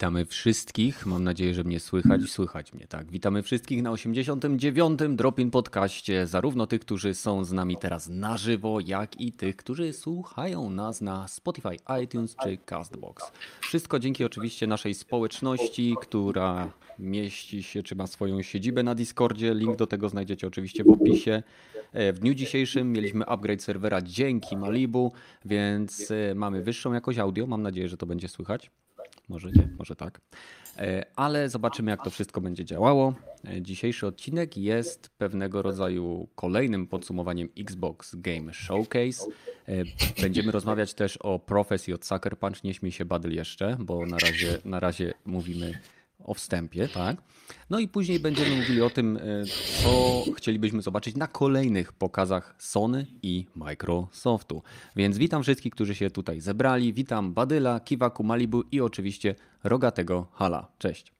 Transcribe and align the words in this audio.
Witamy 0.00 0.24
wszystkich. 0.24 1.06
Mam 1.06 1.24
nadzieję, 1.24 1.54
że 1.54 1.64
mnie 1.64 1.80
słychać. 1.80 2.20
Słychać 2.22 2.72
mnie, 2.72 2.86
tak. 2.86 3.10
Witamy 3.10 3.42
wszystkich 3.42 3.82
na 3.82 3.90
89. 3.90 5.00
Dropin 5.08 5.50
Podcaście. 5.50 6.26
Zarówno 6.26 6.66
tych, 6.66 6.80
którzy 6.80 7.14
są 7.14 7.44
z 7.44 7.52
nami 7.52 7.76
teraz 7.76 8.08
na 8.08 8.36
żywo, 8.36 8.80
jak 8.80 9.20
i 9.20 9.32
tych, 9.32 9.56
którzy 9.56 9.92
słuchają 9.92 10.70
nas 10.70 11.00
na 11.00 11.28
Spotify, 11.28 11.76
iTunes 12.04 12.36
czy 12.42 12.58
Castbox. 12.66 13.32
Wszystko 13.60 13.98
dzięki 13.98 14.24
oczywiście 14.24 14.66
naszej 14.66 14.94
społeczności, 14.94 15.94
która 16.00 16.72
mieści 16.98 17.62
się, 17.62 17.82
czy 17.82 17.96
ma 17.96 18.06
swoją 18.06 18.42
siedzibę 18.42 18.82
na 18.82 18.94
Discordzie. 18.94 19.54
Link 19.54 19.76
do 19.76 19.86
tego 19.86 20.08
znajdziecie 20.08 20.46
oczywiście 20.46 20.84
w 20.84 20.88
opisie. 20.88 21.42
E, 21.92 22.12
w 22.12 22.18
dniu 22.18 22.34
dzisiejszym 22.34 22.92
mieliśmy 22.92 23.26
upgrade 23.26 23.62
serwera 23.62 24.02
dzięki 24.02 24.56
Malibu, 24.56 25.12
więc 25.44 26.10
e, 26.10 26.34
mamy 26.34 26.62
wyższą 26.62 26.92
jakość 26.92 27.18
audio. 27.18 27.46
Mam 27.46 27.62
nadzieję, 27.62 27.88
że 27.88 27.96
to 27.96 28.06
będzie 28.06 28.28
słychać. 28.28 28.70
Może 29.30 29.50
nie, 29.52 29.68
może 29.78 29.96
tak. 29.96 30.20
E, 30.76 31.06
ale 31.16 31.48
zobaczymy, 31.48 31.90
jak 31.90 32.04
to 32.04 32.10
wszystko 32.10 32.40
będzie 32.40 32.64
działało. 32.64 33.14
Dzisiejszy 33.60 34.06
odcinek 34.06 34.56
jest 34.56 35.10
pewnego 35.18 35.62
rodzaju 35.62 36.28
kolejnym 36.34 36.86
podsumowaniem 36.86 37.48
Xbox 37.58 38.14
Game 38.14 38.54
Showcase. 38.54 39.26
Będziemy 40.20 40.52
rozmawiać 40.52 40.94
też 40.94 41.16
o 41.16 41.38
profesji 41.38 41.94
od 41.94 42.04
Sucker 42.04 42.38
Punch. 42.38 42.64
Nie 42.64 42.74
śmiej 42.74 42.92
się 42.92 43.04
Badyl 43.04 43.34
jeszcze, 43.34 43.76
bo 43.80 44.06
na 44.06 44.18
razie, 44.18 44.58
na 44.64 44.80
razie 44.80 45.14
mówimy 45.24 45.78
o 46.24 46.34
wstępie, 46.34 46.88
tak? 46.88 47.16
No 47.70 47.78
i 47.78 47.88
później 47.88 48.20
będziemy 48.20 48.56
mówili 48.56 48.82
o 48.82 48.90
tym, 48.90 49.16
e, 49.16 49.20
co 49.82 50.24
chcielibyśmy 50.36 50.82
zobaczyć 50.82 51.16
na 51.16 51.26
kolejnych 51.26 51.92
pokazach 51.92 52.54
Sony 52.58 53.06
i 53.22 53.46
Microsoftu. 53.54 54.62
Więc 54.96 55.18
witam 55.18 55.42
wszystkich, 55.42 55.72
którzy 55.72 55.94
się 55.94 56.10
tutaj 56.10 56.40
zebrali. 56.40 56.92
Witam 56.92 57.34
Badyla, 57.34 57.80
Kiwaku, 57.80 58.24
Malibu 58.24 58.62
i 58.72 58.80
oczywiście 58.80 59.34
Rogatego 59.64 60.26
Hala. 60.32 60.72
Cześć. 60.78 61.12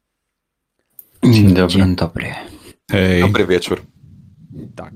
Dzień 1.24 1.54
dobry. 1.54 1.76
Dzień 1.76 1.96
dobry. 1.96 2.34
Hej. 2.90 3.20
Dobry 3.20 3.46
wieczór. 3.46 3.82
Tak. 4.76 4.94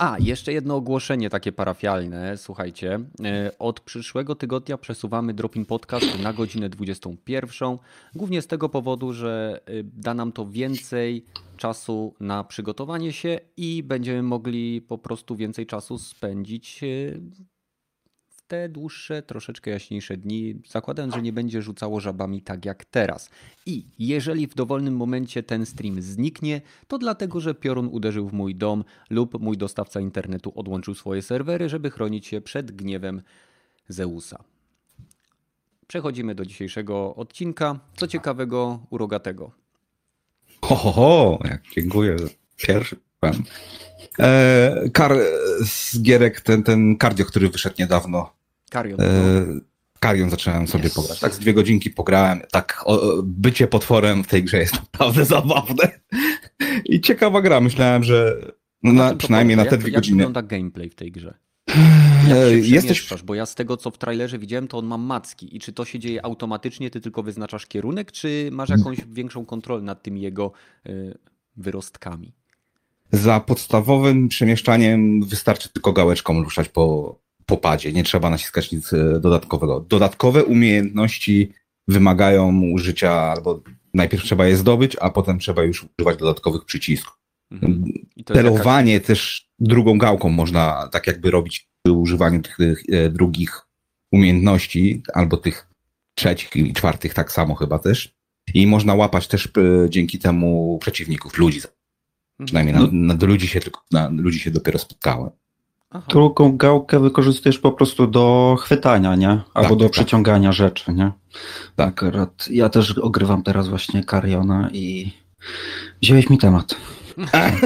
A, 0.00 0.16
jeszcze 0.18 0.52
jedno 0.52 0.76
ogłoszenie 0.76 1.30
takie 1.30 1.52
parafialne. 1.52 2.36
Słuchajcie, 2.36 3.00
e, 3.24 3.58
od 3.58 3.80
przyszłego 3.80 4.34
tygodnia 4.34 4.78
przesuwamy 4.78 5.34
Dropin 5.34 5.66
Podcast 5.66 6.22
na 6.22 6.32
godzinę 6.32 6.68
21. 6.68 7.78
Głównie 8.14 8.42
z 8.42 8.46
tego 8.46 8.68
powodu, 8.68 9.12
że 9.12 9.60
e, 9.66 9.70
da 9.82 10.14
nam 10.14 10.32
to 10.32 10.46
więcej 10.46 11.24
czasu 11.56 12.14
na 12.20 12.44
przygotowanie 12.44 13.12
się 13.12 13.40
i 13.56 13.82
będziemy 13.82 14.22
mogli 14.22 14.82
po 14.82 14.98
prostu 14.98 15.36
więcej 15.36 15.66
czasu 15.66 15.98
spędzić 15.98 16.80
e, 16.82 16.86
te 18.50 18.68
dłuższe, 18.68 19.22
troszeczkę 19.22 19.70
jaśniejsze 19.70 20.16
dni, 20.16 20.62
zakładając, 20.68 21.14
że 21.14 21.22
nie 21.22 21.32
będzie 21.32 21.62
rzucało 21.62 22.00
żabami 22.00 22.42
tak 22.42 22.64
jak 22.64 22.84
teraz. 22.84 23.30
I 23.66 23.86
jeżeli 23.98 24.46
w 24.46 24.54
dowolnym 24.54 24.96
momencie 24.96 25.42
ten 25.42 25.66
stream 25.66 26.02
zniknie, 26.02 26.60
to 26.88 26.98
dlatego, 26.98 27.40
że 27.40 27.54
piorun 27.54 27.88
uderzył 27.92 28.28
w 28.28 28.32
mój 28.32 28.54
dom 28.54 28.84
lub 29.10 29.40
mój 29.40 29.56
dostawca 29.56 30.00
internetu 30.00 30.52
odłączył 30.54 30.94
swoje 30.94 31.22
serwery, 31.22 31.68
żeby 31.68 31.90
chronić 31.90 32.26
się 32.26 32.40
przed 32.40 32.72
gniewem 32.72 33.22
Zeusa. 33.88 34.44
Przechodzimy 35.86 36.34
do 36.34 36.46
dzisiejszego 36.46 37.14
odcinka. 37.14 37.80
Co 37.96 38.06
ciekawego 38.06 38.86
u 38.90 38.98
Rogatego? 38.98 39.50
Ho, 40.62 40.74
ho, 40.74 40.92
ho, 40.92 41.38
dziękuję. 41.74 42.16
Pierwszy 42.56 42.96
pan. 43.20 43.42
E, 44.18 44.90
kar 44.92 45.12
z 45.64 46.02
gierek, 46.02 46.40
ten, 46.40 46.62
ten 46.62 46.96
kardio, 46.96 47.24
który 47.24 47.48
wyszedł 47.48 47.76
niedawno. 47.78 48.39
Karion. 48.70 49.00
E, 49.00 49.06
Karion 50.00 50.30
zacząłem 50.30 50.68
sobie 50.68 50.86
yes. 50.86 50.94
pograć. 50.94 51.20
Tak 51.20 51.34
z 51.34 51.38
dwie 51.38 51.54
godzinki 51.54 51.90
pograłem. 51.90 52.40
Tak, 52.52 52.82
o, 52.84 53.22
bycie 53.22 53.66
potworem 53.66 54.24
w 54.24 54.26
tej 54.26 54.44
grze 54.44 54.58
jest 54.58 54.74
naprawdę 54.74 55.24
zabawne. 55.36 56.00
I 56.84 57.00
ciekawa 57.00 57.42
gra. 57.42 57.60
Myślałem, 57.60 58.04
że 58.04 58.36
no, 58.82 58.92
na, 58.92 59.14
przynajmniej 59.14 59.56
na 59.56 59.64
te 59.64 59.78
dwie 59.78 59.90
jak 59.90 60.00
godziny. 60.00 60.22
Jak 60.22 60.28
wygląda 60.28 60.48
gameplay 60.48 60.90
w 60.90 60.94
tej 60.94 61.12
grze? 61.12 61.34
Jesteś... 62.62 63.22
Bo 63.24 63.34
ja 63.34 63.46
z 63.46 63.54
tego, 63.54 63.76
co 63.76 63.90
w 63.90 63.98
trailerze 63.98 64.38
widziałem, 64.38 64.68
to 64.68 64.78
on 64.78 64.86
ma 64.86 64.98
macki. 64.98 65.56
I 65.56 65.60
czy 65.60 65.72
to 65.72 65.84
się 65.84 65.98
dzieje 65.98 66.24
automatycznie, 66.24 66.90
ty 66.90 67.00
tylko 67.00 67.22
wyznaczasz 67.22 67.66
kierunek, 67.66 68.12
czy 68.12 68.48
masz 68.52 68.68
jakąś 68.68 68.98
większą 69.06 69.46
kontrolę 69.46 69.82
nad 69.82 70.02
tymi 70.02 70.20
jego 70.20 70.52
y, 70.86 71.18
wyrostkami? 71.56 72.32
Za 73.12 73.40
podstawowym 73.40 74.28
przemieszczaniem 74.28 75.22
wystarczy 75.22 75.68
tylko 75.68 75.92
gałeczką 75.92 76.42
ruszać 76.42 76.68
po, 76.68 77.18
popadzie, 77.50 77.92
nie 77.92 78.04
trzeba 78.04 78.30
naciskać 78.30 78.72
nic 78.72 78.92
e, 78.92 79.20
dodatkowego. 79.20 79.80
Dodatkowe 79.88 80.44
umiejętności 80.44 81.52
wymagają 81.88 82.62
użycia, 82.74 83.12
albo 83.12 83.62
najpierw 83.94 84.22
trzeba 84.24 84.46
je 84.46 84.56
zdobyć, 84.56 84.96
a 85.00 85.10
potem 85.10 85.38
trzeba 85.38 85.62
już 85.62 85.86
używać 85.98 86.18
dodatkowych 86.18 86.64
przycisków. 86.64 87.18
Mhm. 87.50 87.84
Telowanie 88.24 89.00
też 89.00 89.48
drugą 89.58 89.98
gałką 89.98 90.28
można 90.28 90.88
tak 90.92 91.06
jakby 91.06 91.30
robić 91.30 91.68
przy 91.82 91.92
używaniu 91.92 92.42
tych, 92.42 92.56
tych 92.56 92.82
e, 92.92 93.10
drugich 93.10 93.60
umiejętności, 94.12 95.02
albo 95.14 95.36
tych 95.36 95.66
trzecich 96.14 96.56
i 96.56 96.72
czwartych 96.72 97.14
tak 97.14 97.32
samo 97.32 97.54
chyba 97.54 97.78
też. 97.78 98.14
I 98.54 98.66
można 98.66 98.94
łapać 98.94 99.28
też 99.28 99.46
e, 99.46 99.50
dzięki 99.90 100.18
temu 100.18 100.78
przeciwników, 100.78 101.38
ludzi. 101.38 101.58
Mhm. 101.58 102.46
Przynajmniej 102.46 102.74
na, 102.74 102.88
na, 102.92 103.14
do 103.14 103.26
ludzi 103.26 103.48
się 103.48 103.60
tylko, 103.60 103.80
na 103.90 104.08
ludzi 104.08 104.38
się 104.38 104.50
dopiero 104.50 104.78
spotkałem. 104.78 105.30
Aha. 105.90 106.06
Drugą 106.08 106.56
gałkę 106.56 107.00
wykorzystujesz 107.00 107.58
po 107.58 107.72
prostu 107.72 108.06
do 108.06 108.56
chwytania, 108.60 109.16
nie? 109.16 109.40
Albo 109.54 109.68
tak, 109.68 109.78
do 109.78 109.84
tak. 109.84 109.92
przyciągania 109.92 110.52
rzeczy, 110.52 110.92
nie? 110.92 111.12
Tak. 111.76 111.88
Akurat 111.88 112.48
ja 112.50 112.68
też 112.68 112.98
ogrywam 112.98 113.42
teraz 113.42 113.68
właśnie 113.68 114.04
Kariona 114.04 114.70
i 114.72 115.12
wziąłeś 116.02 116.30
mi 116.30 116.38
temat. 116.38 116.76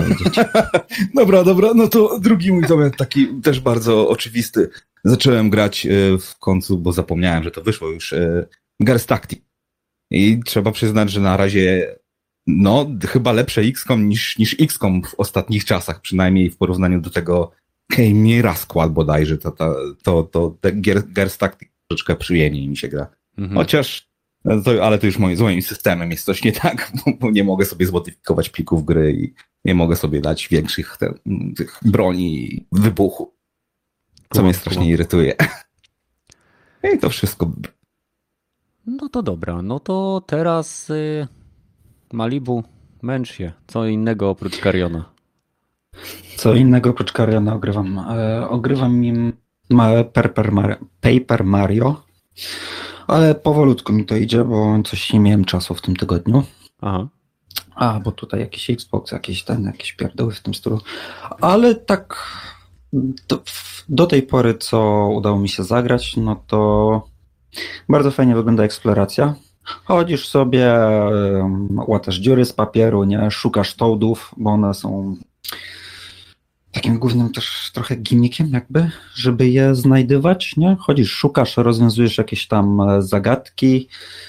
dobra, 1.15 1.45
dobra, 1.45 1.75
no 1.75 1.89
to 1.89 2.19
drugi 2.19 2.53
mój 2.53 2.65
temat 2.65 2.97
taki 2.97 3.29
też 3.43 3.61
bardzo 3.61 4.09
oczywisty. 4.09 4.71
Zacząłem 5.05 5.51
grać 5.51 5.87
e, 5.87 5.91
w 6.19 6.39
końcu, 6.39 6.79
bo 6.79 6.93
zapomniałem, 6.93 7.45
że 7.45 7.51
to 7.51 7.63
wyszło 7.63 7.89
już, 7.89 8.13
e, 8.13 8.47
Gers 8.81 9.07
Tactic. 9.07 9.41
I 10.11 10.41
trzeba 10.45 10.73
przyznać, 10.73 11.11
że 11.11 11.21
na 11.21 11.37
razie 11.37 11.97
no, 12.47 12.87
chyba 13.09 13.33
lepsze 13.33 13.61
XCOM 13.61 14.09
niż, 14.09 14.39
niż 14.39 14.57
XCOM 14.61 15.03
w 15.03 15.15
ostatnich 15.15 15.65
czasach, 15.65 16.01
przynajmniej 16.01 16.51
w 16.51 16.57
porównaniu 16.57 17.01
do 17.01 17.11
tego 17.11 17.53
Kejmi 17.91 18.43
Rasqual 18.43 18.91
bodajże, 18.91 19.39
to, 19.39 19.51
to, 19.53 20.03
to, 20.03 20.23
to 20.33 20.57
Gers 21.07 21.39
Tactic 21.39 21.75
troszeczkę 21.89 22.17
przyjemniej 22.17 22.69
mi 22.69 22.77
się 22.77 22.89
gra. 22.89 23.07
Mhm. 23.39 23.57
Chociaż, 23.59 24.09
to, 24.65 24.85
ale 24.85 24.99
to 24.99 25.07
już 25.07 25.19
moim, 25.19 25.37
z 25.37 25.41
moim 25.41 25.63
systemem 25.63 26.11
jest 26.11 26.25
coś 26.25 26.45
nie 26.45 26.53
tak, 26.53 26.93
bo 27.21 27.31
nie 27.31 27.45
mogę 27.45 27.65
sobie 27.65 27.87
zmodyfikować 27.87 28.51
plików 28.51 28.85
gry 28.85 29.13
i 29.13 29.35
nie 29.65 29.75
mogę 29.75 29.97
sobie 29.97 30.21
dać 30.21 30.49
większych 30.49 30.97
te, 30.97 31.15
tych 31.57 31.81
broni 31.85 32.67
wybuchu. 32.73 33.35
Co 34.33 34.43
mnie 34.43 34.55
strasznie 34.55 34.89
irytuje. 34.89 35.35
I 36.95 36.99
to 36.99 37.11
wszystko. 37.11 37.53
No 38.87 39.09
to 39.09 39.23
dobra, 39.23 39.63
no 39.63 39.81
to 39.81 40.23
teraz 40.27 40.91
y, 40.91 41.29
Malibu, 42.13 42.65
męcz 43.03 43.33
się. 43.33 43.53
Co 43.67 43.87
innego 43.87 44.31
oprócz 44.31 44.59
Kariona? 44.59 45.14
Co 46.37 46.55
innego 46.55 46.91
oprócz 46.91 47.13
Kariana 47.13 47.55
ogrywam? 47.55 47.99
E, 47.99 48.49
ogrywam 48.49 49.05
im 49.05 49.33
Paper 50.13 50.53
Mario, 50.53 50.77
Paper 51.01 51.45
Mario, 51.45 52.03
ale 53.07 53.35
powolutku 53.35 53.93
mi 53.93 54.05
to 54.05 54.17
idzie, 54.17 54.45
bo 54.45 54.83
coś 54.85 55.13
nie 55.13 55.21
miałem 55.21 55.45
czasu 55.45 55.75
w 55.75 55.83
tym 55.83 55.97
tygodniu. 55.97 56.43
Aha. 56.81 57.09
A, 57.75 58.01
bo 58.01 58.13
tutaj 58.13 58.41
jakiś 58.41 58.71
Xbox, 58.71 59.13
jakieś 59.13 59.45
ten, 59.45 59.65
jakieś 59.65 59.93
pierdoły 59.93 60.33
w 60.33 60.41
tym 60.41 60.55
stylu. 60.55 60.81
Ale 61.41 61.75
tak 61.75 62.17
do, 63.29 63.43
do 63.89 64.07
tej 64.07 64.23
pory, 64.23 64.55
co 64.55 65.09
udało 65.15 65.39
mi 65.39 65.49
się 65.49 65.65
zagrać, 65.65 66.17
no 66.17 66.37
to 66.47 67.03
bardzo 67.89 68.11
fajnie 68.11 68.35
wygląda 68.35 68.65
eksploracja. 68.65 69.35
Chodzisz 69.85 70.29
sobie, 70.29 70.75
łatasz 71.87 72.17
dziury 72.17 72.45
z 72.45 72.53
papieru, 72.53 73.05
nie? 73.05 73.31
Szukasz 73.31 73.75
toadów, 73.75 74.35
bo 74.37 74.51
one 74.51 74.75
są 74.75 75.17
takim 76.75 76.99
głównym 76.99 77.33
też 77.33 77.71
trochę 77.75 77.97
gimmickiem 77.97 78.51
jakby, 78.53 78.91
żeby 79.15 79.49
je 79.49 79.75
znajdywać, 79.75 80.57
nie? 80.57 80.77
Chodzisz, 80.81 81.11
szukasz, 81.11 81.57
rozwiązujesz 81.57 82.19
jakieś 82.19 82.49
tam 82.49 82.81
e, 82.81 83.03
zagadki, 83.03 83.89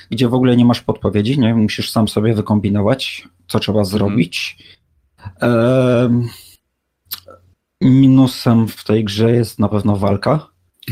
gdzie 0.09 0.29
w 0.29 0.33
ogóle 0.33 0.55
nie 0.55 0.65
masz 0.65 0.81
podpowiedzi, 0.81 1.39
nie? 1.39 1.55
Musisz 1.55 1.91
sam 1.91 2.07
sobie 2.07 2.33
wykombinować, 2.33 3.27
co 3.47 3.59
trzeba 3.59 3.79
mhm. 3.79 3.97
zrobić. 3.97 4.57
Minusem 7.81 8.67
w 8.67 8.83
tej 8.83 9.03
grze 9.03 9.31
jest 9.31 9.59
na 9.59 9.69
pewno 9.69 9.95
walka. 9.95 10.47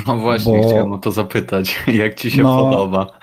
No 0.07 0.17
właśnie, 0.17 0.57
bo, 0.57 0.67
chciałem 0.67 0.93
o 0.93 0.97
to 0.97 1.11
zapytać, 1.11 1.83
jak 2.03 2.15
ci 2.15 2.31
się 2.31 2.43
no, 2.43 2.63
podoba? 2.63 3.07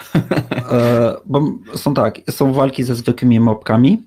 E, 0.72 1.16
bo 1.26 1.42
są 1.74 1.94
tak, 1.94 2.20
są 2.30 2.52
walki 2.52 2.84
ze 2.84 2.94
zwykłymi 2.94 3.40
mobkami, 3.40 4.02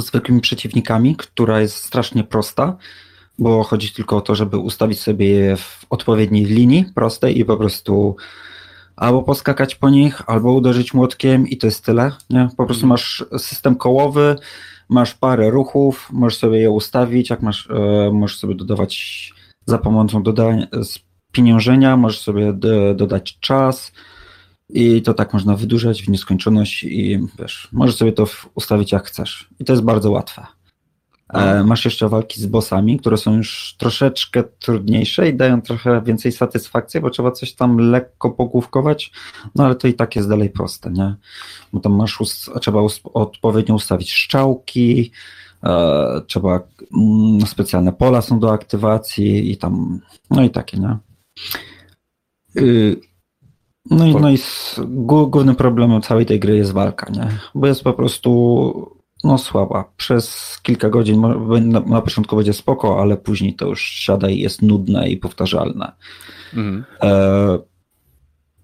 zwykłymi 0.00 0.40
przeciwnikami, 0.40 1.16
która 1.16 1.60
jest 1.60 1.76
strasznie 1.76 2.24
prosta, 2.24 2.76
bo 3.38 3.62
chodzi 3.64 3.92
tylko 3.92 4.16
o 4.16 4.20
to, 4.20 4.34
żeby 4.34 4.58
ustawić 4.58 5.00
sobie 5.00 5.28
je 5.28 5.56
w 5.56 5.86
odpowiedniej 5.90 6.44
linii 6.44 6.84
prostej 6.94 7.38
i 7.38 7.44
po 7.44 7.56
prostu 7.56 8.16
albo 8.96 9.22
poskakać 9.22 9.74
po 9.74 9.90
nich, 9.90 10.22
albo 10.26 10.52
uderzyć 10.52 10.94
młotkiem 10.94 11.48
i 11.48 11.56
to 11.56 11.66
jest 11.66 11.84
tyle. 11.84 12.12
Nie? 12.30 12.48
Po 12.56 12.66
prostu 12.66 12.86
masz 12.86 13.24
system 13.38 13.76
kołowy, 13.76 14.36
masz 14.88 15.14
parę 15.14 15.50
ruchów, 15.50 16.08
możesz 16.12 16.38
sobie 16.38 16.58
je 16.58 16.70
ustawić, 16.70 17.30
jak 17.30 17.42
masz, 17.42 17.68
e, 17.70 18.10
możesz 18.12 18.38
sobie 18.38 18.54
dodawać 18.54 19.32
za 19.66 19.78
pomocą 19.78 20.22
dodania, 20.22 20.66
pieniążenia, 21.32 21.96
możesz 21.96 22.20
sobie 22.20 22.52
do, 22.52 22.94
dodać 22.94 23.38
czas 23.40 23.92
i 24.68 25.02
to 25.02 25.14
tak 25.14 25.32
można 25.32 25.56
wydłużać 25.56 26.02
w 26.02 26.08
nieskończoność 26.08 26.84
i 26.84 27.20
wiesz, 27.38 27.68
możesz 27.72 27.96
sobie 27.96 28.12
to 28.12 28.26
ustawić 28.54 28.92
jak 28.92 29.06
chcesz. 29.06 29.48
I 29.58 29.64
to 29.64 29.72
jest 29.72 29.84
bardzo 29.84 30.10
łatwe. 30.10 30.46
E, 31.32 31.64
masz 31.64 31.84
jeszcze 31.84 32.08
walki 32.08 32.40
z 32.40 32.46
bossami, 32.46 32.98
które 32.98 33.16
są 33.16 33.36
już 33.36 33.74
troszeczkę 33.78 34.44
trudniejsze 34.58 35.28
i 35.28 35.34
dają 35.34 35.62
trochę 35.62 36.02
więcej 36.02 36.32
satysfakcji, 36.32 37.00
bo 37.00 37.10
trzeba 37.10 37.30
coś 37.30 37.52
tam 37.52 37.78
lekko 37.78 38.30
pogłówkować, 38.30 39.12
no 39.54 39.64
ale 39.64 39.74
to 39.74 39.88
i 39.88 39.94
tak 39.94 40.16
jest 40.16 40.28
dalej 40.28 40.50
proste, 40.50 40.90
nie? 40.90 41.14
Bo 41.72 41.80
tam 41.80 41.92
masz, 41.92 42.18
trzeba 42.60 42.80
odpowiednio 43.14 43.74
ustawić 43.74 44.12
szczałki, 44.12 45.10
e, 45.62 46.20
trzeba, 46.26 46.60
mm, 46.96 47.46
specjalne 47.46 47.92
pola 47.92 48.22
są 48.22 48.40
do 48.40 48.52
aktywacji 48.52 49.52
i 49.52 49.56
tam, 49.56 50.00
no 50.30 50.42
i 50.42 50.50
takie, 50.50 50.78
nie? 50.78 50.96
Y, 52.56 53.00
no 53.90 54.06
i, 54.06 54.14
no 54.14 54.30
i 54.30 54.38
głównym 54.86 55.56
problemem 55.56 56.02
całej 56.02 56.26
tej 56.26 56.40
gry 56.40 56.56
jest 56.56 56.72
walka, 56.72 57.10
nie? 57.10 57.28
Bo 57.54 57.66
jest 57.66 57.84
po 57.84 57.92
prostu 57.92 58.96
no 59.24 59.38
słaba. 59.38 59.84
Przez 59.96 60.58
kilka 60.62 60.90
godzin 60.90 61.20
na, 61.60 61.80
na 61.80 62.02
początku 62.02 62.36
będzie 62.36 62.52
spoko, 62.52 63.00
ale 63.02 63.16
później 63.16 63.54
to 63.54 63.66
już 63.66 63.82
siada 63.82 64.28
i 64.28 64.38
jest 64.38 64.62
nudne 64.62 65.08
i 65.08 65.16
powtarzalne. 65.16 65.92
Mhm. 66.54 66.84
E, 67.02 67.58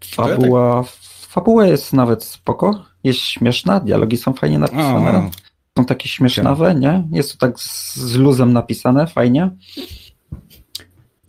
fabuła, 0.04 0.84
fabuła 1.28 1.66
jest 1.66 1.92
nawet 1.92 2.24
spoko, 2.24 2.84
jest 3.04 3.20
śmieszna, 3.20 3.80
dialogi 3.80 4.16
są 4.16 4.32
fajnie 4.32 4.58
napisane. 4.58 5.30
Są 5.78 5.84
takie 5.84 6.08
śmiesznawe, 6.08 6.74
nie? 6.74 7.08
Jest 7.12 7.32
to 7.32 7.38
tak 7.38 7.60
z 7.60 8.16
luzem 8.16 8.52
napisane, 8.52 9.06
fajnie. 9.06 9.50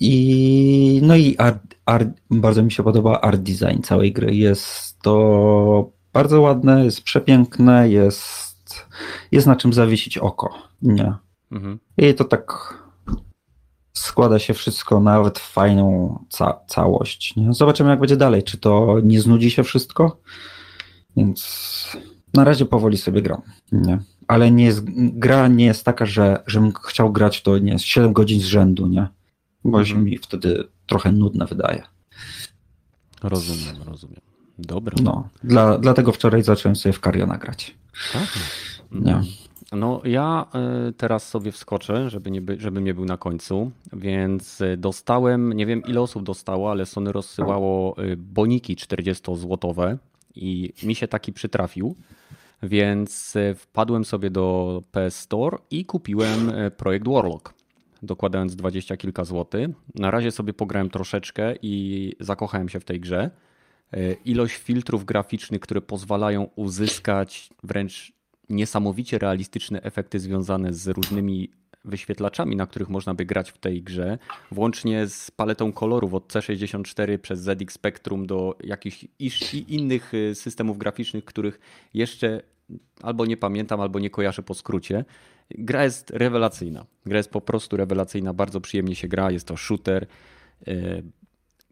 I 0.06 1.00
no 1.04 1.16
i 1.16 1.38
art, 1.38 1.62
art, 1.86 2.10
bardzo 2.32 2.64
mi 2.64 2.72
się 2.72 2.84
podoba 2.84 3.22
art 3.22 3.42
design 3.42 3.82
całej 3.82 4.14
gry. 4.14 4.36
Jest 4.36 5.00
to 5.02 5.92
bardzo 6.14 6.42
ładne, 6.42 6.86
jest 6.86 7.02
przepiękne, 7.02 7.90
jest 7.90 8.54
jest 9.32 9.48
na 9.48 9.56
czym 9.56 9.74
zawiesić 9.74 10.18
oko. 10.18 10.54
Nie. 10.82 11.14
Mhm. 11.52 11.80
I 11.98 12.14
to 12.14 12.24
tak 12.24 12.74
składa 13.94 14.40
się 14.40 14.54
wszystko 14.54 15.00
nawet 15.00 15.40
w 15.40 15.52
fajną 15.52 16.20
ca 16.30 16.60
całość. 16.68 17.36
Nie? 17.36 17.54
Zobaczymy, 17.54 17.90
jak 17.90 18.00
będzie 18.00 18.18
dalej. 18.18 18.44
Czy 18.44 18.58
to 18.58 18.98
nie 19.04 19.22
znudzi 19.22 19.52
się 19.52 19.64
wszystko? 19.64 20.18
Więc 21.18 21.98
na 22.34 22.44
razie 22.44 22.66
powoli 22.66 22.98
sobie 22.98 23.22
gram. 23.22 23.42
Nie? 23.72 24.00
Ale 24.28 24.52
nie 24.52 24.66
jest, 24.66 24.84
gra 24.96 25.48
nie 25.48 25.66
jest 25.66 25.86
taka, 25.86 26.06
że 26.06 26.44
żebym 26.48 26.74
chciał 26.74 27.12
grać 27.12 27.42
to 27.42 27.58
nie 27.58 27.80
7 27.80 28.14
godzin 28.14 28.40
z 28.40 28.46
rzędu, 28.46 28.88
nie? 28.88 29.08
Bo 29.64 29.80
mhm. 29.80 29.86
się 29.86 29.98
mi 29.98 30.18
wtedy 30.18 30.68
trochę 30.88 31.12
nudne 31.12 31.46
wydaje. 31.46 31.84
Rozumiem, 33.24 33.76
rozumiem. 33.86 34.22
Dobra. 34.60 34.96
No, 35.04 35.30
dla, 35.44 35.78
dlatego 35.78 36.12
wczoraj 36.12 36.44
zacząłem 36.44 36.76
sobie 36.76 36.94
w 36.94 37.00
Kariona 37.00 37.38
grać. 37.38 37.76
Tak? 38.14 38.40
Nie. 38.92 39.22
No 39.72 40.02
ja 40.06 40.46
e, 40.54 40.92
teraz 40.98 41.30
sobie 41.30 41.52
wskoczę, 41.52 42.10
żeby 42.10 42.32
nie, 42.32 42.42
by, 42.42 42.60
żeby 42.60 42.82
nie 42.82 42.94
był 42.94 43.06
na 43.06 43.18
końcu, 43.18 43.72
więc 43.94 44.62
e, 44.62 44.78
dostałem, 44.78 45.54
nie 45.54 45.66
wiem 45.66 45.82
ile 45.88 46.02
osób 46.02 46.24
dostało, 46.24 46.72
ale 46.72 46.86
Sony 46.86 47.12
rozsyłało 47.12 47.98
e, 47.98 48.16
boniki 48.18 48.76
40-złotowe 48.76 49.98
i 50.36 50.74
mi 50.84 50.96
się 50.96 51.08
taki 51.08 51.34
przytrafił, 51.34 51.96
więc 52.64 53.38
wpadłem 53.56 54.06
sobie 54.06 54.30
do 54.30 54.82
PS 54.92 55.20
Store 55.20 55.58
i 55.72 55.86
kupiłem 55.86 56.52
projekt 56.78 57.08
Warlock, 57.08 57.54
dokładając 58.04 58.56
20 58.56 58.98
kilka 58.98 59.24
złotych. 59.24 59.70
Na 59.96 60.12
razie 60.12 60.32
sobie 60.32 60.54
pograłem 60.54 60.90
troszeczkę 60.90 61.56
i 61.62 62.14
zakochałem 62.20 62.70
się 62.70 62.80
w 62.80 62.86
tej 62.86 63.00
grze. 63.00 63.32
Ilość 64.26 64.56
filtrów 64.56 65.06
graficznych, 65.06 65.62
które 65.62 65.82
pozwalają 65.82 66.50
uzyskać 66.56 67.50
wręcz 67.64 68.14
niesamowicie 68.50 69.18
realistyczne 69.18 69.82
efekty 69.82 70.20
związane 70.20 70.74
z 70.74 70.88
różnymi 70.88 71.50
wyświetlaczami, 71.86 72.56
na 72.56 72.68
których 72.68 72.90
można 72.90 73.14
by 73.14 73.26
grać 73.26 73.52
w 73.52 73.58
tej 73.58 73.84
grze, 73.84 74.18
włącznie 74.52 75.08
z 75.08 75.32
paletą 75.32 75.74
kolorów 75.74 76.14
od 76.14 76.34
C64 76.34 77.18
przez 77.18 77.40
ZX 77.40 77.74
Spectrum 77.74 78.28
do 78.28 78.58
jakichś 78.64 79.06
innych 79.68 80.14
y, 80.14 80.36
systemów 80.36 80.78
graficznych, 80.78 81.26
których 81.26 81.60
jeszcze 81.94 82.42
albo 83.02 83.26
nie 83.26 83.38
pamiętam, 83.38 83.82
albo 83.82 84.00
nie 84.00 84.10
kojarzę 84.10 84.44
po 84.44 84.54
skrócie. 84.54 85.06
Gra 85.58 85.84
jest 85.84 86.10
rewelacyjna. 86.10 86.86
Gra 87.06 87.18
jest 87.18 87.30
po 87.30 87.42
prostu 87.42 87.78
rewelacyjna, 87.78 88.34
bardzo 88.34 88.62
przyjemnie 88.62 88.96
się 88.96 89.08
gra. 89.08 89.32
Jest 89.32 89.48
to 89.48 89.58
shooter. 89.58 90.08
Y, 90.68 91.04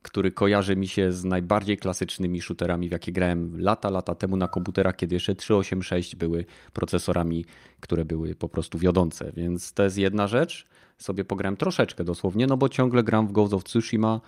który 0.02 0.32
kojarzy 0.32 0.76
mi 0.76 0.88
się 0.88 1.12
z 1.12 1.24
najbardziej 1.24 1.78
klasycznymi 1.78 2.42
shooterami, 2.42 2.90
w 2.90 2.92
jakie 2.92 3.12
grałem 3.12 3.62
lata, 3.62 3.90
lata 3.90 4.16
temu 4.16 4.38
na 4.38 4.48
komputerach, 4.48 4.96
kiedy 4.96 5.16
jeszcze 5.16 5.36
386 5.36 6.16
były 6.16 6.46
procesorami, 6.74 7.46
które 7.80 8.06
były 8.06 8.36
po 8.36 8.50
prostu 8.50 8.78
wiodące. 8.78 9.32
Więc 9.36 9.74
to 9.74 9.84
jest 9.84 9.98
jedna 9.98 10.28
rzecz. 10.28 10.68
Sobie 10.98 11.26
pograłem 11.26 11.58
troszeczkę 11.58 12.04
dosłownie, 12.04 12.48
no 12.48 12.58
bo 12.58 12.70
ciągle 12.70 13.04
gram 13.04 13.28
w 13.28 13.32
Ghost 13.32 13.54
of 13.54 13.64
Tsushima. 13.64 14.22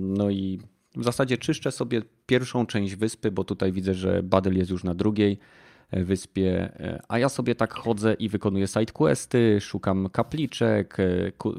No 0.00 0.30
i 0.30 0.60
w 0.96 1.04
zasadzie 1.04 1.38
czyszczę 1.38 1.72
sobie 1.72 2.02
pierwszą 2.26 2.66
część 2.66 2.96
wyspy, 2.96 3.30
bo 3.30 3.44
tutaj 3.44 3.72
widzę, 3.72 3.94
że 3.94 4.22
Badel 4.22 4.56
jest 4.56 4.70
już 4.70 4.84
na 4.84 4.94
drugiej 4.94 5.38
wyspie, 5.92 6.72
a 7.08 7.18
ja 7.18 7.28
sobie 7.28 7.54
tak 7.54 7.74
chodzę 7.74 8.14
i 8.14 8.28
wykonuję 8.28 8.66
sidequesty, 8.66 9.60
szukam 9.60 10.08
kapliczek, 10.08 10.96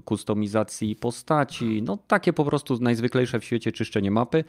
kustomizacji 0.05 0.95
postaci, 0.95 1.81
no 1.81 1.97
takie 2.07 2.33
po 2.33 2.45
prostu 2.45 2.77
najzwyklejsze 2.79 3.39
w 3.39 3.45
świecie 3.45 3.71
czyszczenie 3.71 4.11
mapy, 4.11 4.43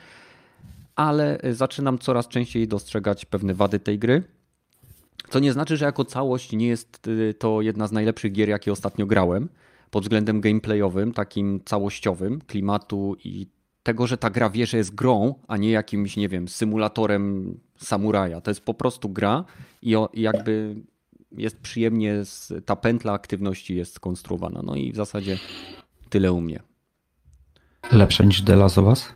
ale 0.96 1.38
zaczynam 1.50 1.98
coraz 1.98 2.28
częściej 2.28 2.68
dostrzegać 2.68 3.24
pewne 3.24 3.54
wady 3.54 3.80
tej 3.80 3.98
gry. 3.98 4.22
To 5.30 5.38
nie 5.38 5.52
znaczy, 5.52 5.76
że 5.76 5.84
jako 5.84 6.04
całość 6.04 6.52
nie 6.52 6.66
jest 6.66 7.02
to 7.38 7.62
jedna 7.62 7.86
z 7.86 7.92
najlepszych 7.92 8.32
gier, 8.32 8.48
jakie 8.48 8.72
ostatnio 8.72 9.06
grałem. 9.06 9.48
Pod 9.90 10.02
względem 10.02 10.40
gameplayowym, 10.40 11.12
takim 11.12 11.60
całościowym, 11.64 12.40
klimatu 12.46 13.16
i 13.24 13.46
tego, 13.84 14.06
że 14.06 14.18
ta 14.18 14.30
gra 14.30 14.50
wie, 14.50 14.66
że 14.66 14.76
jest 14.76 14.94
grą, 14.94 15.34
a 15.48 15.56
nie 15.56 15.70
jakimś, 15.70 16.16
nie 16.16 16.28
wiem, 16.28 16.48
symulatorem 16.48 17.54
samuraja. 17.76 18.40
To 18.40 18.50
jest 18.50 18.60
po 18.60 18.74
prostu 18.74 19.08
gra 19.08 19.44
i 19.82 19.96
jakby 20.14 20.76
jest 21.32 21.60
przyjemnie, 21.60 22.22
ta 22.64 22.76
pętla 22.76 23.12
aktywności 23.12 23.76
jest 23.76 23.94
skonstruowana. 23.94 24.62
No 24.64 24.74
i 24.74 24.92
w 24.92 24.96
zasadzie 24.96 25.38
tyle 26.08 26.32
u 26.32 26.40
mnie. 26.40 26.60
Lepsze 27.92 28.26
niż 28.26 28.42
The 28.42 28.56
Last 28.56 28.78
of 28.78 28.84
Us? 28.84 29.14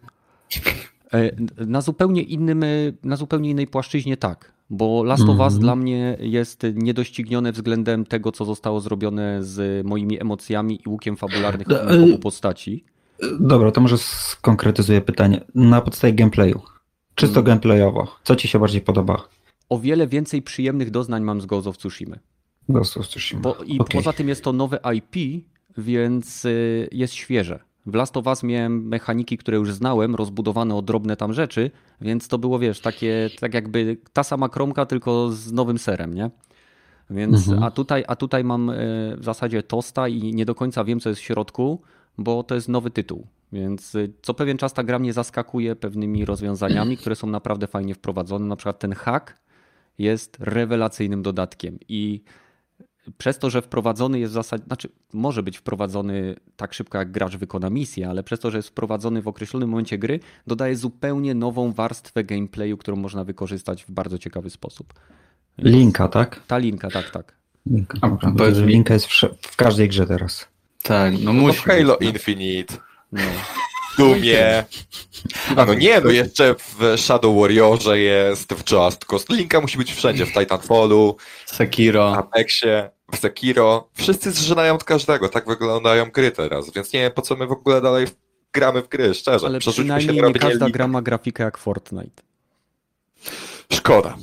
E, 1.12 1.30
na 1.66 1.80
zupełnie, 1.80 2.22
innym, 2.22 2.64
na 3.04 3.16
zupełnie 3.16 3.50
innej 3.50 3.66
płaszczyźnie 3.66 4.16
tak, 4.16 4.52
bo 4.70 5.04
Last 5.04 5.22
of 5.22 5.28
Us 5.28 5.38
mm 5.38 5.50
-hmm. 5.50 5.58
dla 5.60 5.76
mnie 5.76 6.16
jest 6.20 6.62
niedoścignione 6.74 7.52
względem 7.52 8.04
tego, 8.04 8.32
co 8.32 8.44
zostało 8.44 8.80
zrobione 8.80 9.44
z 9.44 9.86
moimi 9.86 10.20
emocjami 10.20 10.80
i 10.86 10.88
łukiem 10.88 11.16
fabularnych 11.16 11.66
obu 12.04 12.18
postaci. 12.18 12.84
Dobra, 13.40 13.70
to 13.70 13.80
może 13.80 13.98
skonkretyzuję 13.98 15.00
pytanie. 15.00 15.40
Na 15.54 15.80
podstawie 15.80 16.12
gameplayu. 16.12 16.60
Czysto 17.14 17.34
hmm. 17.34 17.46
gameplayowo. 17.46 18.16
Co 18.22 18.36
ci 18.36 18.48
się 18.48 18.58
bardziej 18.58 18.80
podoba? 18.80 19.28
O 19.68 19.78
wiele 19.78 20.06
więcej 20.06 20.42
przyjemnych 20.42 20.90
doznań 20.90 21.22
mam 21.22 21.40
z 21.40 21.46
Ghost 21.46 21.66
of 21.66 21.78
Tsushima. 21.78 22.16
Ghost 22.68 22.96
of 22.96 23.08
Tsushima. 23.08 23.42
Bo, 23.42 23.56
I 23.66 23.78
okay. 23.78 23.96
poza 23.96 24.12
tym 24.12 24.28
jest 24.28 24.44
to 24.44 24.52
nowe 24.52 24.80
IP, 24.94 25.44
więc 25.78 26.44
y, 26.44 26.88
jest 26.92 27.14
świeże. 27.14 27.68
W 27.86 27.94
Last 27.94 28.16
of 28.16 28.26
Us 28.26 28.42
miałem 28.42 28.88
mechaniki, 28.88 29.38
które 29.38 29.56
już 29.56 29.72
znałem, 29.72 30.14
rozbudowane 30.14 30.74
o 30.74 30.82
drobne 30.82 31.16
tam 31.16 31.32
rzeczy, 31.32 31.70
więc 32.00 32.28
to 32.28 32.38
było, 32.38 32.58
wiesz, 32.58 32.80
takie, 32.80 33.30
tak 33.40 33.54
jakby 33.54 33.96
ta 34.12 34.24
sama 34.24 34.48
kromka, 34.48 34.86
tylko 34.86 35.30
z 35.30 35.52
nowym 35.52 35.78
serem, 35.78 36.14
nie? 36.14 36.30
Więc, 37.10 37.48
mhm. 37.48 37.62
a, 37.62 37.70
tutaj, 37.70 38.04
a 38.08 38.16
tutaj 38.16 38.44
mam 38.44 38.70
y, 38.70 39.16
w 39.18 39.24
zasadzie 39.24 39.62
tosta 39.62 40.08
i 40.08 40.34
nie 40.34 40.44
do 40.44 40.54
końca 40.54 40.84
wiem, 40.84 41.00
co 41.00 41.08
jest 41.08 41.20
w 41.20 41.24
środku, 41.24 41.82
bo 42.18 42.42
to 42.42 42.54
jest 42.54 42.68
nowy 42.68 42.90
tytuł. 42.90 43.26
Więc 43.52 43.94
y, 43.94 44.12
co 44.22 44.34
pewien 44.34 44.58
czas 44.58 44.72
ta 44.72 44.84
gra 44.84 44.98
mnie 44.98 45.12
zaskakuje 45.12 45.76
pewnymi 45.76 46.24
rozwiązaniami, 46.24 46.96
które 46.96 47.16
są 47.16 47.26
naprawdę 47.26 47.66
fajnie 47.66 47.94
wprowadzone. 47.94 48.46
Na 48.46 48.56
przykład 48.56 48.78
ten 48.78 48.92
hack 48.92 49.34
jest 49.98 50.36
rewelacyjnym 50.40 51.22
dodatkiem 51.22 51.78
i 51.88 52.22
przez 53.18 53.38
to, 53.38 53.50
że 53.50 53.62
wprowadzony 53.62 54.18
jest 54.18 54.32
w 54.32 54.34
zasadzie, 54.34 54.64
znaczy 54.64 54.88
może 55.12 55.42
być 55.42 55.58
wprowadzony 55.58 56.36
tak 56.56 56.74
szybko 56.74 56.98
jak 56.98 57.10
gracz 57.10 57.36
wykona 57.36 57.70
misję, 57.70 58.08
ale 58.08 58.22
przez 58.22 58.40
to, 58.40 58.50
że 58.50 58.58
jest 58.58 58.68
wprowadzony 58.68 59.22
w 59.22 59.28
określonym 59.28 59.68
momencie 59.68 59.98
gry, 59.98 60.20
dodaje 60.46 60.76
zupełnie 60.76 61.34
nową 61.34 61.72
warstwę 61.72 62.24
gameplayu, 62.24 62.76
którą 62.76 62.96
można 62.96 63.24
wykorzystać 63.24 63.84
w 63.84 63.90
bardzo 63.90 64.18
ciekawy 64.18 64.50
sposób. 64.50 64.94
Linka, 65.58 66.08
tak? 66.08 66.42
Ta 66.46 66.58
linka, 66.58 66.90
tak, 66.90 67.10
tak. 67.10 67.36
Linka, 67.66 67.98
linka 68.66 68.94
jest 68.94 69.06
w, 69.06 69.20
w 69.40 69.56
każdej 69.56 69.88
grze 69.88 70.06
teraz. 70.06 70.48
Tak, 70.82 71.12
no, 71.12 71.18
no 71.20 71.32
musi. 71.32 71.58
Halo 71.58 71.96
Infinite. 71.96 72.74
No. 73.12 73.22
Dumie. 73.98 74.64
A 75.56 75.64
no 75.64 75.74
nie, 75.74 76.00
no 76.00 76.10
jeszcze 76.10 76.54
w 76.54 77.00
Shadow 77.00 77.40
Warriorze 77.40 77.98
jest, 77.98 78.54
w 78.54 78.72
Just 78.72 79.04
Cause. 79.04 79.24
Linka 79.30 79.60
musi 79.60 79.78
być 79.78 79.92
wszędzie, 79.92 80.26
w 80.26 80.32
Titanfallu, 80.32 81.16
w 81.46 81.54
Sekiro. 81.54 82.16
Apexie, 82.16 82.90
w 83.12 83.16
Sekiro. 83.16 83.88
Wszyscy 83.94 84.30
zżynają 84.30 84.74
od 84.74 84.84
każdego, 84.84 85.28
tak 85.28 85.46
wyglądają 85.46 86.10
gry 86.10 86.30
teraz, 86.30 86.72
więc 86.72 86.92
nie 86.92 87.00
wiem 87.00 87.12
po 87.12 87.22
co 87.22 87.36
my 87.36 87.46
w 87.46 87.52
ogóle 87.52 87.80
dalej 87.80 88.06
gramy 88.52 88.82
w 88.82 88.88
gry, 88.88 89.14
szczerze. 89.14 89.46
Ale 89.46 89.58
Przerzućmy 89.58 89.84
przynajmniej 89.84 90.16
się 90.16 90.32
nie 90.32 90.34
każda 90.34 90.70
gra 90.70 90.88
ma 90.88 91.02
grafikę 91.02 91.44
jak 91.44 91.58
Fortnite. 91.58 92.22
Szkoda. 93.72 94.16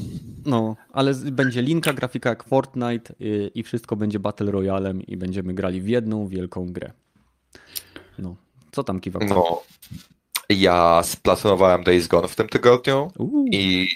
No, 0.45 0.75
ale 0.93 1.13
będzie 1.13 1.61
linka, 1.61 1.93
grafika 1.93 2.29
jak 2.29 2.43
Fortnite 2.43 3.13
y, 3.21 3.51
i 3.55 3.63
wszystko 3.63 3.95
będzie 3.95 4.19
Battle 4.19 4.51
Royalem 4.51 5.01
i 5.01 5.17
będziemy 5.17 5.53
grali 5.53 5.81
w 5.81 5.87
jedną 5.87 6.27
wielką 6.27 6.73
grę. 6.73 6.91
No, 8.19 8.35
co 8.71 8.83
tam 8.83 8.99
kiwa? 8.99 9.19
No. 9.19 9.61
Ja 10.49 11.01
splatynowałem 11.03 11.83
Days 11.83 12.07
Gone 12.07 12.27
w 12.27 12.35
tym 12.35 12.47
tygodniu 12.47 13.11
Uuu, 13.17 13.45
i 13.51 13.89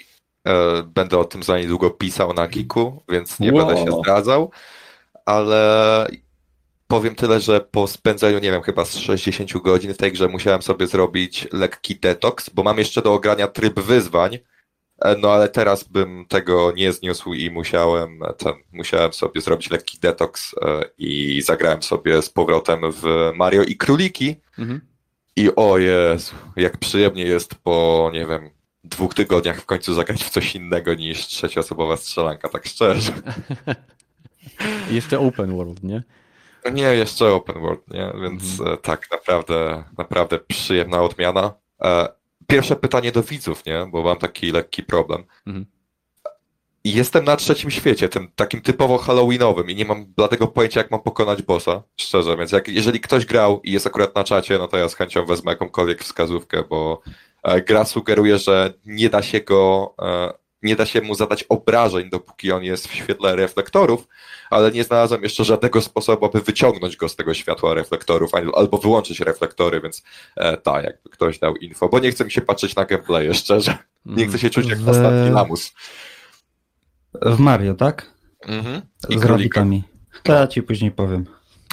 e, 0.48 0.82
będę 0.82 1.18
o 1.18 1.24
tym 1.24 1.42
za 1.42 1.58
niedługo 1.58 1.90
pisał 1.90 2.34
na 2.34 2.48
Geeku, 2.48 3.02
więc 3.08 3.40
nie 3.40 3.52
Wow. 3.52 3.66
będę 3.66 3.84
się 3.84 3.98
zdradzał, 3.98 4.50
ale 5.26 6.06
powiem 6.86 7.14
tyle, 7.14 7.40
że 7.40 7.60
po 7.60 7.86
spędzeniu, 7.86 8.38
nie 8.38 8.50
wiem, 8.50 8.62
chyba 8.62 8.84
z 8.84 8.96
60 8.96 9.52
godzin 9.52 9.94
w 9.94 9.96
tej 9.96 10.12
grze 10.12 10.28
musiałem 10.28 10.62
sobie 10.62 10.86
zrobić 10.86 11.48
lekki 11.52 11.96
detoks, 11.96 12.50
bo 12.50 12.62
mam 12.62 12.78
jeszcze 12.78 13.02
do 13.02 13.14
ogrania 13.14 13.46
tryb 13.48 13.80
wyzwań, 13.80 14.38
no 15.18 15.32
ale 15.32 15.48
teraz 15.48 15.84
bym 15.84 16.26
tego 16.28 16.72
nie 16.76 16.92
zniósł 16.92 17.34
i 17.34 17.50
musiałem, 17.50 18.22
e, 18.22 18.32
ten, 18.32 18.52
musiałem 18.72 19.12
sobie 19.12 19.40
zrobić 19.40 19.70
lekki 19.70 19.98
detoks 19.98 20.54
e, 20.62 20.84
i 20.98 21.42
zagrałem 21.42 21.82
sobie 21.82 22.22
z 22.22 22.30
powrotem 22.30 22.80
w 22.92 23.32
Mario 23.34 23.62
i 23.62 23.76
Króliki 23.76 24.36
mhm. 24.58 24.80
i 25.36 25.54
o 25.56 25.78
Jezu, 25.78 26.34
jak 26.56 26.76
przyjemnie 26.76 27.24
jest 27.24 27.54
po, 27.54 28.10
nie 28.12 28.26
wiem, 28.26 28.50
dwóch 28.84 29.14
tygodniach 29.14 29.60
w 29.60 29.66
końcu 29.66 29.94
zagrać 29.94 30.24
w 30.24 30.30
coś 30.30 30.54
innego 30.54 30.94
niż 30.94 31.26
trzecioosobowa 31.26 31.96
strzelanka, 31.96 32.48
tak 32.48 32.66
szczerze. 32.66 33.12
Jeszcze 34.90 35.18
Open 35.18 35.56
World, 35.56 35.82
nie? 35.82 36.02
No 36.64 36.70
Nie, 36.70 36.82
jeszcze 36.82 37.32
open 37.34 37.60
world, 37.60 37.90
nie? 37.90 38.12
Więc 38.22 38.60
e, 38.60 38.76
tak, 38.76 39.10
naprawdę, 39.10 39.84
naprawdę 39.98 40.38
przyjemna 40.38 41.02
odmiana. 41.02 41.54
Pierwsze 42.50 42.76
pytanie 42.76 43.12
do 43.12 43.22
widzów, 43.22 43.66
nie? 43.66 43.86
Bo 43.90 44.02
mam 44.02 44.18
taki 44.18 44.52
lekki 44.52 44.82
problem. 44.82 45.24
Mhm. 45.46 45.66
Jestem 46.84 47.24
na 47.24 47.36
trzecim 47.36 47.70
świecie, 47.70 48.08
tym 48.08 48.28
takim 48.36 48.60
typowo 48.60 48.98
halloweenowym 48.98 49.70
i 49.70 49.74
nie 49.74 49.84
mam 49.84 50.06
bladego 50.06 50.46
pojęcia, 50.46 50.80
jak 50.80 50.90
mam 50.90 51.02
pokonać 51.02 51.42
bossa, 51.42 51.82
szczerze, 51.96 52.36
więc 52.36 52.52
jak, 52.52 52.68
jeżeli 52.68 53.00
ktoś 53.00 53.26
grał 53.26 53.60
i 53.64 53.72
jest 53.72 53.86
akurat 53.86 54.14
na 54.14 54.24
czacie, 54.24 54.58
no 54.58 54.68
to 54.68 54.76
ja 54.76 54.88
z 54.88 54.94
chęcią 54.94 55.26
wezmę 55.26 55.52
jakąkolwiek 55.52 56.02
wskazówkę, 56.02 56.64
bo 56.68 57.00
e, 57.42 57.62
gra 57.62 57.84
sugeruje, 57.84 58.38
że 58.38 58.74
nie 58.84 59.10
da 59.10 59.22
się 59.22 59.40
go, 59.40 59.94
e, 60.02 60.32
nie 60.62 60.76
da 60.76 60.86
się 60.86 61.00
mu 61.00 61.14
zadać 61.14 61.44
obrażeń, 61.48 62.10
dopóki 62.10 62.52
on 62.52 62.64
jest 62.64 62.88
w 62.88 62.94
świetle 62.94 63.36
reflektorów, 63.36 64.08
ale 64.50 64.70
nie 64.72 64.84
znalazłem 64.84 65.22
jeszcze 65.22 65.44
żadnego 65.44 65.82
sposobu, 65.82 66.26
aby 66.26 66.40
wyciągnąć 66.40 66.96
go 66.96 67.08
z 67.08 67.16
tego 67.16 67.34
światła 67.34 67.74
reflektorów, 67.74 68.34
al- 68.34 68.52
albo 68.56 68.78
wyłączyć 68.78 69.20
reflektory, 69.20 69.80
więc 69.80 70.02
e, 70.36 70.56
tak, 70.56 70.84
jakby 70.84 71.10
ktoś 71.10 71.38
dał 71.38 71.56
info, 71.56 71.88
bo 71.88 71.98
nie 71.98 72.10
chce 72.10 72.24
mi 72.24 72.30
się 72.30 72.40
patrzeć 72.40 72.76
na 72.76 72.84
gameplaye, 72.84 73.34
szczerze. 73.44 73.78
Nie 74.06 74.26
chcę 74.26 74.38
się 74.38 74.50
czuć 74.50 74.68
jak 74.68 74.78
W- 74.78 74.88
ostatni 74.88 75.30
lamus. 75.30 75.72
W 77.22 77.38
Mario, 77.38 77.74
tak? 77.74 78.10
Mhm. 78.46 78.82
Z 78.98 79.06
królika. 79.06 79.28
rabbitami. 79.28 79.82
To 80.22 80.32
ja 80.32 80.46
ci 80.46 80.62
później 80.62 80.90
powiem. 80.90 81.24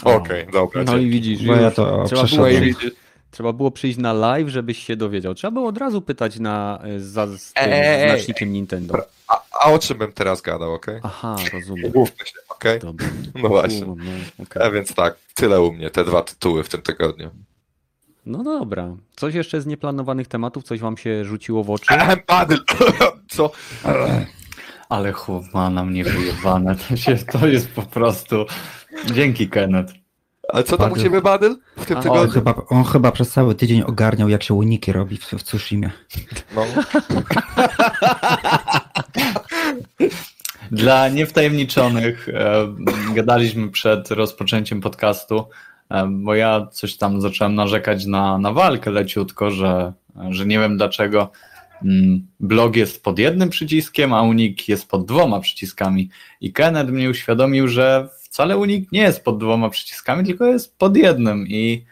Okej, 0.03 0.47
dobra. 0.53 0.83
No 0.83 0.97
i 0.97 1.09
widzisz, 1.09 1.43
Bo 1.47 1.55
ja 1.55 1.71
to 1.71 2.03
trzeba, 2.05 2.23
było, 2.23 2.45
widzisz. 2.47 2.91
Trzeba 3.31 3.53
było 3.53 3.71
przyjść 3.71 3.97
na 3.97 4.13
live, 4.13 4.47
żebyś 4.49 4.85
się 4.85 4.95
dowiedział. 4.95 5.33
Trzeba 5.35 5.51
było 5.51 5.67
od 5.67 5.77
razu 5.77 6.01
pytać 6.01 6.39
na, 6.39 6.79
y, 6.95 6.99
za, 6.99 7.27
z 7.27 7.53
tym 7.53 7.63
Ej, 7.67 8.09
znacznikiem 8.09 8.53
Nintendo. 8.53 8.97
A, 9.27 9.41
a 9.61 9.71
o 9.71 9.79
czym 9.79 9.97
bym 9.97 10.11
teraz 10.11 10.41
gadał, 10.41 10.73
okej? 10.73 10.99
Aha, 11.03 11.35
rozumiem. 11.53 11.91
Mówmy 11.95 12.25
się, 12.25 12.33
okej? 12.49 12.79
Dobra. 12.79 13.07
No 13.43 13.49
właśnie. 13.49 13.85
U, 13.85 13.95
no, 13.95 14.11
okej. 14.43 14.63
A 14.63 14.71
więc 14.71 14.93
tak, 14.95 15.15
tyle 15.33 15.61
u 15.61 15.71
mnie, 15.73 15.89
te 15.89 16.05
dwa 16.05 16.21
tytuły 16.21 16.63
w 16.63 16.69
tym 16.69 16.81
tygodniu. 16.81 17.29
no 18.25 18.43
dobra. 18.43 18.95
Coś 19.15 19.33
jeszcze 19.35 19.61
z 19.61 19.65
nieplanowanych 19.65 20.27
tematów? 20.27 20.63
Coś 20.63 20.79
wam 20.79 20.97
się 20.97 21.25
rzuciło 21.25 21.63
w 21.63 21.69
oczy? 21.69 21.93
Ehem, 21.95 22.19
Badyl! 22.27 22.59
Co? 23.29 23.51
Ale 24.89 25.11
chłop 25.11 25.43
ma 25.53 25.69
na 25.69 25.85
mnie 25.85 26.03
wyjebane. 26.03 26.75
To, 26.75 26.97
się, 26.97 27.15
to 27.15 27.47
jest 27.47 27.69
po 27.69 27.81
prostu... 27.81 28.45
Dzięki, 29.13 29.49
Kenneth. 29.49 29.93
Ale 30.53 30.63
co 30.63 30.77
tam 30.77 30.91
u 30.91 30.97
ciebie, 30.97 31.21
Badyl? 31.21 31.57
W 31.77 31.85
tym 31.85 31.97
A, 31.97 31.99
On 31.99 32.03
tygodniu? 32.03 32.33
chyba, 32.33 32.53
on 32.69 32.83
chyba 32.83 33.11
przez 33.11 33.29
cały 33.29 33.55
tydzień 33.55 33.81
ogarniał, 33.81 34.29
jak 34.29 34.43
się 34.43 34.53
uniki 34.53 34.91
robi 34.91 35.17
w, 35.17 35.25
w 35.25 35.43
Tsushimie. 35.43 35.91
No. 36.55 36.65
Dla 40.71 41.09
niewtajemniczonych 41.09 42.29
e, 42.29 42.67
gadaliśmy 43.13 43.69
przed 43.69 44.11
rozpoczęciem 44.11 44.81
podcastu, 44.81 45.45
e, 45.89 46.07
bo 46.11 46.35
ja 46.35 46.67
coś 46.71 46.97
tam 46.97 47.21
zacząłem 47.21 47.55
narzekać 47.55 48.05
na, 48.05 48.37
na 48.37 48.51
walkę 48.53 48.91
leciutko, 48.91 49.51
że, 49.51 49.93
że 50.29 50.45
nie 50.45 50.59
wiem 50.59 50.77
dlaczego 50.77 51.31
mm, 51.83 52.27
blog 52.39 52.75
jest 52.75 53.03
pod 53.03 53.19
jednym 53.19 53.49
przyciskiem, 53.49 54.13
a 54.13 54.21
unik 54.21 54.69
jest 54.69 54.89
pod 54.89 55.05
dwoma 55.05 55.39
przyciskami. 55.39 56.09
I 56.41 56.53
Kenneth 56.53 56.91
mnie 56.91 57.09
uświadomił, 57.09 57.67
że 57.67 58.09
wcale 58.37 58.57
unik 58.57 58.91
nie 58.91 59.01
jest 59.01 59.23
pod 59.23 59.37
dwoma 59.37 59.69
przyciskami, 59.69 60.25
tylko 60.25 60.45
jest 60.45 60.77
pod 60.77 60.97
jednym. 60.97 61.47
I 61.47 61.85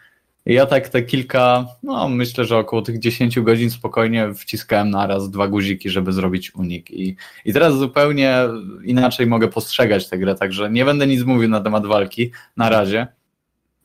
ja 0.46 0.66
tak 0.66 0.88
te 0.88 1.02
kilka, 1.02 1.66
no 1.82 2.08
myślę, 2.08 2.44
że 2.44 2.58
około 2.58 2.82
tych 2.82 2.98
10 2.98 3.40
godzin 3.40 3.70
spokojnie 3.70 4.34
wciskałem 4.34 4.90
naraz 4.90 5.30
dwa 5.30 5.48
guziki, 5.48 5.90
żeby 5.90 6.12
zrobić 6.12 6.54
unik. 6.54 6.90
I, 6.90 7.16
I 7.44 7.52
teraz 7.52 7.74
zupełnie 7.74 8.38
inaczej 8.84 9.26
mogę 9.26 9.48
postrzegać 9.48 10.08
tę 10.08 10.18
grę, 10.18 10.34
także 10.34 10.70
nie 10.70 10.84
będę 10.84 11.06
nic 11.06 11.22
mówił 11.22 11.48
na 11.48 11.60
temat 11.60 11.86
walki 11.86 12.30
na 12.56 12.68
razie. 12.68 13.06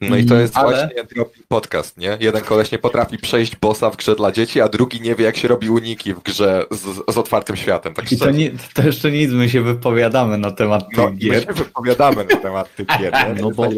No 0.10 0.16
i 0.18 0.26
to 0.26 0.36
jest 0.36 0.58
Ale- 0.58 0.68
właśnie 0.88 1.04
Dropping 1.04 1.48
Podcast, 1.48 1.98
nie? 1.98 2.18
Jeden 2.20 2.42
koleś 2.42 2.72
nie 2.72 2.80
potrafi 2.80 3.18
przejść 3.18 3.56
bossa 3.56 3.90
w 3.90 3.98
grze 3.98 4.16
dla 4.16 4.32
dzieci, 4.32 4.62
a 4.62 4.68
drugi 4.70 5.02
nie 5.02 5.16
wie, 5.16 5.26
jak 5.26 5.38
się 5.38 5.48
robi 5.48 5.70
uniki 5.70 6.14
w 6.14 6.20
grze 6.24 6.66
z, 6.72 7.14
z 7.14 7.18
otwartym 7.18 7.56
światem, 7.56 7.94
tak 7.94 8.12
I 8.12 8.18
to, 8.18 8.32
nie, 8.32 8.52
to 8.74 8.84
jeszcze 8.84 9.12
nic, 9.12 9.32
my 9.32 9.50
się 9.50 9.62
wypowiadamy 9.62 10.38
na 10.38 10.52
temat 10.52 10.86
No, 10.98 11.04
tych 11.06 11.14
my 11.14 11.20
gier. 11.20 11.44
się 11.46 11.54
wypowiadamy 11.54 12.26
na 12.26 12.36
temat 12.38 12.76
tych 12.76 12.88
gier, 13.00 13.14
nie? 13.14 13.36
No 13.42 13.52
bo-. 13.52 13.70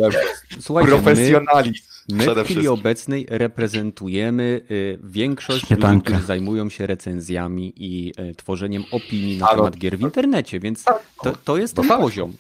Słuchajcie, 0.59 0.91
my, 0.91 0.97
Profesjonalizm 0.97 1.83
my 2.09 2.35
w 2.35 2.43
chwili 2.45 2.67
obecnej 2.67 3.25
reprezentujemy 3.29 4.61
y, 4.71 4.99
większość 5.03 5.61
ludzi, 5.61 5.67
Śmietankę. 5.67 6.11
którzy 6.11 6.25
zajmują 6.27 6.69
się 6.69 6.87
recenzjami 6.87 7.73
i 7.77 8.13
y, 8.19 8.35
tworzeniem 8.35 8.83
opinii 8.91 9.37
na 9.37 9.47
A, 9.49 9.51
no, 9.51 9.57
temat 9.57 9.77
gier 9.77 9.97
w 9.97 10.01
internecie, 10.01 10.59
więc 10.59 10.83
to, 11.23 11.33
to 11.43 11.57
jest 11.57 11.77
No 11.77 11.83
ten 11.83 11.97
poziom. 11.97 12.33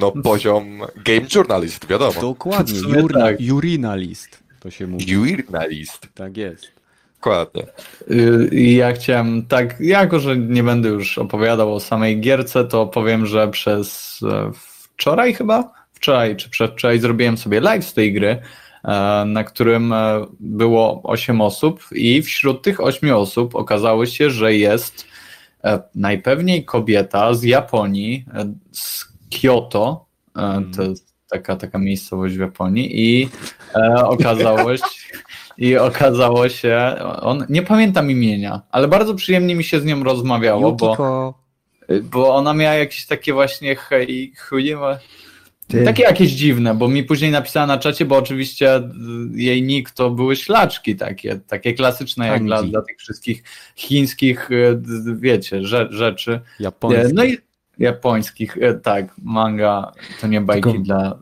No 0.00 0.12
poziom 0.12 0.82
game 1.04 1.26
journalist, 1.34 1.86
wiadomo. 1.86 2.20
Dokładnie, 2.20 2.78
jurna, 2.78 3.20
tak. 3.20 3.36
urinalist 3.52 4.48
to 4.60 4.70
się 4.70 4.86
mówi. 4.86 5.12
Journalist, 5.12 6.08
Tak 6.14 6.36
jest. 6.36 6.72
dokładnie. 7.14 7.62
Y, 8.10 8.50
ja 8.52 8.92
chciałem, 8.92 9.46
tak, 9.46 9.80
jako 9.80 10.20
że 10.20 10.36
nie 10.36 10.62
będę 10.62 10.88
już 10.88 11.18
opowiadał 11.18 11.74
o 11.74 11.80
samej 11.80 12.20
gierce, 12.20 12.64
to 12.64 12.86
powiem, 12.86 13.26
że 13.26 13.48
przez 13.48 14.20
e, 14.22 14.50
wczoraj 14.96 15.34
chyba, 15.34 15.72
wczoraj 15.92 16.36
czy 16.36 16.50
przedwczoraj 16.50 16.98
zrobiłem 16.98 17.38
sobie 17.38 17.60
live 17.60 17.84
z 17.84 17.94
tej 17.94 18.12
gry, 18.12 18.28
e, 18.84 19.24
na 19.26 19.44
którym 19.44 19.92
e, 19.92 20.26
było 20.40 21.00
8 21.04 21.40
osób 21.40 21.84
i 21.92 22.22
wśród 22.22 22.62
tych 22.62 22.80
8 22.80 23.14
osób 23.14 23.54
okazało 23.54 24.06
się, 24.06 24.30
że 24.30 24.54
jest 24.54 25.08
najpewniej 25.94 26.64
kobieta 26.64 27.34
z 27.34 27.42
Japonii, 27.42 28.24
z 28.72 29.08
Kyoto, 29.30 30.06
e, 30.36 30.62
to 30.76 30.82
jest 30.82 31.14
taka, 31.30 31.56
taka 31.56 31.78
miejscowość 31.78 32.36
w 32.36 32.40
Japonii 32.40 33.00
i 33.00 33.28
e, 33.74 33.94
okazało 33.94 34.76
się, 34.76 34.84
i 35.58 35.76
okazało 35.76 36.48
się, 36.48 36.94
on, 37.20 37.46
nie 37.48 37.62
pamiętam 37.62 38.10
imienia, 38.10 38.62
ale 38.70 38.88
bardzo 38.88 39.14
przyjemnie 39.14 39.54
mi 39.54 39.64
się 39.64 39.80
z 39.80 39.84
nią 39.84 40.04
rozmawiało, 40.04 40.72
bo, 40.72 40.86
Yukiko, 40.86 41.34
bo 42.02 42.34
ona 42.34 42.54
miała 42.54 42.74
jakieś 42.74 43.06
takie 43.06 43.32
właśnie 43.32 43.76
hej, 43.76 44.32
chujemy, 44.48 44.98
Ty, 45.68 45.84
takie 45.84 46.02
jakieś 46.02 46.30
dziwne, 46.30 46.74
bo 46.74 46.88
mi 46.88 47.04
później 47.04 47.30
napisała 47.30 47.66
na 47.66 47.78
czacie, 47.78 48.04
bo 48.04 48.16
oczywiście 48.16 48.76
y, 48.76 48.82
jej 49.34 49.62
nick 49.62 49.90
to 49.90 50.10
były 50.10 50.36
ślaczki 50.36 50.96
takie, 50.96 51.40
takie 51.46 51.74
klasyczne 51.74 52.26
jak 52.26 52.44
dla, 52.44 52.62
dla 52.62 52.82
tych 52.82 52.98
wszystkich 52.98 53.42
chińskich, 53.76 54.48
d- 54.74 55.16
wiecie, 55.16 55.60
rze, 55.62 55.88
rzeczy. 55.90 56.40
japoński. 56.60 57.14
No 57.14 57.24
i 57.24 57.38
japońskich, 57.78 58.56
y, 58.56 58.80
tak, 58.82 59.14
manga 59.22 59.92
to 60.20 60.26
nie 60.26 60.40
bajki 60.40 60.62
Tylko- 60.62 60.84
dla... 60.84 61.18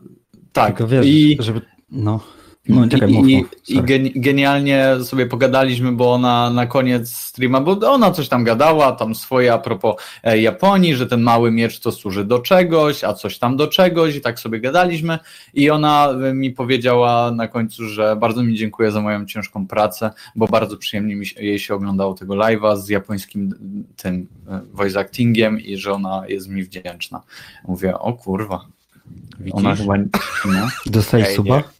Tak, 0.51 0.67
tylko 0.67 0.87
wiesz, 0.87 1.05
i 1.05 1.37
żeby... 1.39 1.61
No, 1.91 2.19
No 2.69 2.87
czekaj, 2.87 3.09
mów, 3.09 3.27
I, 3.27 3.37
mów. 3.37 3.49
i 3.67 3.81
gen, 3.81 4.09
genialnie 4.15 4.87
sobie 5.03 5.25
pogadaliśmy, 5.25 5.91
bo 5.91 6.13
ona 6.13 6.49
na 6.49 6.65
koniec 6.65 7.13
streama, 7.13 7.61
bo 7.61 7.91
ona 7.91 8.11
coś 8.11 8.27
tam 8.27 8.43
gadała, 8.43 8.91
tam 8.91 9.15
swoje 9.15 9.53
a 9.53 9.57
propos 9.57 9.95
e, 10.23 10.41
Japonii, 10.41 10.95
że 10.95 11.07
ten 11.07 11.21
mały 11.21 11.51
miecz 11.51 11.79
to 11.79 11.91
służy 11.91 12.25
do 12.25 12.39
czegoś, 12.39 13.03
a 13.03 13.13
coś 13.13 13.39
tam 13.39 13.57
do 13.57 13.67
czegoś 13.67 14.15
i 14.15 14.21
tak 14.21 14.39
sobie 14.39 14.59
gadaliśmy 14.59 15.19
i 15.53 15.69
ona 15.69 16.09
e, 16.09 16.33
mi 16.33 16.51
powiedziała 16.51 17.31
na 17.31 17.47
końcu, 17.47 17.85
że 17.85 18.15
bardzo 18.15 18.43
mi 18.43 18.55
dziękuję 18.55 18.91
za 18.91 19.01
moją 19.01 19.25
ciężką 19.25 19.67
pracę, 19.67 20.11
bo 20.35 20.47
bardzo 20.47 20.77
przyjemnie 20.77 21.15
mi 21.15 21.25
się, 21.25 21.43
jej 21.43 21.59
się 21.59 21.75
oglądało 21.75 22.13
tego 22.13 22.33
live'a 22.33 22.77
z 22.77 22.89
japońskim 22.89 23.53
tym 23.97 24.27
e, 24.49 24.61
voice 24.73 24.99
actingiem 24.99 25.59
i 25.59 25.77
że 25.77 25.93
ona 25.93 26.23
jest 26.27 26.49
mi 26.49 26.63
wdzięczna. 26.63 27.21
Mówię, 27.67 27.99
o 27.99 28.13
kurwa, 28.13 28.65
ona 29.51 29.69
Widzisz? 29.69 29.85
chyba... 29.85 29.97
No. 30.45 30.69
Dostałeś 30.85 31.35
suba? 31.35 31.76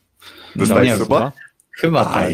Dostałeś 0.57 0.89
nie, 0.89 0.97
suba? 0.97 1.31
Chyba 1.71 2.05
tak. 2.05 2.31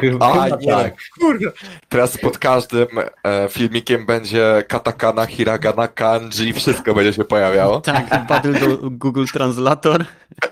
Chyba, 0.00 0.32
Aj, 0.42 0.50
chyba 0.50 0.56
nie. 0.60 0.66
tak. 0.72 0.94
Kurde. 1.20 1.52
Teraz 1.88 2.18
pod 2.18 2.38
każdym 2.38 2.86
e, 3.24 3.48
filmikiem 3.48 4.06
będzie 4.06 4.62
katakana, 4.68 5.26
hiragana, 5.26 5.88
kanji, 5.88 6.52
wszystko 6.52 6.94
będzie 6.94 7.12
się 7.12 7.24
pojawiało. 7.24 7.80
Tak, 7.90 8.26
Badyl 8.28 8.52
do 8.60 8.90
Google 8.90 9.24
Translator. 9.32 10.04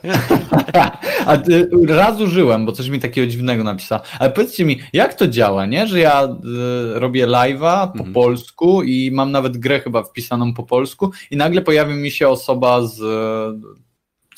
A 1.26 1.36
ty, 1.36 1.70
raz 1.88 2.20
użyłem, 2.20 2.66
bo 2.66 2.72
coś 2.72 2.88
mi 2.88 3.00
takiego 3.00 3.26
dziwnego 3.26 3.64
napisała. 3.64 4.00
Ale 4.18 4.30
powiedzcie 4.30 4.64
mi, 4.64 4.80
jak 4.92 5.14
to 5.14 5.28
działa, 5.28 5.66
nie? 5.66 5.86
Że 5.86 5.98
ja 6.00 6.24
y, 6.24 6.28
robię 7.00 7.26
live'a 7.26 7.86
po 7.88 7.98
Mhm. 7.98 8.12
polsku 8.12 8.82
i 8.82 9.10
mam 9.12 9.32
nawet 9.32 9.56
grę 9.56 9.80
chyba 9.80 10.02
wpisaną 10.02 10.54
po 10.54 10.62
polsku 10.62 11.12
i 11.30 11.36
nagle 11.36 11.62
pojawi 11.62 11.94
mi 11.94 12.10
się 12.10 12.28
osoba 12.28 12.82
z, 12.82 12.96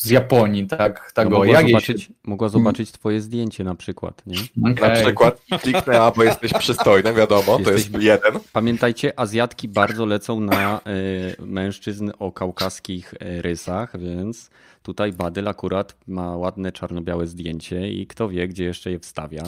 z 0.01 0.11
Japonii, 0.11 0.67
tak? 0.67 1.13
tak 1.13 1.31
No, 1.31 1.39
mogła, 1.39 1.53
jak 1.53 1.67
zobaczyć, 1.67 2.09
mogła 2.25 2.49
zobaczyć 2.49 2.93
twoje 2.93 3.21
zdjęcie 3.21 3.65
na 3.65 3.75
przykład. 3.75 4.23
Nie? 4.27 4.37
się... 4.37 4.45
Na 4.57 4.91
przykład 4.91 5.41
kliknę, 5.63 6.01
a 6.01 6.11
bo 6.11 6.25
jesteś 6.25 6.53
przystojny, 6.53 7.13
wiadomo, 7.15 7.59
to 7.59 7.73
jest 7.73 7.93
Jesteś- 7.93 8.03
jeden. 8.03 8.33
Pamiętajcie, 8.53 9.21
Azjatki 9.21 9.69
bardzo 9.69 10.07
lecą 10.07 10.41
na 10.41 10.79
y, 10.79 11.37
mężczyzn 11.47 12.11
o 12.19 12.33
kaukaskich 12.33 13.15
y, 13.15 13.43
rysach, 13.43 13.99
więc 13.99 14.51
tutaj 14.83 15.13
Badyl 15.13 15.49
akurat 15.49 15.97
ma 16.07 16.37
ładne 16.37 16.73
czarno-białe 16.73 17.27
zdjęcie 17.27 17.89
i 17.89 18.07
kto 18.07 18.29
wie, 18.29 18.49
gdzie 18.49 18.65
jeszcze 18.65 18.91
je 18.91 18.99
wstawia. 18.99 19.43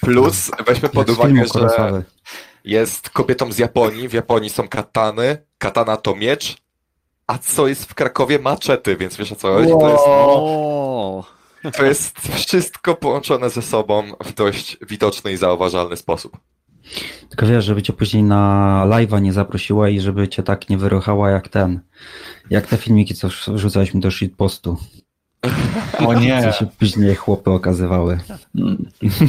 Plus 0.00 0.50
weźmy 0.66 0.88
pod 0.88 1.10
uwagę, 1.10 1.44
że 1.54 2.04
jest 2.64 3.10
kobietą 3.10 3.52
z 3.52 3.58
Japonii, 3.58 4.08
w 4.08 4.12
Japonii 4.12 4.50
są 4.50 4.68
katany, 4.68 5.38
katana 5.58 5.96
to 5.96 6.16
miecz, 6.16 6.56
a 7.30 7.38
co 7.38 7.68
jest 7.68 7.84
w 7.84 7.94
Krakowie? 7.94 8.38
Maczety, 8.38 8.96
więc 8.96 9.16
wiesz 9.16 9.32
o 9.32 9.36
co 9.36 9.52
chodzi? 9.52 9.68
To 9.68 9.90
jest, 9.90 11.76
to 11.76 11.84
jest 11.84 12.18
wszystko 12.34 12.94
połączone 12.94 13.50
ze 13.50 13.62
sobą 13.62 14.02
w 14.24 14.32
dość 14.34 14.76
widoczny 14.88 15.32
i 15.32 15.36
zauważalny 15.36 15.96
sposób. 15.96 16.36
Tylko 17.28 17.46
wiesz, 17.46 17.64
żeby 17.64 17.82
cię 17.82 17.92
później 17.92 18.22
na 18.22 18.82
live'a 18.86 19.22
nie 19.22 19.32
zaprosiła 19.32 19.88
i 19.88 20.00
żeby 20.00 20.28
cię 20.28 20.42
tak 20.42 20.68
nie 20.68 20.78
wyruchała 20.78 21.30
jak 21.30 21.48
ten. 21.48 21.80
Jak 22.50 22.66
te 22.66 22.76
filmiki, 22.76 23.14
co 23.14 23.28
wrzucałeś 23.48 23.94
mi 23.94 24.00
do 24.00 24.10
shitpostu. 24.10 24.76
O 25.98 26.04
Co 26.14 26.20
nie. 26.20 26.52
się 26.52 26.66
później 26.78 27.14
chłopy 27.14 27.50
okazywały. 27.50 28.20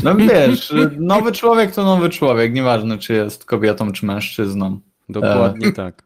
No 0.04 0.16
wiesz, 0.16 0.74
nowy 1.00 1.32
człowiek 1.32 1.72
to 1.72 1.84
nowy 1.84 2.10
człowiek, 2.10 2.54
nieważne 2.54 2.98
czy 2.98 3.14
jest 3.14 3.46
kobietą 3.46 3.92
czy 3.92 4.06
mężczyzną. 4.06 4.80
dokładnie 5.10 5.72
tak. 5.72 6.04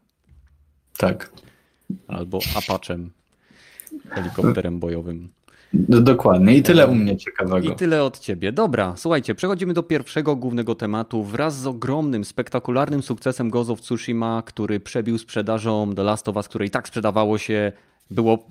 Tak. 0.98 1.30
Albo 2.08 2.40
Apaczem, 2.56 3.12
helikopterem 4.10 4.80
bojowym. 4.80 5.30
D- 5.74 6.02
Dokładnie. 6.02 6.58
I 6.58 6.64
tyle 6.64 6.88
u 6.88 6.96
mnie 6.96 7.18
ciekawego. 7.18 7.68
I 7.74 7.76
tyle 7.76 8.04
od 8.04 8.20
ciebie. 8.20 8.52
Dobra, 8.52 8.94
słuchajcie, 8.98 9.36
przechodzimy 9.36 9.74
do 9.74 9.84
pierwszego 9.84 10.36
głównego 10.36 10.76
tematu. 10.76 11.24
Wraz 11.24 11.60
z 11.60 11.68
ogromnym, 11.68 12.26
spektakularnym 12.26 13.02
sukcesem 13.04 13.50
Ghost 13.50 13.70
of 13.70 13.82
Tsushima, 13.82 14.44
który 14.46 14.80
przebił 14.80 15.18
sprzedażą 15.18 15.94
The 15.96 16.04
Last 16.04 16.28
of 16.30 16.36
Us, 16.36 16.48
które 16.48 16.66
i 16.66 16.70
tak 16.70 16.88
sprzedawało 16.88 17.38
się, 17.38 17.72
było... 18.12 18.48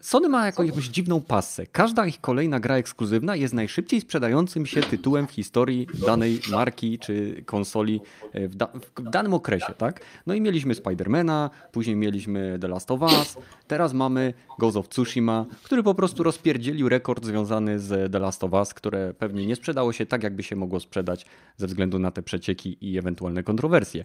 Sony 0.00 0.28
ma 0.28 0.46
jakąś, 0.46 0.70
dziwną 0.70 1.20
passę. 1.20 1.66
Każda 1.66 2.06
ich 2.06 2.20
kolejna 2.20 2.60
gra 2.60 2.76
ekskluzywna 2.76 3.36
jest 3.36 3.54
najszybciej 3.54 4.00
sprzedającym 4.00 4.66
się 4.66 4.80
tytułem 4.80 5.26
w 5.26 5.30
historii 5.30 5.86
danej 6.06 6.40
marki 6.50 6.98
czy 6.98 7.42
konsoli 7.46 8.00
e, 8.32 8.48
w, 8.48 8.54
da 8.54 8.66
w 8.96 9.10
danym 9.10 9.34
okresie, 9.34 9.74
tak? 9.78 10.00
No 10.26 10.34
i 10.34 10.40
mieliśmy 10.40 10.74
Spidermana, 10.74 11.50
później 11.72 11.96
mieliśmy 11.96 12.58
The 12.60 12.68
Last 12.68 12.90
of 12.90 13.00
Us, 13.02 13.38
teraz 13.66 13.92
mamy 13.92 14.34
Ghost 14.58 14.76
of 14.76 14.88
Tsushima, 14.88 15.46
który 15.62 15.82
po 15.82 15.94
prostu 15.94 16.22
rozpierdzielił 16.22 16.88
rekord 16.88 17.24
związany 17.24 17.78
z 17.78 18.12
The 18.12 18.18
Last 18.18 18.44
of 18.44 18.52
Us, 18.52 18.74
które 18.74 19.14
pewnie 19.14 19.46
nie 19.46 19.56
sprzedało 19.56 19.92
się 19.92 20.06
tak, 20.06 20.22
jakby 20.22 20.42
się 20.42 20.56
mogło 20.56 20.80
sprzedać 20.80 21.26
ze 21.56 21.66
względu 21.66 21.98
na 21.98 22.10
te 22.10 22.22
przecieki 22.22 22.78
i 22.80 22.98
ewentualne 22.98 23.42
kontrowersje. 23.42 24.04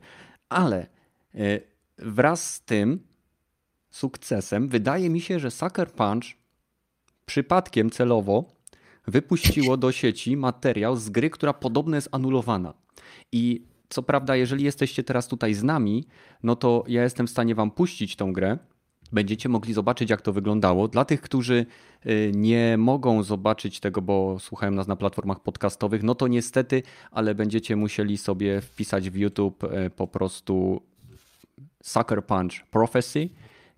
Ale 0.50 0.88
e, 1.36 1.60
wraz 1.98 2.54
z 2.54 2.62
tym 2.62 3.13
sukcesem 3.94 4.70
wydaje 4.70 5.10
mi 5.10 5.22
się, 5.22 5.40
że 5.40 5.52
Sucker 5.52 5.92
Punch 5.92 6.26
przypadkiem 7.26 7.90
celowo 7.90 8.46
wypuściło 9.08 9.78
do 9.78 9.92
sieci 9.92 10.38
materiał 10.38 10.96
z 10.96 11.10
gry, 11.10 11.30
która 11.30 11.54
podobno 11.54 11.96
jest 11.96 12.10
anulowana. 12.12 12.74
I 13.32 13.66
co 13.90 14.04
prawda, 14.04 14.36
jeżeli 14.36 14.64
jesteście 14.64 15.04
teraz 15.04 15.28
tutaj 15.28 15.54
z 15.54 15.64
nami, 15.64 16.08
no 16.44 16.56
to 16.56 16.84
ja 16.88 17.04
jestem 17.04 17.28
w 17.28 17.30
stanie 17.30 17.56
wam 17.56 17.72
puścić 17.72 18.16
tą 18.16 18.34
grę. 18.34 18.58
Będziecie 19.12 19.50
mogli 19.50 19.74
zobaczyć, 19.74 20.10
jak 20.10 20.22
to 20.22 20.34
wyglądało. 20.34 20.88
Dla 20.88 21.06
tych, 21.06 21.22
którzy 21.22 21.66
y, 22.06 22.32
nie 22.36 22.78
mogą 22.78 23.24
zobaczyć 23.24 23.80
tego, 23.80 24.02
bo 24.02 24.40
słuchają 24.40 24.72
nas 24.72 24.88
na 24.88 24.96
platformach 24.96 25.40
podcastowych, 25.40 26.04
no 26.04 26.16
to 26.16 26.28
niestety, 26.28 26.84
ale 27.12 27.36
będziecie 27.36 27.76
musieli 27.76 28.18
sobie 28.18 28.62
wpisać 28.62 29.10
w 29.10 29.16
YouTube 29.16 29.64
y, 29.64 29.90
po 29.90 30.08
prostu 30.08 30.82
Sucker 31.84 32.26
Punch 32.26 32.66
Prophecy. 32.72 33.30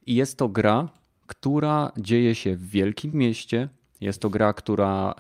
I 0.06 0.16
jest 0.16 0.38
to 0.38 0.50
gra, 0.50 0.90
która 1.28 1.92
dzieje 1.98 2.36
się 2.36 2.56
w 2.56 2.70
wielkim 2.70 3.14
mieście. 3.14 3.70
Jest 4.02 4.22
to 4.22 4.30
gra, 4.30 4.54
która 4.54 5.16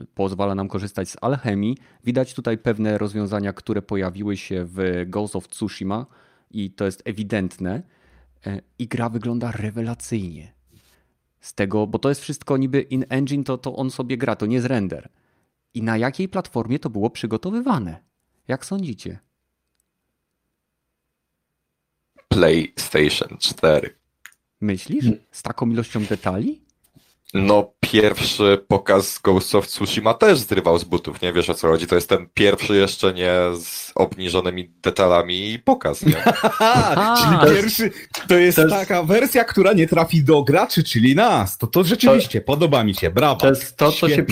y, 0.00 0.06
pozwala 0.14 0.54
nam 0.54 0.68
korzystać 0.68 1.08
z 1.08 1.16
alchemii. 1.20 1.76
Widać 2.04 2.34
tutaj 2.34 2.58
pewne 2.58 2.98
rozwiązania, 2.98 3.52
które 3.52 3.82
pojawiły 3.82 4.36
się 4.36 4.64
w 4.64 5.04
Ghost 5.06 5.36
of 5.36 5.48
Tsushima 5.48 6.06
i 6.50 6.70
to 6.70 6.84
jest 6.84 7.02
ewidentne. 7.04 7.82
E, 8.46 8.60
I 8.78 8.88
gra 8.88 9.08
wygląda 9.08 9.52
rewelacyjnie. 9.52 10.52
Z 11.40 11.54
tego, 11.54 11.86
bo 11.86 11.98
to 11.98 12.08
jest 12.08 12.20
wszystko 12.20 12.56
niby 12.56 12.80
in-engine, 12.80 13.44
to, 13.44 13.58
to 13.58 13.76
on 13.76 13.90
sobie 13.90 14.16
gra, 14.16 14.36
to 14.36 14.46
nie 14.46 14.54
jest 14.54 14.66
render. 14.66 15.08
I 15.74 15.82
na 15.82 15.96
jakiej 15.96 16.28
platformie 16.28 16.78
to 16.78 16.90
było 16.90 17.10
przygotowywane? 17.10 18.02
Jak 18.48 18.66
sądzicie? 18.66 19.18
PlayStation 22.28 23.38
4. 23.38 23.99
Myślisz? 24.60 25.04
Z 25.30 25.42
taką 25.42 25.70
ilością 25.70 26.04
detali? 26.04 26.60
No, 27.34 27.72
pierwszy 27.80 28.64
pokaz 28.68 29.18
Ghost 29.18 29.54
of 29.54 29.66
Tsushima 29.66 30.14
też 30.14 30.38
zrywał 30.38 30.78
z 30.78 30.84
butów, 30.84 31.22
nie 31.22 31.32
wiesz 31.32 31.50
o 31.50 31.54
co 31.54 31.68
chodzi. 31.68 31.86
To 31.86 31.94
jest 31.94 32.08
ten 32.08 32.26
pierwszy 32.34 32.76
jeszcze 32.76 33.14
nie 33.14 33.32
z 33.60 33.92
obniżonymi 33.94 34.70
detalami 34.82 35.58
pokaz, 35.64 36.06
nie? 36.06 36.24
Aha, 36.58 37.16
czyli 37.44 37.54
pierwszy, 37.54 37.90
to 38.28 38.34
jest 38.34 38.56
to 38.56 38.62
jest- 38.62 38.74
taka 38.74 39.02
wersja, 39.02 39.44
która 39.44 39.72
nie 39.72 39.88
trafi 39.88 40.24
do 40.24 40.42
graczy, 40.42 40.84
czyli 40.84 41.14
nas. 41.14 41.58
To, 41.58 41.66
to 41.66 41.84
rzeczywiście, 41.84 42.40
podoba 42.40 42.84
mi 42.84 42.94
się, 42.94 43.10
brawo. 43.10 43.40
To 43.40 43.48
jest 43.48 43.76
to, 43.76 43.92
co 43.92 44.08
się 44.08 44.24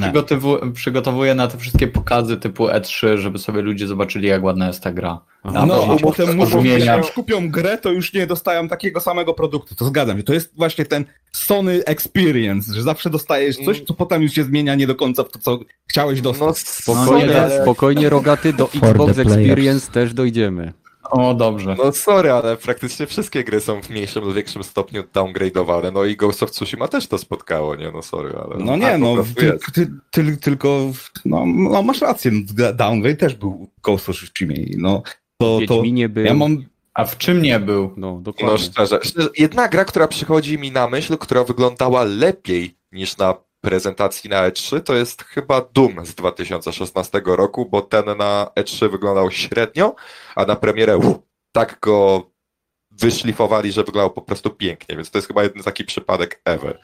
przygotowuje 0.75 1.35
na 1.35 1.49
te 1.49 1.59
wszystkie 1.59 1.87
pokazy 1.87 2.37
typu 2.37 2.67
E3, 2.67 3.17
żeby 3.17 3.38
sobie 3.38 3.62
ludzie 3.62 3.87
zobaczyli, 3.87 4.29
jak 4.29 4.43
ładna 4.43 4.67
jest 4.67 4.83
ta 4.83 4.93
gra. 4.93 5.21
Aha. 5.42 5.66
No, 5.66 5.74
Albo 5.74 5.94
a 5.94 5.98
potem 5.98 6.37
muszą, 6.37 6.64
jak 6.64 6.98
już 6.98 7.11
kupią 7.11 7.51
grę, 7.51 7.79
to 7.79 7.90
już 7.92 8.12
nie 8.12 8.27
dostają 8.27 8.68
takiego 8.68 9.01
samego 9.01 9.35
produktu. 9.35 9.74
To 9.74 9.85
zgadzam 9.85 10.16
się. 10.16 10.22
To 10.22 10.35
jest 10.35 10.53
właśnie 10.57 10.85
ten 10.85 11.05
Sony 11.33 11.85
Experience, 11.85 12.74
że 12.74 12.83
zawsze 12.83 13.11
dostajesz 13.11 13.57
coś, 13.57 13.81
co 13.81 13.94
potem 13.94 14.22
już 14.22 14.33
się 14.33 14.44
zmienia 14.44 14.74
nie 14.74 14.87
do 14.87 14.94
końca 14.94 15.24
w 15.24 15.29
to, 15.29 15.38
co 15.38 15.59
chciałeś 15.87 16.20
dostać. 16.20 16.46
No, 16.48 16.55
Spokojnie, 16.55 17.42
ale- 17.42 17.62
spokojnie 17.62 18.09
rogaty, 18.09 18.53
do 18.53 18.66
For 18.81 18.88
Xbox. 18.88 19.18
Experience 19.18 19.92
też 19.92 20.14
dojdziemy. 20.14 20.72
O, 21.11 21.35
dobrze. 21.35 21.77
No 21.79 21.92
sorry, 21.92 22.31
ale 22.31 22.57
praktycznie 22.57 23.07
wszystkie 23.07 23.44
gry 23.44 23.61
są 23.61 23.83
w 23.83 23.90
mniejszym 23.90 24.24
lub 24.24 24.35
większym 24.35 24.64
stopniu 24.64 25.03
downgrade'owane, 25.03 25.92
no 25.92 26.05
i 26.05 26.16
Ghost 26.16 26.42
of 26.42 26.51
Tsushima 26.51 26.88
też 26.88 27.07
to 27.07 27.18
spotkało, 27.18 27.77
nie? 27.77 27.90
No 27.90 28.03
sorry, 28.03 28.35
ale... 28.44 28.64
No 28.64 28.77
nie, 28.77 28.98
no, 28.98 29.16
ty, 29.37 29.59
ty, 29.74 29.90
ty, 30.11 30.37
tylko, 30.37 30.92
no, 31.24 31.44
no 31.46 31.83
masz 31.83 32.01
rację, 32.01 32.33
downgrade 32.74 33.18
też 33.18 33.35
był 33.35 33.70
Ghost 33.83 34.09
of 34.09 34.16
Tsushima. 34.16 34.55
No, 34.77 35.03
to, 35.38 35.59
to 35.68 35.74
Wiedźminie 35.74 36.09
był. 36.09 36.24
ja 36.24 36.35
mam, 36.35 36.64
A 36.94 37.05
w 37.05 37.18
czym 37.18 37.42
nie 37.42 37.61
był? 37.61 37.92
No, 37.96 38.12
No 38.14 38.20
dokładnie. 38.20 38.59
szczerze, 38.59 39.01
szczerze, 39.03 39.29
jedna 39.38 39.68
gra, 39.68 39.85
która 39.85 40.09
przychodzi 40.09 40.59
mi 40.59 40.72
na 40.72 40.88
myśl, 40.88 41.16
która 41.18 41.44
wyglądała 41.44 42.05
lepiej 42.05 42.77
niż 42.92 43.16
na 43.16 43.35
prezentacji 43.61 44.31
na 44.31 44.51
E3, 44.51 44.81
to 44.81 44.94
jest 44.94 45.22
chyba 45.24 45.61
Doom 45.72 46.07
z 46.07 46.14
2016 46.14 47.20
roku, 47.24 47.66
bo 47.70 47.83
ten 47.83 48.05
na 48.18 48.51
E3 48.61 48.90
wyglądał 48.90 49.31
średnio, 49.31 49.94
a 50.37 50.44
na 50.44 50.57
premierę 50.57 51.01
tak 51.53 51.79
go 51.83 52.31
wyszlifowali, 52.90 53.72
że 53.72 53.85
wyglądało 53.85 54.11
po 54.11 54.22
prostu 54.22 54.51
pięknie, 54.51 54.96
więc 54.96 55.11
to 55.11 55.18
jest 55.18 55.29
chyba 55.29 55.42
jeden 55.42 55.62
taki 55.62 55.85
przypadek 55.85 56.40
ever. 56.44 56.81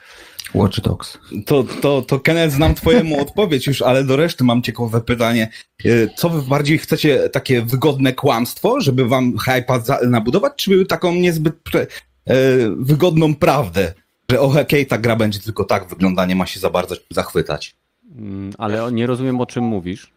Watch 0.55 0.81
Dogs. 0.81 1.19
To, 1.47 1.65
to, 1.81 2.03
to 2.03 2.21
Kenneth, 2.21 2.55
znam 2.55 2.75
twojemu 2.75 3.21
odpowiedź 3.21 3.67
już, 3.67 3.83
ale 3.83 4.05
do 4.05 4.17
reszty 4.17 4.45
mam 4.45 4.63
ciekawe 4.63 5.01
pytanie. 5.01 5.49
E, 5.85 5.89
Co 6.17 6.29
wy 6.31 6.43
bardziej 6.43 6.79
chcecie, 6.79 7.29
takie 7.29 7.63
wygodne 7.63 8.13
kłamstwo, 8.13 8.81
żeby 8.81 9.05
wam 9.09 9.39
hypa 9.39 9.79
za- 9.81 10.01
nabudować, 10.09 10.53
czy 10.57 10.87
taką 10.87 11.15
niezbyt 11.15 11.55
pre, 11.63 11.81
e, 11.81 11.87
wygodną 12.77 13.35
prawdę, 13.35 13.93
że 14.31 14.41
o 14.41 14.49
hej, 14.71 14.87
ta 14.87 14.99
gra 14.99 15.17
będzie 15.17 15.39
tylko 15.41 15.65
tak 15.65 15.89
wygląda, 15.89 16.27
nie 16.27 16.37
ma 16.37 16.47
się 16.47 16.61
za 16.61 16.71
bardzo 16.71 16.95
zachwytać. 17.11 17.75
Mm, 18.17 18.53
Ale 18.59 18.93
nie 18.93 19.07
rozumiem, 19.07 19.41
o 19.41 19.47
czym 19.47 19.65
mówisz 19.65 20.11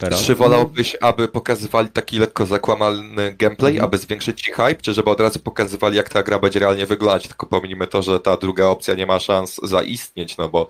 teraz. 0.00 0.22
Czy 0.22 0.34
wolałbyś, 0.34 0.96
aby 1.00 1.28
pokazywali 1.28 1.88
taki 1.88 2.18
lekko 2.18 2.46
zakłamany 2.46 3.34
gameplay, 3.38 3.72
Mhm. 3.72 3.84
aby 3.84 3.98
zwiększyć 3.98 4.42
ci 4.42 4.52
hype, 4.52 4.74
czy 4.74 4.94
żeby 4.94 5.10
od 5.10 5.20
razu 5.20 5.38
pokazywali, 5.38 5.96
jak 5.96 6.08
ta 6.08 6.22
gra 6.22 6.38
będzie 6.38 6.58
realnie 6.60 6.86
wyglądać? 6.86 7.28
Tylko 7.28 7.46
pomijmy 7.46 7.86
to, 7.86 8.02
że 8.02 8.20
ta 8.20 8.36
druga 8.36 8.66
opcja 8.66 8.94
nie 8.94 9.06
ma 9.06 9.20
szans 9.20 9.60
zaistnieć, 9.62 10.36
no 10.36 10.48
bo 10.48 10.68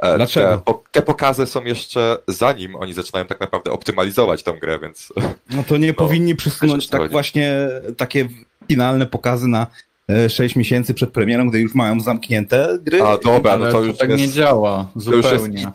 e, 0.00 0.16
Dlaczego? 0.16 0.62
Te, 0.66 0.72
te 0.92 1.02
pokazy 1.02 1.46
są 1.46 1.64
jeszcze 1.64 2.18
zanim 2.28 2.76
oni 2.76 2.92
zaczynają 2.94 3.26
tak 3.26 3.40
naprawdę 3.40 3.70
optymalizować 3.72 4.42
tą 4.42 4.52
grę, 4.58 4.78
więc 4.78 5.12
No 5.50 5.62
to 5.68 5.76
nie 5.76 5.94
powinni 6.04 6.36
przysunąć 6.36 6.88
tak 6.88 7.00
chodzi. 7.00 7.12
właśnie 7.12 7.68
takie 7.96 8.28
finalne 8.68 9.06
pokazy 9.06 9.48
na 9.48 9.66
6 10.28 10.56
miesięcy 10.56 10.94
przed 10.94 11.10
premierą, 11.10 11.48
gdy 11.50 11.60
już 11.60 11.74
mają 11.74 12.00
zamknięte 12.00 12.78
gry. 12.82 13.02
a 13.02 13.18
dobra, 13.18 13.58
no 13.58 13.72
to 13.72 13.82
już 13.82 13.96
tak 13.96 14.10
jest, 14.10 14.20
nie 14.22 14.28
działa 14.28 14.88
to 15.04 15.12
już 15.12 15.24
jest 15.24 15.36
zupełnie. 15.36 15.66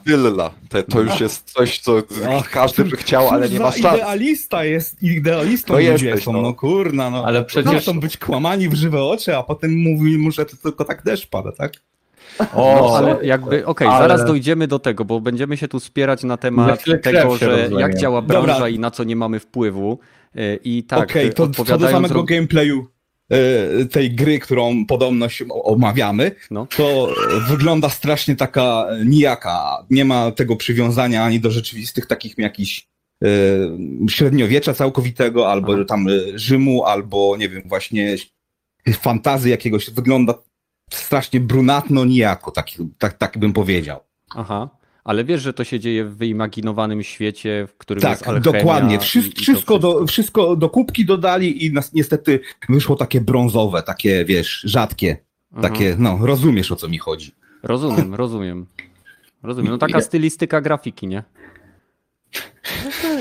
To, 0.70 0.84
to 0.84 1.02
już 1.02 1.20
jest 1.20 1.52
coś, 1.52 1.80
co 1.80 2.02
Ach, 2.38 2.50
każdy 2.50 2.86
by 2.86 2.98
chciał, 2.98 3.30
ale 3.30 3.50
nie 3.50 3.60
ma 3.60 3.72
szans. 3.72 3.96
idealista 3.98 4.64
jest, 4.64 5.04
idealistą 5.04 5.74
No 5.74 5.80
ludzie 5.80 5.90
jesteś, 5.92 6.24
są, 6.24 6.34
no. 6.34 6.42
no 6.42 6.54
kurna, 6.54 7.10
no. 7.10 7.26
Ale 7.26 7.46
przecież- 7.46 7.82
Chcą 7.82 8.00
być 8.00 8.18
kłamani 8.18 8.70
w 8.70 8.74
żywe 8.74 9.04
oczy, 9.04 9.38
a 9.38 9.44
potem 9.44 9.78
mówi 9.84 10.18
mu, 10.18 10.32
że 10.32 10.46
to 10.46 10.58
tylko 10.64 10.86
tak 10.86 11.04
deszcz 11.04 11.28
pada, 11.28 11.52
tak? 11.52 11.74
O, 12.54 12.76
No, 12.82 12.98
ale 12.98 13.26
jakby, 13.26 13.66
okej, 13.66 13.88
ale- 13.88 14.08
zaraz 14.08 14.26
dojdziemy 14.28 14.68
do 14.68 14.80
tego, 14.80 15.06
bo 15.06 15.22
będziemy 15.22 15.58
się 15.58 15.68
tu 15.68 15.80
spierać 15.80 16.24
na 16.24 16.38
temat 16.38 16.84
tego, 17.04 17.38
że 17.38 17.48
rozleje. 17.48 17.80
jak 17.82 17.96
działa 17.98 18.22
branża 18.22 18.54
Dobra. 18.54 18.70
i 18.70 18.80
na 18.80 18.92
co 18.92 19.04
nie 19.04 19.16
mamy 19.16 19.40
wpływu. 19.40 20.00
Y, 20.38 20.60
I 20.64 20.84
tak, 20.84 21.10
Okej, 21.10 21.28
y, 21.28 21.30
to 21.30 21.36
co 21.36 21.44
do 21.48 21.50
odpowiadając 21.52 22.08
samego 22.08 22.24
gameplayu 22.24 22.80
e, 22.80 22.93
tej 23.92 24.12
gry, 24.16 24.40
którą 24.40 24.86
podobno 24.86 25.30
się 25.30 25.46
o- 25.50 25.64
omawiamy, 25.64 26.32
No. 26.52 26.68
to 26.78 27.10
e, 27.12 27.40
wygląda 27.50 27.90
strasznie 27.90 28.36
taka 28.36 28.86
nijaka. 29.06 29.86
Nie 29.90 30.06
ma 30.06 30.32
tego 30.32 30.56
przywiązania 30.56 31.24
ani 31.24 31.40
do 31.40 31.52
rzeczywistych 31.52 32.06
takich 32.06 32.38
jakichś 32.38 32.88
e, 33.24 33.28
średniowiecza 34.10 34.74
całkowitego, 34.74 35.52
albo 35.52 35.74
Aha. 35.74 35.84
tam 35.88 36.08
e, 36.08 36.12
Rzymu, 36.40 36.84
albo 36.86 37.36
nie 37.38 37.50
wiem, 37.50 37.62
właśnie 37.66 38.16
fantazy 38.94 39.50
jakiegoś. 39.50 39.90
Wygląda 39.90 40.34
strasznie 40.92 41.40
brunatno 41.40 42.06
nijako, 42.06 42.52
tak, 42.52 42.68
tak, 42.98 43.18
tak 43.18 43.38
bym 43.38 43.54
powiedział. 43.54 44.00
Aha, 44.36 44.70
ale 45.04 45.24
wiesz, 45.24 45.42
że 45.42 45.54
to 45.54 45.64
się 45.64 45.80
dzieje 45.80 46.06
w 46.06 46.18
wyimaginowanym 46.18 47.04
świecie, 47.04 47.68
w 47.70 47.78
którym 47.78 48.04
jest 48.10 48.20
Tak, 48.24 48.30
alchemia 48.30 48.60
dokładnie. 48.60 48.96
i- 48.96 49.00
Wszystko, 49.00 49.32
i 49.32 49.36
to 49.36 49.42
wszystko, 49.42 49.80
do, 49.80 50.06
wszystko 50.08 50.56
do 50.56 50.70
kubki 50.70 51.06
dodali 51.06 51.66
i 51.66 51.74
nas, 51.74 51.94
niestety 51.94 52.40
wyszło 52.70 52.96
takie 52.96 53.22
brązowe, 53.22 53.84
takie, 53.84 54.26
wiesz, 54.26 54.62
rzadkie. 54.66 55.18
Aha. 55.52 55.62
Takie, 55.62 55.96
no, 56.00 56.20
rozumiesz 56.22 56.72
o 56.72 56.76
co 56.76 56.88
mi 56.90 56.98
chodzi. 56.98 57.32
Rozumiem, 57.64 58.16
rozumiem. 58.24 58.66
Rozumiem. 59.44 59.72
No 59.72 59.78
taka 59.78 60.02
stylistyka 60.02 60.62
grafiki, 60.62 61.08
nie? 61.08 61.24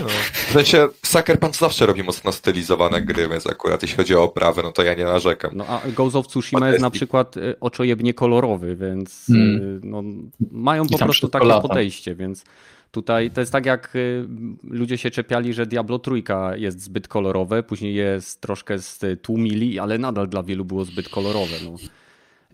W 0.09 0.32
sensie 0.53 0.89
Sucker 1.03 1.39
Punch 1.41 1.57
zawsze 1.57 1.87
robi 1.87 2.03
mocno 2.03 2.33
stylizowane 2.33 3.03
gry, 3.03 3.29
więc 3.29 3.47
akurat 3.47 3.83
jeśli 3.83 3.97
chodzi 3.97 4.15
o 4.15 4.23
oprawę, 4.23 4.63
no 4.63 4.73
to 4.73 4.83
ja 4.83 4.95
nie 4.95 5.05
narzekam. 5.05 5.51
No 5.55 5.67
a 5.67 5.81
Ghost 5.97 6.17
of 6.17 6.27
Tsushima 6.29 6.69
jest 6.69 6.81
na 6.81 6.91
przykład 6.91 7.37
y, 7.37 7.55
oczojebnie 7.61 8.15
kolorowy, 8.15 8.77
więc 8.77 9.29
y, 9.29 9.33
Hmm. 9.33 9.81
no, 9.85 10.03
mają 10.51 10.87
po 10.87 10.99
prostu 10.99 11.29
takie 11.29 11.47
lata. 11.47 11.69
podejście, 11.69 12.15
więc 12.15 12.45
tutaj 12.91 13.31
to 13.31 13.41
jest 13.41 13.53
tak 13.53 13.67
jak 13.67 13.97
y, 13.97 14.25
ludzie 14.65 14.99
się 14.99 15.11
czepiali, 15.11 15.53
że 15.53 15.67
Diablo 15.67 15.99
trójka 15.99 16.57
jest 16.57 16.81
zbyt 16.83 17.09
kolorowe, 17.09 17.63
później 17.63 17.95
jest 17.95 18.41
troszkę 18.41 18.77
stłumili, 18.79 19.79
ale 19.79 19.99
nadal 19.99 20.29
dla 20.29 20.43
wielu 20.43 20.65
było 20.65 20.85
zbyt 20.85 21.09
kolorowe. 21.09 21.57
No, 21.65 21.71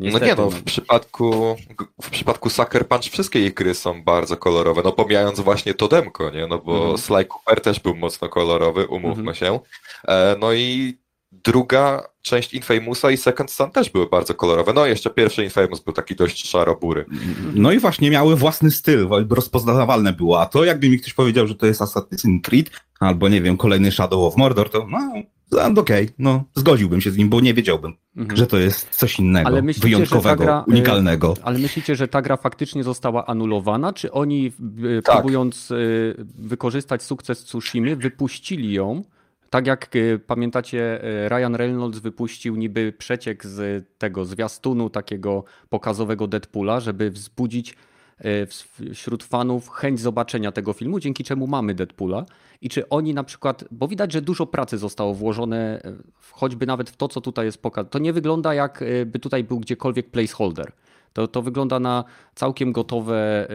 Niestety, 0.00 0.26
no 0.26 0.30
nie 0.30 0.42
no, 0.42 0.50
w 0.50 0.62
przypadku, 0.62 1.56
w 2.02 2.10
przypadku 2.10 2.50
Sucker 2.50 2.88
Punch 2.88 3.04
wszystkie 3.12 3.46
ich 3.46 3.54
gry 3.54 3.74
są 3.74 4.02
bardzo 4.02 4.36
kolorowe, 4.36 4.82
no 4.84 4.92
pomijając 4.92 5.40
właśnie 5.40 5.74
to 5.74 5.88
demko, 5.88 6.30
nie, 6.30 6.46
no 6.46 6.58
bo 6.58 6.76
Mhm. 6.78 6.98
Sly 6.98 7.24
Cooper 7.24 7.60
też 7.60 7.80
był 7.80 7.94
mocno 7.94 8.28
kolorowy, 8.28 8.86
umówmy 8.86 9.30
Mhm. 9.30 9.34
się. 9.34 9.60
E, 10.08 10.36
no 10.40 10.52
i 10.52 10.98
druga 11.32 12.08
część 12.22 12.54
Infamousa 12.54 13.10
i 13.10 13.16
Second 13.16 13.50
Son 13.50 13.70
też 13.70 13.90
były 13.90 14.06
bardzo 14.06 14.34
kolorowe. 14.34 14.72
No 14.72 14.86
jeszcze 14.86 15.10
pierwszy 15.10 15.44
Infamous 15.44 15.80
był 15.80 15.92
taki 15.94 16.14
dość 16.16 16.48
szarobury. 16.48 17.04
No 17.54 17.72
i 17.72 17.78
właśnie 17.78 18.10
miały 18.10 18.36
własny 18.36 18.70
styl, 18.70 19.08
rozpoznawalne 19.30 20.12
było. 20.12 20.40
A 20.40 20.46
to 20.46 20.64
jakby 20.64 20.88
mi 20.88 20.98
ktoś 21.00 21.14
powiedział, 21.14 21.46
że 21.46 21.54
to 21.54 21.66
jest 21.66 21.80
Assassin's 21.80 22.40
Creed, 22.42 22.70
albo 23.00 23.28
nie 23.28 23.42
wiem, 23.42 23.56
kolejny 23.56 23.92
Shadow 23.92 24.24
of 24.24 24.36
Mordor, 24.36 24.70
to 24.70 24.86
no, 24.90 24.98
no, 25.52 25.80
okej, 25.80 26.08
no, 26.18 26.44
zgodziłbym 26.54 27.00
się 27.00 27.10
z 27.10 27.16
nim, 27.16 27.28
bo 27.28 27.40
nie 27.40 27.54
wiedziałbym, 27.54 27.92
Mhm. 28.16 28.36
że 28.36 28.46
to 28.46 28.58
jest 28.58 28.88
coś 28.90 29.18
innego, 29.18 29.48
Ale 29.48 29.62
myślicie, 29.62 29.88
wyjątkowego, 29.88 30.44
gra, 30.44 30.64
y, 30.68 30.70
unikalnego. 30.70 31.34
Ale 31.42 31.58
myślicie, 31.58 31.96
że 31.96 32.08
ta 32.08 32.22
gra 32.22 32.36
faktycznie 32.36 32.84
została 32.84 33.26
anulowana, 33.26 33.92
czy 33.92 34.12
oni 34.12 34.52
y, 34.98 35.02
Tak. 35.02 35.14
próbując 35.16 35.70
y, 35.70 36.14
wykorzystać 36.38 37.02
sukces 37.02 37.44
Tsushimy, 37.44 37.96
wypuścili 37.96 38.72
ją? 38.72 39.02
Tak 39.50 39.66
jak 39.66 39.90
pamiętacie, 40.26 41.00
Ryan 41.28 41.54
Reynolds 41.54 41.98
wypuścił 41.98 42.56
niby 42.56 42.92
przeciek 42.98 43.46
z 43.46 43.84
tego 43.98 44.24
zwiastunu 44.24 44.90
takiego 44.90 45.44
pokazowego 45.68 46.26
Deadpoola, 46.26 46.80
żeby 46.80 47.10
wzbudzić 47.10 47.74
wśród 48.94 49.24
fanów 49.24 49.68
chęć 49.68 50.00
zobaczenia 50.00 50.52
tego 50.52 50.72
filmu, 50.72 51.00
dzięki 51.00 51.24
czemu 51.24 51.46
mamy 51.46 51.74
Deadpoola. 51.74 52.24
I 52.60 52.68
czy 52.68 52.88
oni 52.88 53.14
na 53.14 53.24
przykład, 53.24 53.64
bo 53.70 53.88
widać, 53.88 54.12
że 54.12 54.22
dużo 54.22 54.46
pracy 54.46 54.78
zostało 54.78 55.14
włożone 55.14 55.80
w- 56.20 56.32
choćby 56.32 56.66
nawet 56.66 56.90
w 56.90 56.96
to, 56.96 57.08
co 57.08 57.20
tutaj 57.20 57.46
jest 57.46 57.62
pokazane. 57.62 57.90
To 57.90 57.98
nie 57.98 58.12
wygląda 58.12 58.54
jak 58.54 58.82
y, 58.82 59.06
by 59.06 59.18
tutaj 59.18 59.44
był 59.44 59.60
gdziekolwiek 59.60 60.10
placeholder. 60.10 60.72
To, 61.12 61.28
to 61.28 61.42
wygląda 61.42 61.80
na 61.80 62.04
całkiem 62.34 62.72
gotowe 62.72 63.48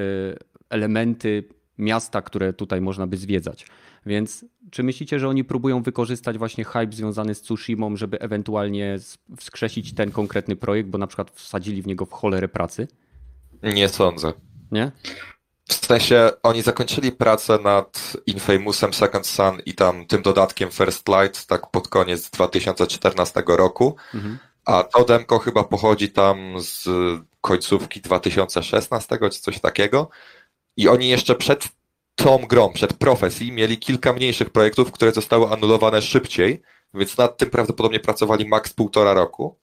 elementy 0.69 1.43
miasta, 1.77 2.21
które 2.21 2.53
tutaj 2.53 2.81
można 2.81 3.07
by 3.07 3.17
zwiedzać. 3.17 3.65
Więc 4.05 4.45
czy 4.71 4.83
myślicie, 4.83 5.19
że 5.19 5.29
oni 5.29 5.43
próbują 5.43 5.81
wykorzystać 5.81 6.37
właśnie 6.37 6.63
hype 6.63 6.91
związany 6.91 7.35
z 7.35 7.41
Tsushimą, 7.41 7.95
żeby 7.95 8.19
ewentualnie 8.19 8.97
wskrzesić 9.37 9.93
ten 9.93 10.11
konkretny 10.11 10.55
projekt, 10.55 10.89
bo 10.89 10.97
na 10.97 11.07
przykład 11.07 11.31
wsadzili 11.31 11.81
w 11.81 11.87
niego 11.87 12.05
w 12.05 12.11
cholerę 12.11 12.47
pracy? 12.47 12.87
Nie 13.63 13.89
sądzę. 13.89 14.33
Nie? 14.73 14.91
W 15.67 15.85
sensie 15.85 16.29
oni 16.43 16.61
zakończyli 16.61 17.11
pracę 17.11 17.59
nad 17.63 18.13
Infamousem 18.25 18.93
Second 18.93 19.27
Son 19.27 19.59
i 19.65 19.73
tam 19.73 20.05
tym 20.05 20.21
dodatkiem 20.21 20.71
First 20.71 21.07
Light 21.07 21.45
tak 21.45 21.71
pod 21.71 21.87
koniec 21.87 22.29
2014 22.29 23.43
roku, 23.47 23.95
Mhm. 24.13 24.37
a 24.65 24.83
to 24.83 25.03
demko 25.05 25.39
chyba 25.39 25.63
pochodzi 25.63 26.09
tam 26.11 26.55
z 26.59 26.87
końcówki 27.41 28.01
2016 28.01 29.29
czy 29.29 29.39
coś 29.39 29.59
takiego. 29.59 30.09
I 30.77 30.87
oni 30.87 31.09
jeszcze 31.09 31.35
przed 31.35 31.67
tą 32.15 32.37
grą, 32.37 32.73
przed 32.73 32.93
Profesji 32.93 33.51
mieli 33.51 33.77
kilka 33.77 34.13
mniejszych 34.13 34.49
projektów, 34.49 34.91
które 34.91 35.11
zostały 35.11 35.47
anulowane 35.51 36.01
szybciej, 36.01 36.61
więc 36.93 37.17
nad 37.17 37.37
tym 37.37 37.49
prawdopodobnie 37.49 37.99
pracowali 37.99 38.47
maks 38.47 38.73
półtora 38.73 39.13
roku. 39.13 39.57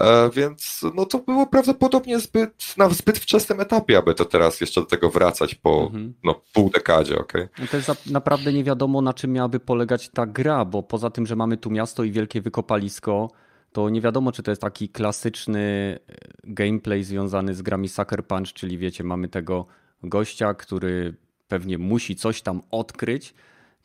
E, 0.00 0.30
więc 0.30 0.80
no 0.94 1.06
to 1.06 1.18
było 1.18 1.46
prawdopodobnie 1.46 2.20
zbyt, 2.20 2.74
na 2.76 2.88
zbyt 2.88 3.18
wczesnym 3.18 3.60
etapie, 3.60 3.98
aby 3.98 4.14
to 4.14 4.24
teraz 4.24 4.60
jeszcze 4.60 4.80
do 4.80 4.86
tego 4.86 5.10
wracać 5.10 5.54
po 5.54 5.82
Mhm. 5.82 6.14
no, 6.24 6.40
pół 6.52 6.70
dekadzie, 6.70 7.18
okej? 7.18 7.48
No 7.58 7.66
to 7.70 7.76
jest 7.76 8.10
naprawdę 8.10 8.52
nie 8.52 8.64
wiadomo, 8.64 9.02
na 9.02 9.14
czym 9.14 9.32
miałaby 9.32 9.60
polegać 9.60 10.08
ta 10.08 10.26
gra, 10.26 10.64
bo 10.64 10.82
poza 10.82 11.10
tym, 11.10 11.26
że 11.26 11.36
mamy 11.36 11.56
tu 11.56 11.70
miasto 11.70 12.04
i 12.04 12.10
wielkie 12.10 12.40
wykopalisko, 12.40 13.30
to 13.72 13.90
nie 13.90 14.00
wiadomo, 14.00 14.32
czy 14.32 14.42
to 14.42 14.50
jest 14.50 14.62
taki 14.62 14.88
klasyczny 14.88 15.60
e, 16.08 16.14
gameplay 16.44 17.04
związany 17.04 17.54
z 17.54 17.62
grami 17.62 17.88
Sucker 17.88 18.26
Punch, 18.26 18.52
czyli 18.52 18.78
wiecie, 18.78 19.04
mamy 19.04 19.28
tego 19.28 19.66
gościa, 20.02 20.54
który 20.54 21.14
pewnie 21.48 21.78
musi 21.78 22.16
coś 22.16 22.42
tam 22.42 22.62
odkryć, 22.70 23.34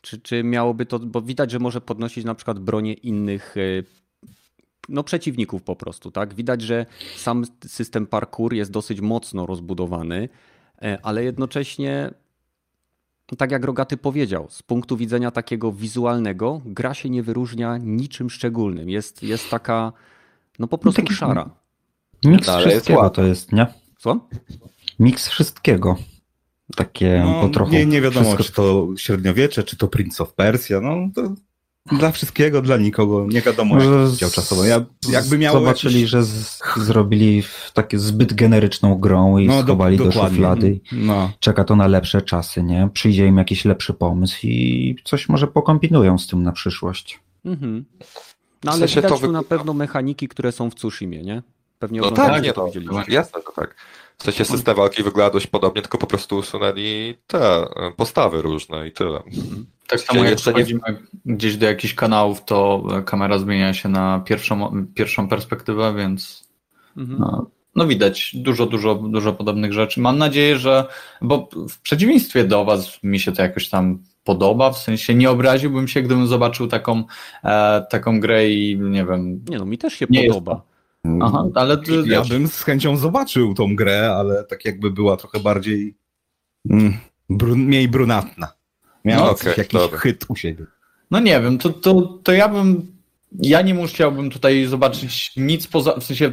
czy, 0.00 0.20
czy 0.20 0.44
miałoby 0.44 0.86
to, 0.86 0.98
bo 0.98 1.22
widać, 1.22 1.50
że 1.50 1.58
może 1.58 1.80
podnosić 1.80 2.24
na 2.24 2.34
przykład 2.34 2.58
bronię 2.58 2.92
innych 2.92 3.54
e, 3.56 3.60
no, 4.88 5.04
przeciwników 5.04 5.62
po 5.62 5.76
prostu, 5.76 6.10
tak? 6.10 6.34
Widać, 6.34 6.62
że 6.62 6.86
sam 7.16 7.44
system 7.66 8.06
parkour 8.06 8.54
jest 8.54 8.70
dosyć 8.70 9.00
mocno 9.00 9.46
rozbudowany, 9.46 10.28
e, 10.82 10.98
ale 11.02 11.24
jednocześnie 11.24 12.10
tak 13.38 13.50
jak 13.50 13.64
Rogaty 13.64 13.96
powiedział, 13.96 14.46
z 14.50 14.62
punktu 14.62 14.96
widzenia 14.96 15.30
takiego 15.30 15.72
wizualnego, 15.72 16.60
gra 16.64 16.94
się 16.94 17.10
nie 17.10 17.22
wyróżnia 17.22 17.78
niczym 17.78 18.30
szczególnym. 18.30 18.88
Jest, 18.90 19.22
jest 19.22 19.50
taka, 19.50 19.92
no 20.58 20.68
po 20.68 20.78
prostu 20.78 21.02
Taki- 21.02 21.14
szara. 21.14 21.50
Miks 22.24 22.46
No, 22.46 22.60
jest 22.60 22.68
wszystkiego 22.70 22.98
ładne. 23.00 23.14
to 23.14 23.22
jest, 23.24 23.52
nie? 23.52 23.66
Co? 23.98 24.28
Miks 24.98 25.28
wszystkiego. 25.28 25.96
Takie, 26.76 27.22
No, 27.24 27.40
bo 27.42 27.48
trochę 27.48 27.72
nie, 27.72 27.86
nie 27.86 28.00
wiadomo, 28.00 28.24
wszystko- 28.34 28.44
czy 28.44 28.52
to 28.52 28.88
średniowiecze, 28.96 29.62
czy 29.62 29.76
to 29.76 29.88
Prince 29.88 30.20
of 30.20 30.34
Persia, 30.34 30.80
no 30.80 30.96
to 31.14 31.34
Dla 31.92 32.10
wszystkiego, 32.12 32.62
dla 32.62 32.76
nikogo. 32.76 33.26
Nie 33.28 33.40
wiadomo, 33.40 33.78
jak 33.80 33.88
Może 33.88 34.16
chciał 34.16 34.30
czasowo. 34.30 34.64
Ja, 34.64 34.84
jakby 35.08 35.38
miało 35.38 35.58
Zobaczyli, 35.60 35.94
jakieś... 35.94 36.10
że 36.10 36.24
z, 36.24 36.60
zrobili 36.76 37.42
w 37.42 37.70
takie 37.74 37.98
zbyt 37.98 38.34
generyczną 38.34 38.94
grą 38.94 39.38
i 39.38 39.46
No, 39.46 39.54
do- 39.56 39.62
schowali 39.62 39.96
do, 39.96 40.04
dokładnie. 40.04 40.36
szuflady. 40.36 40.80
No. 40.92 41.30
Czeka 41.40 41.64
to 41.64 41.76
na 41.76 41.86
lepsze 41.86 42.22
czasy, 42.22 42.62
nie? 42.62 42.88
Przyjdzie 42.92 43.26
im 43.26 43.36
jakiś 43.38 43.64
lepszy 43.64 43.94
pomysł 43.94 44.38
i 44.42 44.96
coś 45.04 45.28
może 45.28 45.46
pokombinują 45.46 46.18
z 46.18 46.26
tym 46.26 46.42
na 46.42 46.52
przyszłość. 46.52 47.20
Mhm. 47.44 47.84
No 48.64 48.72
W 48.72 48.74
ale 48.74 48.78
sensie 48.78 48.94
widać 49.00 49.12
to 49.20 49.26
tu 49.26 49.32
na 49.32 49.42
pewno 49.42 49.74
mechaniki, 49.74 50.28
które 50.28 50.52
są 50.52 50.70
w 50.70 50.74
Tsushimie, 50.74 51.22
nie? 51.22 51.42
Pewnie 51.78 52.00
No 52.00 52.10
tak, 52.10 52.42
nie, 52.42 52.52
to 52.52 52.60
to 52.60 52.66
widzieliście. 52.66 53.12
jasne, 53.12 53.40
że 53.46 53.52
tak. 53.56 53.74
W 54.18 54.22
sensie 54.24 54.44
system 54.44 54.76
walki 54.76 55.02
wygląda 55.02 55.30
dość 55.32 55.46
podobnie, 55.46 55.82
tylko 55.82 55.98
po 55.98 56.06
prostu 56.06 56.36
usunęli 56.36 57.14
te 57.26 57.60
e, 57.60 57.66
postawy 57.96 58.42
różne 58.42 58.88
i 58.88 58.92
tyle. 58.92 59.22
Tak 59.86 60.00
samo 60.00 60.20
jak 60.24 60.30
jeszcze 60.32 60.52
nie- 60.52 60.64
gdzieś 61.26 61.56
do 61.56 61.66
jakichś 61.66 61.94
kanałów, 61.94 62.44
to 62.44 62.84
e, 62.98 63.02
kamera 63.02 63.38
zmienia 63.38 63.74
się 63.74 63.88
na 63.88 64.22
pierwszą, 64.26 64.86
pierwszą 64.94 65.28
perspektywę, 65.28 65.94
więc 65.96 66.44
Mhm. 66.96 67.18
no, 67.20 67.46
no 67.76 67.86
widać 67.86 68.30
dużo, 68.36 68.66
dużo, 68.66 68.94
dużo 68.94 69.32
podobnych 69.32 69.72
rzeczy. 69.72 70.00
Mam 70.00 70.18
nadzieję, 70.18 70.58
że, 70.58 70.86
bo 71.22 71.48
w 71.68 71.80
przeciwieństwie 71.80 72.44
do 72.44 72.64
Was 72.64 72.98
mi 73.02 73.20
się 73.20 73.32
to 73.32 73.42
jakoś 73.42 73.68
tam 73.68 73.98
podoba, 74.24 74.70
w 74.72 74.78
sensie 74.78 75.14
nie 75.14 75.30
obraziłbym 75.30 75.88
się, 75.88 76.02
gdybym 76.02 76.26
zobaczył 76.26 76.66
taką, 76.68 77.04
e, 77.44 77.86
taką 77.90 78.20
grę 78.20 78.50
i 78.50 78.78
nie 78.78 79.04
wiem, 79.04 79.44
Nie 79.48 79.58
no, 79.58 79.64
mi 79.64 79.78
też 79.78 79.94
się 79.94 80.06
podoba. 80.06 80.62
Aha, 81.22 81.48
ale 81.54 81.78
ty, 81.78 81.92
Ja 82.06 82.20
wiesz, 82.20 82.28
bym 82.28 82.48
z 82.48 82.62
chęcią 82.62 82.96
zobaczył 82.96 83.54
tą 83.54 83.76
grę, 83.76 84.14
ale 84.16 84.44
tak 84.44 84.64
jakby 84.64 84.90
była 84.90 85.16
trochę 85.16 85.40
bardziej 85.40 85.96
mm, 86.70 86.94
mniej 87.56 87.88
brunatna. 87.88 88.52
Miała 89.04 89.26
No, 89.26 89.30
okej, 89.32 89.54
jakiś 89.56 89.72
dobra. 89.72 89.98
chyt 89.98 90.24
u 90.28 90.36
siebie. 90.36 90.66
No 91.10 91.20
nie 91.20 91.40
wiem, 91.40 91.58
to, 91.58 91.70
to, 91.70 92.02
to 92.02 92.32
ja 92.32 92.48
bym. 92.48 92.93
Ja 93.42 93.62
nie 93.62 93.74
musiałbym 93.74 94.30
tutaj 94.30 94.66
zobaczyć 94.66 95.32
nic 95.36 95.66
poza. 95.66 96.00
W 96.00 96.04
sensie, 96.04 96.32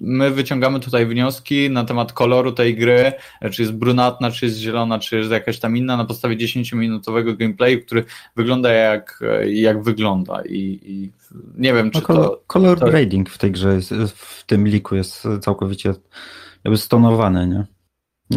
my 0.00 0.30
wyciągamy 0.30 0.80
tutaj 0.80 1.06
wnioski 1.06 1.70
na 1.70 1.84
temat 1.84 2.12
koloru 2.12 2.52
tej 2.52 2.76
gry, 2.76 3.12
czy 3.50 3.62
jest 3.62 3.74
brunatna, 3.74 4.30
czy 4.30 4.44
jest 4.46 4.58
zielona, 4.58 4.98
czy 4.98 5.18
jest 5.18 5.30
jakaś 5.30 5.58
tam 5.58 5.76
inna, 5.76 5.96
na 5.96 6.04
podstawie 6.04 6.36
10-minutowego 6.36 7.36
gameplayu, 7.36 7.80
który 7.80 8.04
wygląda 8.36 8.72
jak, 8.72 9.20
jak 9.46 9.82
wygląda. 9.82 10.42
I, 10.48 10.80
i 10.82 11.12
nie 11.58 11.74
wiem, 11.74 11.90
czy 11.90 11.98
No, 12.00 12.06
kolor, 12.06 12.24
to. 12.24 12.42
color 12.46 12.78
to- 12.80 12.86
grading 12.86 13.30
w 13.30 13.38
tej 13.38 13.50
grze, 13.52 13.74
jest, 13.74 13.94
w 14.16 14.44
tym 14.46 14.68
liku 14.68 14.94
jest 14.96 15.28
całkowicie 15.40 15.94
jakby 16.64 16.78
stonowany, 16.78 17.46
nie? 17.46 17.66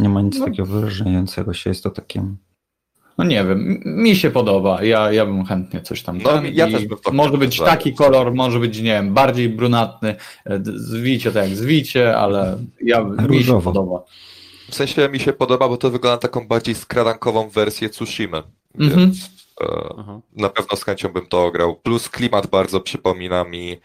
Nie 0.01 0.09
ma 0.09 0.21
nic 0.21 0.39
No. 0.39 0.45
takiego 0.45 0.65
wyróżniającego 0.65 1.53
się, 1.53 1.69
jest 1.69 1.83
to 1.83 1.89
takie... 1.89 2.35
No 3.17 3.25
nie 3.25 3.45
wiem, 3.45 3.81
mi 3.85 4.15
się 4.15 4.31
podoba. 4.31 4.83
Ja, 4.83 5.11
ja 5.11 5.25
bym 5.25 5.45
chętnie 5.45 5.81
coś 5.81 6.03
tam. 6.03 6.17
No, 6.17 6.31
ja 6.53 6.71
też 6.71 6.85
bym 6.85 6.97
to 6.97 7.11
Może 7.11 7.37
być 7.37 7.57
zagrał. 7.57 7.75
taki 7.77 7.93
kolor, 7.93 8.33
może 8.33 8.59
być, 8.59 8.77
nie 8.77 8.83
wiem, 8.83 9.13
bardziej 9.13 9.49
brunatny. 9.49 10.15
e, 10.45 10.59
Zwicie 10.63 11.31
tak 11.31 11.47
jak 11.49 11.57
zwicie, 11.57 12.17
ale 12.17 12.57
ja, 12.81 13.03
mi 13.29 13.43
się 13.43 13.61
podoba. 13.61 14.03
W 14.71 14.75
sensie 14.75 15.09
mi 15.09 15.19
się 15.19 15.33
podoba, 15.33 15.69
bo 15.69 15.77
to 15.77 15.89
wygląda 15.91 16.15
na 16.15 16.19
taką 16.21 16.47
bardziej 16.47 16.75
skradankową 16.75 17.49
wersję 17.49 17.89
Tsushimy, 17.89 18.43
Mhm. 18.79 18.99
więc 18.99 19.17
e, 19.61 19.93
Aha. 19.97 20.19
na 20.35 20.49
pewno 20.49 20.77
z 20.77 20.83
chęcią 20.83 21.09
bym 21.09 21.25
to 21.25 21.45
ograł. 21.45 21.75
Plus 21.75 22.09
klimat 22.09 22.47
bardzo 22.47 22.79
przypomina 22.81 23.43
mi 23.43 23.77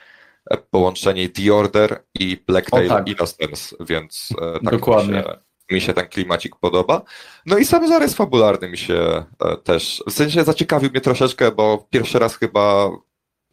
e, 0.51 0.57
połączenie 0.71 1.29
The 1.29 1.55
Order 1.55 2.03
i 2.21 2.39
Black 2.47 2.71
Tail 2.71 2.89
tak. 2.89 3.09
Innocence, 3.09 3.77
więc 3.89 4.29
e, 4.43 4.53
tak 4.53 4.73
Dokładnie. 4.73 5.15
Mi, 5.17 5.23
się, 5.23 5.39
mi 5.71 5.81
się 5.81 5.95
ten 5.95 6.09
klimacik 6.09 6.57
podoba. 6.57 7.03
No 7.47 7.59
i 7.59 7.65
sam 7.65 7.89
zarys 7.89 8.15
fabularny 8.15 8.69
mi 8.69 8.79
się 8.79 9.25
e, 9.45 9.57
też, 9.65 10.03
w 10.07 10.13
sensie 10.13 10.45
zaciekawił 10.45 10.91
mnie 10.91 11.01
troszeczkę, 11.01 11.53
bo 11.53 11.87
pierwszy 11.91 12.19
raz 12.19 12.37
chyba 12.37 12.91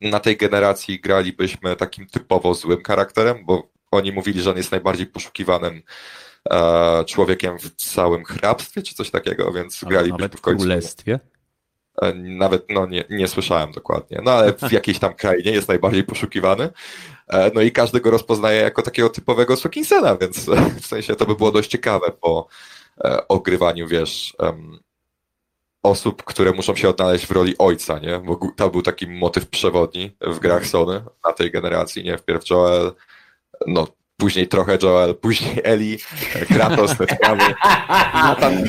na 0.02 0.20
tej 0.20 0.38
generacji 0.38 1.00
gralibyśmy 1.00 1.76
takim 1.76 2.08
typowo 2.08 2.54
złym 2.54 2.84
charakterem, 2.84 3.46
bo 3.46 3.68
oni 3.92 4.12
mówili, 4.12 4.42
że 4.42 4.52
on 4.52 4.58
jest 4.58 4.72
najbardziej 4.72 5.06
poszukiwanym 5.06 5.82
e, 6.50 7.06
człowiekiem 7.06 7.60
w 7.60 7.76
całym 7.76 8.26
hrabstwie, 8.26 8.82
czy 8.82 8.96
coś 8.96 9.12
takiego, 9.12 9.52
więc 9.52 9.84
Ale 9.84 9.90
gralibyśmy 9.90 10.18
nawet 10.18 10.36
w 10.36 10.38
w 10.38 10.42
końcu. 10.42 10.60
królestwie. 10.60 11.20
E, 12.02 12.14
Nawet, 12.14 12.66
no 12.70 12.86
nie, 12.86 13.04
nie 13.10 13.28
słyszałem 13.28 13.72
dokładnie, 13.72 14.22
no 14.24 14.32
ale 14.32 14.54
w 14.54 14.72
jakiejś 14.80 15.00
tam 15.00 15.14
krainie 15.14 15.52
jest 15.52 15.68
najbardziej 15.68 16.04
poszukiwany. 16.04 16.70
E, 17.28 17.52
No 17.56 17.62
i 17.62 17.72
każdy 17.72 18.02
go 18.02 18.12
rozpoznaje 18.12 18.62
jako 18.62 18.82
takiego 18.82 19.10
typowego 19.10 19.56
Sokinsena, 19.56 20.16
więc 20.18 20.50
e, 20.50 20.70
w 20.82 20.86
sensie 20.86 21.16
to 21.16 21.26
by 21.26 21.36
było 21.36 21.52
dość 21.52 21.70
ciekawe 21.70 22.12
po 22.12 22.48
e, 23.04 23.28
ogrywaniu, 23.28 23.88
wiesz, 23.88 24.36
osób, 25.84 26.24
które 26.24 26.52
muszą 26.52 26.76
się 26.76 26.90
odnaleźć 26.90 27.26
w 27.28 27.32
roli 27.32 27.58
ojca, 27.58 28.00
nie? 28.00 28.20
Bo 28.20 28.40
to 28.56 28.70
był 28.70 28.82
taki 28.82 29.08
motyw 29.08 29.48
przewodni 29.50 30.16
w 30.22 30.40
grach 30.40 30.66
Sony 30.66 31.02
na 31.26 31.34
tej 31.34 31.52
generacji, 31.52 32.04
nie? 32.04 32.18
Wpierw 32.18 32.50
Joel, 32.50 32.92
no 33.68 33.88
później 34.18 34.48
trochę 34.48 34.78
Joel, 34.84 35.16
później 35.16 35.62
Eli, 35.64 35.98
Kratos, 36.48 36.98
te 36.98 37.06
sprawy. 37.16 37.44
Nathan, 38.14 38.64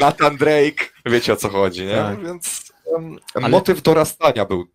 Nathan 0.00 0.36
Drake, 0.36 0.84
wiecie 1.06 1.32
o 1.32 1.36
co 1.36 1.48
chodzi, 1.48 1.84
nie? 1.86 1.96
Tak. 1.96 2.24
Więc 2.24 2.72
um, 2.84 3.18
Ale- 3.34 3.48
motyw 3.48 3.82
dorastania 3.82 4.44
był. 4.44 4.66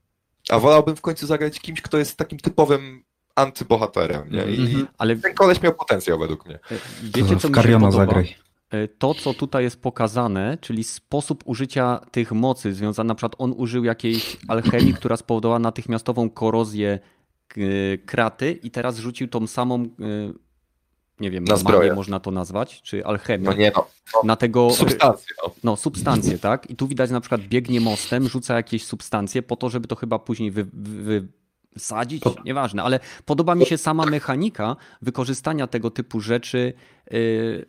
A 0.49 0.59
wolałbym 0.59 0.95
w 0.95 1.01
końcu 1.01 1.27
zagrać 1.27 1.59
kimś, 1.59 1.81
kto 1.81 1.97
jest 1.97 2.17
takim 2.17 2.39
typowym 2.39 3.03
antybohaterem, 3.35 4.31
nie? 4.31 4.43
I 4.55 4.61
Mhm. 4.61 4.87
Ale 4.97 5.15
ten 5.15 5.33
koleś 5.33 5.61
miał 5.61 5.73
potencjał 5.73 6.19
według 6.19 6.45
mnie. 6.45 6.55
e, 6.71 6.75
wiecie, 7.03 7.35
co 7.37 7.47
w 7.47 7.51
mi 7.51 7.63
się 7.63 7.71
podoba? 7.73 7.91
zagraj. 7.91 8.35
E, 8.69 8.87
To, 8.87 9.13
co 9.13 9.33
tutaj 9.33 9.63
jest 9.63 9.81
pokazane, 9.81 10.57
czyli 10.61 10.83
sposób 10.83 11.43
użycia 11.45 12.01
tych 12.11 12.31
mocy 12.31 12.73
związany, 12.73 13.07
na 13.07 13.15
przykład 13.15 13.35
on 13.37 13.53
użył 13.57 13.83
jakiejś 13.83 14.37
alchemii, 14.47 14.93
która 14.93 15.17
spowodowała 15.17 15.59
natychmiastową 15.59 16.29
korozję 16.29 16.99
k- 17.47 17.61
kraty 18.05 18.51
i 18.51 18.71
teraz 18.71 18.97
rzucił 18.97 19.27
tą 19.27 19.47
samą, 19.47 19.75
e, 19.83 19.87
nie 21.19 21.31
wiem, 21.31 21.43
Na 21.43 21.55
zbroję. 21.57 21.79
magię 21.79 21.93
można 21.95 22.19
to 22.19 22.31
nazwać, 22.31 22.81
czy 22.81 23.05
alchemię, 23.05 23.45
No 23.45 23.53
nie 23.53 23.71
no, 23.75 23.87
na 24.23 24.35
tego 24.35 24.71
substancje, 24.71 25.35
no. 25.43 25.51
no, 25.63 25.75
substancje, 25.77 26.37
tak? 26.39 26.69
I 26.69 26.75
tu 26.75 26.87
widać 26.87 27.11
na 27.11 27.19
przykład 27.21 27.41
biegnie 27.41 27.81
mostem, 27.81 28.27
rzuca 28.29 28.55
jakieś 28.55 28.85
substancje 28.85 29.41
po 29.41 29.55
to, 29.55 29.69
żeby 29.69 29.87
to 29.87 29.95
chyba 29.95 30.19
później 30.19 30.51
wy, 30.51 30.65
wy, 30.73 31.27
wysadzić, 31.73 32.23
To- 32.23 32.35
nieważne, 32.45 32.83
ale 32.83 32.99
podoba 33.25 33.55
mi 33.55 33.65
się 33.65 33.77
sama 33.77 34.05
mechanika 34.05 34.75
wykorzystania 35.01 35.67
tego 35.67 35.91
typu 35.91 36.19
rzeczy, 36.21 36.73
yy, 37.11 37.65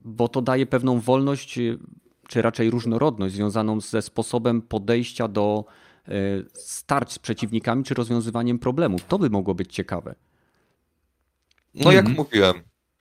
bo 0.00 0.28
to 0.28 0.42
daje 0.42 0.66
pewną 0.66 1.00
wolność, 1.00 1.56
yy, 1.56 1.78
czy 2.28 2.42
raczej 2.42 2.70
różnorodność 2.70 3.34
związaną 3.34 3.80
ze 3.80 4.02
sposobem 4.02 4.62
podejścia 4.62 5.28
do 5.28 5.64
yy, 6.08 6.14
starć 6.54 7.12
z 7.12 7.18
przeciwnikami, 7.18 7.84
czy 7.84 7.94
rozwiązywaniem 7.94 8.58
problemów. 8.58 9.04
To 9.08 9.18
by 9.18 9.30
mogło 9.30 9.54
być 9.54 9.74
ciekawe. 9.74 10.14
No 11.74 11.92
jak 11.92 12.06
Mhm. 12.06 12.16
mówiłem, 12.16 12.54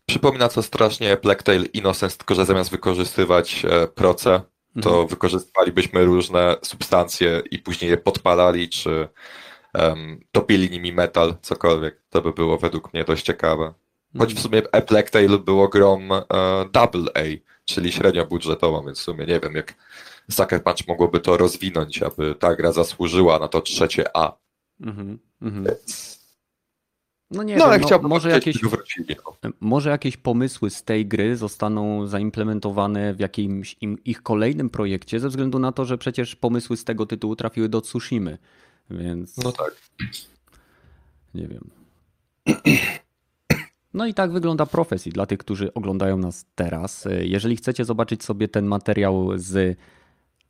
przypomina 0.05 0.49
to 0.49 0.63
strasznie 0.63 1.17
Black 1.17 1.43
Tail 1.43 1.65
Innocence, 1.73 2.17
tylko 2.17 2.35
że 2.35 2.45
zamiast 2.45 2.71
wykorzystywać 2.71 3.65
e, 3.65 3.87
proce, 3.87 4.41
to 4.81 4.89
Mhm. 4.89 5.07
wykorzystywalibyśmy 5.07 6.05
różne 6.05 6.55
substancje 6.63 7.41
i 7.51 7.59
później 7.59 7.91
je 7.91 7.97
podpalali, 7.97 8.69
czy 8.69 9.07
em, 9.73 10.19
topili 10.31 10.69
nimi 10.69 10.93
metal, 10.93 11.35
cokolwiek. 11.41 12.01
To 12.09 12.21
by 12.21 12.33
było 12.33 12.57
według 12.57 12.93
mnie 12.93 13.03
dość 13.03 13.25
ciekawe. 13.25 13.73
Choć 14.17 14.33
w 14.33 14.39
sumie 14.39 14.61
A 14.71 14.81
Black 14.81 15.09
Tail 15.09 15.39
było 15.39 15.67
grą 15.67 16.09
e, 16.13 16.21
double 16.73 17.11
A, 17.15 17.21
czyli 17.65 17.91
średnio 17.91 18.25
budżetową, 18.25 18.85
więc 18.85 18.99
w 18.99 19.03
sumie 19.03 19.25
nie 19.25 19.39
wiem, 19.39 19.53
jak 19.53 19.75
Sucker 20.31 20.63
Punch 20.63 20.87
mogłoby 20.87 21.19
to 21.19 21.37
rozwinąć, 21.37 22.03
aby 22.03 22.35
ta 22.35 22.55
gra 22.55 22.71
zasłużyła 22.71 23.39
na 23.39 23.47
to 23.47 23.61
trzecie 23.61 24.17
A. 24.17 24.37
Mhm, 24.81 25.19
mhm. 25.41 25.63
Więc... 25.65 26.21
No 27.31 27.43
nie 27.43 27.55
No 27.55 27.69
wiem, 27.71 27.81
no, 28.01 28.09
może 28.09 28.29
jakieś. 28.29 28.61
No. 28.63 29.51
Może 29.59 29.89
jakieś 29.89 30.17
pomysły 30.17 30.69
z 30.69 30.83
tej 30.83 31.05
gry 31.05 31.37
zostaną 31.37 32.07
zaimplementowane 32.07 33.13
w 33.13 33.19
jakimś 33.19 33.75
im, 33.81 34.03
ich 34.03 34.23
kolejnym 34.23 34.69
projekcie, 34.69 35.19
ze 35.19 35.29
względu 35.29 35.59
na 35.59 35.71
to, 35.71 35.85
że 35.85 35.97
przecież 35.97 36.35
pomysły 36.35 36.77
z 36.77 36.83
tego 36.83 37.05
tytułu 37.05 37.35
trafiły 37.35 37.69
do 37.69 37.81
Tsushimy, 37.81 38.37
więc 38.91 39.37
no 39.37 39.51
tak. 39.51 39.75
nie 41.33 41.47
wiem. 41.47 41.69
No 43.93 44.05
i 44.05 44.13
tak 44.13 44.31
wygląda 44.31 44.65
Prophecy 44.65 45.09
dla 45.09 45.25
tych, 45.25 45.39
którzy 45.39 45.73
oglądają 45.73 46.17
nas 46.17 46.45
teraz. 46.55 47.07
Jeżeli 47.21 47.55
chcecie 47.55 47.85
zobaczyć 47.85 48.23
sobie 48.23 48.47
ten 48.47 48.65
materiał 48.65 49.29
z 49.35 49.77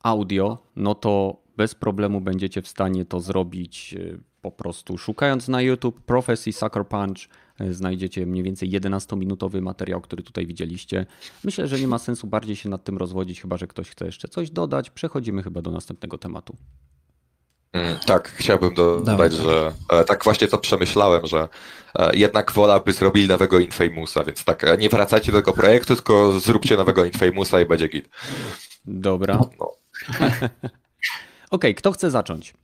audio, 0.02 0.58
no 0.76 0.94
to 0.94 1.42
bez 1.56 1.74
problemu 1.74 2.20
będziecie 2.20 2.62
w 2.62 2.68
stanie 2.68 3.04
to 3.04 3.20
zrobić 3.20 3.94
e, 3.94 4.18
po 4.42 4.50
prostu 4.50 4.98
szukając 4.98 5.48
na 5.48 5.62
YouTube 5.62 6.00
Prophecy 6.00 6.52
Sucker 6.52 6.86
Punch 6.86 7.28
e, 7.58 7.72
znajdziecie 7.72 8.26
mniej 8.26 8.42
więcej 8.42 8.70
11-minutowy 8.70 9.62
materiał, 9.62 10.00
który 10.00 10.22
tutaj 10.22 10.46
widzieliście. 10.46 11.06
Myślę, 11.44 11.68
że 11.68 11.80
nie 11.80 11.88
ma 11.88 11.98
sensu 11.98 12.26
bardziej 12.26 12.56
się 12.56 12.68
nad 12.68 12.84
tym 12.84 12.98
rozwodzić, 12.98 13.42
chyba 13.42 13.56
że 13.56 13.66
ktoś 13.66 13.90
chce 13.90 14.06
jeszcze 14.06 14.28
coś 14.28 14.50
dodać. 14.50 14.90
Przechodzimy 14.90 15.42
chyba 15.42 15.62
do 15.62 15.70
następnego 15.70 16.18
tematu. 16.18 16.56
Mm, 17.72 17.98
tak, 18.06 18.28
chciałbym 18.28 18.74
dodać, 18.74 19.32
że 19.32 19.72
e, 19.90 20.04
tak 20.04 20.24
właśnie 20.24 20.48
to 20.48 20.58
przemyślałem, 20.58 21.26
że 21.26 21.48
e, 21.98 22.16
jednak 22.16 22.52
wola 22.52 22.80
by 22.80 22.92
zrobili 22.92 23.28
nowego 23.28 23.58
Infamousa, 23.58 24.24
więc 24.24 24.44
tak, 24.44 24.64
e, 24.64 24.76
nie 24.76 24.88
wracajcie 24.88 25.32
do 25.32 25.38
tego 25.38 25.52
projektu, 25.52 25.94
tylko 25.94 26.40
zróbcie 26.40 26.76
nowego 26.76 27.04
Infamousa 27.04 27.60
i 27.60 27.66
będzie 27.66 27.88
git. 27.88 28.08
Dobra. 28.84 29.40
No. 29.60 29.72
Okej, 31.50 31.74
kto 31.74 31.92
chce 31.92 32.10
zacząć? 32.10 32.54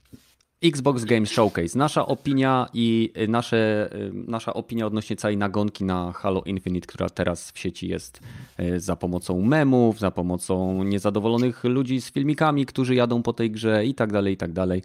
Xbox 0.62 1.04
Games 1.04 1.30
Showcase. 1.30 1.78
Nasza 1.78 2.06
opinia 2.06 2.68
i 2.74 3.12
y, 3.16 3.28
nasze, 3.28 3.90
y, 3.94 4.12
nasza 4.14 4.54
opinia 4.54 4.86
odnośnie 4.86 5.16
całej 5.16 5.36
nagonki 5.36 5.84
na 5.84 6.12
Halo 6.12 6.42
Infinite, 6.42 6.86
która 6.86 7.10
teraz 7.10 7.50
w 7.50 7.58
sieci 7.58 7.88
jest 7.88 8.20
y, 8.60 8.80
za 8.80 8.96
pomocą 8.96 9.42
memów, 9.42 9.98
za 9.98 10.10
pomocą 10.10 10.84
niezadowolonych 10.84 11.64
ludzi 11.64 12.00
z 12.00 12.10
filmikami, 12.10 12.66
którzy 12.66 12.94
jadą 12.94 13.22
po 13.22 13.32
tej 13.32 13.50
grze 13.50 13.86
i 13.86 13.94
tak 13.94 14.12
dalej, 14.12 14.34
i 14.34 14.36
tak 14.36 14.52
dalej. 14.52 14.82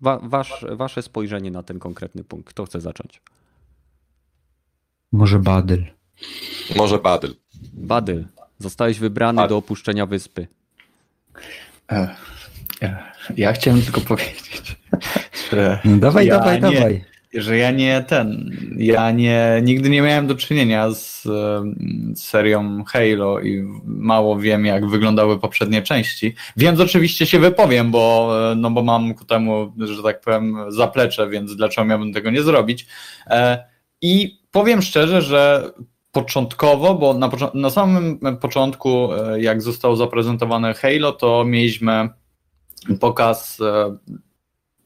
Wa 0.00 0.18
wasz, 0.18 0.66
wasze 0.70 1.02
spojrzenie 1.02 1.50
na 1.50 1.62
ten 1.62 1.78
konkretny 1.78 2.24
punkt. 2.24 2.48
Kto 2.48 2.64
chce 2.64 2.80
zacząć? 2.80 3.22
Może 5.12 5.38
Badyl. 5.38 5.84
Może 6.76 6.98
Badyl. 6.98 7.34
Badyl, 7.72 8.24
zostałeś 8.58 8.98
wybrany 8.98 9.48
do 9.48 9.56
opuszczenia 9.56 10.06
wyspy. 10.06 10.46
Ja 13.36 13.52
chciałem 13.52 13.82
tylko 13.82 14.00
powiedzieć, 14.00 14.76
że. 15.50 15.78
No 15.84 15.96
dawaj, 15.96 16.26
ja 16.26 16.38
dawaj, 16.38 16.54
nie, 16.54 16.60
dawaj. 16.60 17.04
Że 17.34 17.58
ja 17.58 17.70
nie 17.70 18.04
ten. 18.08 18.50
Ja 18.76 19.10
nie, 19.10 19.60
nigdy 19.62 19.90
nie 19.90 20.02
miałem 20.02 20.26
do 20.26 20.34
czynienia 20.34 20.90
z, 20.90 21.22
z 21.22 22.20
serią 22.20 22.84
Halo 22.84 23.40
i 23.40 23.64
mało 23.84 24.38
wiem, 24.38 24.66
jak 24.66 24.86
wyglądały 24.86 25.38
poprzednie 25.38 25.82
części. 25.82 26.34
Więc 26.56 26.80
oczywiście 26.80 27.26
się 27.26 27.38
wypowiem, 27.38 27.90
bo, 27.90 28.32
no 28.56 28.70
bo 28.70 28.82
mam 28.82 29.14
ku 29.14 29.24
temu, 29.24 29.72
że 29.78 30.02
tak 30.02 30.20
powiem, 30.20 30.56
zaplecze, 30.68 31.28
więc 31.28 31.56
dlaczego 31.56 31.84
miałbym 31.84 32.12
tego 32.12 32.30
nie 32.30 32.42
zrobić. 32.42 32.86
E, 33.26 33.64
I 34.02 34.40
powiem 34.50 34.82
szczerze, 34.82 35.22
że 35.22 35.70
początkowo, 36.12 36.94
bo 36.94 37.14
na, 37.14 37.30
na 37.54 37.70
samym 37.70 38.20
początku, 38.40 39.12
e, 39.12 39.40
jak 39.40 39.62
zostało 39.62 39.96
zaprezentowane 39.96 40.74
Halo, 40.74 41.12
to 41.12 41.44
mieliśmy 41.44 42.08
pokaz 43.00 43.60
e, 43.60 43.96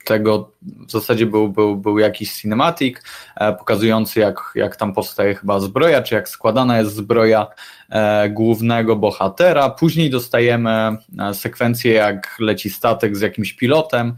tego, 0.05 0.53
w 0.63 0.91
zasadzie 0.91 1.27
był, 1.27 1.49
był, 1.49 1.77
był 1.77 1.99
jakiś 1.99 2.35
cinematic 2.35 2.99
e, 3.37 3.53
pokazujący 3.53 4.21
jak, 4.21 4.53
jak 4.55 4.77
tam 4.77 4.95
powstaje 4.95 5.35
chyba 5.35 5.61
zbroja, 5.61 6.03
czy 6.03 6.15
jak 6.15 6.29
składana 6.29 6.79
jest 6.79 6.95
zbroja 6.95 7.47
e, 7.91 8.31
głównego 8.31 8.97
bohatera. 8.97 9.71
Później 9.71 10.11
dostajemy 10.11 10.97
sekwencję 11.33 11.93
jak 11.93 12.37
leci 12.39 12.71
statek 12.71 13.17
z 13.17 13.21
jakimś 13.21 13.53
pilotem, 13.53 14.15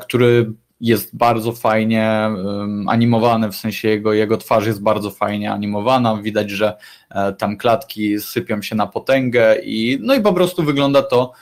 który 0.00 0.52
jest 0.80 1.16
bardzo 1.16 1.52
fajnie 1.52 2.30
animowany, 2.86 3.52
w 3.52 3.56
sensie 3.56 3.88
jego, 3.88 4.12
jego 4.12 4.36
twarz 4.36 4.66
jest 4.66 4.82
bardzo 4.82 5.10
fajnie 5.10 5.52
animowana, 5.52 6.16
widać, 6.22 6.50
że 6.50 6.76
tam 7.38 7.56
klatki 7.56 8.20
sypią 8.20 8.62
się 8.62 8.74
na 8.74 8.86
potęgę 8.86 9.56
i 9.64 9.98
no 10.02 10.14
i 10.14 10.20
po 10.20 10.32
prostu 10.32 10.62
wygląda 10.62 11.02
to 11.02 11.32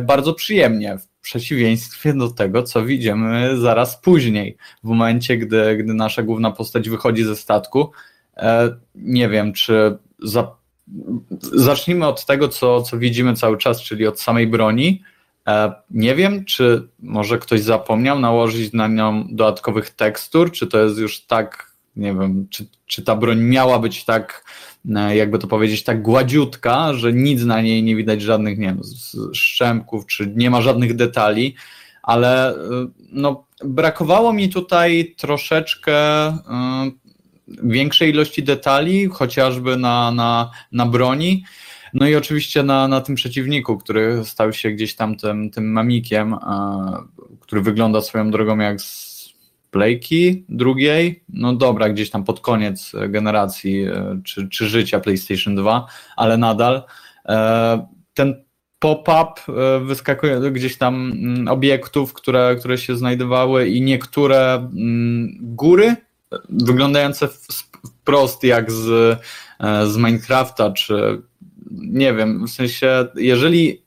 bardzo 0.00 0.34
przyjemnie 0.34 0.98
przeciwieństwie 1.20 2.14
do 2.14 2.30
tego, 2.30 2.62
co 2.62 2.84
widzimy 2.84 3.60
zaraz 3.60 4.00
później, 4.00 4.56
w 4.84 4.88
momencie, 4.88 5.36
gdy, 5.36 5.76
gdy 5.76 5.94
nasza 5.94 6.22
główna 6.22 6.50
postać 6.50 6.88
wychodzi 6.88 7.24
ze 7.24 7.36
statku. 7.36 7.90
E, 8.36 8.76
nie 8.94 9.28
wiem, 9.28 9.52
czy 9.52 9.98
za... 10.22 10.56
zacznijmy 11.40 12.06
od 12.06 12.26
tego, 12.26 12.48
co, 12.48 12.82
co 12.82 12.98
widzimy 12.98 13.36
cały 13.36 13.58
czas, 13.58 13.82
czyli 13.82 14.06
od 14.06 14.20
samej 14.20 14.46
broni. 14.46 15.02
E, 15.48 15.72
nie 15.90 16.14
wiem, 16.14 16.44
czy 16.44 16.88
może 16.98 17.38
ktoś 17.38 17.60
zapomniał 17.60 18.18
nałożyć 18.18 18.72
na 18.72 18.88
nią 18.88 19.24
dodatkowych 19.30 19.90
tekstur, 19.90 20.52
czy 20.52 20.66
to 20.66 20.78
jest 20.78 20.98
już 20.98 21.20
tak, 21.20 21.72
nie 21.96 22.14
wiem, 22.14 22.46
czy, 22.50 22.66
czy 22.86 23.02
ta 23.02 23.16
broń 23.16 23.40
miała 23.40 23.78
być 23.78 24.04
tak 24.04 24.44
jakby 25.14 25.38
to 25.38 25.46
powiedzieć, 25.46 25.84
tak 25.84 26.02
gładziutka, 26.02 26.94
że 26.94 27.12
nic 27.12 27.44
na 27.44 27.60
niej 27.60 27.82
nie 27.82 27.96
widać 27.96 28.22
żadnych, 28.22 28.58
nie 28.58 28.66
wiem, 28.66 28.80
szczępków, 29.32 30.06
czy 30.06 30.32
nie 30.36 30.50
ma 30.50 30.62
żadnych 30.62 30.96
detali, 30.96 31.54
ale 32.02 32.54
e, 32.54 32.56
no, 33.12 33.44
brakowało 33.64 34.32
mi 34.32 34.48
tutaj 34.48 35.14
troszeczkę 35.16 35.94
e, 35.94 36.36
większej 37.62 38.10
ilości 38.10 38.42
detali, 38.42 39.08
chociażby 39.08 39.76
na, 39.76 40.10
na, 40.10 40.50
na 40.72 40.86
broni. 40.86 41.44
No 41.94 42.08
i 42.08 42.16
oczywiście 42.16 42.62
na, 42.62 42.88
na 42.88 43.00
tym 43.00 43.14
przeciwniku, 43.14 43.78
który 43.78 44.24
stał 44.24 44.52
się 44.52 44.70
gdzieś 44.70 44.94
tam 44.94 45.16
tym, 45.16 45.50
tym 45.50 45.72
mamikiem, 45.72 46.36
który 47.40 47.62
wygląda 47.62 48.00
swoją 48.00 48.30
drogą 48.30 48.58
jak 48.58 48.80
z 48.80 49.09
Playki 49.70 50.44
drugiej, 50.48 51.24
no 51.28 51.54
dobra, 51.54 51.88
gdzieś 51.88 52.10
tam 52.10 52.24
pod 52.24 52.40
koniec 52.40 52.92
generacji 53.08 53.84
e, 53.84 54.20
czy, 54.24 54.48
czy 54.48 54.68
życia 54.68 55.00
PlayStation 55.00 55.54
2, 55.54 55.86
ale 56.16 56.36
nadal. 56.38 56.82
E, 57.28 57.86
ten 58.14 58.44
pop-up 58.78 59.32
e, 59.48 59.80
wyskakuje 59.80 60.40
gdzieś 60.40 60.78
tam 60.78 61.12
mm, 61.12 61.48
obiektów, 61.48 62.12
które, 62.12 62.56
które 62.58 62.78
się 62.78 62.96
znajdowały 62.96 63.68
i 63.68 63.82
niektóre 63.82 64.54
mm, 64.54 65.38
góry 65.40 65.96
wyglądające 66.48 67.28
wprost 67.28 68.44
jak 68.44 68.72
z, 68.72 69.18
z 69.84 69.96
Minecrafta, 69.96 70.72
czy 70.72 71.22
nie 71.70 72.14
wiem, 72.14 72.46
w 72.46 72.50
sensie 72.50 73.06
jeżeli 73.16 73.82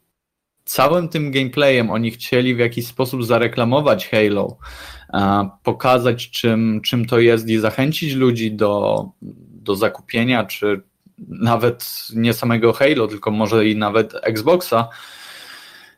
całym 0.66 1.10
tym 1.10 1.32
gameplayem 1.32 1.90
oni 1.90 2.12
chcieli 2.12 2.56
w 2.56 2.60
jakiś 2.60 2.88
sposób 2.88 3.26
zareklamować 3.26 4.10
Halo, 4.10 4.58
pokazać 5.64 6.30
czym, 6.30 6.82
czym 6.82 7.06
to 7.06 7.20
jest 7.20 7.50
i 7.50 7.58
zachęcić 7.58 8.14
ludzi 8.14 8.52
do, 8.52 9.06
do 9.64 9.76
zakupienia, 9.76 10.46
czy 10.46 10.82
nawet 11.30 12.08
nie 12.16 12.34
samego 12.34 12.74
Halo, 12.74 13.08
tylko 13.08 13.32
może 13.32 13.68
i 13.70 13.76
nawet 13.76 14.14
Xboxa. 14.24 14.90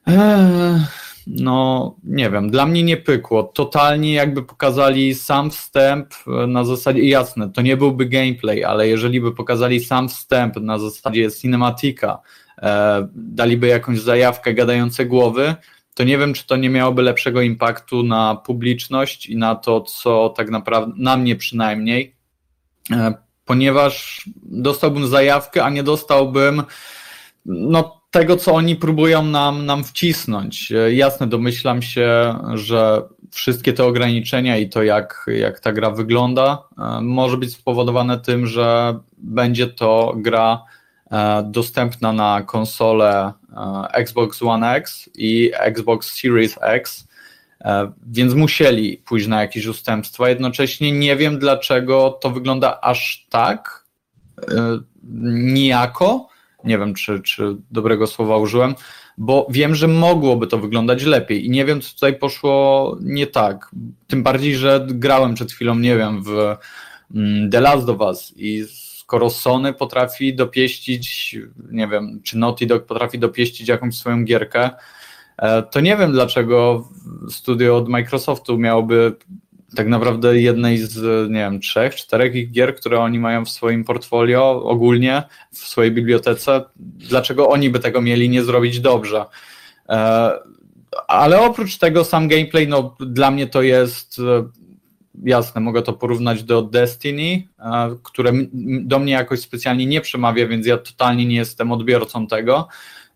Eee, 0.08 0.80
no, 1.28 1.96
nie 2.04 2.30
wiem, 2.30 2.50
dla 2.50 2.66
mnie 2.66 2.84
nie 2.84 2.98
pykło. 2.98 3.44
Totalnie 3.44 4.14
jakby 4.14 4.44
pokazali 4.44 5.16
sam 5.16 5.52
wstęp 5.52 6.14
na 6.48 6.64
zasadzie, 6.64 7.10
jasne, 7.10 7.50
to 7.50 7.62
nie 7.62 7.78
byłby 7.78 8.06
gameplay, 8.06 8.64
ale 8.64 8.88
jeżeli 8.88 9.22
by 9.22 9.32
pokazali 9.32 9.80
sam 9.80 10.10
wstęp 10.10 10.56
na 10.56 10.80
zasadzie 10.80 11.32
cinematika, 11.32 12.20
e, 12.62 13.08
daliby 13.16 13.68
jakąś 13.68 14.00
zajawkę 14.00 14.54
gadające 14.54 15.06
głowy, 15.06 15.56
to 15.96 16.04
nie 16.04 16.18
wiem, 16.18 16.34
czy 16.34 16.48
to 16.48 16.56
nie 16.56 16.70
miałoby 16.70 17.02
lepszego 17.02 17.42
impaktu 17.42 18.04
na 18.04 18.36
publiczność 18.36 19.28
i 19.28 19.38
na 19.38 19.56
to, 19.56 19.82
co 19.82 20.30
tak 20.30 20.50
naprawdę, 20.50 20.94
na 20.98 21.18
mnie 21.18 21.36
przynajmniej, 21.36 22.16
e, 22.92 23.14
ponieważ 23.46 24.26
dostałbym 24.44 25.08
zajawkę, 25.08 25.64
a 25.64 25.70
nie 25.70 25.84
dostałbym 25.84 26.64
no, 27.46 28.02
tego, 28.12 28.38
co 28.38 28.54
oni 28.54 28.76
próbują 28.76 29.24
nam, 29.24 29.66
nam 29.66 29.84
wcisnąć. 29.84 30.72
E, 30.72 30.94
jasne, 30.94 31.28
domyślam 31.28 31.82
się, 31.82 32.36
że 32.54 33.02
wszystkie 33.32 33.74
te 33.74 33.86
ograniczenia 33.86 34.58
i 34.58 34.70
to, 34.70 34.84
jak, 34.84 35.26
jak 35.28 35.60
ta 35.60 35.74
gra 35.74 35.92
wygląda, 35.92 36.64
e, 36.78 37.02
może 37.02 37.38
być 37.38 37.54
spowodowane 37.54 38.20
tym, 38.20 38.48
że 38.48 39.00
będzie 39.18 39.68
to 39.68 40.14
gra 40.18 40.64
dostępna 41.44 42.14
na 42.14 42.42
konsole 42.42 43.26
e, 43.26 43.34
Xbox 43.94 44.42
One 44.44 44.76
X 44.76 45.10
i 45.16 45.52
Xbox 45.54 46.14
Series 46.22 46.58
X, 46.62 47.08
e, 47.62 47.92
więc 48.08 48.34
musieli 48.34 48.98
pójść 48.98 49.28
na 49.28 49.42
jakieś 49.42 49.66
ustępstwa. 49.66 50.30
Jednocześnie 50.30 50.92
nie 50.92 51.16
wiem, 51.16 51.40
dlaczego 51.40 52.20
to 52.22 52.30
wygląda 52.30 52.82
aż 52.82 53.28
tak 53.30 53.86
nijako. 55.34 56.30
Nie 56.64 56.78
wiem, 56.78 56.94
czy, 56.94 57.20
czy 57.20 57.56
dobrego 57.72 58.08
słowa 58.08 58.38
użyłem, 58.38 58.76
bo 59.18 59.48
wiem, 59.50 59.76
że 59.76 59.88
mogłoby 59.88 60.48
to 60.48 60.58
wyglądać 60.58 61.04
lepiej 61.04 61.46
i 61.46 61.50
nie 61.50 61.66
wiem, 61.66 61.82
co 61.82 61.94
tutaj 61.94 62.20
poszło 62.20 62.98
nie 63.02 63.28
tak. 63.28 63.72
Tym 64.08 64.24
bardziej, 64.24 64.56
że 64.56 64.86
grałem 64.90 65.36
przed 65.36 65.52
chwilą, 65.52 65.76
nie 65.76 65.98
wiem, 65.98 66.24
w 66.24 66.58
mm, 67.16 67.52
The 67.52 67.62
Last 67.62 67.90
of 67.90 68.00
Us 68.00 68.34
i 68.36 68.66
skoro 69.06 69.30
Sony 69.30 69.74
potrafi 69.74 70.36
dopieścić, 70.36 71.38
nie 71.72 71.88
wiem, 71.88 72.22
czy 72.24 72.38
Naughty 72.38 72.66
Dog 72.66 72.86
potrafi 72.86 73.20
dopieścić 73.20 73.68
jakąś 73.68 73.98
swoją 73.98 74.24
gierkę, 74.24 74.70
e, 75.38 75.64
to 75.64 75.80
nie 75.80 75.98
wiem 75.98 76.12
dlaczego 76.12 76.88
studio 77.30 77.78
od 77.78 77.90
Microsoftu 77.90 78.58
miałoby 78.58 79.16
tak 79.76 79.88
naprawdę 79.88 80.42
jednej 80.42 80.78
z, 80.78 81.30
nie 81.30 81.40
wiem, 81.40 81.60
trzech, 81.60 81.96
czterech 81.96 82.36
ich 82.36 82.52
gier, 82.52 82.76
które 82.76 83.00
oni 83.00 83.20
mają 83.20 83.46
w 83.46 83.50
swoim 83.50 83.84
portfolio 83.84 84.64
ogólnie, 84.64 85.24
w 85.52 85.58
swojej 85.58 85.92
bibliotece, 85.92 86.64
dlaczego 87.10 87.50
oni 87.50 87.70
by 87.70 87.80
tego 87.80 88.02
mieli 88.02 88.30
nie 88.30 88.44
zrobić 88.44 88.80
dobrze. 88.80 89.26
E, 89.90 90.32
ale 91.08 91.42
oprócz 91.42 91.78
tego 91.78 92.04
sam 92.04 92.28
gameplay, 92.28 92.68
no 92.68 92.96
dla 93.00 93.32
mnie 93.32 93.48
to 93.48 93.62
jest 93.62 94.22
jasne, 95.24 95.62
mogę 95.62 95.82
to 95.82 95.94
porównać 95.94 96.44
do 96.44 96.62
Destiny, 96.62 97.48
które 98.04 98.32
do 98.82 99.00
mnie 99.00 99.14
jakoś 99.14 99.40
specjalnie 99.40 99.86
nie 99.86 100.02
przemawia, 100.02 100.48
więc 100.48 100.68
ja 100.68 100.78
totalnie 100.78 101.26
nie 101.26 101.36
jestem 101.36 101.72
odbiorcą 101.72 102.28
tego. 102.28 102.68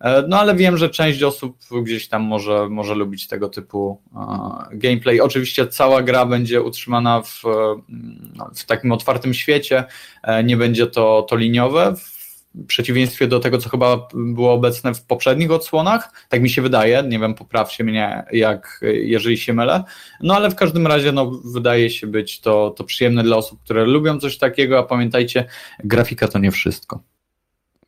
E, 0.01 0.23
no 0.27 0.39
ale 0.39 0.55
wiem, 0.55 0.77
że 0.77 0.89
część 0.89 1.23
osób 1.23 1.57
gdzieś 1.83 2.07
tam 2.07 2.21
może, 2.23 2.69
może 2.69 2.95
lubić 2.95 3.27
tego 3.27 3.49
typu 3.49 4.01
gameplay. 4.71 5.21
Oczywiście 5.21 5.67
cała 5.67 6.03
gra 6.03 6.25
będzie 6.25 6.61
utrzymana 6.61 7.21
w, 7.21 7.43
w 8.55 8.65
takim 8.65 8.91
otwartym 8.91 9.33
świecie, 9.33 9.83
e, 10.23 10.43
nie 10.43 10.57
będzie 10.57 10.87
to, 10.87 11.25
to 11.29 11.35
liniowe. 11.35 11.93
W 12.55 12.65
przeciwieństwie 12.65 13.27
do 13.27 13.39
tego, 13.39 13.57
co 13.57 13.69
chyba 13.69 14.07
było 14.13 14.53
obecne 14.53 14.93
w 14.93 15.05
poprzednich 15.05 15.51
odsłonach. 15.51 16.25
Tak 16.29 16.41
mi 16.41 16.49
się 16.49 16.61
wydaje. 16.61 17.03
Nie 17.03 17.19
wiem, 17.19 17.35
poprawcie 17.35 17.83
mnie, 17.83 18.23
jak, 18.31 18.81
jeżeli 18.93 19.37
się 19.37 19.53
mylę. 19.53 19.83
No 20.21 20.35
ale 20.35 20.49
w 20.49 20.55
każdym 20.55 20.87
razie 20.87 21.11
no, 21.11 21.31
wydaje 21.31 21.89
się 21.89 22.07
być 22.07 22.39
to, 22.39 22.73
to 22.77 22.83
przyjemne 22.83 23.23
dla 23.23 23.37
osób, 23.37 23.63
które 23.63 23.85
lubią 23.85 24.19
coś 24.19 24.37
takiego, 24.37 24.79
a 24.79 24.83
pamiętajcie, 24.83 25.45
grafika 25.83 26.27
to 26.27 26.39
nie 26.39 26.51
wszystko. 26.51 27.03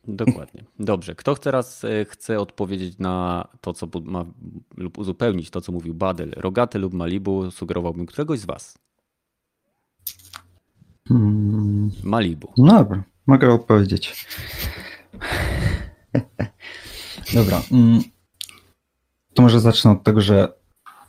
Dokładnie. 0.08 0.64
Dobrze. 0.78 1.14
Kto 1.14 1.34
teraz 1.34 1.84
e, 1.84 2.04
chce 2.04 2.40
odpowiedzieć 2.40 2.98
na 2.98 3.48
to, 3.60 3.72
co 3.72 3.88
ma, 4.02 4.24
lub 4.76 4.98
uzupełnić 4.98 5.50
to, 5.50 5.60
co 5.60 5.72
mówił 5.72 5.94
Badel? 5.94 6.32
Rogaty 6.36 6.78
lub 6.78 6.94
Malibu? 6.94 7.50
Sugerowałbym 7.50 8.06
któregoś 8.06 8.38
z 8.38 8.44
Was. 8.44 8.78
Hmm. 11.08 11.90
Malibu. 12.02 12.52
No 12.56 12.72
dobra, 12.72 13.02
mogę 13.26 13.54
odpowiedzieć. 13.54 14.26
dobra. 17.34 17.62
Mm. 17.72 18.02
To 19.34 19.42
może 19.42 19.60
zacznę 19.60 19.90
od 19.90 20.02
tego, 20.02 20.20
że 20.20 20.52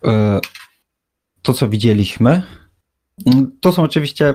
e, 0.05 0.39
to, 1.41 1.53
co 1.53 1.69
widzieliśmy, 1.69 2.43
mm, 3.25 3.57
to 3.61 3.71
są 3.73 3.83
oczywiście 3.83 4.33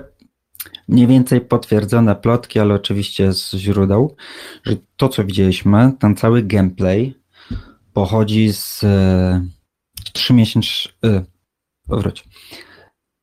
mniej 0.89 1.07
więcej 1.07 1.41
potwierdzone 1.41 2.17
plotki, 2.17 2.59
ale 2.59 2.75
oczywiście 2.75 3.33
z 3.33 3.51
źródeł, 3.55 4.17
że 4.65 4.77
to, 4.97 5.09
co 5.09 5.25
widzieliśmy, 5.25 5.93
ten 5.99 6.17
cały 6.17 6.43
gameplay 6.43 7.15
pochodzi 7.93 8.53
z 8.53 8.85
e, 8.85 9.47
trzy 10.13 10.35
miesięcy. 10.35 10.89
E, 11.05 11.25
powróć. 11.89 12.25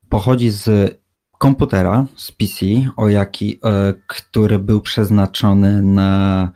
Pochodzi 0.09 0.49
z 0.49 0.97
komputera, 1.45 2.05
z 2.15 2.31
PC, 2.31 2.65
o 2.97 3.09
jaki, 3.09 3.59
e, 3.63 3.93
który 4.07 4.59
był 4.59 4.81
przeznaczony 4.81 5.81
na 5.81 6.51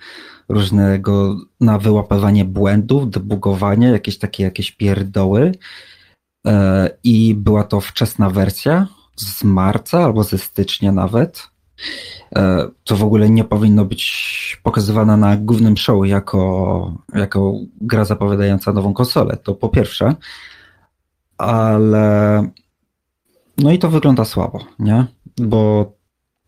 różnego, 0.49 1.37
na 1.61 1.77
wyłapywanie 1.77 2.45
błędów, 2.45 3.09
debugowanie, 3.09 3.87
jakieś 3.87 4.17
takie 4.17 4.43
jakieś 4.43 4.71
pierdoły. 4.71 5.51
I 7.03 7.35
była 7.35 7.63
to 7.63 7.81
wczesna 7.81 8.29
wersja, 8.29 8.87
z 9.15 9.43
marca 9.43 10.03
albo 10.03 10.23
ze 10.23 10.37
stycznia 10.37 10.91
nawet. 10.91 11.49
To 12.83 12.95
w 12.95 13.03
ogóle 13.03 13.29
nie 13.29 13.43
powinno 13.43 13.85
być 13.85 14.61
pokazywane 14.63 15.17
na 15.17 15.37
głównym 15.37 15.77
show 15.77 16.07
jako, 16.07 16.93
jako 17.15 17.53
gra 17.81 18.05
zapowiadająca 18.05 18.73
nową 18.73 18.93
konsolę. 18.93 19.37
To 19.37 19.55
po 19.55 19.69
pierwsze. 19.69 20.15
Ale 21.37 22.43
no 23.59 23.71
i 23.71 23.79
to 23.79 23.89
wygląda 23.89 24.25
słabo, 24.25 24.65
nie? 24.79 25.05
Bo 25.37 25.91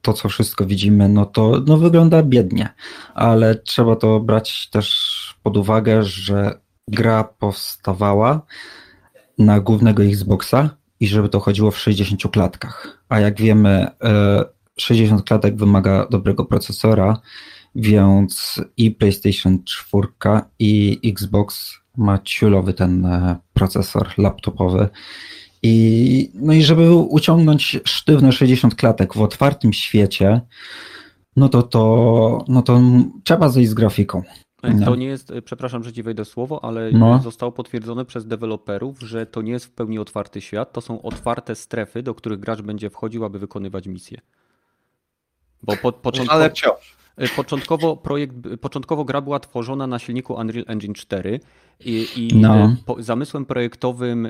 to, 0.01 0.13
co 0.13 0.29
wszystko 0.29 0.65
widzimy, 0.65 1.09
no 1.09 1.25
to 1.25 1.61
no 1.67 1.77
wygląda 1.77 2.23
biednie, 2.23 2.69
ale 3.13 3.55
trzeba 3.55 3.95
to 3.95 4.19
brać 4.19 4.69
też 4.69 5.35
pod 5.43 5.57
uwagę, 5.57 6.03
że 6.03 6.59
gra 6.87 7.23
powstawała 7.23 8.41
na 9.37 9.59
głównego 9.59 10.03
Xboxa, 10.03 10.69
i 11.01 11.07
żeby 11.07 11.29
to 11.29 11.39
chodziło 11.39 11.71
w 11.71 11.79
60 11.79 12.31
klatkach. 12.31 13.03
A 13.09 13.19
jak 13.19 13.41
wiemy, 13.41 13.87
60 14.77 15.21
e, 15.21 15.23
klatek 15.23 15.55
wymaga 15.55 16.07
dobrego 16.09 16.45
procesora, 16.45 17.21
więc 17.75 18.61
i 18.77 18.91
PlayStation 18.91 19.63
4 19.63 20.07
i 20.59 20.99
Xbox 21.05 21.73
ma 21.97 22.19
ciulowy 22.19 22.73
ten 22.73 23.05
e, 23.05 23.35
procesor 23.53 24.13
laptopowy. 24.17 24.89
I, 25.63 26.31
no 26.33 26.53
i 26.53 26.63
żeby 26.63 26.93
uciągnąć 26.93 27.79
sztywne 27.85 28.31
60 28.31 28.75
klatek 28.75 29.13
w 29.13 29.21
otwartym 29.21 29.73
świecie, 29.73 30.41
no 31.35 31.49
to, 31.49 31.63
to, 31.63 32.45
no 32.47 32.61
to 32.61 32.81
trzeba 33.23 33.49
zejść 33.49 33.69
z 33.69 33.73
grafiką. 33.73 34.23
No. 34.63 34.85
To 34.85 34.95
nie 34.95 35.05
jest, 35.05 35.31
e, 35.31 35.41
przepraszam, 35.41 35.83
że 35.83 35.93
ci 35.93 36.03
wejdę 36.03 36.25
słowo, 36.25 36.63
ale 36.63 36.91
no. 36.91 37.19
zostało 37.19 37.51
potwierdzone 37.51 38.05
przez 38.05 38.27
deweloperów, 38.27 38.99
że 38.99 39.25
to 39.25 39.41
nie 39.41 39.51
jest 39.51 39.65
w 39.65 39.71
pełni 39.71 39.99
otwarty 39.99 40.41
świat, 40.41 40.73
to 40.73 40.81
są 40.81 41.01
otwarte 41.01 41.55
strefy, 41.55 42.03
do 42.03 42.15
których 42.15 42.39
gracz 42.39 42.61
będzie 42.61 42.89
wchodził, 42.89 43.25
aby 43.25 43.39
wykonywać 43.39 43.87
misje. 43.87 44.21
Bo 45.63 45.77
po, 45.77 45.91
początkowo, 45.91 46.39
ale 46.39 46.49
wciąż. 46.49 47.00
E, 47.17 47.27
początkowo, 47.27 47.97
projekt, 47.97 48.35
początkowo 48.61 49.05
gra 49.05 49.21
była 49.21 49.39
tworzona 49.39 49.87
na 49.87 49.99
silniku 49.99 50.33
Unreal 50.33 50.65
Engine 50.67 50.93
4 50.93 51.39
i, 51.79 52.07
i 52.15 52.35
no. 52.35 52.55
E, 52.55 52.75
po, 52.85 53.03
zamysłem 53.03 53.45
projektowym 53.45 54.27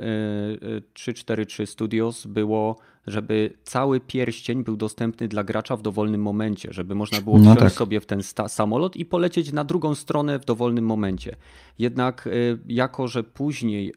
343 0.94 1.66
Studios 1.66 2.28
było 2.28 2.76
żeby 3.08 3.54
cały 3.64 4.00
pierścień 4.00 4.64
był 4.64 4.78
dostępny 4.78 5.28
dla 5.28 5.44
gracza 5.44 5.76
w 5.76 5.82
dowolnym 5.82 6.22
momencie, 6.22 6.70
żeby 6.72 6.96
można 6.96 7.22
było 7.22 7.38
no 7.38 7.44
wsiąść 7.44 7.60
tak. 7.60 7.72
sobie 7.72 8.00
w 8.00 8.06
ten 8.06 8.22
samolot 8.48 8.96
i 8.96 9.06
polecieć 9.06 9.52
na 9.52 9.64
drugą 9.64 9.96
stronę 9.96 10.40
w 10.40 10.46
dowolnym 10.46 10.86
momencie. 10.86 11.36
Jednak 11.80 12.30
jako, 12.68 13.08
że 13.08 13.24
później 13.24 13.94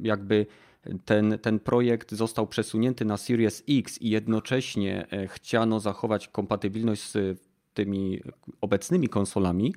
jakby 0.00 0.46
ten, 1.04 1.38
ten 1.42 1.58
projekt 1.58 2.14
został 2.14 2.46
przesunięty 2.46 3.04
na 3.04 3.16
Series 3.16 3.62
X 3.68 4.02
i 4.02 4.10
jednocześnie 4.10 5.06
chciano 5.28 5.80
zachować 5.80 6.28
kompatybilność 6.28 7.02
z 7.10 7.45
tymi 7.76 8.20
obecnymi 8.60 9.08
konsolami, 9.08 9.74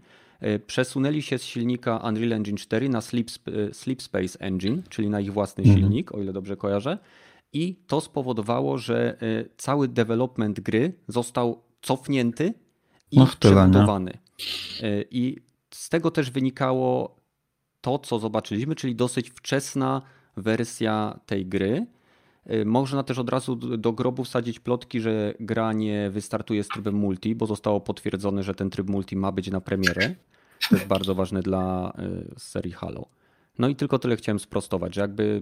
przesunęli 0.68 1.22
się 1.22 1.38
z 1.38 1.44
silnika 1.44 1.98
Unreal 1.98 2.34
Engine 2.34 2.58
4 2.58 2.90
na 2.90 3.02
Sleep, 3.02 3.28
Sleep 3.72 4.02
Space 4.02 4.40
Engine, 4.40 4.82
czyli 4.90 5.10
na 5.10 5.20
ich 5.20 5.34
własny 5.34 5.64
mhm. 5.64 5.80
silnik, 5.80 6.12
o 6.16 6.22
ile 6.22 6.34
dobrze 6.34 6.58
kojarzę 6.58 6.98
i 7.54 7.76
to 7.88 8.02
spowodowało, 8.02 8.78
że 8.78 9.18
y, 9.24 9.50
cały 9.58 9.88
development 9.88 10.60
gry 10.60 10.94
został 11.08 11.62
cofnięty 11.82 12.54
i 13.12 13.20
no 13.20 13.28
przebudowany. 13.40 14.12
I 15.12 15.38
z 15.74 15.90
tego 15.90 16.12
też 16.12 16.32
wynikało 16.32 17.20
to, 17.82 18.00
co 18.00 18.20
zobaczyliśmy, 18.20 18.76
czyli 18.76 18.96
dosyć 18.96 19.30
wczesna 19.30 20.02
wersja 20.38 21.20
tej 21.26 21.46
gry. 21.46 21.86
Y, 22.54 22.66
można 22.66 23.04
też 23.04 23.18
od 23.18 23.30
razu 23.30 23.56
do 23.56 23.94
grobu 23.94 24.24
wsadzić 24.24 24.60
plotki, 24.60 25.02
że 25.02 25.34
gra 25.40 25.74
nie 25.74 26.10
wystartuje 26.10 26.64
z 26.64 26.68
trybem 26.68 26.96
multi, 26.96 27.36
bo 27.36 27.46
zostało 27.46 27.82
potwierdzone, 27.82 28.44
że 28.44 28.56
ten 28.56 28.70
tryb 28.70 28.90
multi 28.90 29.16
ma 29.16 29.32
być 29.32 29.52
na 29.52 29.62
premierę. 29.62 30.16
To 30.70 30.76
jest 30.76 30.88
bardzo 30.88 31.16
ważne 31.16 31.42
dla 31.42 31.94
serii 32.38 32.72
Halo. 32.72 33.06
No 33.60 33.68
i 33.68 33.76
tylko 33.76 34.00
tyle 34.00 34.16
chciałem 34.16 34.40
sprostować, 34.40 34.96
że 34.96 35.02
jakby 35.02 35.42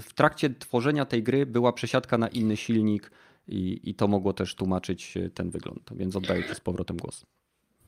w 0.00 0.14
trakcie 0.14 0.50
tworzenia 0.50 1.04
tej 1.04 1.22
gry 1.22 1.46
była 1.46 1.72
przesiadka 1.72 2.18
na 2.18 2.28
inny 2.28 2.56
silnik 2.56 3.10
i, 3.48 3.80
i 3.82 3.94
to 3.94 4.08
mogło 4.08 4.32
też 4.32 4.54
tłumaczyć 4.54 5.16
e, 5.16 5.30
ten 5.30 5.50
wygląd, 5.50 5.90
więc 5.96 6.16
oddaję 6.16 6.44
Ci 6.48 6.54
z 6.54 6.60
powrotem 6.60 6.96
głos. 6.96 7.26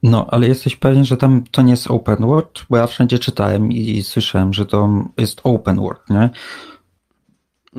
No, 0.03 0.27
ale 0.31 0.49
jesteś 0.49 0.77
pewien, 0.77 1.05
że 1.05 1.17
tam 1.17 1.45
to 1.51 1.63
nie 1.63 1.71
jest 1.71 1.91
open 1.91 2.17
world? 2.17 2.67
Bo 2.71 2.77
ja 2.77 2.87
wszędzie 2.87 3.19
czytałem 3.19 3.73
i 3.73 4.03
słyszałem, 4.03 4.53
że 4.55 4.67
to 4.67 5.05
jest 5.17 5.41
open 5.45 5.77
world, 5.77 6.11
nie? 6.11 6.31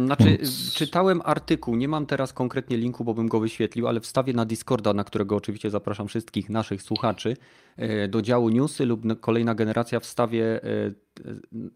Znaczy, 0.06 0.38
czytałem 0.74 1.22
artykuł, 1.26 1.76
nie 1.76 1.88
mam 1.88 2.06
teraz 2.06 2.34
konkretnie 2.34 2.78
linku, 2.78 3.04
bo 3.04 3.14
bym 3.14 3.28
go 3.28 3.40
wyświetlił, 3.40 3.88
ale 3.88 4.00
wstawię 4.00 4.34
na 4.34 4.46
Discorda, 4.46 4.94
na 4.94 5.04
którego 5.04 5.36
oczywiście 5.36 5.70
zapraszam 5.70 6.08
wszystkich 6.08 6.50
naszych 6.50 6.82
słuchaczy, 6.82 7.38
e, 7.78 8.08
do 8.08 8.22
działu 8.22 8.50
newsy 8.50 8.86
lub 8.86 9.20
kolejna 9.20 9.56
generacja 9.56 10.00
wstawię, 10.00 10.64
e, 10.64 10.92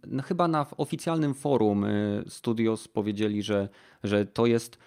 no 0.08 0.24
chyba 0.24 0.48
na 0.48 0.66
oficjalnym 0.78 1.34
forum 1.34 1.86
e, 1.86 1.90
Studios 2.28 2.88
powiedzieli, 2.88 3.44
że, 3.44 3.70
że 4.04 4.26
to 4.26 4.46
jest 4.46 4.78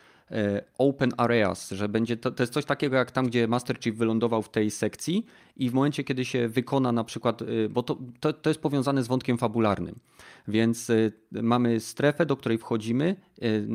open 0.78 1.12
areas, 1.16 1.70
że 1.70 1.88
będzie 1.88 2.16
to, 2.16 2.30
to 2.30 2.42
jest 2.42 2.52
coś 2.52 2.64
takiego 2.64 2.96
jak 2.96 3.10
tam, 3.10 3.26
gdzie 3.26 3.48
Master 3.48 3.80
Chief 3.80 3.96
wylądował 3.96 4.42
w 4.42 4.48
tej 4.48 4.70
sekcji 4.70 5.26
i 5.56 5.70
w 5.70 5.74
momencie, 5.74 6.04
kiedy 6.04 6.24
się 6.24 6.48
wykona 6.48 6.92
na 6.92 7.04
przykład, 7.04 7.42
e, 7.42 7.46
bo 7.70 7.82
to, 7.82 7.98
to, 8.20 8.32
to 8.32 8.50
jest 8.50 8.60
powiązane 8.60 9.02
z 9.02 9.08
wątkiem 9.08 9.38
fabularnym, 9.38 9.94
więc 10.48 10.90
e, 10.90 11.12
mamy 11.42 11.80
strefę, 11.80 12.26
do 12.26 12.36
której 12.36 12.58
wchodzimy. 12.58 13.16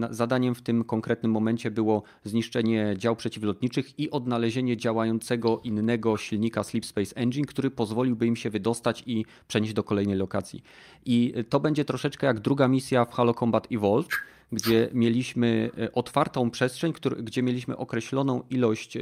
Zadaniem 0.09 0.55
w 0.55 0.61
tym 0.61 0.83
konkretnym 0.83 1.31
momencie 1.31 1.71
było 1.71 2.03
zniszczenie 2.23 2.93
dział 2.97 3.15
przeciwlotniczych 3.15 3.99
i 3.99 4.11
odnalezienie 4.11 4.77
działającego 4.77 5.61
innego 5.63 6.17
silnika 6.17 6.63
Sleep 6.63 6.85
Space 6.85 7.15
Engine, 7.15 7.45
który 7.45 7.71
pozwoliłby 7.71 8.27
im 8.27 8.35
się 8.35 8.49
wydostać 8.49 9.03
i 9.05 9.25
przenieść 9.47 9.73
do 9.73 9.83
kolejnej 9.83 10.17
lokacji. 10.17 10.63
I 11.05 11.33
to 11.49 11.59
będzie 11.59 11.85
troszeczkę 11.85 12.27
jak 12.27 12.39
druga 12.39 12.67
misja 12.67 13.05
w 13.05 13.11
Halo 13.11 13.33
Combat 13.33 13.67
Evolved, 13.71 14.11
gdzie 14.51 14.89
mieliśmy 14.93 15.69
e, 15.77 15.91
otwartą 15.91 16.51
przestrzeń, 16.51 16.93
który, 16.93 17.23
gdzie 17.23 17.43
mieliśmy 17.43 17.77
określoną 17.77 18.43
ilość 18.49 18.97
e, 18.97 19.01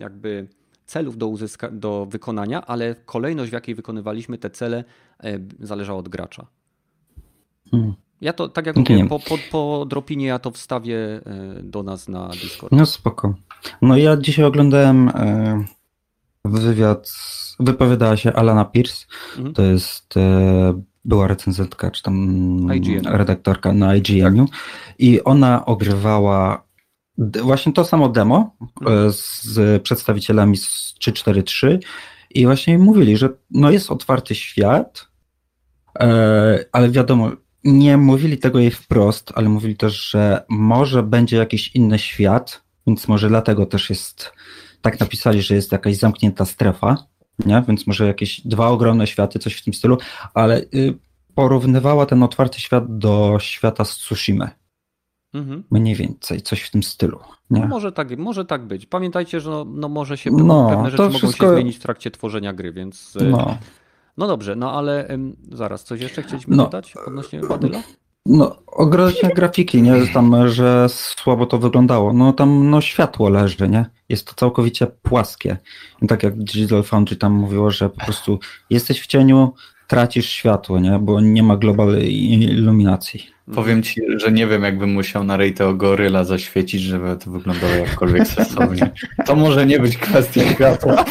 jakby 0.00 0.48
celów 0.86 1.18
do, 1.18 1.26
uzyska- 1.26 1.72
do 1.72 2.06
wykonania, 2.10 2.66
ale 2.66 2.94
kolejność, 2.94 3.50
w 3.50 3.54
jakiej 3.54 3.74
wykonywaliśmy 3.74 4.38
te 4.38 4.50
cele, 4.50 4.84
e, 5.24 5.38
zależała 5.60 5.98
od 5.98 6.08
gracza. 6.08 6.46
Hmm. 7.70 7.94
Ja 8.20 8.32
to, 8.32 8.48
tak 8.48 8.66
jak 8.66 8.76
mówię, 8.76 9.06
po, 9.08 9.18
po, 9.18 9.38
po 9.50 9.86
dropinie 9.88 10.26
ja 10.26 10.38
to 10.38 10.50
wstawię 10.50 11.20
do 11.62 11.82
nas 11.82 12.08
na 12.08 12.28
Discord. 12.28 12.72
No 12.72 12.86
spoko. 12.86 13.34
No 13.82 13.96
ja 13.96 14.16
dzisiaj 14.16 14.44
oglądałem 14.44 15.10
wywiad, 16.44 17.12
wypowiadała 17.60 18.16
się 18.16 18.32
Alana 18.32 18.64
Pierce, 18.64 19.06
mhm. 19.36 19.54
to 19.54 19.62
jest 19.62 20.14
była 21.08 21.26
recenzentka, 21.26 21.90
czy 21.90 22.02
tam 22.02 22.16
IGN. 22.74 23.06
redaktorka 23.06 23.72
na 23.72 23.96
IGN-u 23.96 24.46
tak. 24.46 24.58
i 24.98 25.24
ona 25.24 25.64
ogrywała 25.66 26.68
właśnie 27.42 27.72
to 27.72 27.84
samo 27.84 28.08
demo 28.08 28.56
e, 28.86 29.10
z 29.10 29.82
przedstawicielami 29.82 30.56
z 30.56 30.94
343 30.98 31.78
i 32.30 32.46
właśnie 32.46 32.78
mówili, 32.78 33.16
że 33.16 33.28
no 33.50 33.70
jest 33.70 33.90
otwarty 33.90 34.34
świat, 34.34 35.08
e, 36.00 36.64
ale 36.72 36.90
wiadomo, 36.90 37.30
nie 37.64 37.96
mówili 37.96 38.38
tego 38.38 38.58
jej 38.58 38.70
wprost, 38.70 39.32
ale 39.34 39.48
mówili 39.48 39.76
też, 39.76 40.10
że 40.10 40.44
może 40.48 41.02
będzie 41.02 41.36
jakiś 41.36 41.74
inny 41.74 41.98
świat, 41.98 42.62
więc 42.86 43.08
może 43.08 43.28
dlatego 43.28 43.66
też 43.66 43.90
jest, 43.90 44.32
tak 44.80 45.00
napisali, 45.00 45.42
że 45.42 45.54
jest 45.54 45.72
jakaś 45.72 45.96
zamknięta 45.96 46.44
strefa, 46.44 46.96
nie? 47.46 47.62
więc 47.68 47.86
może 47.86 48.06
jakieś 48.06 48.40
dwa 48.40 48.68
ogromne 48.68 49.06
światy, 49.06 49.38
coś 49.38 49.54
w 49.54 49.64
tym 49.64 49.74
stylu, 49.74 49.98
ale 50.34 50.60
y, 50.60 50.94
porównywała 51.34 52.06
ten 52.06 52.22
otwarty 52.22 52.60
świat 52.60 52.98
do 52.98 53.36
świata 53.40 53.84
z 53.84 53.90
Tsushima. 53.96 54.50
Mhm. 55.34 55.64
Mniej 55.70 55.94
więcej, 55.94 56.42
coś 56.42 56.62
w 56.62 56.70
tym 56.70 56.82
stylu. 56.82 57.18
No 57.50 57.58
Nie? 57.58 57.66
może 57.66 57.92
tak, 57.92 58.18
może 58.18 58.44
tak 58.44 58.66
być. 58.66 58.86
Pamiętajcie, 58.86 59.40
że 59.40 59.50
no, 59.50 59.64
no 59.64 59.88
może 59.88 60.18
się 60.18 60.30
No, 60.30 60.68
pewne 60.70 60.90
rzeczy 60.90 61.02
mogą 61.02 61.18
wszystko- 61.18 61.46
się 61.46 61.52
zmienić 61.54 61.76
w 61.76 61.80
trakcie 61.80 62.10
tworzenia 62.10 62.52
gry, 62.52 62.72
więc 62.72 63.16
e, 63.20 63.24
no, 63.24 63.58
No, 64.16 64.26
dobrze, 64.26 64.56
no 64.56 64.72
ale 64.72 65.06
em, 65.08 65.36
zaraz, 65.52 65.84
coś 65.84 66.00
jeszcze 66.00 66.22
chcieliśmy 66.22 66.56
No. 66.56 66.64
dodać 66.64 66.96
odnośnie 67.06 67.40
Badyla? 67.40 67.82
No 68.28 68.56
ogromne 68.66 69.30
grafiki, 69.34 69.82
nie? 69.82 70.06
Tam, 70.14 70.48
że 70.48 70.86
słabo 70.88 71.46
to 71.46 71.58
wyglądało. 71.58 72.12
No 72.12 72.32
tam 72.32 72.70
no, 72.70 72.80
światło 72.80 73.28
leży, 73.28 73.68
nie? 73.68 73.86
Jest 74.08 74.26
to 74.26 74.34
całkowicie 74.34 74.86
płaskie. 74.86 75.56
I 76.02 76.06
tak 76.06 76.22
jak 76.22 76.36
Digital 76.36 76.82
Foundry 76.82 77.16
tam 77.16 77.32
mówiło, 77.32 77.70
że 77.70 77.90
po 77.90 78.04
prostu 78.04 78.38
jesteś 78.70 79.00
w 79.00 79.06
cieniu, 79.06 79.54
tracisz 79.86 80.30
światło, 80.30 80.80
nie? 80.80 80.98
Bo 80.98 81.20
nie 81.20 81.42
ma 81.42 81.56
global 81.56 81.98
iluminacji. 82.02 83.26
Powiem 83.54 83.82
ci, 83.82 84.00
że 84.16 84.32
nie 84.32 84.46
wiem, 84.46 84.62
jakbym 84.62 84.92
musiał 84.92 85.24
na 85.24 85.36
Ray 85.36 85.52
tego 85.52 85.74
goryla 85.74 86.24
zaświecić, 86.24 86.82
żeby 86.82 87.16
to 87.24 87.30
wyglądało 87.30 87.72
jakkolwiek 87.72 88.28
sensownie. 88.36 88.90
To 89.26 89.36
może 89.36 89.66
nie 89.66 89.78
być 89.78 89.96
kwestia 89.96 90.50
światła. 90.52 91.04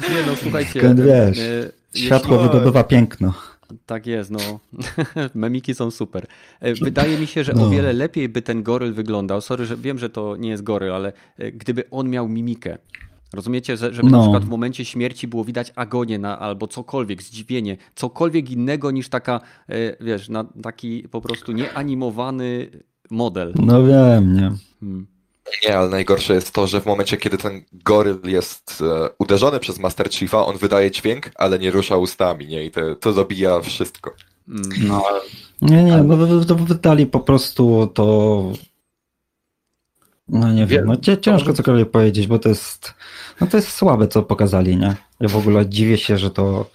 Nie 0.00 0.26
no, 0.26 0.36
słuchajcie. 0.42 0.80
Skąd 0.80 1.00
wiesz? 1.00 1.38
e, 1.38 1.98
Światło 1.98 2.36
jeśli- 2.36 2.48
wydobywa 2.48 2.84
piękno. 2.84 3.34
Tak 3.86 4.06
jest, 4.06 4.30
no. 4.30 4.38
Memiki 5.34 5.74
są 5.74 5.90
super. 5.90 6.26
E, 6.60 6.74
Wydaje 6.74 7.18
mi 7.18 7.26
się, 7.26 7.44
że 7.44 7.52
No. 7.56 7.66
o 7.66 7.70
wiele 7.70 7.92
lepiej 7.92 8.28
by 8.28 8.42
ten 8.42 8.62
goryl 8.62 8.92
wyglądał. 8.92 9.40
Sorry, 9.40 9.66
że 9.66 9.76
wiem, 9.76 9.98
że 9.98 10.10
to 10.10 10.36
nie 10.36 10.48
jest 10.48 10.62
goryl, 10.62 10.92
ale 10.92 11.12
e, 11.38 11.52
gdyby 11.52 11.84
on 11.90 12.08
miał 12.10 12.28
mimikę. 12.28 12.78
Rozumiecie, 13.32 13.76
że, 13.76 13.94
żeby 13.94 14.10
na 14.10 14.16
No. 14.16 14.22
przykład 14.22 14.44
w 14.44 14.48
momencie 14.48 14.84
śmierci 14.84 15.28
było 15.28 15.44
widać 15.44 15.72
agonię 15.76 16.18
na, 16.18 16.38
albo 16.38 16.66
cokolwiek, 16.66 17.22
zdziwienie, 17.22 17.76
cokolwiek 17.94 18.50
innego 18.50 18.90
niż 18.90 19.08
taka, 19.08 19.40
e, 19.68 20.04
wiesz, 20.04 20.28
na 20.28 20.44
taki 20.62 21.02
po 21.10 21.20
prostu 21.20 21.52
nieanimowany 21.52 22.68
model. 23.10 23.52
No 23.56 23.86
wiem, 23.86 24.34
nie? 24.34 24.52
Hmm. 24.80 25.06
Nie, 25.68 25.78
ale 25.78 25.88
najgorsze 25.88 26.34
jest 26.34 26.52
to, 26.52 26.66
że 26.66 26.80
w 26.80 26.86
momencie, 26.86 27.16
kiedy 27.16 27.38
ten 27.38 27.62
goryl 27.72 28.18
jest 28.24 28.82
e, 28.82 29.08
uderzony 29.18 29.60
przez 29.60 29.78
Master 29.78 30.10
Chiefa, 30.10 30.46
on 30.46 30.56
wydaje 30.58 30.90
dźwięk, 30.90 31.30
ale 31.34 31.58
nie 31.58 31.70
rusza 31.70 31.96
ustami, 31.96 32.46
nie? 32.46 32.64
I 32.64 32.70
to, 32.70 32.94
to 32.96 33.12
zabija 33.12 33.60
wszystko. 33.60 34.14
Mm. 34.48 34.62
No, 34.88 35.04
ale 35.10 35.20
Nie, 35.62 35.84
nie, 35.84 35.96
no 35.96 36.16
wy- 36.16 36.40
wy- 36.44 36.54
wydali 36.54 37.06
po 37.06 37.20
prostu 37.20 37.90
to. 37.94 38.52
No 40.28 40.52
nie 40.52 40.66
wiem, 40.66 40.86
no 40.86 41.16
ciężko 41.16 41.52
cokolwiek 41.52 41.90
powiedzieć, 41.90 42.26
bo 42.26 42.38
to 42.38 42.48
jest. 42.48 42.94
No 43.40 43.46
to 43.46 43.56
jest 43.56 43.70
słabe, 43.72 44.08
co 44.08 44.22
pokazali, 44.22 44.76
nie? 44.76 44.96
Ja 45.20 45.28
w 45.28 45.36
ogóle 45.36 45.66
dziwię 45.68 45.98
się, 45.98 46.18
że 46.18 46.30
to. 46.30 46.70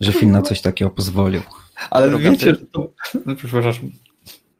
że 0.00 0.12
film 0.12 0.30
na 0.30 0.42
coś 0.42 0.60
takiego 0.60 0.90
pozwolił. 0.90 1.42
ale 1.90 2.18
wiecie, 2.18 2.50
że 2.50 2.56
to... 2.72 2.88
No, 3.26 3.36
przepraszam. 3.36 3.90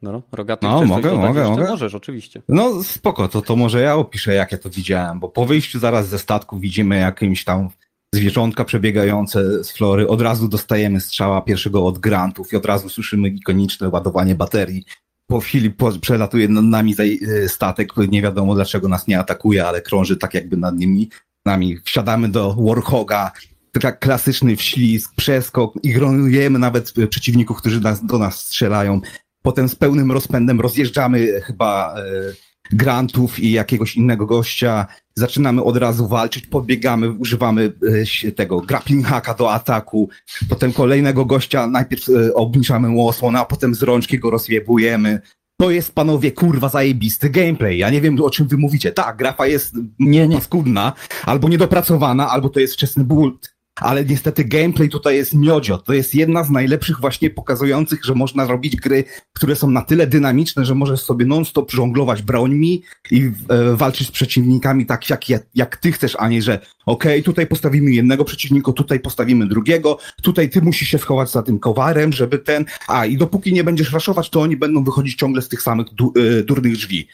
No, 0.01 0.11
no, 0.11 0.21
rogaty, 0.31 0.67
No, 0.67 0.85
mogę, 0.85 1.11
mogę, 1.15 1.43
mogę. 1.43 1.63
Możesz, 1.69 1.95
oczywiście. 1.95 2.41
No 2.49 2.83
spoko, 2.83 3.27
to, 3.27 3.41
to 3.41 3.55
może 3.55 3.81
ja 3.81 3.95
opiszę, 3.95 4.33
jak 4.33 4.51
ja 4.51 4.57
to 4.57 4.69
widziałem, 4.69 5.19
bo 5.19 5.29
po 5.29 5.45
wyjściu 5.45 5.79
zaraz 5.79 6.07
ze 6.07 6.19
statku 6.19 6.59
widzimy 6.59 6.97
jakimś 6.97 7.43
tam 7.43 7.69
zwierzątka 8.15 8.65
przebiegające 8.65 9.63
z 9.63 9.71
flory, 9.71 10.07
od 10.07 10.21
razu 10.21 10.47
dostajemy 10.47 11.01
strzała 11.01 11.41
pierwszego 11.41 11.85
od 11.85 11.99
grantów 11.99 12.53
i 12.53 12.55
od 12.55 12.65
razu 12.65 12.89
słyszymy 12.89 13.27
ikoniczne 13.27 13.89
ładowanie 13.89 14.35
baterii. 14.35 14.85
Po 15.27 15.39
chwili 15.39 15.71
po, 15.71 15.91
przelatuje 15.91 16.47
nad 16.47 16.63
nami 16.63 16.95
y, 17.01 17.49
statek, 17.49 17.93
nie 17.97 18.21
wiadomo 18.21 18.55
dlaczego 18.55 18.87
nas 18.87 19.07
nie 19.07 19.19
atakuje, 19.19 19.67
ale 19.67 19.81
krąży 19.81 20.17
tak 20.17 20.33
jakby 20.33 20.57
nad 20.57 20.75
nimi. 20.75 21.09
nami. 21.45 21.77
Wsiadamy 21.83 22.29
do 22.29 22.53
Warhoga, 22.53 23.31
tak 23.81 23.99
klasyczny 23.99 24.55
wślizg, 24.55 25.15
przeskok, 25.15 25.73
ignorujemy 25.83 26.59
nawet 26.59 26.97
y, 26.97 27.07
przeciwników, 27.07 27.57
którzy 27.57 27.81
nas, 27.81 28.05
do 28.05 28.17
nas 28.17 28.45
strzelają. 28.45 29.01
Potem 29.41 29.69
z 29.69 29.75
pełnym 29.75 30.11
rozpędem 30.11 30.61
rozjeżdżamy 30.61 31.41
chyba 31.41 31.95
e, 31.97 32.01
grantów 32.71 33.39
i 33.39 33.51
jakiegoś 33.51 33.95
innego 33.95 34.25
gościa. 34.25 34.87
Zaczynamy 35.15 35.63
od 35.63 35.77
razu 35.77 36.07
walczyć, 36.07 36.47
podbiegamy, 36.47 37.11
używamy 37.11 37.73
e, 38.25 38.31
tego 38.31 38.61
grappling 38.61 39.05
hacka 39.07 39.33
do 39.33 39.51
ataku. 39.53 40.09
Potem 40.49 40.73
kolejnego 40.73 41.25
gościa 41.25 41.67
najpierw 41.67 42.09
e, 42.09 42.33
obniżamy 42.33 42.89
mu 42.89 43.07
osłonę, 43.07 43.39
a 43.39 43.45
potem 43.45 43.75
z 43.75 43.83
rączki 43.83 44.19
go 44.19 44.29
rozjebujemy. 44.29 45.21
To 45.57 45.71
jest, 45.71 45.95
panowie, 45.95 46.31
kurwa, 46.31 46.69
zajebisty 46.69 47.29
gameplay. 47.29 47.77
Ja 47.77 47.89
nie 47.89 48.01
wiem, 48.01 48.21
o 48.21 48.29
czym 48.29 48.47
wy 48.47 48.57
mówicie. 48.57 48.91
Tak, 48.91 49.17
grafa 49.17 49.47
jest 49.47 49.75
Nie, 49.99 50.27
nie. 50.27 50.35
paskudna, 50.35 50.93
albo 51.25 51.49
niedopracowana, 51.49 52.29
albo 52.29 52.49
to 52.49 52.59
jest 52.59 52.73
wczesny 52.73 53.03
build. 53.03 53.55
Ale 53.81 54.05
niestety 54.05 54.45
gameplay 54.45 54.89
tutaj 54.89 55.15
jest 55.15 55.33
miodzio. 55.33 55.77
To 55.77 55.93
jest 55.93 56.15
jedna 56.15 56.43
z 56.43 56.49
najlepszych 56.49 56.99
właśnie 56.99 57.29
pokazujących, 57.29 58.05
że 58.05 58.15
można 58.15 58.47
robić 58.47 58.75
gry, 58.75 59.03
które 59.33 59.55
są 59.55 59.69
na 59.69 59.81
tyle 59.81 60.07
dynamiczne, 60.07 60.65
że 60.65 60.75
możesz 60.75 61.01
sobie 61.01 61.25
non-stop 61.25 61.71
żonglować 61.71 62.21
brońmi 62.21 62.83
i 63.11 63.31
e, 63.49 63.75
walczyć 63.75 64.07
z 64.07 64.11
przeciwnikami 64.11 64.85
tak 64.85 65.09
jak, 65.09 65.29
jak, 65.55 65.77
ty 65.77 65.91
chcesz, 65.91 66.15
a 66.19 66.29
nie, 66.29 66.41
że 66.41 66.59
okej, 66.85 67.23
tutaj 67.23 67.47
postawimy 67.47 67.91
jednego 67.91 68.25
przeciwnika, 68.25 68.71
tutaj 68.71 68.99
postawimy 68.99 69.47
drugiego, 69.47 69.97
tutaj 70.21 70.49
ty 70.49 70.61
musisz 70.61 70.87
się 70.87 70.97
schować 70.97 71.31
za 71.31 71.43
tym 71.43 71.59
kowarem, 71.59 72.13
żeby 72.13 72.39
ten... 72.39 72.65
A, 72.87 73.05
i 73.05 73.17
dopóki 73.17 73.53
nie 73.53 73.63
będziesz 73.63 73.93
raszować, 73.93 74.29
to 74.29 74.41
oni 74.41 74.57
będą 74.57 74.83
wychodzić 74.83 75.15
ciągle 75.15 75.41
z 75.41 75.49
tych 75.49 75.61
samych 75.61 75.87
du, 75.93 76.13
e, 76.39 76.43
durnych 76.43 76.73
drzwi. 76.73 77.07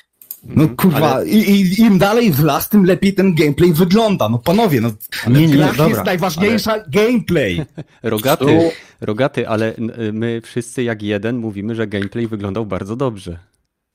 No 0.48 0.64
Mhm. 0.64 0.76
kurwa, 0.78 1.14
Ale- 1.16 1.28
i, 1.28 1.52
i, 1.52 1.82
im 1.82 1.98
dalej 2.00 2.32
w 2.32 2.44
las, 2.44 2.70
tym 2.70 2.86
lepiej 2.86 3.14
ten 3.14 3.36
gameplay 3.36 3.74
wygląda. 3.74 4.30
No 4.30 4.38
panowie, 4.38 4.82
no 4.82 4.90
Nie, 5.28 5.34
nie, 5.42 5.48
nie, 5.48 5.54
grach 5.58 5.72
dobra, 5.76 5.88
jest 5.88 6.06
najważniejsza 6.06 6.74
gameplay. 6.90 7.66
Rogaty, 8.04 8.72
rogaty, 9.02 9.48
ale 9.50 9.76
n- 9.76 9.92
my 10.14 10.42
wszyscy 10.42 10.84
jak 10.84 11.02
jeden 11.04 11.38
mówimy, 11.38 11.76
że 11.76 11.88
gameplay 11.88 12.28
wyglądał 12.28 12.66
bardzo 12.66 12.96
dobrze. 12.96 13.38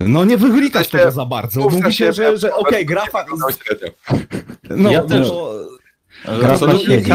No 0.01 0.25
nie 0.25 0.37
wyglądasz 0.37 0.73
Znaczy, 0.73 0.91
tego 0.91 1.11
za 1.11 1.27
bardzo. 1.27 1.61
mów 1.61 1.73
Mówi 1.73 1.85
się, 1.85 1.93
się, 1.93 2.13
że, 2.13 2.39
że 2.39 2.55
okej, 2.55 2.87
grafa... 2.87 3.25
No. 3.39 3.47
No, 4.77 4.91
Ja 4.91 5.03
też. 5.03 5.29
no, 5.29 5.49
Grafa 6.41 6.79
siedzi? 6.79 7.11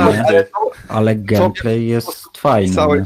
Ale 0.87 1.15
gameplay 1.15 1.87
jest 1.87 2.23
fajny. 2.37 2.75
Cały, 2.75 2.99
nie? 2.99 3.05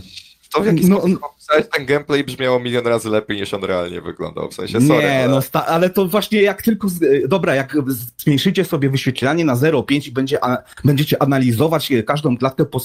to 0.53 0.61
w 0.61 0.65
jaki 0.65 0.89
No, 0.89 0.97
sposób 0.99 1.19
opisałeś 1.51 1.75
ten 1.77 1.85
gameplay 1.85 2.23
brzmiało 2.23 2.59
milion 2.59 2.87
razy 2.87 3.09
lepiej 3.09 3.37
niż 3.37 3.53
on 3.53 3.63
realnie 3.63 4.01
wyglądał. 4.01 4.49
W 4.49 4.53
sensie, 4.53 4.81
sorry, 4.81 5.03
nie, 5.03 5.19
ale... 5.19 5.27
no 5.29 5.41
sta- 5.41 5.65
ale 5.65 5.89
to 5.89 6.07
właśnie 6.07 6.41
jak 6.41 6.61
tylko, 6.61 6.89
z, 6.89 7.03
e, 7.03 7.27
dobra, 7.27 7.55
jak 7.55 7.77
zmniejszycie 8.17 8.65
sobie 8.65 8.89
wyświetlanie 8.89 9.45
na 9.45 9.55
0,5 9.55 10.07
i 10.07 10.11
będzie, 10.11 10.43
a, 10.45 10.57
będziecie 10.85 11.21
analizować 11.21 11.91
e, 11.91 12.03
każdą 12.03 12.37
klatkę 12.37 12.65
po, 12.65 12.79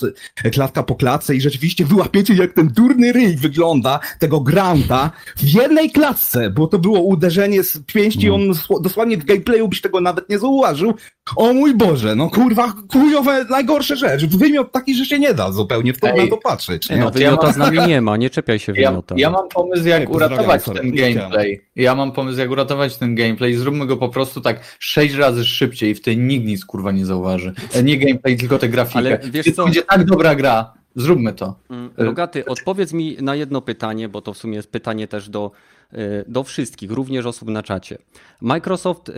e, 0.44 0.50
klatka 0.50 0.82
po 0.82 0.94
klatce 0.94 1.34
i 1.36 1.40
rzeczywiście 1.40 1.84
wyłapiecie 1.84 2.34
jak 2.34 2.52
ten 2.52 2.68
durny 2.68 3.12
ryj 3.12 3.36
wygląda, 3.36 4.00
tego 4.18 4.40
Granta, 4.40 5.10
w 5.36 5.42
jednej 5.42 5.90
klatce, 5.90 6.50
bo 6.50 6.66
to 6.66 6.78
było 6.78 7.00
uderzenie 7.00 7.62
z 7.62 7.78
pięści, 7.86 8.28
No. 8.28 8.34
on 8.34 8.40
sło- 8.50 8.80
dosłownie 8.82 9.16
w 9.16 9.24
gameplayu 9.24 9.68
byś 9.68 9.80
tego 9.80 10.00
nawet 10.00 10.28
nie 10.28 10.38
zauważył. 10.38 10.94
O 11.36 11.52
mój 11.52 11.74
Boże, 11.74 12.14
no 12.14 12.30
kurwa, 12.30 12.72
chujowe, 12.92 13.44
najgorsze 13.50 13.96
rzecz. 13.96 14.26
Wymiot 14.26 14.72
taki, 14.72 14.94
że 14.94 15.04
się 15.04 15.18
nie 15.18 15.34
da 15.34 15.52
zupełnie 15.52 15.92
w 15.92 16.00
to, 16.00 16.08
Ej. 16.08 16.24
na 16.24 16.26
to 16.30 16.36
patrzeć. 16.36 16.90
Nie? 16.90 16.96
No, 16.96 17.04
ja 17.04 17.10
wymiota 17.10 17.42
mam- 17.46 17.52
z 17.54 17.56
nami 17.56 17.78
nie 17.88 18.00
ma, 18.00 18.16
nie 18.16 18.30
czepiaj 18.30 18.58
się 18.58 18.72
Ja, 18.76 18.90
wymiota. 18.90 19.14
ja 19.18 19.30
mam 19.30 19.48
pomysł, 19.48 19.88
jak 19.88 20.00
Ej, 20.00 20.06
uratować 20.08 20.64
ten 20.64 20.92
gameplay. 20.94 21.60
Ja 21.76 21.94
mam 21.94 22.12
pomysł, 22.12 22.38
jak 22.38 22.50
uratować 22.50 22.96
ten 22.96 23.14
gameplay. 23.14 23.54
Zróbmy 23.54 23.86
go 23.86 23.96
po 23.96 24.08
prostu 24.08 24.40
tak 24.40 24.60
sześć 24.78 25.14
razy 25.14 25.44
szybciej 25.44 25.90
i 25.90 25.94
wtedy 25.94 26.16
nikt 26.16 26.46
nic 26.46 26.64
kurwa 26.64 26.92
nie 26.92 27.06
zauważy. 27.06 27.52
E, 27.74 27.82
Nie 27.82 27.98
gameplay, 27.98 28.36
tylko 28.36 28.58
tę 28.58 28.68
grafikę. 28.68 28.98
Ale 28.98 29.18
wiesz 29.30 29.46
co? 29.54 29.64
będzie 29.64 29.82
tak 29.82 30.04
dobra 30.04 30.34
gra. 30.34 30.72
Zróbmy 30.96 31.32
to. 31.32 31.58
Mm, 31.70 31.90
Rogaty, 31.96 32.44
odpowiedz 32.44 32.92
mi 32.92 33.16
na 33.20 33.34
jedno 33.34 33.60
pytanie, 33.62 34.08
bo 34.08 34.22
to 34.22 34.34
w 34.34 34.38
sumie 34.38 34.56
jest 34.56 34.70
pytanie 34.70 35.08
też 35.08 35.28
do, 35.28 35.50
y, 35.92 35.96
do 36.28 36.44
wszystkich, 36.44 36.90
również 36.90 37.26
osób 37.26 37.48
na 37.48 37.62
czacie. 37.62 37.98
Microsoft 38.40 39.08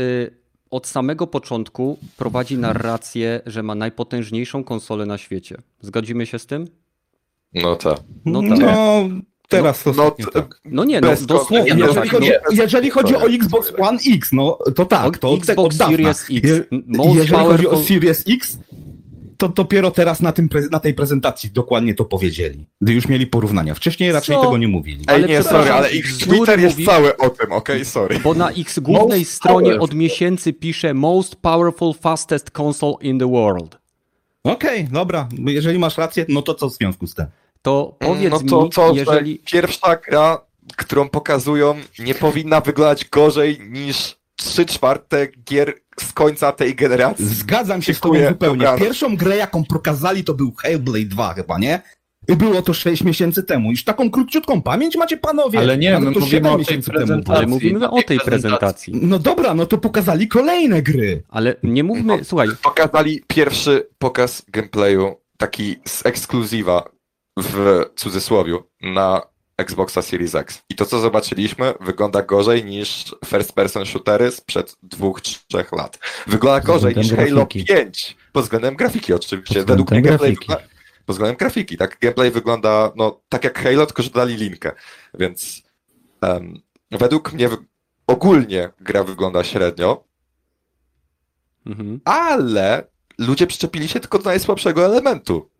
od 0.70 0.86
samego 0.86 1.26
początku 1.26 1.98
prowadzi 2.16 2.58
narrację, 2.58 3.40
że 3.46 3.62
ma 3.62 3.74
najpotężniejszą 3.74 4.64
konsolę 4.64 5.06
na 5.06 5.18
świecie. 5.18 5.56
Zgodzimy 5.80 6.26
się 6.26 6.38
z 6.38 6.46
tym? 6.46 6.68
No 7.54 7.76
tak. 7.76 7.98
No 8.24 8.42
No, 8.42 8.56
tak. 8.58 9.06
teraz 9.48 9.82
to 9.82 9.92
No, 9.92 10.02
ostatnio 10.04 10.26
t- 10.26 10.32
tak. 10.32 10.60
No 10.64 10.84
nie, 10.84 11.00
no 11.00 11.08
dosłownie. 11.26 11.58
kontroli. 11.58 11.80
Jeżeli 11.80 11.94
tak, 12.10 12.10
chodzi, 12.10 12.30
no, 12.30 12.62
jeżeli 12.62 12.90
chodzi 12.90 13.16
o 13.16 13.28
Xbox 13.28 13.72
One 13.78 13.98
X, 14.14 14.32
no 14.32 14.58
to 14.76 14.84
tak, 14.86 15.18
to 15.18 15.34
Xbox. 15.34 15.76
Series 15.76 16.24
X, 16.30 16.30
Je- 16.30 16.64
most 16.86 17.16
Jeżeli 17.16 17.44
chodzi 17.44 17.66
o 17.68 17.76
Series 17.82 18.24
X, 18.28 18.58
to 19.38 19.48
dopiero 19.48 19.90
teraz 19.90 20.20
na, 20.20 20.32
tym, 20.32 20.48
pre- 20.48 20.70
na 20.70 20.80
tej 20.80 20.94
prezentacji 20.94 21.50
dokładnie 21.50 21.94
to 21.94 22.04
powiedzieli. 22.04 22.66
Gdy 22.80 22.92
już 22.92 23.08
mieli 23.08 23.26
porównania. 23.26 23.74
Wcześniej 23.74 24.12
raczej 24.12 24.36
Co? 24.36 24.42
tego 24.42 24.58
nie 24.58 24.68
mówili. 24.68 25.04
Ej, 25.08 25.14
Ale 25.14 25.28
nie, 25.28 25.40
przepraszam, 25.40 25.60
sorry, 25.60 25.72
ale 25.72 25.90
ich 25.92 26.18
Twitter 26.18 26.60
jest 26.60 26.76
mówi- 26.78 26.86
cały 26.86 27.16
o 27.16 27.30
tym, 27.30 27.52
okej, 27.52 27.84
sorry. 27.84 28.20
Bo 28.20 28.34
na 28.34 28.50
ich 28.50 28.80
głównej 28.80 29.20
Most 29.20 29.32
stronie 29.32 29.66
powerful. 29.66 29.84
od 29.84 29.94
miesięcy 29.94 30.52
pisze 30.52 30.94
Most 30.94 31.36
Powerful 31.36 31.94
Fastest 31.94 32.50
Console 32.60 32.94
in 33.00 33.18
the 33.18 33.30
World. 33.30 33.78
Okej, 34.44 34.84
dobra. 34.92 35.28
Jeżeli 35.46 35.78
masz 35.78 35.98
rację, 35.98 36.26
no 36.28 36.42
to 36.42 36.54
co 36.54 36.68
w 36.68 36.74
związku 36.74 37.06
z 37.06 37.14
tym? 37.14 37.26
To 37.62 37.96
powiedz 37.98 38.30
no 38.30 38.40
to 38.40 38.64
mi, 38.64 38.70
co, 38.70 38.94
jeżeli... 38.94 39.32
że 39.32 39.52
pierwsza 39.52 39.96
gra, 39.96 40.40
którą 40.76 41.08
pokazują, 41.08 41.74
nie 41.98 42.14
powinna 42.14 42.60
wyglądać 42.60 43.04
gorzej 43.04 43.60
niż 43.70 44.17
3 44.38 44.66
czwarte 44.66 45.26
gier 45.44 45.74
z 46.00 46.12
końca 46.12 46.52
tej 46.52 46.74
generacji. 46.74 47.26
Zgadzam 47.26 47.82
się 47.82 47.94
z 47.94 48.00
tobą 48.00 48.14
Dziękuję, 48.14 48.30
zupełnie. 48.30 48.66
Pierwszą 48.78 49.16
grę, 49.16 49.36
jaką 49.36 49.64
pokazali, 49.64 50.24
to 50.24 50.34
był 50.34 50.52
Hellblade 50.54 51.04
2 51.04 51.34
chyba, 51.34 51.58
nie? 51.58 51.82
I 52.28 52.36
było 52.36 52.62
to 52.62 52.74
6 52.74 53.04
miesięcy 53.04 53.42
temu. 53.42 53.70
Już 53.70 53.84
taką 53.84 54.10
króciutką 54.10 54.62
pamięć 54.62 54.96
macie, 54.96 55.16
panowie? 55.16 55.58
Ale 55.58 55.78
nie, 55.78 55.90
Nawet 55.92 56.08
my 56.08 56.14
to 56.14 56.20
mówimy 56.20 56.36
7 56.36 56.46
o 56.52 56.56
tej 56.56 56.58
miesięcy 56.58 56.90
temu 56.90 56.98
prezentacji. 57.06 57.36
Ale 57.38 57.46
mówimy 57.46 57.90
o 57.90 58.02
tej 58.02 58.18
prezentacji. 58.20 58.92
No 59.02 59.18
dobra, 59.18 59.54
no 59.54 59.66
to 59.66 59.78
pokazali 59.78 60.28
kolejne 60.28 60.82
gry. 60.82 61.22
Ale 61.28 61.56
nie 61.62 61.82
No. 61.82 61.86
mówmy, 61.94 62.24
słuchaj, 62.24 62.48
Pokazali 62.62 63.22
pierwszy 63.26 63.88
pokaz 63.98 64.42
gameplayu, 64.48 65.14
taki 65.38 65.76
z 65.86 66.06
ekskluzywa 66.06 66.84
w 67.38 67.82
cudzysłowiu 67.96 68.62
na 68.82 69.22
Xboxa 69.58 70.02
Series 70.02 70.34
X. 70.34 70.62
I 70.68 70.74
to, 70.74 70.86
co 70.86 71.00
zobaczyliśmy, 71.00 71.74
wygląda 71.80 72.22
gorzej 72.22 72.64
niż 72.64 73.14
first 73.26 73.52
person 73.52 73.86
shootery 73.86 74.30
sprzed 74.30 74.76
dwóch, 74.82 75.20
trzech 75.20 75.72
lat. 75.72 75.98
Wygląda 76.26 76.60
gorzej 76.60 76.96
niż 76.96 77.06
względem 77.06 77.34
Halo 77.34 77.46
grafiki. 77.46 77.64
5. 77.64 78.16
Pod 78.32 78.44
względem 78.44 78.76
grafiki 78.76 79.12
oczywiście. 79.14 79.54
Pod 79.54 79.68
Według 79.68 79.90
mnie 79.90 80.00
względem 80.00 80.18
gameplay 80.18 80.32
grafiki. 80.32 80.48
wygląda, 80.48 80.74
pod 81.06 81.16
względem 81.16 81.36
grafiki, 81.36 81.76
tak? 81.76 81.98
Gameplay 82.00 82.30
wygląda 82.30 82.92
no, 82.96 83.20
tak 83.28 83.44
jak 83.44 83.58
Halo, 83.58 83.86
tylko 83.86 84.02
że 84.02 84.10
dali 84.10 84.36
linkę. 84.36 84.72
Więc 85.14 85.62
em, 86.20 86.60
według 86.90 87.32
mnie 87.32 87.48
ogólnie 88.06 88.70
gra 88.80 89.04
wygląda 89.04 89.44
średnio, 89.44 90.04
mhm. 91.66 92.00
ale 92.04 92.84
ludzie 93.18 93.46
przyczepili 93.46 93.88
się 93.88 94.00
tylko 94.00 94.18
do 94.18 94.24
najsłabszego 94.24 94.84
elementu. 94.84 95.50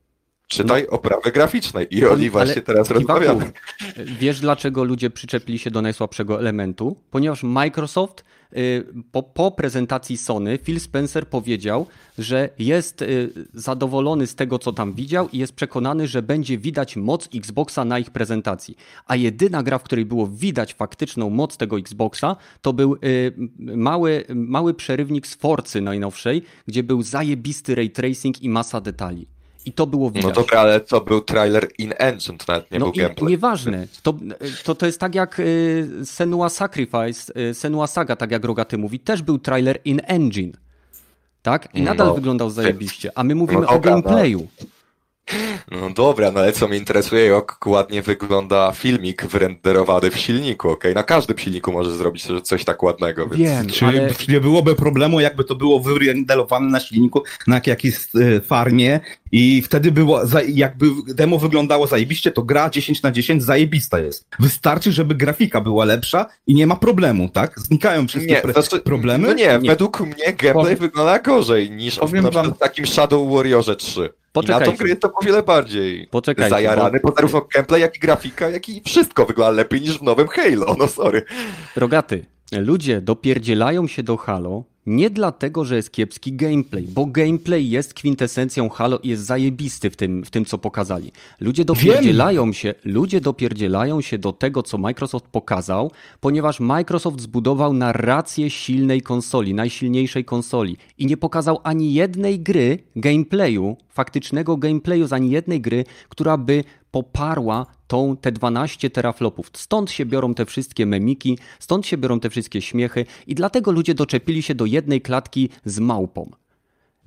Czytaj 0.48 0.86
oprawy 0.86 1.32
graficznej. 1.32 1.86
I 1.90 2.06
o 2.06 2.16
niej 2.16 2.30
No. 2.30 2.38
Ale 2.38 2.46
właśnie 2.46 2.62
teraz 2.62 2.90
rozmawiamy. 2.90 3.52
Wiesz, 4.20 4.40
dlaczego 4.40 4.84
ludzie 4.84 5.10
przyczepili 5.10 5.58
się 5.58 5.70
do 5.70 5.82
najsłabszego 5.82 6.40
elementu? 6.40 6.96
Ponieważ 7.10 7.42
Microsoft 7.42 8.24
y, 8.56 8.84
po, 9.12 9.22
po 9.22 9.50
prezentacji 9.50 10.16
Sony, 10.16 10.58
Phil 10.58 10.80
Spencer 10.80 11.28
powiedział, 11.28 11.86
że 12.18 12.48
jest 12.58 13.02
y, 13.02 13.32
zadowolony 13.54 14.26
z 14.26 14.34
tego, 14.34 14.58
co 14.58 14.72
tam 14.72 14.94
widział 14.94 15.28
i 15.28 15.38
jest 15.38 15.52
przekonany, 15.52 16.06
że 16.06 16.22
będzie 16.22 16.58
widać 16.58 16.96
moc 16.96 17.28
Xboxa 17.34 17.84
na 17.84 17.98
ich 17.98 18.10
prezentacji. 18.10 18.76
A 19.06 19.16
jedyna 19.16 19.62
gra, 19.62 19.78
w 19.78 19.82
której 19.82 20.04
było 20.04 20.26
widać 20.26 20.74
faktyczną 20.74 21.30
moc 21.30 21.56
tego 21.56 21.78
Xboxa, 21.78 22.36
to 22.62 22.72
był 22.72 22.94
y, 23.04 23.32
mały, 23.58 24.24
mały 24.34 24.74
przerywnik 24.74 25.26
z 25.26 25.34
Forcy 25.34 25.80
najnowszej, 25.80 26.42
gdzie 26.66 26.82
był 26.82 27.02
zajebisty 27.02 27.74
ray 27.74 27.90
tracing 27.90 28.42
i 28.42 28.48
masa 28.48 28.80
detali. 28.80 29.37
I 29.68 29.72
to 29.72 29.86
było 29.86 30.10
widać. 30.10 30.24
No 30.24 30.42
dobra, 30.42 30.60
ale 30.60 30.80
to 30.80 31.00
był 31.00 31.20
trailer 31.20 31.68
in-engine, 31.78 32.38
to 32.38 32.44
nawet 32.48 32.70
nie 32.70 32.78
no 32.78 32.84
był 32.84 32.94
gameplay. 32.94 33.30
nieważne. 33.30 33.86
To, 34.02 34.14
to, 34.64 34.74
to 34.74 34.86
jest 34.86 35.00
tak 35.00 35.14
jak 35.14 35.40
y, 35.40 35.88
Senua 36.04 36.48
Sacrifice, 36.48 37.32
y, 37.50 37.54
Senua 37.54 37.86
Saga, 37.86 38.16
tak 38.16 38.30
jak 38.30 38.44
Rogaty 38.44 38.78
mówi, 38.78 39.00
też 39.00 39.22
był 39.22 39.38
trailer 39.38 39.78
in 39.84 40.00
engine. 40.04 40.52
Tak? 41.42 41.68
I 41.74 41.82
nadal 41.82 42.06
No, 42.06 42.14
wyglądał 42.14 42.50
zajebiście. 42.50 43.10
A 43.14 43.24
my 43.24 43.34
mówimy 43.34 43.60
no 43.60 43.68
o 43.68 43.72
dobra, 43.72 43.90
no. 43.96 44.02
gameplayu. 44.02 44.46
No 45.70 45.90
dobra, 45.90 46.30
no 46.32 46.40
ale 46.40 46.52
co 46.52 46.68
mnie 46.68 46.76
interesuje, 46.78 47.24
jak 47.26 47.66
ładnie 47.66 48.02
wygląda 48.02 48.72
filmik 48.72 49.26
wyrenderowany 49.26 50.10
w 50.10 50.18
silniku, 50.18 50.70
okej? 50.70 50.94
Na 50.94 51.02
każdym 51.02 51.38
silniku 51.38 51.72
możesz 51.72 51.92
zrobić 51.92 52.26
coś 52.42 52.64
tak 52.64 52.82
ładnego, 52.82 53.28
więc... 53.28 53.38
Wiem, 53.50 53.66
Czy 53.66 53.86
ale 53.86 54.10
nie 54.28 54.40
byłoby 54.40 54.74
problemu, 54.74 55.20
jakby 55.20 55.44
to 55.44 55.54
było 55.54 55.80
wyrenderowane 55.80 56.70
na 56.70 56.80
silniku 56.80 57.22
na 57.46 57.60
jakiejś 57.66 57.94
e, 57.96 58.40
farmie 58.40 59.00
i 59.32 59.62
wtedy 59.62 59.92
było, 59.92 60.20
jakby 60.48 60.86
demo 61.08 61.38
wyglądało 61.38 61.86
zajebiście, 61.86 62.32
to 62.32 62.42
gra 62.42 62.70
10 62.70 63.02
na 63.02 63.10
10 63.10 63.42
zajebista 63.42 63.98
jest. 63.98 64.26
Wystarczy, 64.38 64.92
żeby 64.92 65.14
grafika 65.14 65.60
była 65.60 65.84
lepsza 65.84 66.26
i 66.46 66.54
nie 66.54 66.66
ma 66.66 66.76
problemu, 66.76 67.28
tak? 67.28 67.60
Znikają 67.60 68.08
wszystkie 68.08 68.40
Nie, 68.46 68.52
znaczy, 68.52 68.80
problemy. 68.80 69.28
No 69.28 69.34
nie, 69.34 69.58
Nie. 69.62 69.70
według 69.70 70.00
mnie 70.00 70.14
gameplay 70.24 70.52
Powiem- 70.52 70.76
wygląda 70.78 71.18
gorzej 71.18 71.70
niż 71.70 71.96
Powiem 71.96 72.24
na 72.24 72.30
przykład 72.30 72.46
wam- 72.46 72.54
w 72.54 72.58
takim 72.58 72.86
Shadow 72.86 73.32
Warriorze 73.32 73.76
3. 73.76 74.10
I 74.42 74.46
na 74.46 74.60
tą 74.60 74.84
jest 74.84 75.00
to 75.00 75.12
o 75.12 75.24
wiele 75.24 75.42
bardziej. 75.42 76.06
Poczekajcie, 76.10 76.50
zajarany, 76.50 77.00
bo 77.04 77.12
zarówno 77.16 77.46
gameplay, 77.54 77.80
jak 77.80 77.96
i 77.96 77.98
grafika, 77.98 78.50
jak 78.50 78.68
i 78.68 78.82
wszystko 78.86 79.26
wygląda 79.26 79.50
lepiej 79.50 79.80
niż 79.80 79.98
w 79.98 80.02
nowym 80.02 80.28
Halo, 80.28 80.76
no 80.78 80.88
sorry. 80.88 81.22
Rogaty, 81.76 82.26
ludzie 82.52 83.00
dopierdzielają 83.00 83.86
się 83.86 84.02
do 84.02 84.16
Halo 84.16 84.64
nie 84.88 85.10
dlatego, 85.10 85.64
że 85.64 85.76
jest 85.76 85.90
kiepski 85.90 86.32
gameplay, 86.32 86.82
bo 86.88 87.06
gameplay 87.06 87.70
jest 87.70 87.94
kwintesencją 87.94 88.68
Halo 88.68 88.98
i 88.98 89.08
jest 89.08 89.22
zajebisty 89.22 89.90
w 89.90 89.96
tym, 89.96 90.24
w 90.24 90.30
tym 90.30 90.44
co 90.44 90.58
pokazali. 90.58 91.12
Ludzie 91.40 91.64
dopierdzielają 91.64 92.52
się, 92.52 92.74
ludzie 92.84 93.20
dopierdzielają 93.20 94.00
się 94.00 94.18
do 94.18 94.32
tego, 94.32 94.62
co 94.62 94.78
Microsoft 94.78 95.26
pokazał, 95.26 95.90
ponieważ 96.20 96.60
Microsoft 96.60 97.20
zbudował 97.20 97.72
narrację 97.72 98.50
silnej 98.50 99.02
konsoli, 99.02 99.54
najsilniejszej 99.54 100.24
konsoli 100.24 100.76
i 100.98 101.06
nie 101.06 101.16
pokazał 101.16 101.60
ani 101.62 101.94
jednej 101.94 102.40
gry 102.40 102.78
gameplayu, 102.96 103.76
faktycznego 103.88 104.56
gameplayu 104.56 105.06
z 105.06 105.12
ani 105.12 105.30
jednej 105.30 105.60
gry, 105.60 105.84
która 106.08 106.36
by 106.36 106.64
poparła 106.90 107.66
tą, 107.86 108.16
te 108.16 108.32
12 108.32 108.90
teraflopów. 108.90 109.50
Stąd 109.52 109.90
się 109.90 110.06
biorą 110.06 110.34
te 110.34 110.46
wszystkie 110.46 110.86
memiki, 110.86 111.38
stąd 111.58 111.86
się 111.86 111.96
biorą 111.96 112.20
te 112.20 112.30
wszystkie 112.30 112.62
śmiechy 112.62 113.06
i 113.26 113.34
dlatego 113.34 113.72
ludzie 113.72 113.94
doczepili 113.94 114.42
się 114.42 114.54
do 114.54 114.66
jednej 114.66 115.00
klatki 115.00 115.48
z 115.64 115.78
małpą. 115.78 116.30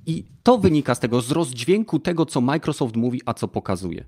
I 0.05 0.25
to 0.43 0.57
wynika 0.57 0.95
z 0.95 0.99
tego, 0.99 1.21
z 1.21 1.31
rozdźwięku 1.31 1.99
tego, 1.99 2.25
co 2.25 2.41
Microsoft 2.41 2.95
mówi, 2.95 3.21
a 3.25 3.33
co 3.33 3.47
pokazuje. 3.47 4.05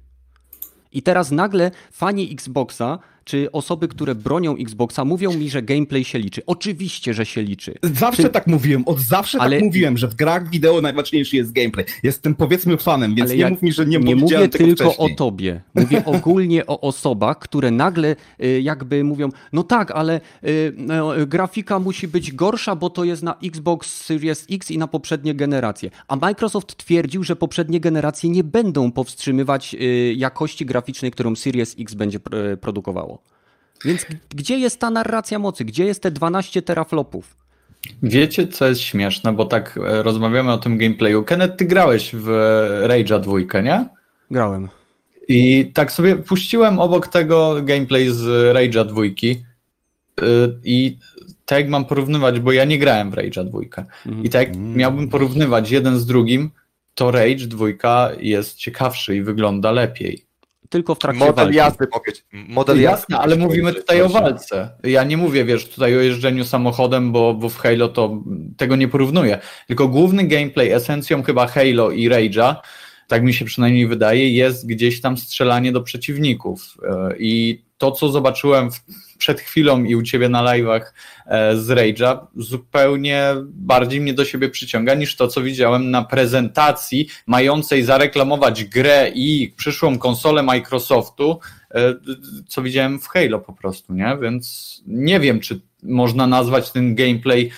I 0.92 1.02
teraz 1.02 1.32
nagle 1.32 1.72
fani 1.92 2.32
Xboxa, 2.34 3.00
czy 3.26 3.52
osoby, 3.52 3.88
które 3.88 4.16
bronią 4.16 4.56
Xboxa, 4.56 5.06
mówią 5.06 5.34
mi, 5.34 5.50
że 5.50 5.62
gameplay 5.62 6.04
się 6.04 6.20
liczy. 6.20 6.42
Oczywiście, 6.46 7.14
że 7.14 7.26
się 7.26 7.42
liczy. 7.44 7.74
Zawsze 7.84 8.24
Ty- 8.24 8.30
tak 8.30 8.48
mówiłem, 8.48 8.84
od 8.88 9.00
zawsze 9.00 9.42
Ale- 9.42 9.56
tak 9.58 9.66
mówiłem, 9.66 9.98
że 9.98 10.08
w 10.08 10.16
grach 10.16 10.50
wideo 10.50 10.82
najważniejszy 10.82 11.36
jest 11.36 11.52
gameplay. 11.52 11.86
Jestem 12.04 12.36
powiedzmy 12.36 12.78
fanem, 12.78 13.16
więc 13.16 13.30
Ale 13.30 13.36
nie 13.36 13.42
ja 13.42 13.50
mów 13.50 13.62
mi, 13.62 13.72
że 13.74 13.86
nie, 13.86 13.98
nie 14.00 14.16
mówię 14.16 14.50
tylko 14.50 14.86
wcześniej. 14.86 15.14
o 15.14 15.16
tobie. 15.16 15.62
Mówię 15.76 16.06
ogólnie 16.16 16.66
o 16.68 16.82
osobach, 16.82 17.40
które 17.40 17.72
nagle 17.72 18.16
y, 18.44 18.62
jakby 18.62 19.04
mówią, 19.04 19.30
no 19.54 19.64
tak, 19.64 19.92
ale 19.92 20.22
y, 20.44 20.74
no, 20.78 21.12
grafika 21.28 21.80
musi 21.80 22.08
być 22.08 22.32
gorsza, 22.32 22.76
bo 22.76 22.90
to 22.90 23.04
jest 23.04 23.24
na 23.24 23.36
Xbox 23.44 24.02
Series 24.06 24.46
X 24.52 24.72
i 24.72 24.78
na 24.78 24.88
poprzednie 24.88 25.36
generacje. 25.36 25.90
A 26.08 26.16
Microsoft 26.16 26.78
twierdził, 26.78 27.24
że 27.24 27.36
poprzednie 27.36 27.80
generacje 27.80 28.30
nie 28.30 28.44
będą 28.44 28.92
powstrzymywać 28.92 29.74
y, 29.82 30.14
jakości 30.18 30.66
graficznej, 30.66 31.12
którą 31.12 31.36
Series 31.36 31.76
X 31.80 31.94
będzie 31.94 32.20
produkowało. 32.62 33.13
Więc 33.86 34.06
gdzie 34.30 34.58
jest 34.58 34.80
ta 34.80 34.90
narracja 34.90 35.40
mocy? 35.40 35.66
Gdzie 35.66 35.86
jest 35.86 36.04
te 36.04 36.12
12 36.12 36.62
teraflopów? 36.62 37.36
Wiecie, 38.04 38.48
co 38.48 38.68
jest 38.68 38.82
śmieszne, 38.82 39.34
bo 39.34 39.46
tak 39.46 39.80
e, 39.84 40.04
rozmawiamy 40.04 40.52
o 40.52 40.58
tym 40.58 40.78
gameplayu. 40.78 41.24
Kenneth, 41.24 41.56
ty 41.58 41.66
grałeś 41.66 42.16
w 42.16 42.30
e, 42.30 42.88
Rage'a 42.88 43.20
dwójkę, 43.20 43.64
nie? 43.64 43.86
Grałem. 44.32 44.70
I 45.28 45.72
tak 45.74 45.92
sobie 45.92 46.16
puściłem 46.16 46.80
obok 46.80 47.08
tego 47.08 47.56
gameplay 47.64 48.10
z 48.10 48.56
Rage'a 48.56 48.86
dwójki 48.86 49.44
i 50.64 50.98
tak 51.46 51.60
jak 51.60 51.70
mam 51.70 51.86
porównywać, 51.86 52.40
bo 52.40 52.52
ja 52.52 52.66
nie 52.66 52.80
grałem 52.80 53.12
w 53.12 53.16
Rage'a 53.16 53.46
dwójkę 53.46 53.86
i 54.24 54.30
tak 54.30 54.48
jak 54.48 54.58
miałbym 54.58 55.10
porównywać 55.10 55.72
jeden 55.72 56.00
z 56.00 56.06
drugim, 56.06 56.52
to 56.96 57.12
Rage 57.12 57.48
dwójka 57.48 58.10
jest 58.20 58.58
ciekawszy 58.58 59.16
i 59.16 59.22
wygląda 59.22 59.72
lepiej. 59.72 60.26
Tylko 60.74 60.96
w 60.96 61.00
trakcie 61.00 61.20
Model 61.20 61.36
walki. 61.36 61.58
jazdy 61.58 61.88
mogę... 61.94 62.12
Model 62.34 62.82
jazdy 62.82 63.02
Jasne, 63.02 63.20
ale 63.20 63.36
mówimy 63.36 63.74
tutaj 63.74 64.02
o 64.02 64.10
walce. 64.10 64.70
Ja 64.84 65.04
nie 65.04 65.18
mówię, 65.18 65.46
wiesz, 65.46 65.70
tutaj 65.70 65.98
o 65.98 66.02
jeżdżeniu 66.02 66.46
samochodem, 66.46 67.12
bo, 67.12 67.34
bo 67.34 67.50
w 67.50 67.58
Halo 67.58 67.90
to 67.90 68.24
tego 68.58 68.76
nie 68.76 68.88
porównuję. 68.88 69.40
Tylko 69.68 69.88
główny 69.88 70.24
gameplay, 70.24 70.72
esencją 70.72 71.24
chyba 71.24 71.48
Halo 71.48 71.92
i 71.92 72.10
Rage'a, 72.10 72.56
tak 73.08 73.24
mi 73.24 73.34
się 73.34 73.46
przynajmniej 73.46 73.88
wydaje, 73.88 74.30
jest 74.30 74.68
gdzieś 74.68 75.02
tam 75.02 75.18
strzelanie 75.18 75.72
do 75.72 75.82
przeciwników. 75.82 76.78
E, 76.90 77.14
I 77.18 77.64
to, 77.84 77.92
co 77.92 78.10
zobaczyłem 78.10 78.70
przed 79.18 79.42
chwilą 79.42 79.84
i 79.84 79.96
u 79.96 80.04
ciebie 80.04 80.30
na 80.30 80.44
live'ach 80.44 80.82
e, 81.26 81.58
z 81.58 81.68
Rage'a, 81.68 82.18
zupełnie 82.36 83.34
bardziej 83.46 84.02
mnie 84.02 84.14
do 84.14 84.26
siebie 84.26 84.50
przyciąga 84.50 84.96
niż 84.96 85.16
to, 85.16 85.28
co 85.28 85.42
widziałem 85.42 85.92
na 85.92 86.04
prezentacji 86.04 87.08
mającej 87.28 87.84
zareklamować 87.84 88.64
grę 88.64 89.12
i 89.16 89.54
przyszłą 89.58 89.98
konsolę 89.98 90.44
Microsoftu, 90.44 91.40
e, 91.72 91.94
co 92.48 92.62
widziałem 92.62 93.00
w 93.00 93.08
Halo 93.08 93.40
po 93.40 93.54
prostu, 93.54 93.94
nie? 93.94 94.18
Więc 94.22 94.84
nie 94.88 95.20
wiem, 95.20 95.40
czy 95.40 95.62
można 95.84 96.28
nazwać 96.28 96.72
ten 96.72 96.96
gameplay 96.96 97.52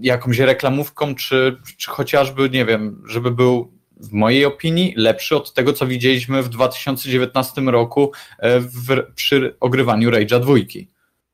jakąś 0.00 0.38
reklamówką, 0.38 1.14
czy, 1.14 1.56
czy 1.76 1.90
chociażby, 1.90 2.50
nie 2.50 2.64
wiem, 2.64 3.02
żeby 3.06 3.30
był 3.30 3.72
w 4.08 4.12
mojej 4.12 4.44
opinii 4.44 4.94
lepszy 4.96 5.36
od 5.36 5.54
tego, 5.54 5.72
co 5.72 5.86
widzieliśmy 5.86 6.42
w 6.42 6.48
2019 6.48 7.60
roku 7.60 8.12
e, 8.38 8.60
w, 8.60 9.02
przy 9.14 9.56
ogrywaniu 9.60 10.10
Rage'a 10.10 10.40
dwójki. 10.40 10.88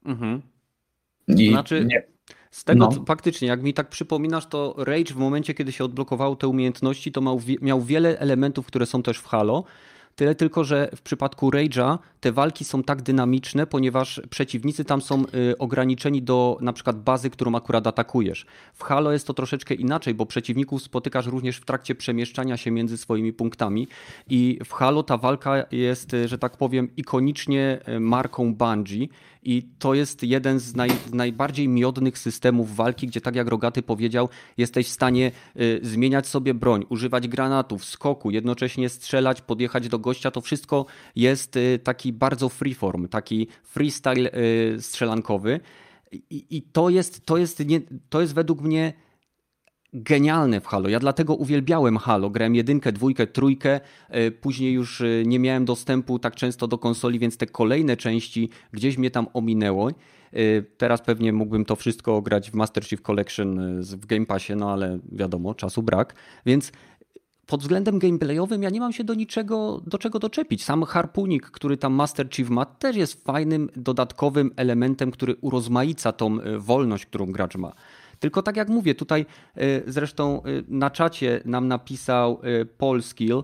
Mhm. 0.04 0.42
I 1.28 1.48
Znaczy- 1.48 1.84
nie, 1.84 2.02
Z 2.50 2.64
tego 2.64 2.88
No. 2.96 3.04
faktycznie, 3.06 3.48
jak 3.48 3.62
mi 3.62 3.74
tak 3.74 3.88
przypominasz, 3.88 4.46
to 4.46 4.74
Rage 4.78 5.14
w 5.14 5.16
momencie, 5.16 5.54
kiedy 5.54 5.72
się 5.72 5.84
odblokowało 5.84 6.36
te 6.36 6.48
umiejętności, 6.48 7.12
to 7.12 7.20
miał, 7.20 7.40
miał 7.60 7.82
wiele 7.82 8.18
elementów, 8.18 8.66
które 8.66 8.86
są 8.86 9.02
też 9.02 9.18
w 9.18 9.26
Halo. 9.26 9.64
Tyle 10.20 10.34
tylko, 10.34 10.64
że 10.64 10.90
w 10.96 11.02
przypadku 11.02 11.50
Rage'a 11.50 11.98
te 12.20 12.32
walki 12.32 12.64
są 12.64 12.82
tak 12.82 13.02
dynamiczne, 13.02 13.66
ponieważ 13.66 14.20
przeciwnicy 14.30 14.84
tam 14.84 15.02
są 15.02 15.24
y, 15.34 15.58
ograniczeni 15.58 16.22
do 16.22 16.58
na 16.60 16.72
przykład 16.72 17.02
bazy, 17.02 17.30
którą 17.30 17.54
akurat 17.54 17.86
atakujesz. 17.86 18.46
W 18.74 18.82
Halo 18.82 19.12
jest 19.12 19.26
to 19.26 19.34
troszeczkę 19.34 19.74
inaczej, 19.74 20.14
bo 20.14 20.26
przeciwników 20.26 20.82
spotykasz 20.82 21.26
również 21.26 21.56
w 21.56 21.64
trakcie 21.64 21.94
przemieszczania 21.94 22.56
się 22.56 22.70
między 22.70 22.98
swoimi 22.98 23.32
punktami 23.32 23.88
i 24.30 24.58
w 24.64 24.72
Halo 24.72 25.02
ta 25.02 25.16
walka 25.16 25.64
jest, 25.70 26.14
y, 26.14 26.28
że 26.28 26.38
tak 26.38 26.56
powiem, 26.56 26.88
ikonicznie 26.96 27.80
y, 27.88 28.00
marką 28.00 28.54
Bungie 28.54 29.08
i 29.42 29.62
to 29.78 29.94
jest 29.94 30.22
jeden 30.22 30.58
z, 30.58 30.74
naj, 30.74 30.90
najbardziej 31.12 31.68
miodnych 31.68 32.18
systemów 32.18 32.76
walki, 32.76 33.06
gdzie 33.06 33.20
tak 33.20 33.34
jak 33.36 33.48
Rogaty 33.48 33.82
powiedział, 33.82 34.28
jesteś 34.56 34.86
w 34.86 34.90
stanie 34.90 35.32
y, 35.60 35.80
zmieniać 35.82 36.26
sobie 36.26 36.54
broń, 36.54 36.84
używać 36.88 37.28
granatów, 37.28 37.84
skoku, 37.84 38.30
jednocześnie 38.30 38.88
strzelać, 38.88 39.40
podjechać 39.40 39.88
do 39.88 39.98
gościa. 39.98 40.09
To 40.32 40.40
wszystko 40.40 40.86
jest 41.16 41.56
y, 41.56 41.78
taki 41.84 42.12
bardzo 42.12 42.48
freeform, 42.48 43.08
taki 43.08 43.48
freestyle 43.62 44.30
y, 44.34 44.82
strzelankowy. 44.82 45.61
I, 46.12 46.46
i 46.50 46.62
to, 46.62 46.90
jest, 46.90 47.26
to, 47.26 47.36
jest 47.38 47.66
nie, 47.66 47.80
to 48.08 48.20
jest 48.20 48.34
według 48.34 48.61
mnie 48.61 48.92
genialne 49.92 50.61
w 50.61 50.66
Halo. 50.66 50.88
Ja 50.88 51.00
dlatego 51.00 51.34
uwielbiałem 51.34 51.96
Halo. 51.96 52.30
Grałem 52.30 52.54
jedynkę, 52.54 52.92
dwójkę, 52.92 53.26
trójkę. 53.26 53.80
e, 54.08 54.30
Później 54.30 54.72
już 54.72 55.02
nie 55.24 55.38
miałem 55.38 55.64
dostępu 55.64 56.18
tak 56.18 56.36
często 56.36 56.68
do 56.68 56.78
konsoli, 56.78 57.18
więc 57.18 57.36
te 57.36 57.46
kolejne 57.46 57.96
części 57.96 58.50
gdzieś 58.72 58.98
mnie 58.98 59.11
tam 59.11 59.26
ominęło. 59.32 59.90
Teraz 60.76 61.02
pewnie 61.02 61.32
mógłbym 61.32 61.64
to 61.64 61.76
wszystko 61.76 62.22
grać 62.22 62.50
w 62.50 62.54
Master 62.54 62.84
Chief 62.84 63.02
Collection 63.02 63.80
w 63.82 64.06
Game 64.06 64.26
Passie, 64.26 64.52
no 64.56 64.72
ale 64.72 64.98
wiadomo, 65.12 65.54
czasu 65.54 65.82
brak. 65.82 66.14
Więc 66.46 66.72
pod 67.51 67.61
względem 67.61 67.98
gameplayowym 67.98 68.62
ja 68.62 68.70
nie 68.70 68.80
mam 68.80 68.92
się 68.92 69.05
do 69.05 69.14
niczego, 69.14 69.82
do 69.86 69.98
czego 69.98 70.18
doczepić. 70.18 70.64
Sam 70.64 70.84
harpunik, 70.84 71.46
który 71.46 71.76
tam 71.76 71.92
Master 71.92 72.30
Chief 72.30 72.51
ma, 72.51 72.64
też 72.64 72.96
jest 72.96 73.24
fajnym, 73.24 73.70
dodatkowym 73.76 74.51
elementem, 74.57 75.11
który 75.11 75.36
urozmaica 75.40 76.12
tą 76.12 76.40
e, 76.40 76.59
wolność, 76.59 77.07
którą 77.07 77.26
gracz 77.26 77.57
ma. 77.57 77.72
Tylko 78.20 78.42
tak 78.42 78.57
jak 78.57 78.68
mówię, 78.68 78.94
tutaj 78.94 79.26
e, 79.57 79.82
zresztą 79.86 80.42
e, 80.42 80.48
na 80.68 80.90
czacie 80.90 81.40
nam 81.44 81.68
napisał 81.68 82.40
Polskill, 82.78 83.42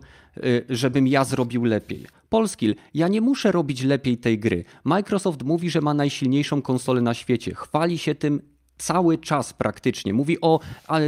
żebym 0.68 1.07
ja 1.07 1.24
zrobił 1.24 1.64
lepiej. 1.64 2.07
Polskill, 2.28 2.74
ja 2.94 3.09
nie 3.09 3.20
muszę 3.20 3.52
robić 3.52 3.82
lepiej 3.82 4.18
tej 4.18 4.38
gry. 4.38 4.64
Microsoft 4.84 5.42
mówi, 5.42 5.70
że 5.70 5.80
ma 5.80 5.94
najsilniejszą 5.94 6.62
konsolę 6.62 7.00
na 7.00 7.14
świecie. 7.14 7.54
Chwali 7.54 7.98
się 7.98 8.14
tym 8.14 8.42
cały 8.78 9.18
czas 9.18 9.52
praktycznie. 9.52 10.12
Mówi 10.12 10.40
o 10.40 10.60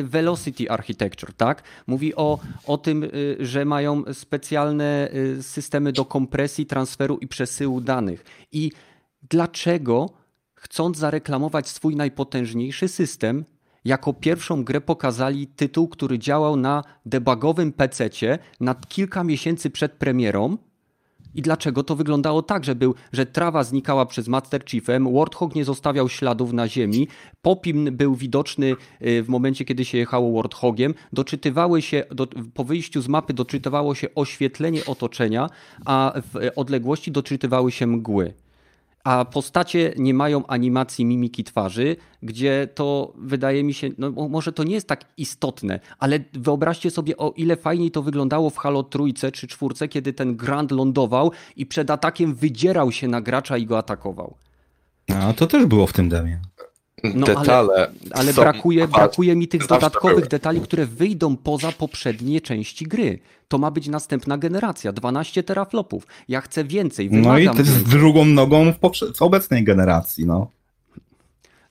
Velocity 0.04 0.70
Architecture, 0.70 1.32
tak? 1.32 1.62
Mówi 1.86 2.14
o, 2.14 2.38
o 2.66 2.78
tym, 2.78 3.04
y, 3.04 3.36
że 3.40 3.64
mają 3.64 4.02
specjalne 4.12 5.10
y, 5.14 5.42
systemy 5.42 5.92
do 5.92 6.04
kompresji, 6.04 6.66
transferu 6.66 7.18
i 7.18 7.28
przesyłu 7.28 7.80
danych. 7.80 8.24
I 8.52 8.72
dlaczego, 9.30 10.10
chcąc 10.54 10.98
zareklamować 10.98 11.68
swój 11.68 11.96
najpotężniejszy 11.96 12.88
system, 12.88 13.44
jako 13.84 14.12
pierwszą 14.12 14.64
grę 14.64 14.80
pokazali 14.80 15.46
tytuł, 15.46 15.88
który 15.88 16.18
działał 16.18 16.56
na 16.56 16.84
debugowym 17.06 17.72
PC-cie 17.72 18.38
nad 18.60 18.88
kilka 18.88 19.24
miesięcy 19.24 19.70
przed 19.70 19.92
premierą, 19.92 20.58
i 21.35 21.43
dlaczego 21.43 21.83
to 21.83 21.97
wyglądało 21.97 22.43
tak, 22.43 22.64
że, 22.64 22.74
był, 22.74 22.95
że 23.12 23.26
trawa 23.26 23.64
znikała 23.64 24.07
przez 24.07 24.29
Master 24.29 24.64
Chiefem, 24.64 25.14
Warthog 25.14 25.55
nie 25.55 25.64
zostawiał 25.64 26.09
śladów 26.09 26.53
na 26.53 26.68
ziemi, 26.68 27.09
Popim 27.43 27.85
był 27.97 28.14
widoczny 28.14 28.76
y, 29.03 29.22
w 29.22 29.29
momencie, 29.29 29.64
kiedy 29.64 29.85
się 29.85 29.99
jechało 29.99 30.33
Warthogiem, 30.33 30.95
doczytywały 31.12 31.83
się, 31.83 32.05
do, 32.11 32.26
po 32.55 32.64
wyjściu 32.64 33.01
z 33.01 33.09
mapy 33.09 33.35
doczytywało 33.35 33.95
się 33.95 34.09
oświetlenie 34.14 34.85
otoczenia, 34.85 35.51
a 35.85 36.12
w 36.33 36.51
odległości 36.57 37.12
doczytywały 37.12 37.72
się 37.72 37.87
mgły. 37.87 38.35
A 39.05 39.24
postacie 39.24 39.92
nie 39.99 40.14
mają 40.14 40.46
animacji 40.46 41.05
mimiki 41.05 41.44
twarzy, 41.44 41.96
gdzie 42.22 42.68
to 42.74 43.12
wydaje 43.16 43.64
mi 43.64 43.74
się, 43.74 43.90
no 43.99 44.11
mo- 44.11 44.28
może 44.28 44.53
to 44.53 44.64
nie 44.64 44.74
jest 44.74 44.88
tak 44.88 45.05
istotne, 45.16 45.80
ale 45.99 46.18
wyobraźcie 46.32 46.90
sobie 46.90 47.16
o 47.16 47.32
ile 47.36 47.57
fajniej 47.57 47.90
to 47.90 48.03
wyglądało 48.03 48.51
w 48.51 48.57
Halo 48.57 48.82
Trójce 48.82 49.32
czy 49.32 49.46
Czwórce, 49.46 49.88
kiedy 49.88 50.12
ten 50.12 50.36
Grand 50.36 50.70
lądował 50.70 51.32
i 51.57 51.66
przed 51.66 51.90
atakiem 51.90 52.34
wydzierał 52.34 52.92
się 52.92 53.09
na 53.09 53.20
gracza 53.20 53.57
i 53.57 53.66
go 53.66 53.78
atakował. 53.78 54.34
A 55.14 55.32
to 55.32 55.46
też 55.46 55.66
było 55.66 55.86
w 55.86 55.92
tym 55.92 56.09
demie. 56.09 56.40
No, 57.05 57.26
Detale. 57.26 57.90
Ale 58.11 58.32
są 58.32 58.42
brakuje, 58.42 58.88
brakuje 58.88 59.36
mi 59.36 59.49
tych 59.49 59.66
dodatkowych 59.66 60.16
były. 60.16 60.28
detali, 60.28 60.61
które 60.61 60.86
wyjdą 60.86 61.36
poza 61.36 61.72
poprzednie 61.72 62.40
części 62.40 62.84
gry. 62.84 63.18
To 63.49 63.59
ma 63.59 63.70
być 63.70 63.88
następna 63.88 64.38
generacja, 64.38 64.92
12 64.92 65.42
teraflopów. 65.42 66.07
Ja 66.28 66.40
chcę 66.40 66.64
więcej, 66.64 67.09
No 67.12 67.38
i 67.38 67.46
to 67.46 67.55
jest 67.55 67.70
więcej. 67.74 67.90
drugą 67.90 68.24
nogą 68.24 68.72
w, 68.72 68.76
w 69.16 69.22
obecnej 69.22 69.64
generacji, 69.64 70.26
no. 70.26 70.51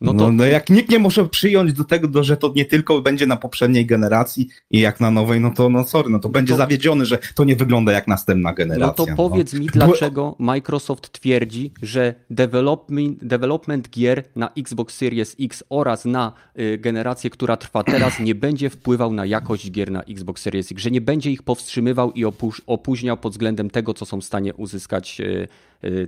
No 0.01 0.13
No, 0.13 0.19
to 0.19 0.31
no 0.31 0.45
jak 0.45 0.69
nikt 0.69 0.89
nie 0.89 0.99
może 0.99 1.29
przyjąć 1.29 1.73
do 1.73 1.83
tego, 1.83 2.23
że 2.23 2.37
to 2.37 2.53
nie 2.55 2.65
tylko 2.65 3.01
będzie 3.01 3.27
na 3.27 3.37
poprzedniej 3.37 3.85
generacji 3.85 4.47
i 4.71 4.79
jak 4.79 4.99
na 4.99 5.11
nowej, 5.11 5.41
no 5.41 5.51
to 5.51 5.69
no 5.69 5.83
sorry, 5.83 6.09
no 6.09 6.19
to 6.19 6.29
będzie 6.29 6.53
to- 6.53 6.57
zawiedziony, 6.57 7.05
że 7.05 7.17
to 7.35 7.43
nie 7.43 7.55
wygląda 7.55 7.91
jak 7.91 8.07
następna 8.07 8.49
No 8.49 8.55
generacja. 8.55 9.05
to 9.05 9.15
powiedz 9.15 9.53
mi, 9.53 9.65
dlaczego 9.65 10.35
Microsoft 10.39 11.11
twierdzi, 11.11 11.71
że 11.81 12.15
development, 12.29 13.23
development 13.25 13.89
gier 13.89 14.23
na 14.35 14.49
Xbox 14.57 14.95
Series 14.95 15.35
X 15.39 15.63
oraz 15.69 16.05
na 16.05 16.33
y, 16.59 16.77
generację, 16.77 17.29
która 17.29 17.57
trwa 17.57 17.83
teraz, 17.83 18.19
nie 18.19 18.35
będzie 18.35 18.69
wpływał 18.69 19.13
na 19.13 19.25
jakość 19.25 19.71
gier 19.71 19.91
na 19.91 20.03
Xbox 20.03 20.41
Series 20.41 20.71
X, 20.71 20.81
że 20.81 20.91
nie 20.91 21.01
będzie 21.01 21.31
ich 21.31 21.43
powstrzymywał 21.43 22.11
i 22.11 22.25
opóźniał 22.67 23.17
pod 23.17 23.31
względem 23.33 23.69
tego, 23.69 23.93
co 23.93 24.05
są 24.05 24.21
w 24.21 24.25
stanie 24.25 24.53
uzyskać 24.53 25.21
y, 25.21 25.47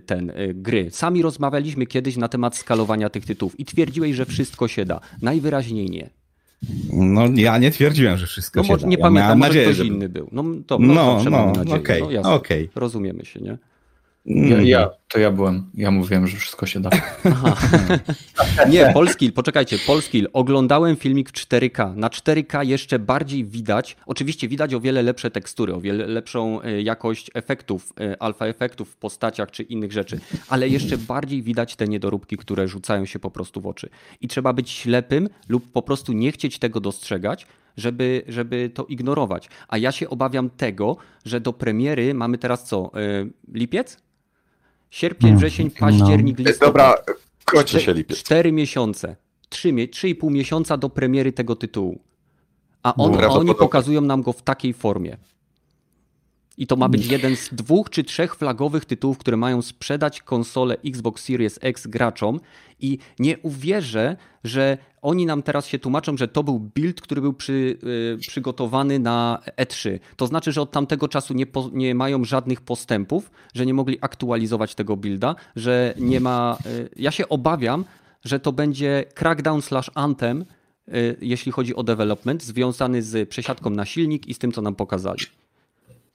ten 0.05 0.30
y, 0.30 0.53
gry. 0.53 0.88
Sami 0.91 1.22
rozmawialiśmy 1.22 1.86
kiedyś 1.86 2.17
na 2.17 2.28
temat 2.28 2.57
skalowania 2.57 3.09
tych 3.09 3.26
tytułów 3.26 3.59
i 3.59 3.65
twierdziłeś, 3.65 4.15
że 4.15 4.26
wszystko 4.26 4.67
się 4.67 4.86
da. 4.86 4.99
Najwyraźniej 5.22 5.89
nie. 5.89 6.09
No 6.93 7.22
ja 7.36 7.57
nie 7.57 7.72
twierdziłem, 7.72 8.17
że 8.17 8.26
wszystko 8.28 8.59
No 8.59 8.67
się 8.67 8.78
da. 8.78 8.88
nie 8.88 8.95
ja 8.97 9.01
pamiętam, 9.01 9.38
może 9.39 9.49
nadzieję, 9.49 9.65
ktoś 9.65 9.78
że... 9.78 9.86
inny 9.86 10.09
był. 10.09 10.30
No, 10.32 10.43
to, 10.67 10.80
no, 10.80 11.22
No, 11.30 11.53
no, 11.65 11.76
okej, 11.76 12.01
no, 12.01 12.11
jasne. 12.11 12.32
okej. 12.32 12.70
Rozumiemy 12.76 13.26
się, 13.26 13.39
nie? 13.39 13.57
Ja, 14.26 14.55
Mm. 14.55 14.65
ja, 14.65 14.89
to 15.07 15.20
ja 15.20 15.32
byłem. 15.32 15.70
Ja 15.74 15.91
mówiłem, 15.91 16.28
że 16.28 16.38
wszystko 16.38 16.65
się 16.65 16.80
da. 16.80 16.89
Aha. 17.26 17.55
Nie, 18.70 18.91
Polskil, 18.93 19.34
poczekajcie, 19.34 19.78
Polskil. 19.88 20.28
Oglądałem 20.34 20.95
filmik 20.95 21.30
w 21.30 21.34
4K. 21.34 21.95
Na 21.95 22.09
4K 22.09 22.65
jeszcze 22.65 22.99
bardziej 22.99 23.45
widać, 23.45 23.95
oczywiście 24.05 24.47
widać 24.47 24.74
o 24.74 24.80
wiele 24.80 25.01
lepsze 25.01 25.32
tekstury, 25.32 25.74
o 25.74 25.82
wiele 25.82 26.07
lepszą 26.07 26.61
e, 26.61 26.82
jakość 26.82 27.32
efektów, 27.34 27.93
e, 27.99 28.22
alfa 28.24 28.45
efektów 28.45 28.89
w 28.89 28.97
postaciach 28.97 29.51
czy 29.51 29.63
innych 29.63 29.91
rzeczy, 29.91 30.20
ale 30.49 30.70
jeszcze 30.70 30.97
bardziej 30.97 31.43
widać 31.43 31.76
te 31.76 31.88
niedoróbki, 31.88 32.38
które 32.38 32.67
rzucają 32.67 33.05
się 33.05 33.20
po 33.20 33.32
prostu 33.32 33.61
w 33.61 33.67
oczy. 33.67 33.89
I 34.22 34.28
trzeba 34.28 34.53
być 34.53 34.70
ślepym 34.72 35.30
lub 35.49 35.72
po 35.72 35.82
prostu 35.82 36.13
nie 36.13 36.32
chcieć 36.32 36.59
tego 36.59 36.80
dostrzegać, 36.80 37.47
żeby, 37.78 38.24
żeby 38.28 38.72
to 38.74 38.86
ignorować. 38.86 39.49
A 39.67 39.78
ja 39.78 39.91
się 39.91 40.09
obawiam 40.09 40.49
tego, 40.49 40.97
że 41.26 41.41
do 41.41 41.53
premiery 41.53 42.13
mamy 42.13 42.38
teraz 42.38 42.63
co? 42.63 42.91
E, 42.95 42.99
Lipiec? 43.53 43.97
Sierpień, 44.89 45.29
Mm, 45.29 45.37
wrzesień, 45.39 45.71
no. 45.73 45.79
październik, 45.79 46.39
listopad. 46.39 46.67
Dobra, 46.67 46.95
kończy 47.45 47.79
się 47.81 47.93
lipiec. 47.93 48.17
Cztery 48.17 48.51
miesiące. 48.51 49.15
Trzy, 49.49 49.73
trzy 49.91 50.09
i 50.09 50.15
pół 50.15 50.29
miesiąca 50.29 50.77
do 50.77 50.89
premiery 50.89 51.31
tego 51.31 51.55
tytułu. 51.55 51.99
A, 52.83 52.95
on, 52.95 53.23
a 53.23 53.27
oni 53.27 53.55
pokazują 53.55 54.01
nam 54.01 54.21
go 54.21 54.33
w 54.33 54.41
takiej 54.41 54.73
formie. 54.73 55.17
I 56.60 56.68
to 56.68 56.76
ma 56.76 56.89
być 56.89 57.07
jeden 57.07 57.36
z 57.36 57.49
dwóch 57.53 57.89
czy 57.89 58.03
trzech 58.03 58.36
flagowych 58.36 58.86
tytułów, 58.86 59.18
które 59.18 59.38
mają 59.38 59.62
sprzedać 59.62 60.22
konsolę 60.22 60.78
Xbox 60.86 61.24
Series 61.24 61.60
X 61.62 61.88
graczom. 61.88 62.39
I 62.80 62.97
nie 63.20 63.38
uwierzę, 63.38 64.18
że 64.43 64.78
oni 65.01 65.26
nam 65.26 65.43
teraz 65.43 65.68
się 65.68 65.80
tłumaczą, 65.80 66.18
że 66.18 66.28
to 66.28 66.43
był 66.43 66.60
build, 66.60 67.01
który 67.01 67.22
był 67.22 67.34
przy, 67.34 67.78
y, 68.14 68.18
przygotowany 68.18 68.99
na 68.99 69.39
E3. 69.57 69.99
To 70.16 70.28
znaczy, 70.28 70.51
że 70.51 70.62
od 70.62 70.72
tamtego 70.72 71.07
czasu 71.07 71.34
nie, 71.34 71.45
po, 71.45 71.70
nie 71.74 71.95
mają 71.95 72.24
żadnych 72.26 72.62
postępów, 72.62 73.32
że 73.53 73.66
nie 73.66 73.74
mogli 73.74 73.97
aktualizować 74.01 74.76
tego 74.76 74.97
builda, 74.97 75.36
że 75.55 75.93
nie 75.97 76.20
ma. 76.20 76.57
Y, 76.66 76.89
ja 76.95 77.12
się 77.12 77.30
obawiam, 77.30 77.86
że 78.26 78.39
to 78.39 78.51
będzie 78.51 79.05
Crackdown 79.16 79.62
slash 79.62 79.91
Anthem, 79.95 80.45
y, 80.88 81.18
jeśli 81.22 81.51
chodzi 81.51 81.76
o 81.76 81.84
development, 81.84 82.43
związany 82.43 83.01
z 83.01 83.30
przesiadką 83.30 83.70
na 83.70 83.86
silnik 83.86 84.28
i 84.28 84.34
z 84.34 84.39
tym, 84.39 84.51
co 84.51 84.62
nam 84.62 84.76
pokazali. 84.76 85.20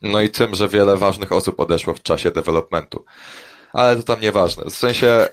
No 0.04 0.20
i 0.20 0.30
tym, 0.30 0.54
że 0.54 0.68
wiele 0.68 0.96
ważnych 0.96 1.32
osób 1.32 1.60
odeszło 1.60 1.94
w 1.94 2.02
czasie 2.02 2.30
developmentu. 2.30 3.04
Ale 3.72 3.96
to 3.96 4.02
tam 4.02 4.20
nieważne. 4.20 4.64
W 4.64 4.74
sensie, 4.74 5.28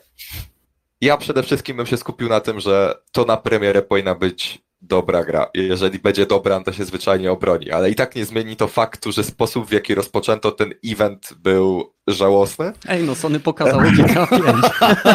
ja 1.02 1.18
przede 1.18 1.44
wszystkim 1.44 1.78
bym 1.78 1.86
się 1.86 1.98
skupił 1.98 2.30
na 2.30 2.40
tym, 2.40 2.60
że 2.60 2.96
to 3.12 3.26
na 3.26 3.38
premierę 3.38 3.82
powinna 3.82 4.16
być 4.16 4.62
dobra 4.82 5.24
gra. 5.24 5.50
Jeżeli 5.54 6.00
będzie 6.00 6.26
dobra, 6.26 6.64
to 6.64 6.74
się 6.74 6.86
zwyczajnie 6.86 7.32
obroni. 7.32 7.72
Ale 7.72 7.90
i 7.90 7.96
tak 7.96 8.16
nie 8.16 8.26
zmieni 8.26 8.56
to 8.56 8.68
faktu, 8.68 9.12
że 9.12 9.24
sposób, 9.24 9.68
w 9.68 9.72
jaki 9.72 9.96
rozpoczęto 9.96 10.52
ten 10.52 10.74
event 10.86 11.34
był 11.34 11.94
żałosny. 12.08 12.72
Ej, 12.88 13.04
no 13.04 13.16
Sony 13.16 13.40
pokazało 13.40 13.82
GTA 13.98 14.28
5. 14.28 14.44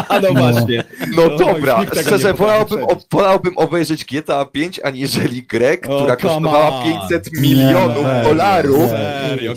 A 0.09 0.19
no 0.23 0.33
właśnie. 0.33 0.83
No 1.15 1.23
No, 1.27 1.37
dobra, 1.37 1.83
nie 1.95 2.01
szczerze, 2.01 2.33
wolałbym, 2.33 2.79
wolałbym 3.11 3.57
obejrzeć 3.57 4.05
GTA 4.05 4.45
5, 4.45 4.79
aniżeli 4.83 5.43
grę, 5.43 5.77
która 5.77 6.15
come 6.15 6.17
kosztowała 6.17 6.69
on. 6.69 6.83
500 7.09 7.33
Nie, 7.33 7.41
milionów 7.41 7.97
serio, 8.05 8.29
dolarów. 8.29 8.89
Serio, 8.89 9.53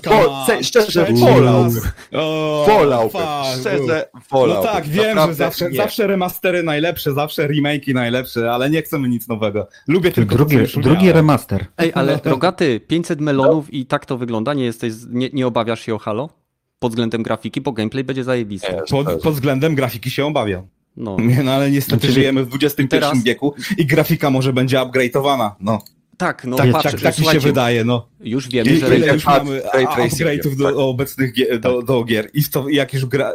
se- 0.46 0.64
szczerze, 0.64 1.06
wolałbym. 1.12 1.74
raz. 1.74 1.84
O, 2.12 2.66
Wolałbym, 2.68 3.20
szczerze 3.60 4.08
No 4.14 4.20
wolałbym. 4.30 4.72
tak, 4.72 4.84
wiem, 4.88 5.02
że 5.04 5.08
Naprawdę 5.14 5.34
zawsze, 5.34 5.70
nie. 5.70 5.76
zawsze 5.76 6.06
remastery 6.06 6.62
najlepsze, 6.62 7.12
zawsze 7.12 7.48
remake'i 7.48 7.94
najlepsze, 7.94 8.52
ale 8.52 8.70
nie 8.70 8.82
chcemy 8.82 9.08
nic 9.08 9.28
nowego. 9.28 9.68
Lubię 9.88 10.12
tylko 10.12 10.34
Drugi, 10.34 10.56
drugi 10.76 11.12
remaster. 11.12 11.66
Ej, 11.78 11.92
ale 11.94 12.18
Rogaty, 12.24 12.80
500 12.80 13.20
melonów 13.20 13.72
i 13.74 13.86
tak 13.86 14.06
to 14.06 14.16
wygląda, 14.18 14.54
nie 14.54 14.64
jesteś, 14.64 14.92
nie, 15.10 15.28
nie 15.32 15.46
obawiasz 15.46 15.80
się 15.80 15.94
o 15.94 15.98
Halo? 15.98 16.28
Pod 16.80 16.92
względem 16.92 17.22
grafiki, 17.22 17.60
bo 17.60 17.72
gameplay 17.72 18.04
będzie 18.04 18.24
zajebisty. 18.24 18.68
Pod, 18.90 19.22
pod 19.22 19.34
względem 19.34 19.74
grafiki 19.74 20.10
się 20.10 20.26
obawiam. 20.26 20.66
No. 20.96 21.16
Nie, 21.20 21.42
no 21.42 21.52
ale 21.52 21.70
niestety 21.70 22.00
Znaczy, 22.00 22.12
żyjemy 22.14 22.44
w 22.44 22.54
XXI 22.54 22.88
teraz- 22.88 23.22
wieku 23.22 23.54
i 23.78 23.86
grafika 23.86 24.30
może 24.30 24.52
będzie 24.52 24.76
upgrade'owana. 24.78 25.50
No, 25.60 25.78
Tak, 26.16 26.44
no 26.44 26.56
tak, 26.56 26.72
patrz, 26.72 26.90
tak, 26.92 27.00
tak 27.00 27.18
mi 27.18 27.26
się 27.26 27.38
wydaje, 27.40 27.84
no. 27.84 28.08
Już 28.20 28.48
wiemy, 28.48 28.70
I, 28.70 28.78
że 28.78 28.96
ile 28.96 29.14
już 29.14 29.26
mamy 29.26 29.60
upgrade'ów 29.74 30.56
do 30.56 30.64
tak. 30.64 30.74
obecnych 30.76 31.32
gie, 31.34 31.58
do, 31.58 31.82
do 31.82 32.04
gier. 32.04 32.30
I 32.34 32.44
to, 32.44 32.68
jak 32.68 32.94
już 32.94 33.06
gra, 33.06 33.32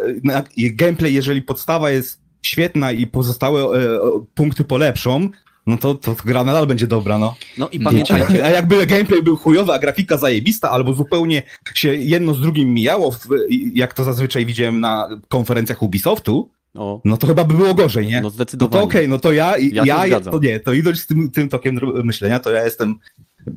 gameplay, 0.55 1.13
jeżeli 1.13 1.41
podstawa 1.41 1.91
jest 1.91 2.21
świetna 2.41 2.91
i 2.91 3.07
pozostałe 3.07 3.61
e, 3.61 3.99
punkty 4.35 4.63
polepszą, 4.63 5.29
no 5.67 5.77
to, 5.77 5.95
to 5.95 6.15
gra 6.25 6.43
nadal 6.43 6.67
będzie 6.67 6.87
dobra, 6.87 7.17
no. 7.17 7.35
no 7.57 7.69
i 7.69 7.79
pamiętajcie, 7.79 8.45
A 8.45 8.49
jakby 8.49 8.85
gameplay 8.87 9.23
był 9.23 9.37
chujowy, 9.37 9.73
a 9.73 9.79
grafika 9.79 10.17
zajebista, 10.17 10.71
albo 10.71 10.93
zupełnie 10.93 11.43
się 11.73 11.95
jedno 11.95 12.33
z 12.33 12.41
drugim 12.41 12.73
mijało, 12.73 13.11
w, 13.11 13.27
jak 13.73 13.93
to 13.93 14.03
zazwyczaj 14.03 14.45
widziałem 14.45 14.79
na 14.79 15.09
konferencjach 15.27 15.83
Ubisoftu, 15.83 16.49
o, 16.75 17.01
no 17.05 17.17
to 17.17 17.27
chyba 17.27 17.43
by 17.43 17.53
było 17.53 17.73
gorzej, 17.73 18.07
nie? 18.07 18.15
no 18.15 18.21
No 18.21 18.29
to 18.29 18.35
zdecydowanie. 18.35 18.83
okej, 18.83 19.09
no 19.09 19.19
to 19.19 19.31
ja, 19.31 19.57
Ja 19.57 20.05
ja, 20.07 20.19
to 20.19 20.39
nie, 20.39 20.59
to 20.59 20.73
idąc 20.73 20.99
z 20.99 21.07
tym, 21.07 21.31
tym 21.31 21.49
tokiem 21.49 21.79
myślenia, 22.03 22.39
to 22.39 22.51
ja 22.51 22.63
jestem 22.63 22.99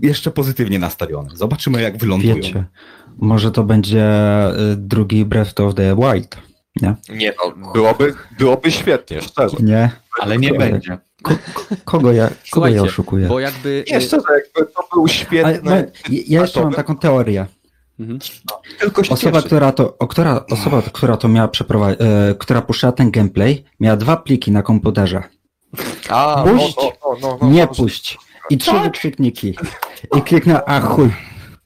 jeszcze 0.02 0.30
pozytywnie 0.30 0.78
nastawiony. 0.78 1.28
Zobaczymy, 1.34 1.82
jak 1.82 1.98
wylądują. 1.98 2.34
Wiecie, 2.34 2.64
może 3.18 3.50
to 3.50 3.64
będzie 3.64 4.06
y, 4.72 4.76
drugi 4.76 5.24
Breath 5.24 5.60
of 5.60 5.74
the 5.74 5.96
Wild. 5.96 6.36
Nie? 6.82 6.94
Nie 7.16 7.32
no, 7.38 7.72
byłoby, 7.72 8.14
byłoby 8.38 8.70
świetnie, 8.70 9.22
szczerze. 9.22 9.56
Nie? 9.60 9.90
Ale 10.20 10.38
nie 10.38 10.54
będzie. 10.54 10.98
Kogo 11.84 12.12
ja, 12.12 12.30
kogo 12.50 12.68
ja 12.68 12.82
oszukuję? 12.82 13.28
Bo 13.28 13.40
jakby... 13.40 13.84
Nie, 13.90 14.00
szczerze, 14.00 14.22
jakby 14.34 14.72
to 14.72 14.88
był 14.92 15.02
Ale, 15.02 15.08
świetny, 15.08 15.60
no, 15.62 15.70
ja 16.08 16.40
jeszcze 16.40 16.62
mam 16.62 16.72
taką 16.74 16.96
teorię. 16.96 17.46
Mhm. 18.00 18.18
tylko 18.80 19.04
się 19.04 19.14
Osoba, 19.14 19.32
cieszy. 19.38 19.46
która 19.46 19.72
to, 19.72 19.98
o, 19.98 20.06
która, 20.06 20.44
osoba, 20.50 20.82
która 20.92 21.16
to 21.16 21.28
miała 21.28 21.48
przeprowadzić, 21.48 22.00
e, 22.00 22.34
która 22.38 22.62
puszczała 22.62 22.92
ten 22.92 23.10
gameplay, 23.10 23.64
miała 23.80 23.96
dwa 23.96 24.16
pliki 24.16 24.52
na 24.52 24.62
komputerze. 24.62 25.22
A, 26.08 26.44
Puść, 26.48 26.76
no, 26.76 26.92
no, 27.04 27.16
no, 27.22 27.38
no, 27.42 27.48
nie 27.50 27.62
no, 27.62 27.74
puść. 27.74 28.18
I 28.50 28.58
trzy 28.58 28.80
wykrzykniki. 28.80 29.54
I 30.16 30.22
kliknę, 30.22 30.64
a 30.64 30.80
chuj, 30.80 31.08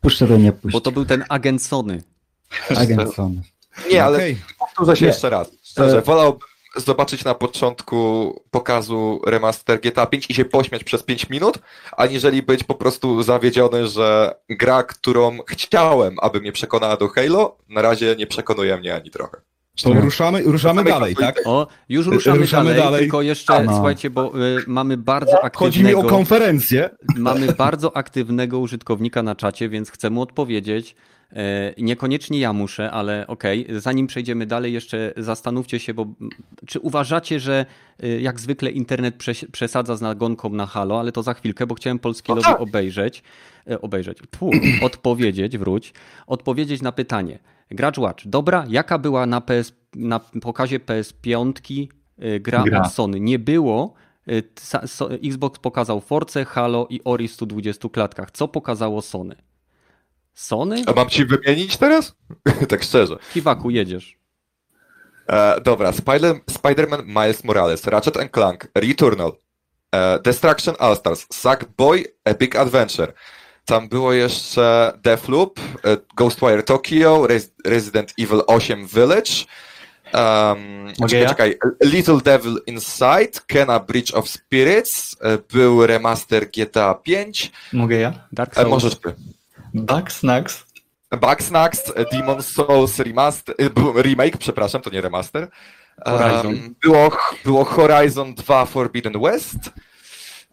puszczę 0.00 0.26
to 0.26 0.36
nie 0.36 0.52
puść. 0.52 0.72
Bo 0.72 0.80
to 0.80 0.92
był 0.92 1.04
ten 1.04 1.24
agent 1.28 1.62
Sony. 1.62 2.02
Agent 2.76 3.14
Sony. 3.14 3.42
Nie, 3.92 4.04
ale 4.04 4.16
Okej. 4.18 4.36
powtórzę 4.58 4.96
się 4.96 5.04
Nie. 5.04 5.08
jeszcze 5.10 5.30
raz. 5.30 5.50
Szczerze, 5.62 5.98
E- 5.98 6.02
wolałbym 6.02 6.48
zobaczyć 6.76 7.24
na 7.24 7.34
początku 7.34 8.32
pokazu 8.50 9.20
remaster 9.26 9.80
GTA 9.80 10.06
5 10.06 10.30
i 10.30 10.34
się 10.34 10.44
pośmiać 10.44 10.84
przez 10.84 11.02
5 11.02 11.30
minut, 11.30 11.58
aniżeli 11.96 12.42
być 12.42 12.64
po 12.64 12.74
prostu 12.74 13.22
zawiedziony, 13.22 13.86
że 13.88 14.34
gra, 14.50 14.82
którą 14.82 15.38
chciałem, 15.48 16.16
aby 16.22 16.40
mnie 16.40 16.52
przekonała 16.52 16.96
do 16.96 17.08
Halo, 17.08 17.56
na 17.68 17.82
razie 17.82 18.16
nie 18.16 18.26
przekonuje 18.26 18.76
mnie 18.76 18.94
ani 18.94 19.10
trochę. 19.10 19.40
To 19.82 19.92
ruszamy, 19.94 20.42
ruszamy 20.42 20.84
dalej, 20.84 21.16
tak? 21.16 21.40
O, 21.44 21.66
już 21.88 22.06
ruszamy, 22.06 22.38
Ruszamy 22.38 22.64
dalej, 22.70 22.82
dalej. 22.82 23.00
tylko 23.00 23.22
jeszcze, 23.22 23.64
słuchajcie, 23.74 24.10
bo 24.10 24.32
y, 24.46 24.64
mamy 24.66 24.96
bardzo 24.96 25.36
Chodzi 25.54 25.80
mi 25.80 25.86
o 25.86 25.88
aktywnego... 25.98 26.16
konferencję. 26.16 26.90
Mamy 27.16 27.46
bardzo 27.52 27.96
aktywnego 27.96 28.58
użytkownika 28.58 29.22
na 29.22 29.34
czacie, 29.34 29.68
więc 29.68 29.90
chcę 29.90 30.10
mu 30.10 30.22
odpowiedzieć. 30.22 30.96
E, 31.36 31.74
Niekoniecznie 31.78 32.38
ja 32.40 32.52
muszę, 32.52 32.90
ale 32.90 33.26
okej. 33.26 33.66
Zanim 33.78 34.06
przejdziemy 34.06 34.46
dalej, 34.46 34.72
jeszcze 34.72 35.12
zastanówcie 35.16 35.78
się, 35.80 35.94
bo 35.94 36.06
czy 36.66 36.80
uważacie, 36.80 37.40
że 37.40 37.66
y, 38.04 38.20
jak 38.20 38.40
zwykle 38.40 38.70
internet 38.70 39.16
przes- 39.16 39.50
przesadza 39.52 39.96
z 39.96 40.00
nagonką 40.00 40.48
na 40.48 40.66
halo, 40.66 41.00
ale 41.00 41.12
to 41.12 41.22
za 41.22 41.34
chwilkę, 41.34 41.66
bo 41.66 41.74
chciałem 41.74 41.98
polski 41.98 42.32
No 42.32 42.34
lobby 42.36 42.48
tak. 42.48 42.60
obejrzeć, 42.60 43.22
e, 43.70 43.80
obejrzeć, 43.80 44.18
Tfu, 44.30 44.50
odpowiedzieć, 44.82 45.58
wróć, 45.58 45.92
odpowiedzieć 46.26 46.82
na 46.82 46.92
pytanie. 46.92 47.38
Gracz 47.70 47.98
Watch, 47.98 48.26
dobra, 48.26 48.64
jaka 48.68 48.98
była 48.98 49.26
na, 49.26 49.40
PS, 49.40 49.72
na 49.94 50.20
pokazie 50.20 50.78
PS5 50.80 51.86
y, 52.22 52.40
gra, 52.40 52.62
Gra. 52.62 52.82
od 52.82 52.92
Sony? 52.92 53.20
Nie 53.20 53.38
było, 53.38 53.94
Xbox 55.24 55.58
pokazał 55.58 56.00
Force, 56.00 56.44
Halo 56.44 56.86
i 56.90 57.00
Ori 57.04 57.28
w 57.28 57.32
120 57.32 57.88
klatkach. 57.88 58.30
Co 58.30 58.48
pokazało 58.48 59.02
Sony? 59.02 59.36
Sony? 60.34 60.82
A 60.86 60.92
mam 60.92 61.08
ci 61.08 61.24
wymienić 61.26 61.76
teraz? 61.76 62.14
tak 62.68 62.82
szczerze. 62.82 63.16
Kiwaku, 63.34 63.70
jedziesz. 63.70 64.16
E, 65.28 65.60
dobra, 65.60 65.90
Spider- 65.92 66.40
Spider-Man 66.50 67.04
Miles 67.06 67.44
Morales, 67.44 67.84
Ratchet 67.86 68.16
and 68.16 68.30
Clank, 68.30 68.68
Returnal, 68.74 69.32
e, 69.94 70.18
Destruction 70.18 70.74
All-Stars, 70.78 71.26
Sackboy, 71.32 72.04
Epic 72.24 72.56
Adventure. 72.56 73.12
Tam 73.64 73.88
było 73.88 74.12
jeszcze 74.12 74.92
Deathloop, 75.02 75.60
e, 75.60 75.96
Ghostwire 76.16 76.62
Tokyo, 76.62 77.26
Res- 77.26 77.50
Resident 77.64 78.12
Evil 78.18 78.42
8 78.46 78.86
Village, 78.86 79.32
um, 80.14 80.84
Mogę 80.98 81.08
czekaj, 81.08 81.20
ja? 81.22 81.28
czekaj, 81.28 81.58
Little 81.84 82.20
Devil 82.24 82.58
Inside, 82.66 83.30
Kena 83.46 83.80
Bridge 83.80 84.14
of 84.14 84.28
Spirits, 84.28 85.16
e, 85.20 85.38
był 85.52 85.86
remaster 85.86 86.50
GTA 86.50 86.94
5, 86.94 87.52
Mogę 87.72 87.96
ja? 88.00 88.12
Dark 88.32 88.52
e, 88.52 88.54
Souls. 88.54 88.68
możesz 88.70 88.96
ty. 88.96 89.14
Bugsnax? 89.74 90.64
Bugsnax, 91.20 91.92
e, 91.96 92.04
Demon 92.12 92.42
Souls 92.42 92.98
remaster, 92.98 93.54
e, 93.58 94.02
remake, 94.02 94.36
przepraszam, 94.38 94.82
to 94.82 94.90
nie 94.90 95.00
remaster. 95.00 95.48
Horizon. 96.06 96.46
Um, 96.46 96.74
było, 96.82 97.10
było 97.44 97.64
Horizon 97.64 98.34
2 98.34 98.64
Forbidden 98.66 99.20
West. 99.22 99.70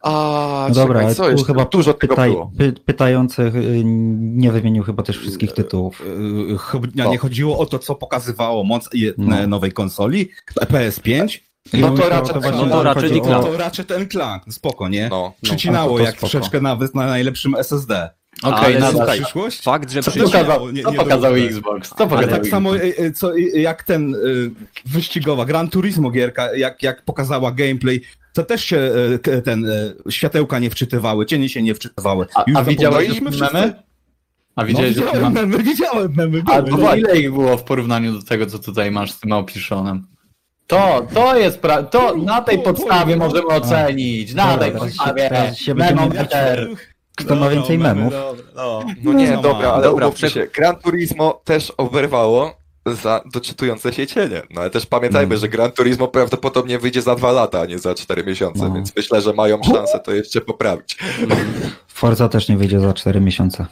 A, 0.04 0.66
No 0.70 0.76
dobra, 0.76 1.00
czekaj, 1.00 1.16
co 1.16 1.24
tu 1.24 1.32
jeszcze? 1.32 1.46
chyba 1.48 1.66
Dużo 1.66 1.94
tego 1.94 2.14
pytaj, 2.16 2.32
było. 2.32 2.52
py, 2.58 2.72
pytających 2.86 3.56
y, 3.56 3.82
nie 4.16 4.52
wymienił 4.52 4.84
chyba 4.84 5.04
też 5.04 5.18
wszystkich 5.20 5.54
tytułów. 5.54 6.04
Yy, 6.50 6.58
chyba 6.58 7.10
nie 7.10 7.18
chodziło 7.18 7.58
o 7.58 7.66
to, 7.66 7.80
co 7.80 7.96
pokazywało 7.96 8.64
moc 8.64 8.90
No. 9.18 9.48
nowej 9.48 9.72
konsoli, 9.72 10.30
PS5. 10.60 11.40
No 11.74 11.92
to 11.98 12.10
raczej- 12.10 12.42
właśnie 12.42 12.66
no 12.66 12.70
to 12.70 12.84
raczej 12.84 13.02
chodzi 13.04 13.16
nie 13.16 13.22
o- 13.22 13.26
Clank. 13.26 13.46
To 13.46 13.58
raczej 13.58 13.86
ten 13.86 14.10
Clank, 14.10 14.44
spoko, 14.50 14.90
nie? 14.90 15.10
No. 15.10 15.34
Przycinało 15.42 15.92
No, 15.92 15.98
to 15.98 16.04
jak 16.04 16.18
spoko. 16.18 16.30
troszeczkę 16.32 16.62
nawet 16.62 16.96
na 16.96 17.06
najlepszym 17.08 17.56
SSD. 17.56 18.10
Okej, 18.44 18.74
nadal. 18.74 18.92
słuchaj, 18.92 19.22
Przyszłość? 19.22 19.62
Fakt, 19.64 19.92
że 19.92 20.04
Co 20.04 20.12
pokazał, 20.12 20.42
pokazał- 20.44 20.72
nie- 20.72 20.84
co 20.84 20.92
nie 20.92 20.98
pokazał 20.98 21.32
dobrze. 21.32 21.46
Xbox? 21.46 21.90
Co 21.90 21.96
Ale 21.98 22.10
pokazał 22.10 22.30
tak 22.30 22.48
samo 22.48 22.76
Xbox? 22.76 23.00
y, 23.00 23.04
y, 23.06 23.12
co, 23.12 23.38
y, 23.38 23.42
jak 23.42 23.84
ten 23.84 24.16
y, 24.16 24.52
wyścigowa 24.86 25.46
Gran 25.46 25.70
Turismo 25.70 26.12
gierka, 26.12 26.56
jak, 26.56 26.84
jak 26.84 27.06
pokazała 27.06 27.52
gameplay, 27.52 28.02
to 28.34 28.44
też 28.44 28.64
się 28.66 28.92
ten 29.46 29.66
światełka 30.10 30.60
nie 30.60 30.70
wczytywały, 30.70 31.26
cienie 31.26 31.50
się 31.50 31.62
nie 31.62 31.76
wczytywały. 31.76 32.26
A, 32.36 32.44
Już 32.48 32.58
a 32.60 32.64
widziałeś 32.64 33.22
memy? 33.22 33.74
A 34.56 34.62
No, 34.62 34.68
widziałeś, 34.68 34.96
że 34.96 35.02
widziałem 35.02 35.34
memy? 35.34 35.48
memy, 35.48 35.64
widziałem 35.64 36.14
memy. 36.16 36.44
A 36.90 36.96
ile 36.96 37.18
ich 37.20 37.32
było 37.32 37.58
w 37.58 37.64
porównaniu 37.64 38.14
do 38.14 38.24
tego, 38.24 38.46
co 38.46 38.60
tutaj 38.60 38.92
masz 38.92 39.12
z 39.12 39.20
tym 39.20 39.32
opiszonem? 39.32 40.08
To, 40.68 41.08
to 41.14 41.38
jest, 41.38 41.62
pra- 41.62 41.90
to 41.90 42.16
na 42.18 42.42
tej 42.42 42.60
podstawie 42.60 43.16
możemy 43.18 43.48
ocenić, 43.48 44.34
na 44.34 44.58
tej 44.58 44.72
podstawie 44.72 45.30
się 45.56 45.76
Kto 47.20 47.36
ma 47.36 47.50
więcej 47.50 47.78
memów? 47.78 48.14
No 49.04 49.14
nie, 49.14 49.32
No, 49.32 49.42
dobra, 49.42 49.72
ale 49.74 49.84
dobra, 49.84 50.08
umówmy 50.08 50.30
się. 50.30 50.48
Gran 50.56 50.76
Turismo 50.76 51.42
też 51.44 51.72
oberwało 51.78 52.60
za 52.86 53.22
doczytujące 53.34 53.94
się 53.94 54.08
cienie. 54.08 54.42
No 54.50 54.62
ale 54.62 54.70
też 54.70 54.86
pamiętajmy, 54.86 55.26
Mm. 55.28 55.38
że 55.42 55.50
Gran 55.50 55.72
Turismo 55.72 56.08
prawdopodobnie 56.08 56.80
wyjdzie 56.80 57.02
za 57.02 57.16
dwa 57.16 57.32
lata, 57.32 57.62
a 57.62 57.66
nie 57.66 57.80
za 57.80 57.96
cztery 57.96 58.24
miesiące, 58.24 58.68
No. 58.70 58.74
więc 58.74 58.96
myślę, 58.96 59.22
że 59.22 59.34
mają 59.34 59.64
szansę 59.64 60.00
to 60.00 60.12
jeszcze 60.14 60.42
poprawić. 60.42 60.98
Forza 61.88 62.30
też 62.30 62.50
nie 62.50 62.58
wyjdzie 62.58 62.80
za 62.80 62.94
4 62.94 63.22
miesiące. 63.22 63.66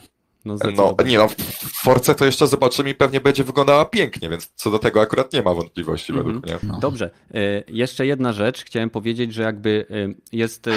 No, 0.44 0.56
No, 0.76 0.94
nie 1.04 1.18
no, 1.18 1.28
w 1.28 1.34
Force 1.82 2.14
to 2.14 2.24
jeszcze 2.24 2.46
zobaczymy 2.46 2.90
i 2.90 2.94
pewnie 2.94 3.20
będzie 3.20 3.44
wyglądała 3.44 3.84
pięknie, 3.84 4.28
więc 4.28 4.50
co 4.54 4.70
do 4.70 4.78
tego 4.78 5.00
akurat 5.00 5.32
nie 5.32 5.42
ma 5.42 5.54
wątpliwości 5.54 6.12
Mhm. 6.12 6.26
według 6.26 6.46
mnie. 6.62 6.70
No. 6.72 6.78
Dobrze. 6.80 7.10
E, 7.34 7.38
Jeszcze 7.68 8.06
jedna 8.06 8.32
rzecz. 8.32 8.64
Chciałem 8.64 8.90
powiedzieć, 8.90 9.34
że 9.34 9.42
jakby 9.42 9.86
e, 9.90 10.14
jest 10.36 10.68
e, 10.68 10.70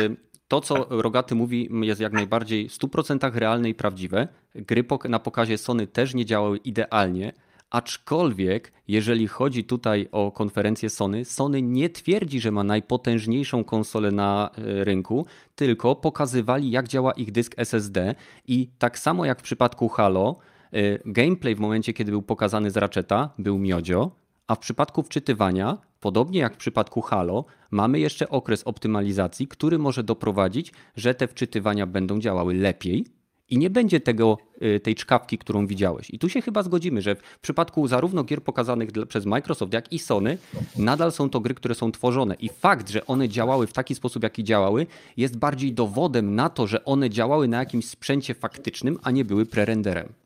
to, 0.51 0.61
co 0.61 0.87
Rogaty 0.89 1.35
mówi, 1.35 1.69
jest 1.81 2.01
jak 2.01 2.13
najbardziej 2.13 2.69
w 2.69 2.71
100% 2.71 3.35
realne 3.35 3.69
i 3.69 3.73
prawdziwe. 3.73 4.27
Gry 4.55 4.85
na 5.09 5.19
pokazie 5.19 5.57
Sony 5.57 5.87
też 5.87 6.13
nie 6.13 6.25
działały 6.25 6.57
idealnie, 6.57 7.33
Aczkolwiek, 7.69 8.71
jeżeli 8.87 9.27
chodzi 9.27 9.63
tutaj 9.63 10.07
o 10.11 10.31
konferencję 10.31 10.89
Sony, 10.89 11.25
Sony 11.25 11.61
nie 11.61 11.89
twierdzi, 11.89 12.39
że 12.39 12.51
ma 12.51 12.63
najpotężniejszą 12.63 13.63
konsolę 13.63 14.11
na 14.11 14.49
e, 14.57 14.83
rynku, 14.83 15.25
tylko 15.55 15.95
pokazywali, 15.95 16.71
jak 16.71 16.87
działa 16.87 17.11
ich 17.11 17.31
dysk 17.31 17.53
SSD. 17.57 18.15
I 18.47 18.69
tak 18.79 18.99
samo 18.99 19.25
jak 19.25 19.39
w 19.39 19.43
przypadku 19.43 19.89
Halo, 19.89 20.35
e, 20.73 20.99
gameplay 21.05 21.55
w 21.55 21.59
momencie, 21.59 21.93
kiedy 21.93 22.11
był 22.11 22.21
pokazany 22.21 22.71
z 22.71 22.77
Ratcheta, 22.77 23.29
był 23.37 23.57
miodzio, 23.57 24.11
a 24.51 24.55
w 24.55 24.59
przypadku 24.59 25.03
wczytywania, 25.03 25.77
podobnie 25.99 26.39
jak 26.39 26.53
w 26.53 26.57
przypadku 26.57 27.01
Halo, 27.01 27.45
mamy 27.71 27.99
jeszcze 27.99 28.29
okres 28.29 28.63
optymalizacji, 28.63 29.47
który 29.47 29.79
może 29.79 30.03
doprowadzić, 30.03 30.73
że 30.95 31.15
te 31.15 31.27
wczytywania 31.27 31.87
będą 31.87 32.19
działały 32.19 32.53
lepiej 32.53 33.05
i 33.49 33.57
nie 33.57 33.69
będzie 33.69 33.99
tego, 33.99 34.37
y, 34.61 34.79
tej 34.79 34.95
czkawki, 34.95 35.37
którą 35.37 35.67
widziałeś. 35.67 36.09
I 36.09 36.19
tu 36.19 36.29
się 36.29 36.41
chyba 36.41 36.63
zgodzimy, 36.63 37.01
że 37.01 37.15
w 37.15 37.39
przypadku 37.41 37.87
zarówno 37.87 38.23
gier 38.23 38.43
pokazanych 38.43 38.89
przez 39.07 39.25
Microsoft, 39.25 39.73
jak 39.73 39.93
i 39.93 39.99
Sony, 39.99 40.37
nadal 40.77 41.11
są 41.11 41.29
to 41.29 41.39
gry, 41.39 41.53
które 41.53 41.75
są 41.75 41.91
tworzone. 41.91 42.35
I 42.35 42.49
fakt, 42.49 42.89
że 42.89 43.05
one 43.05 43.29
działały 43.29 43.67
w 43.67 43.73
taki 43.73 43.95
sposób, 43.95 44.23
jaki 44.23 44.43
działały, 44.43 44.87
jest 45.17 45.37
bardziej 45.37 45.73
dowodem 45.73 46.35
na 46.35 46.49
to, 46.49 46.67
że 46.67 46.85
one 46.85 47.09
działały 47.09 47.47
na 47.47 47.59
jakimś 47.59 47.85
sprzęcie 47.85 48.33
faktycznym, 48.33 48.97
a 49.03 49.11
nie 49.11 49.25
były 49.25 49.45
prerenderem. 49.45 50.20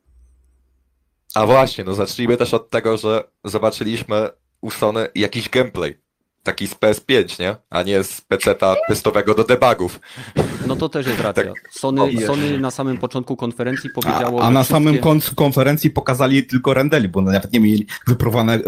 A 1.36 1.46
właśnie, 1.46 1.84
no 1.84 1.94
zacznijmy 1.94 2.36
też 2.36 2.54
od 2.54 2.70
tego, 2.70 2.96
że 2.96 3.24
zobaczyliśmy 3.44 4.28
u 4.60 4.70
Sony 4.70 5.08
jakiś 5.14 5.48
gameplay. 5.48 5.98
Taki 6.42 6.66
z 6.66 6.74
PS5, 6.74 7.40
nie? 7.40 7.56
A 7.70 7.82
nie 7.82 8.04
z 8.04 8.20
PC-ta 8.20 8.76
testowego 8.88 9.34
do 9.34 9.44
debugów. 9.44 10.00
No 10.66 10.76
to 10.76 10.88
też 10.88 11.06
jest 11.06 11.20
racja. 11.20 11.44
Tak. 11.44 11.54
Sony, 11.70 12.26
Sony 12.26 12.58
na 12.60 12.70
samym 12.70 12.98
początku 12.98 13.36
konferencji 13.36 13.90
powiedziało, 13.90 14.42
A, 14.42 14.46
a 14.46 14.50
na 14.50 14.60
wszystkie- 14.62 14.74
samym 14.84 14.98
końcu 14.98 15.34
konferencji 15.34 15.90
pokazali 15.90 16.44
tylko 16.46 16.74
rendeli, 16.74 17.08
bo 17.08 17.20
nawet 17.22 17.52
nie 17.52 17.60
mieli 17.60 17.86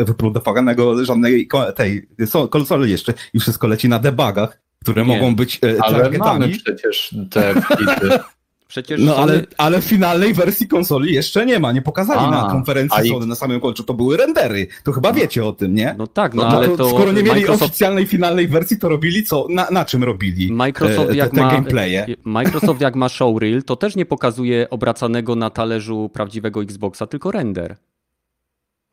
wyprodukowanego 0.06 1.04
żadnej 1.04 1.48
tej 1.76 2.08
so- 2.26 2.48
konsoli 2.48 2.90
jeszcze 2.90 3.14
i 3.34 3.40
wszystko 3.40 3.66
leci 3.66 3.88
na 3.88 3.98
debugach, 3.98 4.60
które 4.82 5.06
Nie. 5.06 5.14
mogą 5.14 5.36
być 5.36 5.60
e, 5.64 5.82
Ale 5.82 6.10
mamy 6.10 6.48
przecież 6.48 7.14
te 7.30 7.54
flipy. 7.62 8.18
Przecież 8.68 9.00
No 9.00 9.14
Sony, 9.14 9.22
ale, 9.32 9.42
ale 9.58 9.82
finalnej 9.82 10.34
wersji 10.34 10.68
konsoli 10.68 11.14
jeszcze 11.14 11.46
nie 11.46 11.58
ma, 11.58 11.72
nie 11.72 11.82
pokazali 11.82 12.20
A, 12.20 12.30
na 12.30 12.50
konferencji 12.50 13.06
i- 13.06 13.08
Sony 13.08 13.26
na 13.26 13.34
samym 13.34 13.60
końcu, 13.60 13.82
to 13.84 13.94
były 13.94 14.16
rendery, 14.16 14.66
to 14.84 14.92
chyba 14.92 15.12
wiecie 15.12 15.44
o 15.46 15.52
tym, 15.52 15.74
nie? 15.74 15.94
no 15.98 16.06
tak, 16.06 16.34
no, 16.34 16.42
No, 16.42 16.48
ale 16.48 16.68
to, 16.68 16.76
to 16.76 16.88
skoro 16.90 17.12
nie 17.12 17.22
mieli 17.22 17.40
Microsoft 17.40 17.62
oficjalnej 17.62 18.06
finalnej 18.06 18.48
wersji, 18.48 18.78
to 18.78 18.88
robili 18.88 19.22
co? 19.24 19.46
Na, 19.50 19.70
na 19.70 19.84
czym 19.84 20.04
robili 20.04 20.52
Microsoft 20.52 21.08
e, 21.08 21.12
te, 21.12 21.16
jak 21.16 21.30
te 21.30 21.40
ma, 21.40 21.50
gameplaye? 21.50 22.06
Microsoft 22.24 22.80
jak 22.80 22.94
ma 22.96 23.08
showreel, 23.08 23.62
to 23.62 23.76
też 23.76 23.96
nie 23.96 24.06
pokazuje 24.06 24.70
obracanego 24.70 25.36
na 25.36 25.50
talerzu 25.50 26.10
prawdziwego 26.12 26.62
Xboxa, 26.62 27.06
tylko 27.06 27.30
render. 27.30 27.76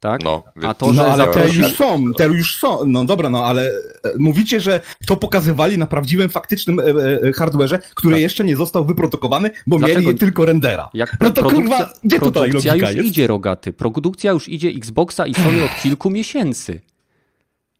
Tak? 0.05 0.23
No, 0.23 0.43
A 0.67 0.73
to, 0.73 0.93
że 0.93 1.01
No 1.03 1.07
ale 1.07 1.27
te 1.27 1.47
już 1.49 1.75
są, 1.75 2.13
te 2.13 2.25
już 2.25 2.57
są. 2.59 2.85
No 2.85 3.05
dobra, 3.05 3.29
no 3.29 3.45
ale 3.45 3.69
e, 3.69 3.71
mówicie, 4.19 4.59
że 4.61 4.81
to 5.07 5.17
pokazywali 5.17 5.77
na 5.77 5.87
prawdziwym, 5.87 6.29
faktycznym 6.29 6.79
e, 6.79 6.83
e, 6.83 7.31
hardware'ze, 7.31 7.79
który 7.95 8.15
Tak. 8.15 8.21
jeszcze 8.21 8.43
nie 8.43 8.55
został 8.55 8.85
wyprodukowany, 8.85 9.51
bo 9.67 9.77
Dlaczego? 9.77 10.01
mieli 10.01 10.17
tylko 10.19 10.45
rendera. 10.45 10.89
Jak 10.93 11.17
No 11.21 11.29
to 11.29 11.41
produkcja, 11.41 11.77
kurwa, 11.77 11.93
gdzie 12.03 12.19
tutaj 12.19 12.43
produkcja 12.49 12.71
logika 12.73 12.87
już 12.91 12.97
jest? 12.97 13.07
idzie, 13.09 13.27
rogaty. 13.27 13.73
Produkcja 13.73 14.31
już 14.31 14.49
idzie 14.49 14.69
Xboxa 14.69 15.27
i 15.27 15.33
Sony 15.33 15.63
od 15.63 15.71
kilku 15.83 16.09
miesięcy. 16.09 16.81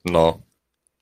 no. 0.05 0.39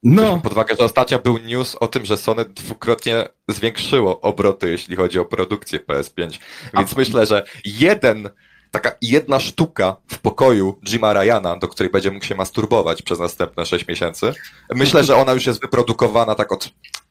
No, 0.05 0.39
Pod 0.43 0.51
uwagę, 0.51 0.75
że 0.79 0.85
ostatnio 0.85 1.19
był 1.19 1.37
news 1.37 1.75
o 1.75 1.87
tym, 1.87 2.05
że 2.05 2.17
Sony 2.17 2.45
dwukrotnie 2.45 3.25
zwiększyło 3.49 4.21
obroty, 4.21 4.69
jeśli 4.71 4.95
chodzi 4.95 5.19
o 5.19 5.25
produkcję 5.25 5.79
PS5. 5.79 6.39
Więc 6.77 6.95
myślę, 6.95 7.25
że 7.25 7.43
jeden, 7.65 8.29
taka 8.73 8.91
jedna 9.01 9.39
sztuka 9.39 9.95
w 10.07 10.19
pokoju 10.19 10.79
Jima 10.83 11.13
Ryana, 11.13 11.57
do 11.57 11.67
której 11.67 11.91
będzie 11.91 12.11
mógł 12.11 12.25
się 12.25 12.35
masturbować 12.35 13.01
przez 13.01 13.19
następne 13.19 13.65
6 13.65 13.87
miesięcy, 13.87 14.33
myślę, 14.75 15.03
że 15.03 15.15
ona 15.15 15.33
już 15.33 15.45
jest 15.45 15.61
wyprodukowana 15.61 16.35
tak 16.35 16.51
od 16.51 16.69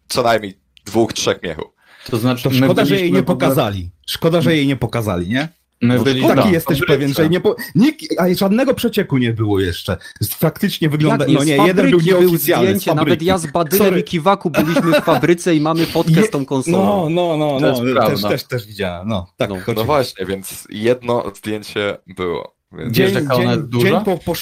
co 0.09 0.23
najmniej 0.23 0.59
dwóch, 0.85 1.13
trzech 1.13 1.43
miechów. 1.43 1.65
To 2.11 2.17
znaczy, 2.17 2.43
to 2.43 2.51
szkoda, 2.51 2.85
że 2.85 2.97
jej 2.97 3.13
nie 3.13 3.23
pokazali. 3.23 3.91
Szkoda, 4.07 4.41
że 4.41 4.57
jej 4.57 4.67
nie 4.67 4.77
pokazali, 4.77 5.29
nie? 5.29 5.49
My 5.83 5.99
Bo 5.99 6.05
byliśmy 6.05 6.35
taki 6.37 6.49
w 6.49 6.53
jesteś 6.53 6.79
fabryce. 6.79 6.95
pewien, 6.95 7.15
że 7.15 7.29
nie 7.29 7.41
po... 7.41 7.57
Nikt, 7.75 8.21
a 8.21 8.35
żadnego 8.35 8.75
przecieku 8.75 9.19
nie 9.19 9.33
było 9.33 9.61
jeszcze. 9.61 9.97
Faktycznie 10.31 10.89
wygląda... 10.89 11.25
Jak 11.27 11.35
No 11.39 11.45
nie, 11.45 11.57
jeden 11.67 11.91
był 11.91 12.01
nieoficjalny, 12.01 12.67
z 12.67 12.71
zdjęcie, 12.71 12.95
nawet 12.95 13.23
ja 13.23 13.39
z 13.39 13.47
Badylem 13.47 13.87
Sorry. 13.87 14.01
i 14.01 14.05
Kiwaku 14.05 14.51
byliśmy 14.51 14.93
w 15.01 15.05
fabryce 15.05 15.55
i 15.55 15.61
mamy 15.61 15.87
fotkę 15.87 16.13
Je- 16.21 16.27
z 16.27 16.31
tą 16.31 16.47
konsolą. 16.47 17.11
No, 17.11 17.37
no, 17.37 17.37
no, 17.37 17.55
To 17.55 17.61
no, 17.61 17.69
jest 17.69 17.83
też, 17.83 17.93
prawda. 17.95 18.29
też, 18.29 18.45
też 18.45 18.67
widziałem, 18.67 19.09
no. 19.09 19.27
Tak, 19.37 19.51
No. 19.51 19.57
No 19.77 19.85
właśnie, 19.85 20.27
więc 20.27 20.67
jedno 20.71 21.25
zdjęcie 21.37 21.99
było. 22.07 22.55
Więc 22.79 22.93
Dzień, 22.93 23.07
Wiesz, 23.07 23.15
jaka 23.15 23.35
ona 23.35 23.43
dzień, 23.45 23.53
jest 23.53 23.69
duża? 23.69 23.89
dzień 23.89 24.05
po, 24.05 24.19
po, 24.19 24.35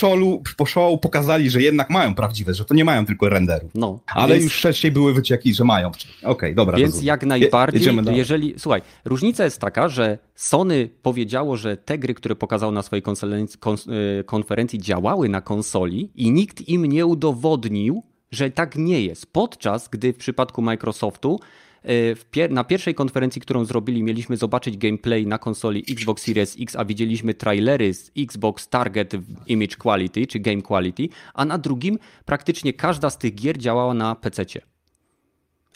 po 0.57 0.66
show 0.66 1.01
pokazali, 1.01 1.51
że 1.51 1.62
jednak 1.62 1.91
mają 1.91 2.14
prawdziwe, 2.14 2.55
że 2.55 2.64
to 2.64 2.74
nie 2.74 2.85
mają 2.85 3.07
tylko 3.07 3.28
renderów. 3.28 3.70
No, 3.74 3.99
Ale 4.07 4.35
więc- 4.35 4.45
już 4.45 4.59
wcześniej 4.59 4.93
były 4.93 5.14
wycieki, 5.14 5.55
że 5.55 5.64
mają. 5.64 5.91
Okej, 6.24 6.55
dobra. 6.55 6.76
Więc 6.78 6.91
rozumiem. 6.91 7.07
jak 7.07 7.26
najbardziej, 7.26 7.81
jedziemy 7.81 8.03
dalej. 8.03 8.18
jeżeli. 8.18 8.55
Słuchaj, 8.59 8.83
różnica 9.05 9.45
jest 9.45 9.61
taka, 9.61 9.89
że 9.89 10.18
Sony 10.35 10.89
powiedziało, 11.03 11.57
że 11.57 11.76
te 11.76 11.99
gry, 11.99 12.14
które 12.14 12.37
pokazało 12.37 12.72
na 12.72 12.83
swojej 12.83 13.03
y, 13.03 14.24
konferencji, 14.24 14.78
działały 14.78 15.28
na 15.28 15.41
konsoli 15.41 16.11
i 16.14 16.31
nikt 16.31 16.68
im 16.68 16.87
nie 16.87 17.07
udowodnił, 17.07 18.03
że 18.33 18.51
tak 18.51 18.76
nie 18.76 19.03
jest. 19.03 19.33
Podczas 19.33 19.89
gdy 19.89 20.12
w 20.12 20.16
przypadku 20.16 20.62
Microsoftu 20.62 21.41
pier- 22.33 22.51
na 22.51 22.64
pierwszej 22.64 22.95
konferencji, 22.95 23.41
którą 23.41 23.64
zrobili, 23.64 24.03
mieliśmy 24.03 24.37
zobaczyć 24.37 24.76
gameplay 24.76 25.26
na 25.26 25.39
konsoli 25.39 25.85
Xbox 25.91 26.22
Series 26.22 26.57
X, 26.61 26.76
a 26.76 26.85
widzieliśmy 26.85 27.35
trailery 27.35 27.95
z 27.95 28.11
Xbox 28.18 28.68
Target 28.68 29.12
Image 29.47 29.76
Quality 29.76 30.26
czy 30.26 30.39
Game 30.39 30.62
Quality, 30.62 31.09
a 31.35 31.45
na 31.45 31.59
drugim 31.59 31.99
praktycznie 32.24 32.72
każda 32.72 33.11
z 33.11 33.18
tych 33.18 33.35
gier 33.35 33.59
działała 33.59 33.95
na 33.95 34.14
PC-cie. 34.14 34.61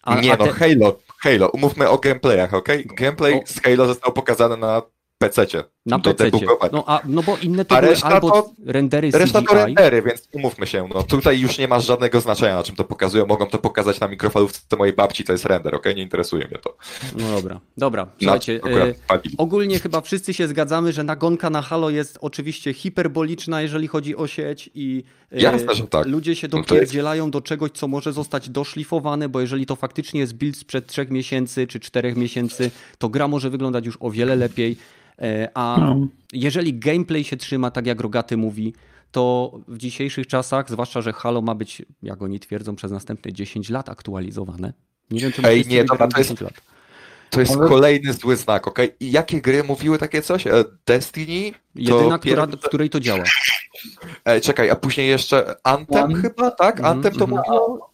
A- 0.02 0.20
nie 0.20 0.32
a 0.32 0.36
no, 0.36 0.44
te- 0.44 0.52
Halo, 0.52 0.98
Halo, 1.18 1.48
umówmy 1.50 1.88
o 1.88 1.98
gameplayach, 1.98 2.54
okej? 2.54 2.86
Gameplay 2.86 3.34
O. 3.34 3.40
z 3.46 3.60
Halo 3.62 3.86
został 3.86 4.12
pokazany 4.12 4.56
na 4.56 4.82
PC-cie. 5.18 5.64
Na 5.86 5.98
PC. 5.98 6.30
No, 6.72 6.84
a, 6.86 7.00
no 7.04 7.22
bo 7.22 7.36
inne 7.42 7.64
to 7.64 7.76
A 7.76 7.80
były 7.80 7.92
reszta 7.92 8.08
albo 8.08 8.30
to- 8.30 8.50
rendery 8.66 9.10
Reszta 9.10 9.38
CGI. 9.38 9.46
to 9.48 9.54
rendery, 9.54 10.02
więc 10.02 10.28
umówmy 10.32 10.66
się, 10.66 10.88
no 10.94 11.02
tutaj 11.02 11.40
już 11.40 11.58
nie 11.58 11.68
ma 11.68 11.80
żadnego 11.80 12.20
znaczenia, 12.20 12.56
na 12.56 12.62
czym 12.62 12.76
to 12.76 12.84
pokazują. 12.84 13.26
Mogą 13.26 13.46
to 13.46 13.58
pokazać 13.58 14.00
na 14.00 14.08
mikrofalówce 14.08 14.76
mojej 14.76 14.94
babci, 14.94 15.24
to 15.24 15.32
jest 15.32 15.44
render, 15.44 15.74
okej? 15.74 15.94
Nie 15.94 16.02
interesuje 16.02 16.46
mnie 16.48 16.58
to. 16.58 16.76
No 17.16 17.32
dobra, 17.36 17.60
dobra. 17.76 18.06
Słuchajcie, 18.22 18.60
e, 19.10 19.24
ogólnie 19.38 19.78
chyba 19.78 20.00
wszyscy 20.00 20.34
się 20.34 20.48
zgadzamy, 20.48 20.92
że 20.92 21.04
nagonka 21.04 21.50
na 21.50 21.62
Halo 21.62 21.90
jest 21.90 22.18
oczywiście 22.20 22.72
hiperboliczna, 22.72 23.62
jeżeli 23.62 23.88
chodzi 23.88 24.16
o 24.16 24.26
sieć 24.26 24.70
i 24.74 25.04
e, 25.32 25.40
Jasne, 25.40 25.74
że 25.74 25.86
tak. 25.86 26.06
ludzie 26.06 26.36
się 26.36 26.48
No 26.52 26.58
dopierdzielają 26.58 27.30
do 27.30 27.40
czegoś, 27.40 27.70
co 27.70 27.88
może 27.88 28.12
zostać 28.12 28.50
doszlifowane, 28.50 29.28
bo 29.28 29.40
jeżeli 29.40 29.66
to 29.66 29.76
faktycznie 29.76 30.20
jest 30.20 30.34
build 30.34 30.56
sprzed 30.56 30.86
trzech 30.86 31.10
miesięcy 31.10 31.66
czy 31.66 31.80
czterech 31.80 32.16
miesięcy, 32.16 32.70
to 32.98 33.08
gra 33.08 33.28
może 33.28 33.50
wyglądać 33.50 33.86
już 33.86 33.96
o 34.00 34.10
wiele 34.10 34.36
lepiej. 34.36 34.76
E, 35.18 35.48
A 35.74 35.80
No. 35.80 36.06
jeżeli 36.32 36.78
gameplay 36.78 37.24
się 37.24 37.36
trzyma, 37.36 37.70
tak 37.70 37.86
jak 37.86 38.00
Rogaty 38.00 38.36
mówi, 38.36 38.72
to 39.12 39.52
w 39.68 39.78
dzisiejszych 39.78 40.26
czasach, 40.26 40.70
zwłaszcza, 40.70 41.00
że 41.02 41.12
Halo 41.12 41.42
ma 41.42 41.54
być, 41.54 41.82
jak 42.02 42.22
oni 42.22 42.40
twierdzą, 42.40 42.76
przez 42.76 42.90
następne 42.92 43.32
10 43.32 43.70
lat 43.70 43.88
aktualizowane. 43.88 44.72
Nie 45.10 45.20
wiem, 45.20 45.32
czy 45.32 45.42
Ej, 45.42 45.66
nie, 45.66 45.84
dobra, 45.84 46.08
to 46.08 46.18
jest- 46.18 46.30
10 46.30 46.40
lat. 46.40 46.60
To 47.34 47.40
jest 47.40 47.56
Ale- 47.56 47.68
kolejny 47.68 48.12
zły 48.12 48.36
znak, 48.36 48.68
okej? 48.68 48.94
I 49.00 49.12
jakie 49.12 49.40
gry 49.40 49.64
mówiły 49.64 49.98
takie 49.98 50.22
coś? 50.22 50.46
E, 50.46 50.64
Destiny? 50.86 51.52
To 51.52 51.58
Jedyna, 51.74 52.18
która, 52.18 52.46
w 52.46 52.60
której 52.60 52.90
to 52.90 53.00
działa. 53.00 53.24
E, 54.24 54.40
czekaj, 54.40 54.70
a 54.70 54.76
później 54.76 55.08
jeszcze 55.08 55.54
Anthem 55.62 56.04
One. 56.04 56.20
chyba, 56.20 56.50
tak? 56.50 56.76
Mhm, 56.76 56.96
Anthem 56.96 57.12
to 57.12 57.24
mhm. 57.24 57.42
mówiło? 57.46 57.90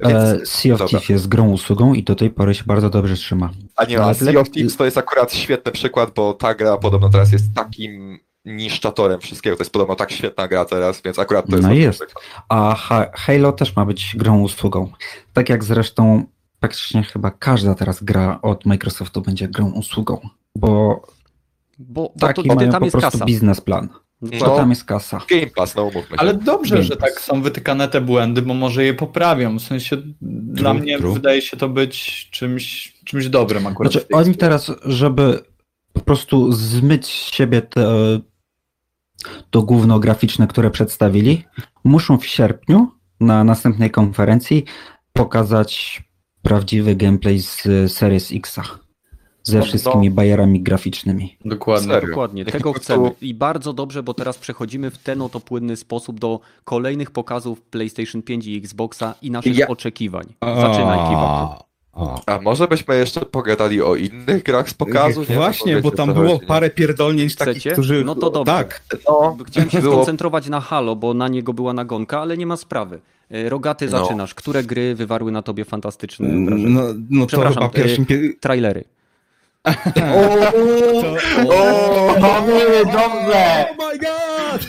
E, 0.00 0.08
Więc, 0.08 0.48
sea 0.48 0.74
of 0.74 0.78
dobra. 0.78 0.88
Thieves 0.88 1.08
jest 1.08 1.28
grą 1.28 1.50
usługą 1.50 1.94
i 1.94 2.02
do 2.02 2.14
tej 2.14 2.30
pory 2.30 2.54
się 2.54 2.64
bardzo 2.66 2.90
dobrze 2.90 3.14
trzyma. 3.14 3.50
a 3.76 3.84
nie, 3.84 4.00
a 4.02 4.14
Sea 4.14 4.40
of 4.40 4.50
Thieves 4.50 4.76
to 4.76 4.84
jest 4.84 4.98
akurat 4.98 5.34
świetny 5.34 5.72
przykład, 5.72 6.10
bo 6.14 6.32
ta 6.32 6.54
gra 6.54 6.76
podobno 6.76 7.08
teraz 7.08 7.32
jest 7.32 7.44
takim 7.54 8.18
niszczatorem 8.44 9.20
wszystkiego. 9.20 9.56
To 9.56 9.62
jest 9.62 9.72
podobno 9.72 9.96
tak 9.96 10.12
świetna 10.12 10.48
gra 10.48 10.64
teraz, 10.64 11.02
więc 11.02 11.18
akurat 11.18 11.46
to 11.46 11.56
jest... 11.56 11.68
No 11.68 11.74
jest. 11.74 12.00
przykład. 12.00 12.24
A 12.48 12.74
Ha- 12.74 13.06
Halo 13.14 13.52
też 13.52 13.76
ma 13.76 13.84
być 13.84 14.16
grą 14.16 14.40
usługą. 14.40 14.92
Tak 15.32 15.48
jak 15.48 15.64
zresztą 15.64 16.24
praktycznie 16.68 17.02
chyba 17.02 17.30
każda 17.30 17.74
teraz 17.74 18.02
gra 18.04 18.38
od 18.42 18.66
Microsoftu 18.66 19.20
będzie 19.22 19.48
grą 19.48 19.70
usługą, 19.72 20.28
bo 20.56 21.02
Bo, 21.78 22.02
bo 22.02 22.12
taki 22.20 22.42
to, 22.42 22.48
to, 22.48 22.54
mają 22.54 22.70
tam 22.70 22.80
po 22.80 22.86
jest 22.86 22.96
prostu 22.96 23.12
kasa. 23.18 23.24
biznesplan. 23.24 23.88
No. 24.22 24.38
To 24.38 24.56
tam 24.56 24.70
jest 24.70 24.84
kasa. 24.84 25.20
Game 25.30 25.46
Pass, 25.46 25.74
no 25.76 25.82
umówmy 25.82 26.02
się. 26.02 26.16
Ale 26.16 26.34
dobrze, 26.34 26.74
Game 26.74 26.84
że 26.84 26.96
Pass. 26.96 27.10
tak 27.14 27.20
są 27.20 27.42
wytykane 27.42 27.88
te 27.88 28.00
błędy, 28.00 28.42
bo 28.42 28.54
może 28.54 28.84
je 28.84 28.94
poprawią. 28.94 29.58
W 29.58 29.62
sensie 29.62 29.96
dla 30.22 30.74
mnie 30.74 30.98
true. 30.98 31.14
wydaje 31.14 31.42
się 31.42 31.56
to 31.56 31.68
być 31.68 32.28
czymś, 32.30 32.94
czymś 33.04 33.28
dobrym 33.28 33.66
akurat. 33.66 33.92
Znaczy 33.92 34.06
oni 34.12 34.24
sprawie. 34.34 34.38
teraz, 34.38 34.70
żeby 34.84 35.44
po 35.92 36.00
prostu 36.00 36.52
zmyć 36.52 37.06
z 37.06 37.32
siebie 37.34 37.62
te, 37.62 37.86
to 39.50 39.62
gówno 39.62 39.98
graficzne, 40.00 40.46
które 40.46 40.70
przedstawili, 40.70 41.44
muszą 41.84 42.18
w 42.18 42.26
sierpniu 42.26 42.90
na 43.20 43.44
następnej 43.44 43.90
konferencji 43.90 44.64
pokazać 45.12 46.02
prawdziwy 46.48 46.96
gameplay 46.96 47.38
z 47.40 47.62
Series 47.92 48.32
X. 48.32 48.60
ze 49.42 49.58
No, 49.58 49.64
wszystkimi 49.64 50.10
bajerami 50.10 50.60
graficznymi. 50.62 51.36
Dokładnie. 51.44 51.88
Serio. 51.88 52.08
Dokładnie, 52.08 52.44
tego 52.44 52.72
chcemy. 52.72 53.10
I 53.20 53.34
bardzo 53.34 53.72
dobrze, 53.72 54.02
bo 54.02 54.14
teraz 54.14 54.38
przechodzimy 54.38 54.90
w 54.90 54.98
ten 54.98 55.22
oto 55.22 55.40
płynny 55.40 55.76
sposób 55.76 56.20
do 56.20 56.40
kolejnych 56.64 57.10
pokazów 57.10 57.60
PlayStation 57.62 58.22
5 58.22 58.46
i 58.46 58.56
Xboxa 58.56 59.14
i 59.22 59.30
naszych 59.30 59.58
Ja- 59.58 59.66
oczekiwań. 59.68 60.24
Zaczynaj, 60.42 60.98
Kiwaku. 61.08 61.64
A. 61.96 62.20
A 62.26 62.40
może 62.40 62.68
byśmy 62.68 62.96
jeszcze 62.96 63.20
pogadali 63.20 63.82
o 63.82 63.94
innych 63.96 64.42
grach 64.42 64.70
z 64.70 64.74
pokazu? 64.74 65.24
Nie? 65.28 65.36
Właśnie, 65.36 65.72
Wiecie, 65.76 65.82
bo 65.82 65.90
tam 65.90 66.14
było 66.14 66.32
nie? 66.32 66.40
parę 66.46 66.70
pierdolnięć 66.70 67.36
takich, 67.36 67.54
Chcecie? 67.54 67.72
którzy... 67.72 68.04
No 68.04 68.14
to 68.14 68.30
dobrze. 68.30 68.52
Tak. 68.52 68.82
No, 69.08 69.36
Chciałem 69.46 69.70
się 69.70 69.80
było- 69.80 69.94
skoncentrować 69.94 70.48
na 70.48 70.60
Halo, 70.60 70.96
bo 70.96 71.14
na 71.14 71.28
niego 71.28 71.52
była 71.52 71.72
nagonka, 71.72 72.20
ale 72.20 72.36
nie 72.36 72.46
ma 72.46 72.56
sprawy. 72.56 73.00
E, 73.30 73.48
Rogaty, 73.48 73.88
No. 73.90 73.90
zaczynasz. 73.90 74.34
Które 74.34 74.62
gry 74.64 74.94
wywarły 74.94 75.32
na 75.32 75.42
tobie 75.42 75.64
fantastyczne 75.64 76.28
wrażenie? 76.46 76.68
No, 76.70 76.82
no 77.10 77.26
to 77.26 77.48
chyba 77.48 77.68
pierwszym... 77.68 78.02
y- 78.02 78.06
pie- 78.06 78.32
Trailery. 78.40 78.84
To... 79.64 80.00
Mamy, 82.20 82.84
dobrze! 82.84 83.64
Oh 83.78 83.92
my 83.92 83.98
god! 83.98 84.68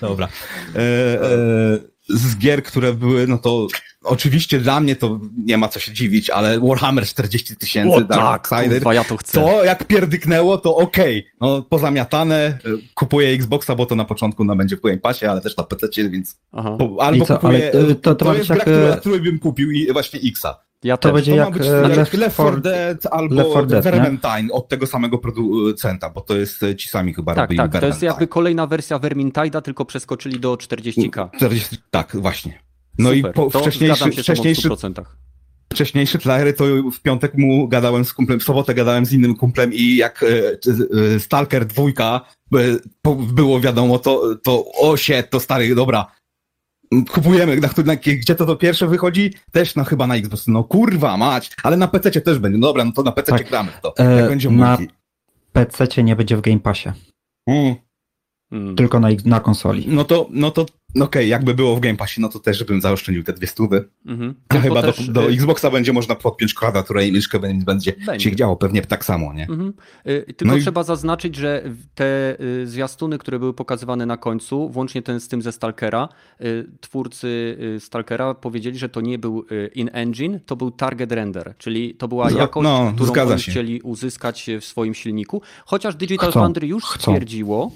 Dobra. 0.00 0.28
E, 0.76 0.78
e, 0.78 1.78
z 2.08 2.36
gier, 2.38 2.62
które 2.62 2.92
były, 2.94 3.26
no 3.26 3.38
to 3.38 3.66
oczywiście 4.04 4.60
dla 4.60 4.80
mnie 4.80 4.96
to 4.96 5.20
nie 5.44 5.58
ma 5.58 5.68
co 5.68 5.80
się 5.80 5.92
dziwić, 5.92 6.30
ale 6.30 6.60
Warhammer 6.60 7.06
40 7.06 7.56
tysięcy, 7.56 8.06
tak, 8.08 8.48
Sider, 8.48 8.78
kurwa, 8.78 8.94
ja 8.94 9.04
to 9.04 9.16
chcę. 9.16 9.32
to 9.40 9.64
jak 9.64 9.84
pierdyknęło, 9.84 10.58
to 10.58 10.76
okej. 10.76 11.26
No 11.40 11.62
pozamiatane, 11.62 12.36
e, 12.36 12.58
kupuję 12.94 13.28
Xboxa, 13.30 13.74
bo 13.74 13.86
to 13.86 13.94
na 13.94 14.04
początku 14.04 14.44
no, 14.44 14.56
będzie 14.56 14.76
w 14.76 14.80
Game 14.80 14.98
Passie, 14.98 15.26
ale 15.26 15.40
też 15.40 15.56
na 15.56 15.64
PC, 15.64 16.10
więc 16.10 16.38
Aha. 16.52 16.76
po, 16.78 16.96
albo 17.02 17.24
co, 17.26 17.34
kupuję, 17.34 17.70
ale, 17.74 17.82
e, 17.88 17.94
to- 17.94 18.14
to 18.14 18.24
ma 18.24 18.34
jest 18.34 18.48
być 18.48 18.58
gra, 18.64 18.72
jak, 18.72 19.00
która, 19.00 19.16
e, 19.16 19.20
bym 19.20 19.38
kupił 19.38 19.70
i 19.70 19.92
właśnie 19.92 20.20
Xa. 20.20 20.67
Ja 20.84 20.96
To 20.96 21.08
też. 21.08 21.14
będzie 21.14 21.30
To 21.30 21.36
ma 21.36 21.44
jak 21.44 21.52
być 21.54 21.66
e, 21.66 21.70
jak 21.70 21.96
Left, 21.96 22.14
Left 22.14 22.34
4 22.34 22.50
4 22.50 22.60
Dead 22.60 23.06
albo 23.12 23.34
Left 23.34 23.50
4 23.50 23.66
Dead, 23.66 23.84
nie? 23.84 23.90
Vermintide 23.90 24.52
od 24.52 24.68
tego 24.68 24.86
samego 24.86 25.18
producenta, 25.18 26.10
bo 26.10 26.20
to 26.20 26.36
jest 26.36 26.62
e, 26.62 26.76
ci 26.76 26.88
sami 26.88 27.14
chyba 27.14 27.34
Tak, 27.34 27.50
robili 27.50 27.70
tak. 27.70 27.80
To 27.80 27.86
jest 27.86 28.02
jakby 28.02 28.26
kolejna 28.26 28.66
wersja 28.66 28.98
Vermintide'a, 28.98 29.62
tylko 29.62 29.84
przeskoczyli 29.84 30.40
do 30.40 30.54
40k. 30.54 31.28
40, 31.36 31.76
tak, 31.90 32.16
właśnie. 32.16 32.58
No 32.98 33.10
Super. 33.10 33.30
i 33.30 33.34
po, 33.34 33.50
to 33.50 33.60
wcześniejszy, 33.60 34.12
wcześniejszy, 34.12 34.60
z 34.60 34.64
tobą 34.64 34.76
w 34.76 34.80
100%. 34.80 35.04
wcześniejszy 35.72 36.18
trailery 36.18 36.52
to 36.52 36.64
w 36.92 37.00
piątek 37.00 37.34
mu 37.34 37.68
gadałem 37.68 38.04
z 38.04 38.12
kumplem, 38.12 38.40
w 38.40 38.44
sobotę 38.44 38.74
gadałem 38.74 39.06
z 39.06 39.12
innym 39.12 39.36
kumplem 39.36 39.72
i 39.72 39.96
jak 39.96 40.22
e, 40.22 40.26
e, 41.14 41.20
Stalker 41.20 41.66
dwójka 41.66 42.20
e, 42.54 42.58
było 43.32 43.60
wiadomo, 43.60 43.98
to, 43.98 44.36
to 44.42 44.64
o 44.80 44.96
się, 44.96 45.22
to 45.30 45.40
stary, 45.40 45.74
dobra, 45.74 46.06
kupujemy, 47.10 47.56
na, 47.56 47.68
na, 47.84 47.96
gdzie 47.96 48.34
to 48.34 48.46
to 48.46 48.56
pierwsze 48.56 48.86
wychodzi? 48.86 49.34
Też 49.52 49.74
no 49.76 49.84
chyba 49.84 50.06
na 50.06 50.16
Xbox, 50.16 50.46
no 50.48 50.64
kurwa 50.64 51.16
mać, 51.16 51.50
ale 51.62 51.76
na 51.76 51.88
PC 51.88 52.10
też 52.20 52.38
będzie, 52.38 52.58
no 52.58 52.66
dobra, 52.66 52.84
no 52.84 52.92
to 52.92 53.02
na 53.02 53.12
PC 53.12 53.32
Tak. 53.32 53.48
gramy 53.48 53.72
to, 53.82 53.94
E, 53.98 54.16
jak 54.16 54.28
będzie 54.28 54.50
na-. 54.50 54.78
PC 55.52 56.02
nie 56.04 56.16
będzie 56.16 56.36
w 56.36 56.40
Game 56.40 56.60
Passie, 56.60 56.88
Mm. 57.46 57.74
Mm. 58.52 58.76
tylko 58.76 59.00
na, 59.00 59.08
na 59.24 59.40
konsoli. 59.40 59.84
No 59.88 60.04
to, 60.04 60.28
no 60.30 60.50
to, 60.50 60.66
no 60.94 61.04
okej, 61.04 61.28
jakby 61.28 61.54
było 61.54 61.76
w 61.76 61.80
Game 61.80 61.96
Passie, 61.96 62.20
no 62.20 62.28
to 62.28 62.38
też 62.38 62.64
bym 62.64 62.80
zaoszczędził 62.80 63.24
te 63.24 63.32
dwie 63.32 63.46
stówy. 63.46 63.88
Mhm. 64.06 64.34
A 64.48 64.54
Tylko 64.54 64.68
chyba 64.68 64.82
też, 64.82 65.06
do, 65.06 65.12
do 65.12 65.30
y, 65.30 65.32
Xboxa 65.32 65.70
będzie 65.70 65.92
można 65.92 66.14
podpiąć 66.14 66.54
klawiaturę 66.54 67.06
i 67.06 67.12
myszkę, 67.12 67.38
będzie, 67.38 67.60
będzie 67.62 67.92
się 68.18 68.36
działo 68.36 68.56
pewnie 68.56 68.82
tak 68.82 69.04
samo, 69.04 69.32
nie? 69.34 69.42
Mhm. 69.42 69.72
Y, 70.08 70.34
Tylko 70.36 70.44
No 70.52 70.56
i- 70.56 70.62
trzeba 70.62 70.82
zaznaczyć, 70.82 71.36
że 71.36 71.62
te 71.94 72.36
y, 72.40 72.66
zwiastuny, 72.66 73.18
które 73.18 73.38
były 73.38 73.54
pokazywane 73.54 74.06
na 74.06 74.16
końcu, 74.16 74.68
włącznie 74.68 75.02
ten 75.02 75.20
z 75.20 75.28
tym 75.28 75.42
ze 75.42 75.52
Stalkera, 75.52 76.08
y, 76.40 76.68
twórcy 76.80 77.56
y, 77.76 77.80
Stalkera 77.80 78.34
powiedzieli, 78.34 78.78
że 78.78 78.88
to 78.88 79.00
nie 79.00 79.18
był 79.18 79.44
y, 79.52 79.70
in-engine, 79.74 80.40
to 80.46 80.56
był 80.56 80.70
target 80.70 81.12
render, 81.12 81.54
czyli 81.58 81.94
to 81.94 82.08
była 82.08 82.30
jakość, 82.30 82.64
no, 82.64 82.92
którą 82.96 83.28
oni 83.30 83.40
się. 83.40 83.50
chcieli 83.50 83.80
uzyskać 83.80 84.50
w 84.60 84.64
swoim 84.64 84.94
silniku. 84.94 85.42
Chociaż 85.66 85.96
Digital 85.96 86.30
Chcą. 86.30 86.40
Foundry 86.40 86.66
już 86.66 86.84
Chcą. 86.84 86.98
stwierdziło, 87.12 87.72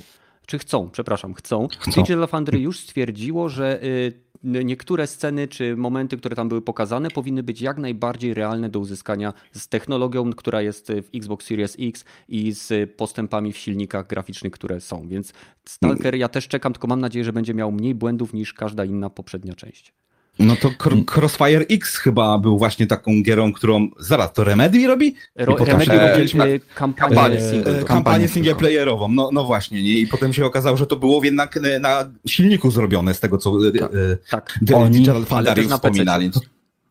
czy 0.47 0.59
chcą, 0.59 0.91
przepraszam, 0.91 1.35
chcą. 1.35 1.69
Chcą. 1.79 1.91
Digital 1.91 2.29
Foundry 2.29 2.59
już 2.59 2.81
stwierdziło, 2.81 3.49
że 3.49 3.85
y, 3.85 4.13
niektóre 4.45 5.07
sceny 5.07 5.49
czy 5.49 5.77
momenty, 5.77 6.17
które 6.17 6.37
tam 6.37 6.49
były 6.49 6.63
pokazane, 6.63 7.11
powinny 7.11 7.43
być 7.43 7.61
jak 7.61 7.79
najbardziej 7.79 8.35
realne 8.35 8.69
do 8.69 8.79
uzyskania 8.79 9.33
z 9.53 9.69
technologią, 9.69 10.33
która 10.33 10.63
jest 10.63 10.93
w 10.93 11.17
Xbox 11.17 11.47
Series 11.47 11.77
X 11.81 12.05
i 12.29 12.53
z 12.53 12.93
postępami 12.97 13.53
w 13.53 13.59
silnikach 13.59 14.07
graficznych, 14.07 14.53
które 14.53 14.81
są. 14.81 15.09
Więc 15.09 15.33
Stalker 15.65 16.15
ja 16.15 16.29
też 16.29 16.49
czekam, 16.49 16.73
tylko 16.73 16.87
mam 16.87 17.01
nadzieję, 17.01 17.25
że 17.25 17.33
będzie 17.33 17.55
miał 17.55 17.73
mniej 17.73 17.95
błędów 17.95 18.33
niż 18.33 18.55
każda 18.55 18.85
inna 18.85 19.11
poprzednia 19.11 19.55
część. 19.55 19.95
No 20.43 20.57
to 20.57 20.69
Cr- 20.69 21.05
Crossfire 21.19 21.65
X 21.71 21.97
chyba 21.97 22.39
był 22.39 22.59
właśnie 22.59 22.87
taką 22.87 23.23
gierą, 23.23 23.53
którą 23.53 23.89
zaraz 23.99 24.33
to 24.33 24.45
Remedy 24.45 24.87
robi? 24.87 25.15
Ro- 25.37 25.55
potem 25.55 25.81
Remedy 25.81 26.23
y, 26.45 26.61
kampanię 26.75 27.15
Kampanię, 27.15 27.41
single. 27.51 27.77
e, 27.77 27.81
to- 27.81 27.87
kampanię 27.87 28.29
singleplayerową, 28.29 29.09
no, 29.09 29.31
no 29.33 29.45
właśnie, 29.45 29.83
nie? 29.83 29.91
I 29.99 30.07
potem 30.07 30.33
się 30.33 30.47
okazało, 30.47 30.77
że 30.77 30.87
to 30.87 30.97
było 30.97 31.25
jednak 31.25 31.57
e, 31.57 31.79
na 31.79 32.11
silniku 32.29 32.71
zrobione 32.71 33.15
z 33.15 33.21
tego, 33.21 33.39
co 33.39 33.53
e, 33.69 33.73
Tak. 33.73 33.91
e, 33.95 34.17
Tak. 34.31 34.59
Oni- 34.75 34.91
Digital 34.93 35.25
Foundry 35.25 35.69
wspominali. 35.69 36.31
To, 36.31 36.41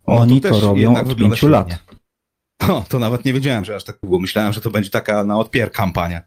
Oni 0.06 0.42
to 0.42 0.50
też 0.50 0.62
robią 0.62 0.96
od 0.96 1.16
pięciu 1.16 1.48
lat. 1.48 1.68
O, 2.70 2.84
to 2.90 3.00
nawet 3.00 3.26
nie 3.26 3.34
wiedziałem, 3.34 3.66
że 3.66 3.76
aż 3.76 3.84
tak 3.84 3.98
było. 4.04 4.20
Myślałem, 4.20 4.54
że 4.54 4.62
to 4.62 4.70
będzie 4.72 4.90
taka 4.90 5.24
na 5.24 5.40
odpier 5.40 5.72
kampania. 5.72 6.22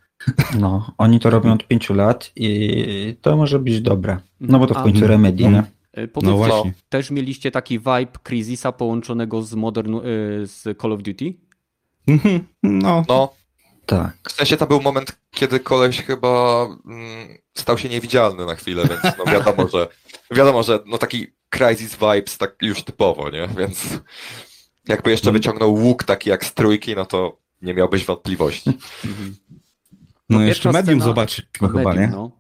No, 0.59 0.91
oni 0.99 1.21
to 1.21 1.31
robią 1.31 1.53
od 1.53 1.67
pięciu 1.69 1.95
lat 1.95 2.33
i 2.37 3.17
to 3.23 3.37
może 3.37 3.59
być 3.59 3.81
dobre. 3.81 4.17
No 4.41 4.59
bo 4.59 4.67
to 4.67 4.75
w 4.75 4.83
końcu 4.83 5.07
Remedy, 5.07 5.45
nie? 5.45 5.63
Y, 5.99 6.09
Powiedz, 6.09 6.31
No 6.31 6.37
właśnie. 6.37 6.73
też 6.89 7.11
mieliście 7.11 7.51
taki 7.51 7.79
vibe 7.79 8.19
Crisisa 8.29 8.73
połączonego 8.73 9.43
z 9.43 9.55
Modern, 9.55 9.95
y, 9.95 10.01
z 10.47 10.81
Call 10.83 10.93
of 10.93 11.03
Duty? 11.03 11.35
Mhm, 12.09 12.47
No, 12.63 13.05
No, 13.09 13.35
Tak. 13.87 14.17
w 14.29 14.33
sensie 14.33 14.57
tam 14.57 14.69
był 14.69 14.81
moment, 14.83 15.17
kiedy 15.31 15.61
koleś 15.61 16.03
chyba 16.03 16.65
mm, 16.87 17.29
stał 17.55 17.79
się 17.79 17.89
niewidzialny 17.89 18.47
na 18.47 18.55
chwilę, 18.55 18.83
więc 18.89 19.17
no 19.19 19.25
wiadomo, 19.33 19.69
że 19.69 19.89
wiadomo, 20.31 20.63
że 20.63 20.81
no 20.87 20.99
taki 20.99 21.27
Crysis 21.49 21.95
vibes 21.97 22.39
tak 22.39 22.55
już 22.63 22.83
typowo, 22.83 23.31
nie? 23.31 23.49
Więc 23.59 23.85
jakby 24.89 25.11
jeszcze 25.11 25.27
No. 25.29 25.33
wyciągnął 25.33 25.75
łuk 25.75 26.05
taki 26.05 26.31
jak 26.31 26.45
z 26.45 26.55
trójki, 26.55 26.95
no 26.95 27.07
to 27.07 27.39
nie 27.63 27.75
miałbyś 27.75 28.05
wątpliwości. 28.05 28.71
Mhm. 29.05 29.37
no 30.31 30.39
pierwsza 30.39 30.49
jeszcze 30.49 30.73
medium 30.73 30.99
scena- 31.01 31.05
zobaczyliśmy 31.05 31.69
chyba, 31.69 31.83
Medium, 31.83 32.01
nie? 32.01 32.09
No. 32.09 32.31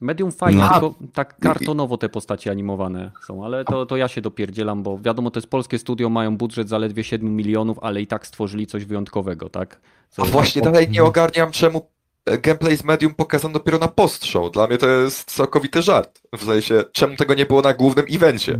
Medium 0.00 0.32
fajnie, 0.32 0.60
No. 0.60 0.68
tylko 0.72 0.94
tak 1.12 1.38
kartonowo 1.38 1.96
te 1.98 2.08
postacie 2.08 2.50
animowane 2.50 3.10
są, 3.26 3.44
ale 3.44 3.64
to, 3.64 3.86
to 3.86 3.96
ja 3.96 4.08
się 4.08 4.20
dopierdzielam, 4.20 4.82
bo 4.82 4.98
wiadomo, 4.98 5.30
to 5.30 5.38
jest 5.40 5.50
polskie 5.50 5.78
studio, 5.78 6.08
mają 6.08 6.36
budżet 6.36 6.68
zaledwie 6.68 7.04
7 7.04 7.36
milionów, 7.36 7.78
ale 7.82 8.02
i 8.02 8.06
tak 8.06 8.26
stworzyli 8.26 8.66
coś 8.66 8.84
wyjątkowego, 8.84 9.48
tak? 9.50 9.80
Co 10.10 10.22
A 10.22 10.26
właśnie 10.26 10.62
dalej 10.62 10.88
nie 10.90 11.04
ogarniam, 11.04 11.50
czemu 11.50 11.86
e, 12.26 12.38
gameplay 12.38 12.76
z 12.76 12.84
Medium 12.84 13.14
pokazano 13.14 13.54
dopiero 13.54 13.78
na 13.78 13.88
post-show. 13.88 14.52
Dla 14.52 14.66
mnie 14.66 14.78
to 14.78 14.88
jest 14.88 15.30
całkowity 15.30 15.82
żart. 15.82 16.20
W 16.38 16.44
sensie, 16.44 16.84
czemu 16.92 17.16
tego 17.16 17.34
nie 17.34 17.46
było 17.46 17.62
na 17.62 17.74
głównym 17.74 18.04
evencie? 18.12 18.58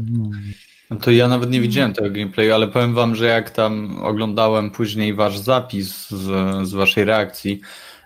No 0.91 0.97
to 0.97 1.11
ja 1.11 1.29
nawet 1.29 1.51
nie 1.51 1.61
widziałem 1.61 1.93
tego 1.93 2.11
gameplayu, 2.11 2.55
ale 2.55 2.69
powiem 2.69 2.95
wam, 2.95 3.15
że 3.15 3.27
jak 3.27 3.51
tam 3.51 3.99
oglądałem 4.03 4.71
później 4.71 5.15
wasz 5.15 5.39
zapis 5.39 6.09
z, 6.11 6.23
z 6.69 6.73
waszej 6.73 7.05
reakcji 7.05 7.61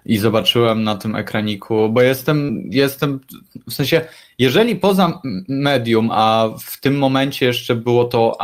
i 0.04 0.18
zobaczyłem 0.18 0.84
na 0.84 0.96
tym 0.96 1.16
ekraniku, 1.16 1.88
bo 1.88 2.02
jestem, 2.02 2.68
jestem, 2.70 3.20
w 3.68 3.72
sensie, 3.72 4.00
jeżeli 4.38 4.76
poza 4.76 5.20
medium, 5.48 6.10
a 6.12 6.48
w 6.60 6.80
tym 6.80 6.98
momencie 6.98 7.46
jeszcze 7.46 7.74
było 7.74 8.04
to 8.04 8.36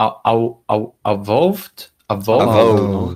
Avowed? 1.03 1.93
Avowed? 2.09 2.47
No. 2.47 3.15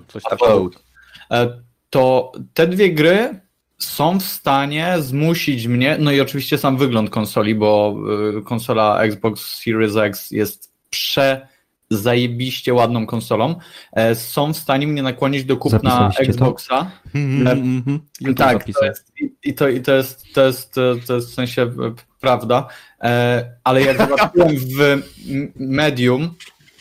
E, 1.30 1.62
to 1.90 2.32
te 2.54 2.66
dwie 2.66 2.94
gry 2.94 3.40
są 3.78 4.20
w 4.20 4.22
stanie 4.22 4.94
zmusić 4.98 5.66
mnie, 5.66 5.96
no 6.00 6.12
i 6.12 6.20
oczywiście 6.20 6.58
sam 6.58 6.76
wygląd 6.76 7.10
konsoli, 7.10 7.54
bo 7.54 7.96
y, 8.38 8.42
konsola 8.42 9.02
Xbox 9.02 9.62
Series 9.62 9.96
X 9.96 10.30
jest 10.30 10.72
prze 10.90 11.53
zajebiście 11.90 12.74
ładną 12.74 13.06
konsolą, 13.06 13.54
e, 13.92 14.14
są 14.14 14.52
w 14.52 14.56
stanie 14.56 14.86
mnie 14.86 15.02
nakłonić 15.02 15.44
do 15.44 15.56
kupna 15.56 16.10
to? 16.16 16.22
Xboxa. 16.22 16.90
Mhm, 17.14 17.58
mhm. 17.58 18.00
YouTube 18.20 18.38
tak, 18.38 18.52
to 18.52 18.58
zapisał. 18.58 18.84
jest, 18.84 19.12
i- 19.44 19.54
to, 19.54 19.68
i 19.68 19.80
to, 19.80 19.92
jest, 19.94 20.32
to, 20.34 20.46
jest, 20.46 20.74
to 21.06 21.14
jest 21.14 21.30
w 21.30 21.34
sensie 21.34 21.62
e, 21.62 21.68
prawda, 22.20 22.66
e, 23.02 23.50
ale 23.64 23.82
jak 23.82 23.98
zobaczyłem 23.98 24.56
w 24.56 25.02
medium 25.56 26.34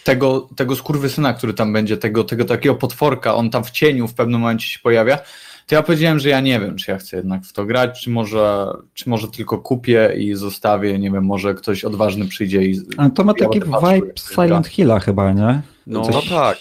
tego, 0.03 0.49
tego 0.55 0.75
skurwysyna, 0.75 1.33
który 1.33 1.53
tam 1.53 1.73
będzie, 1.73 1.97
tego, 1.97 2.23
tego 2.23 2.45
takiego 2.45 2.75
potworka, 2.75 3.35
on 3.35 3.49
tam 3.49 3.63
w 3.63 3.71
cieniu 3.71 4.07
w 4.07 4.13
pewnym 4.13 4.39
momencie 4.41 4.67
się 4.67 4.79
pojawia, 4.79 5.19
to 5.67 5.75
ja 5.75 5.83
powiedziałem, 5.83 6.19
że 6.19 6.29
ja 6.29 6.39
nie 6.41 6.59
wiem, 6.59 6.75
czy 6.75 6.91
ja 6.91 6.97
chcę 6.97 7.17
jednak 7.17 7.43
w 7.45 7.53
to 7.53 7.65
grać, 7.65 8.01
czy 8.03 8.09
może, 8.09 8.67
czy 8.93 9.09
może 9.09 9.27
tylko 9.27 9.57
kupię 9.57 10.13
i 10.17 10.35
zostawię, 10.35 10.99
nie 10.99 11.11
wiem, 11.11 11.25
może 11.25 11.53
ktoś 11.53 11.85
odważny 11.85 12.25
przyjdzie 12.25 12.63
i... 12.63 12.81
Ale 12.97 13.09
to 13.11 13.23
ma 13.23 13.33
taki 13.33 13.59
vibe 13.59 14.11
Silent 14.35 14.67
Hilla 14.67 14.99
chyba, 14.99 15.31
nie? 15.31 15.61
No, 15.87 16.01
No 16.11 16.21
tak. 16.29 16.57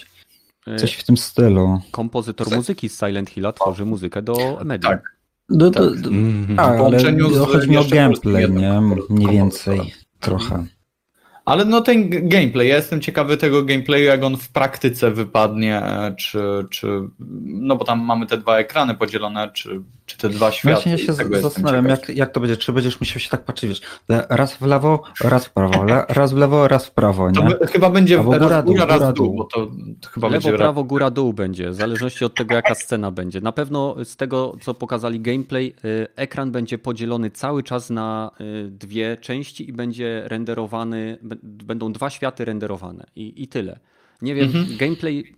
Coś 0.79 0.93
w 0.93 1.03
tym 1.03 1.17
stylu. 1.17 1.81
kompozytor 1.91 2.55
muzyki 2.55 2.89
z 2.89 2.99
Silent 2.99 3.29
Hilla 3.29 3.53
tworzy 3.53 3.85
muzykę 3.85 4.21
do 4.21 4.59
Medium. 4.65 4.91
Tak. 4.93 5.13
Do, 5.49 5.71
do, 5.71 5.89
Tak. 5.91 6.01
do, 6.01 6.09
tak, 6.09 6.59
ale 6.69 6.77
połączeniu 6.77 7.29
z 7.33 7.37
chodzi 7.37 7.69
mi 7.69 7.77
o 7.77 7.83
gameplay, 7.85 8.51
nie? 8.51 8.81
Mniej 9.09 9.29
więcej 9.31 9.93
trochę. 10.19 10.65
Ale 11.45 11.65
no 11.65 11.81
ten 11.81 12.09
gameplay, 12.29 12.67
ja 12.67 12.75
jestem 12.75 13.01
ciekawy 13.01 13.37
tego 13.37 13.63
gameplayu, 13.63 14.03
jak 14.03 14.23
on 14.23 14.37
w 14.37 14.49
praktyce 14.49 15.11
wypadnie, 15.11 15.77
e, 15.77 16.15
czy, 16.15 16.39
czy 16.69 16.87
no 17.45 17.75
bo 17.75 17.85
tam 17.85 17.99
mamy 18.05 18.25
te 18.27 18.37
dwa 18.37 18.57
ekrany 18.57 18.95
podzielone, 18.95 19.51
czy, 19.53 19.81
czy 20.05 20.17
te 20.17 20.29
dwa 20.29 20.51
światy. 20.51 20.73
Właśnie 20.75 20.91
ja 20.91 20.97
się 20.97 21.13
zastanawiam, 21.41 21.85
jak, 21.85 22.09
jak 22.09 22.31
to 22.31 22.39
będzie. 22.39 22.57
Czy 22.57 22.73
będziesz 22.73 22.99
musiał 22.99 23.19
się 23.19 23.29
tak 23.29 23.45
patrzeć, 23.45 23.69
wiesz, 23.69 23.81
raz 24.29 24.53
w 24.55 24.61
lewo, 24.61 25.03
raz 25.23 25.45
w 25.45 25.49
prawo, 25.53 25.83
le- 25.83 26.05
raz 26.09 26.33
w 26.33 26.37
lewo, 26.37 26.67
raz 26.67 26.85
w 26.85 26.91
prawo, 26.91 27.31
To 27.31 27.43
nie? 27.43 27.49
by, 27.55 27.67
chyba 27.67 27.89
będzie 27.89 28.17
Albo 28.17 28.31
raz 28.31 28.41
góra, 28.41 28.61
góra, 28.61 28.85
dół, 28.85 28.87
raz 28.87 28.99
góra, 28.99 29.13
dół, 29.13 29.25
dół. 29.27 29.35
bo 29.35 29.43
to, 29.43 29.71
to 30.01 30.09
chyba 30.09 30.27
Lewo, 30.27 30.33
będzie 30.47 30.57
prawo, 30.57 30.83
góra, 30.83 31.11
dół 31.11 31.33
będzie, 31.33 31.69
w 31.69 31.75
zależności 31.75 32.25
od 32.25 32.35
tego, 32.35 32.55
jaka 32.55 32.75
scena 32.75 33.11
będzie. 33.11 33.41
Na 33.41 33.51
pewno 33.51 33.95
z 34.03 34.15
tego, 34.15 34.55
co 34.61 34.73
pokazali 34.73 35.19
gameplay, 35.19 35.75
y, 35.85 36.07
ekran 36.15 36.51
będzie 36.51 36.77
podzielony 36.77 37.31
cały 37.31 37.63
czas 37.63 37.89
na 37.89 38.31
dwie 38.67 39.17
części 39.17 39.69
i 39.69 39.73
będzie 39.73 40.23
renderowany, 40.25 41.17
będą 41.43 41.93
dwa 41.93 42.09
światy 42.09 42.45
renderowane 42.45 43.05
i, 43.15 43.43
i 43.43 43.47
tyle. 43.47 43.79
Nie 44.21 44.35
wiem, 44.35 44.45
Mhm. 44.45 44.77
gameplay 44.77 45.35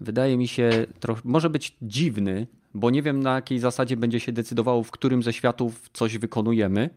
wydaje 0.00 0.36
mi 0.36 0.48
się 0.48 0.86
trochę, 1.00 1.20
może 1.24 1.50
być 1.50 1.76
dziwny, 1.82 2.46
bo 2.74 2.90
nie 2.90 3.02
wiem 3.02 3.20
na 3.20 3.34
jakiej 3.34 3.58
zasadzie 3.58 3.96
będzie 3.96 4.20
się 4.20 4.32
decydowało, 4.32 4.82
w 4.82 4.90
którym 4.90 5.22
ze 5.22 5.32
światów 5.32 5.88
coś 5.92 6.18
wykonujemy. 6.18 6.90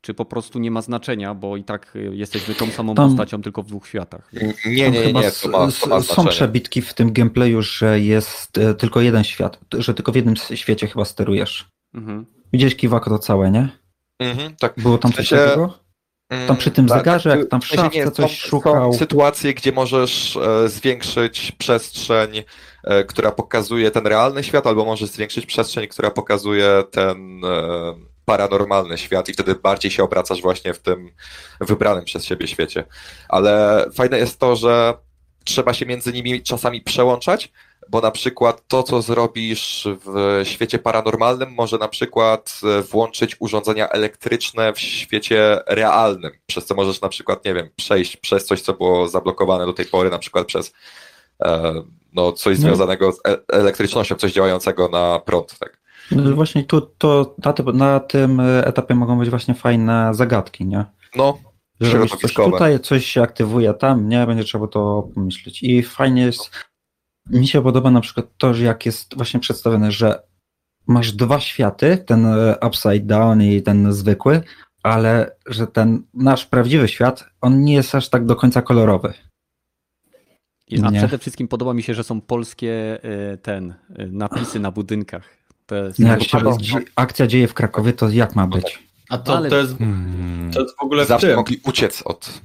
Czy 0.00 0.14
po 0.14 0.24
prostu 0.24 0.58
nie 0.58 0.70
ma 0.70 0.82
znaczenia, 0.82 1.34
bo 1.34 1.56
i 1.56 1.64
tak 1.64 1.96
y, 1.96 2.10
jesteśmy 2.16 2.54
tą 2.54 2.66
samą 2.70 2.94
Tam- 2.94 3.08
postacią, 3.08 3.42
tylko 3.42 3.62
w 3.62 3.66
dwóch 3.66 3.88
światach. 3.88 4.32
Nie, 4.32 4.54
nie, 4.66 4.90
nie, 4.90 5.02
chyba 5.02 5.20
nie, 5.22 5.30
to 5.30 5.48
ma, 5.48 5.68
to 5.80 5.86
ma 5.88 6.00
Są 6.00 6.26
przebitki 6.26 6.82
w 6.82 6.94
tym 6.94 7.12
gameplayu, 7.12 7.62
że 7.62 8.00
jest 8.00 8.58
e, 8.58 8.74
tylko 8.74 9.00
jeden 9.00 9.24
świat, 9.24 9.60
że 9.78 9.94
tylko 9.94 10.12
w 10.12 10.16
jednym 10.16 10.36
świecie 10.36 10.86
chyba 10.86 11.04
sterujesz. 11.04 11.68
Mhm. 11.94 12.26
Widziałeś 12.52 12.76
Kiwako 12.76 13.10
to 13.10 13.18
całe, 13.18 13.50
nie? 13.50 13.68
Mhm, 14.18 14.56
tak. 14.56 14.74
Było 14.76 14.98
tam 14.98 15.12
W 15.12 15.14
coś 15.16 15.28
sensie- 15.28 15.44
takiego? 15.44 15.78
Tam 16.46 16.56
przy 16.56 16.70
tym 16.70 16.86
Tak, 16.86 16.98
zegarze, 16.98 17.38
jak 17.38 17.48
tam 17.48 17.60
w 17.60 17.66
szafce 17.66 17.98
nie, 17.98 18.10
coś 18.10 18.40
są, 18.40 18.48
szukał. 18.48 18.92
Są 18.92 18.98
sytuacje, 18.98 19.54
gdzie 19.54 19.72
możesz 19.72 20.36
e, 20.36 20.68
zwiększyć 20.68 21.52
przestrzeń, 21.52 22.42
e, 22.84 23.04
która 23.04 23.32
pokazuje 23.32 23.90
ten 23.90 24.06
realny 24.06 24.44
świat, 24.44 24.66
albo 24.66 24.84
możesz 24.84 25.10
zwiększyć 25.10 25.46
przestrzeń, 25.46 25.88
która 25.88 26.10
pokazuje 26.10 26.84
ten 26.90 27.44
e, 27.44 27.94
paranormalny 28.24 28.98
świat 28.98 29.28
i 29.28 29.32
wtedy 29.32 29.54
bardziej 29.54 29.90
się 29.90 30.04
obracasz 30.04 30.42
właśnie 30.42 30.74
w 30.74 30.78
tym 30.78 31.10
wybranym 31.60 32.04
przez 32.04 32.24
siebie 32.24 32.46
świecie. 32.46 32.84
Ale 33.28 33.84
fajne 33.94 34.18
jest 34.18 34.40
to, 34.40 34.56
że 34.56 34.94
trzeba 35.46 35.74
się 35.74 35.86
między 35.86 36.12
nimi 36.12 36.42
czasami 36.42 36.80
przełączać, 36.80 37.52
bo 37.90 38.00
na 38.00 38.10
przykład 38.10 38.62
to, 38.68 38.82
co 38.82 39.02
zrobisz 39.02 39.88
w 40.04 40.40
świecie 40.44 40.78
paranormalnym, 40.78 41.52
może 41.54 41.78
na 41.78 41.88
przykład 41.88 42.60
e, 42.78 42.82
włączyć 42.82 43.36
urządzenia 43.38 43.88
elektryczne 43.88 44.72
w 44.72 44.78
świecie 44.80 45.58
realnym, 45.66 46.30
przez 46.46 46.66
co 46.66 46.74
możesz 46.74 47.00
na 47.00 47.08
przykład, 47.08 47.44
nie 47.44 47.54
wiem, 47.54 47.68
przejść 47.76 48.16
przez 48.16 48.44
coś, 48.44 48.60
co 48.62 48.72
było 48.74 49.08
zablokowane 49.08 49.66
do 49.66 49.72
tej 49.72 49.86
pory, 49.86 50.10
na 50.10 50.18
przykład 50.18 50.46
przez 50.46 50.72
e, 51.44 51.74
no, 52.12 52.32
coś 52.32 52.58
No. 52.58 52.62
związanego 52.62 53.12
z 53.12 53.18
e- 53.28 53.38
elektrycznością, 53.52 54.14
coś 54.14 54.32
działającego 54.32 54.88
na 54.88 55.18
prąd. 55.20 55.58
Tak. 55.58 55.78
No 56.10 56.34
Właśnie 56.34 56.64
tu 56.64 56.80
to 56.80 57.34
na, 57.44 57.52
tym- 57.52 57.76
na 57.76 58.00
tym 58.00 58.40
etapie 58.40 58.94
mogą 58.94 59.18
być 59.18 59.30
właśnie 59.30 59.54
fajne 59.54 60.14
zagadki, 60.14 60.64
nie? 60.66 60.84
No, 61.16 61.38
Że 61.80 61.98
robisz 61.98 62.12
coś 62.12 62.34
tutaj, 62.34 62.80
coś 62.80 63.06
się 63.06 63.22
aktywuje 63.22 63.74
tam, 63.74 64.08
nie? 64.08 64.26
Będzie 64.26 64.44
trzeba 64.44 64.66
to 64.66 65.08
pomyśleć. 65.14 65.62
I 65.62 65.82
fajnie 65.82 66.22
jest, 66.22 66.50
mi 67.30 67.48
się 67.48 67.62
podoba 67.62 67.90
na 67.90 68.00
przykład 68.00 68.26
to, 68.38 68.54
że 68.54 68.64
jak 68.64 68.86
jest 68.86 69.16
właśnie 69.16 69.40
przedstawione, 69.40 69.92
że 69.92 70.22
masz 70.86 71.12
dwa 71.12 71.40
światy, 71.40 71.98
ten 71.98 72.26
e, 72.26 72.56
upside 72.66 73.00
down 73.00 73.42
i 73.42 73.62
ten 73.62 73.92
zwykły, 73.92 74.42
ale 74.82 75.36
że 75.46 75.66
ten 75.66 76.02
nasz 76.14 76.46
prawdziwy 76.46 76.88
świat, 76.88 77.24
on 77.40 77.64
nie 77.64 77.74
jest 77.74 77.94
aż 77.94 78.08
tak 78.08 78.26
do 78.26 78.36
końca 78.36 78.62
kolorowy. 78.62 79.14
A 80.84 80.90
Nie. 80.90 80.98
przede 80.98 81.18
wszystkim 81.18 81.48
podoba 81.48 81.74
mi 81.74 81.82
się, 81.82 81.94
że 81.94 82.04
są 82.04 82.20
polskie 82.20 82.98
y, 83.34 83.38
ten 83.38 83.70
y, 83.70 84.08
napisy 84.12 84.60
na 84.60 84.70
budynkach. 84.70 85.28
To 85.66 85.74
jest, 85.74 85.98
jak 85.98 86.22
się 86.22 86.38
akcja 86.96 87.26
dzieje 87.26 87.48
w 87.48 87.54
Krakowie, 87.54 87.92
to 87.92 88.08
jak 88.08 88.36
ma 88.36 88.46
być? 88.46 88.85
A 89.08 89.18
to, 89.18 89.36
Ale- 89.36 89.50
to, 89.50 89.56
jest, 89.56 89.78
Hmm. 89.78 90.50
to 90.52 90.60
jest 90.60 90.76
w 90.76 90.82
ogóle 90.82 91.04
w 91.04 91.08
zawsze 91.08 91.36
mogli 91.36 91.60
uciec 91.64 92.02
od. 92.02 92.40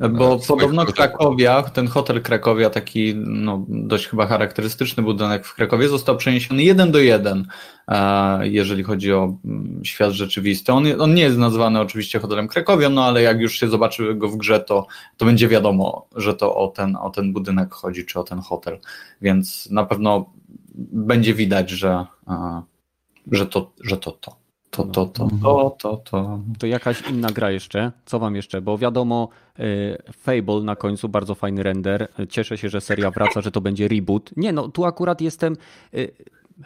Bo 0.00 0.38
podobno 0.48 0.82
produktów. 0.82 0.94
Krakowia, 0.94 1.62
ten 1.62 1.86
hotel 1.86 2.22
Krakowia, 2.22 2.70
taki 2.70 3.14
no, 3.16 3.64
dość 3.68 4.06
chyba 4.06 4.26
charakterystyczny 4.26 5.02
budynek 5.02 5.46
w 5.46 5.54
Krakowie, 5.54 5.88
został 5.88 6.16
przeniesiony 6.16 6.62
jeden 6.62 6.90
do 6.90 6.98
jeden, 6.98 7.46
e, 7.88 8.48
jeżeli 8.48 8.82
chodzi 8.82 9.12
o 9.12 9.36
mm, 9.44 9.80
świat 9.84 10.12
rzeczywisty. 10.12 10.72
On, 10.72 11.00
on 11.00 11.14
nie 11.14 11.22
jest 11.22 11.38
nazwany 11.38 11.80
oczywiście 11.80 12.18
hotelem 12.18 12.48
Krakowia, 12.48 12.88
no 12.88 13.04
ale 13.04 13.22
jak 13.22 13.40
już 13.40 13.58
się 13.58 13.68
zobaczy 13.68 14.14
go 14.14 14.28
w 14.28 14.36
grze, 14.36 14.60
to, 14.60 14.86
to 15.16 15.24
będzie 15.24 15.48
wiadomo, 15.48 16.08
że 16.16 16.34
to 16.34 16.56
o 16.56 16.68
ten, 16.68 16.96
o 16.96 17.10
ten 17.10 17.32
budynek 17.32 17.74
chodzi, 17.74 18.04
czy 18.06 18.20
o 18.20 18.24
ten 18.24 18.38
hotel. 18.38 18.78
Więc 19.22 19.70
na 19.70 19.84
pewno 19.84 20.30
będzie 20.92 21.34
widać, 21.34 21.70
że, 21.70 22.06
e, 22.28 22.62
że, 23.32 23.46
to, 23.46 23.72
że 23.80 23.96
to 23.96 24.10
to. 24.10 24.47
To, 24.70 24.84
to, 24.84 25.06
to, 25.06 25.28
to, 25.42 25.76
to, 25.78 25.96
to. 25.96 26.40
to 26.58 26.66
jakaś 26.66 27.08
inna 27.10 27.30
gra 27.30 27.50
jeszcze. 27.50 27.92
Co 28.06 28.18
wam 28.18 28.36
jeszcze? 28.36 28.60
Bo 28.60 28.78
wiadomo, 28.78 29.28
y, 29.58 29.62
Fable 30.12 30.60
na 30.60 30.76
końcu, 30.76 31.08
bardzo 31.08 31.34
fajny 31.34 31.62
render. 31.62 32.08
Cieszę 32.28 32.58
się, 32.58 32.68
że 32.68 32.80
seria 32.80 33.10
wraca, 33.10 33.40
że 33.40 33.50
to 33.50 33.60
będzie 33.60 33.88
reboot. 33.88 34.30
Nie 34.36 34.52
no, 34.52 34.68
tu 34.68 34.84
akurat 34.84 35.20
jestem... 35.20 35.56
y, 35.94 36.12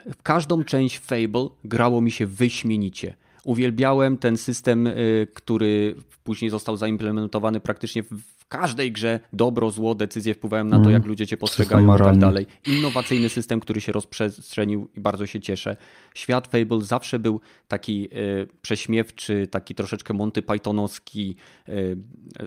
W 0.06 0.22
każdą 0.22 0.64
część 0.64 0.98
Fable 0.98 1.48
grało 1.64 2.00
mi 2.00 2.10
się 2.10 2.26
wyśmienicie. 2.26 3.14
Uwielbiałem 3.44 4.18
ten 4.18 4.36
system, 4.36 4.86
y, 4.86 5.26
który 5.34 5.94
później 6.24 6.50
został 6.50 6.76
zaimplementowany 6.76 7.60
praktycznie 7.60 8.02
w 8.02 8.31
każdej 8.52 8.92
grze. 8.92 9.20
Dobro, 9.32 9.70
zło, 9.70 9.94
decyzje 9.94 10.34
wpływają 10.34 10.64
na 10.64 10.76
to, 10.76 10.82
Mm. 10.82 10.92
jak 10.92 11.04
ludzie 11.04 11.26
cię 11.26 11.36
postrzegają 11.36 11.94
i 11.96 11.98
tak 11.98 12.18
dalej. 12.18 12.46
Innowacyjny 12.66 13.28
system, 13.28 13.60
który 13.60 13.80
się 13.80 13.92
rozprzestrzenił 13.92 14.88
i 14.96 15.00
bardzo 15.00 15.26
się 15.26 15.40
cieszę. 15.40 15.76
Świat 16.14 16.46
Fable 16.46 16.80
zawsze 16.80 17.18
był 17.18 17.40
taki 17.68 18.08
y, 18.12 18.48
prześmiewczy, 18.62 19.48
taki 19.50 19.74
troszeczkę 19.74 20.14
Monty 20.14 20.42
Pythonowski. 20.42 21.36
y, 21.68 21.96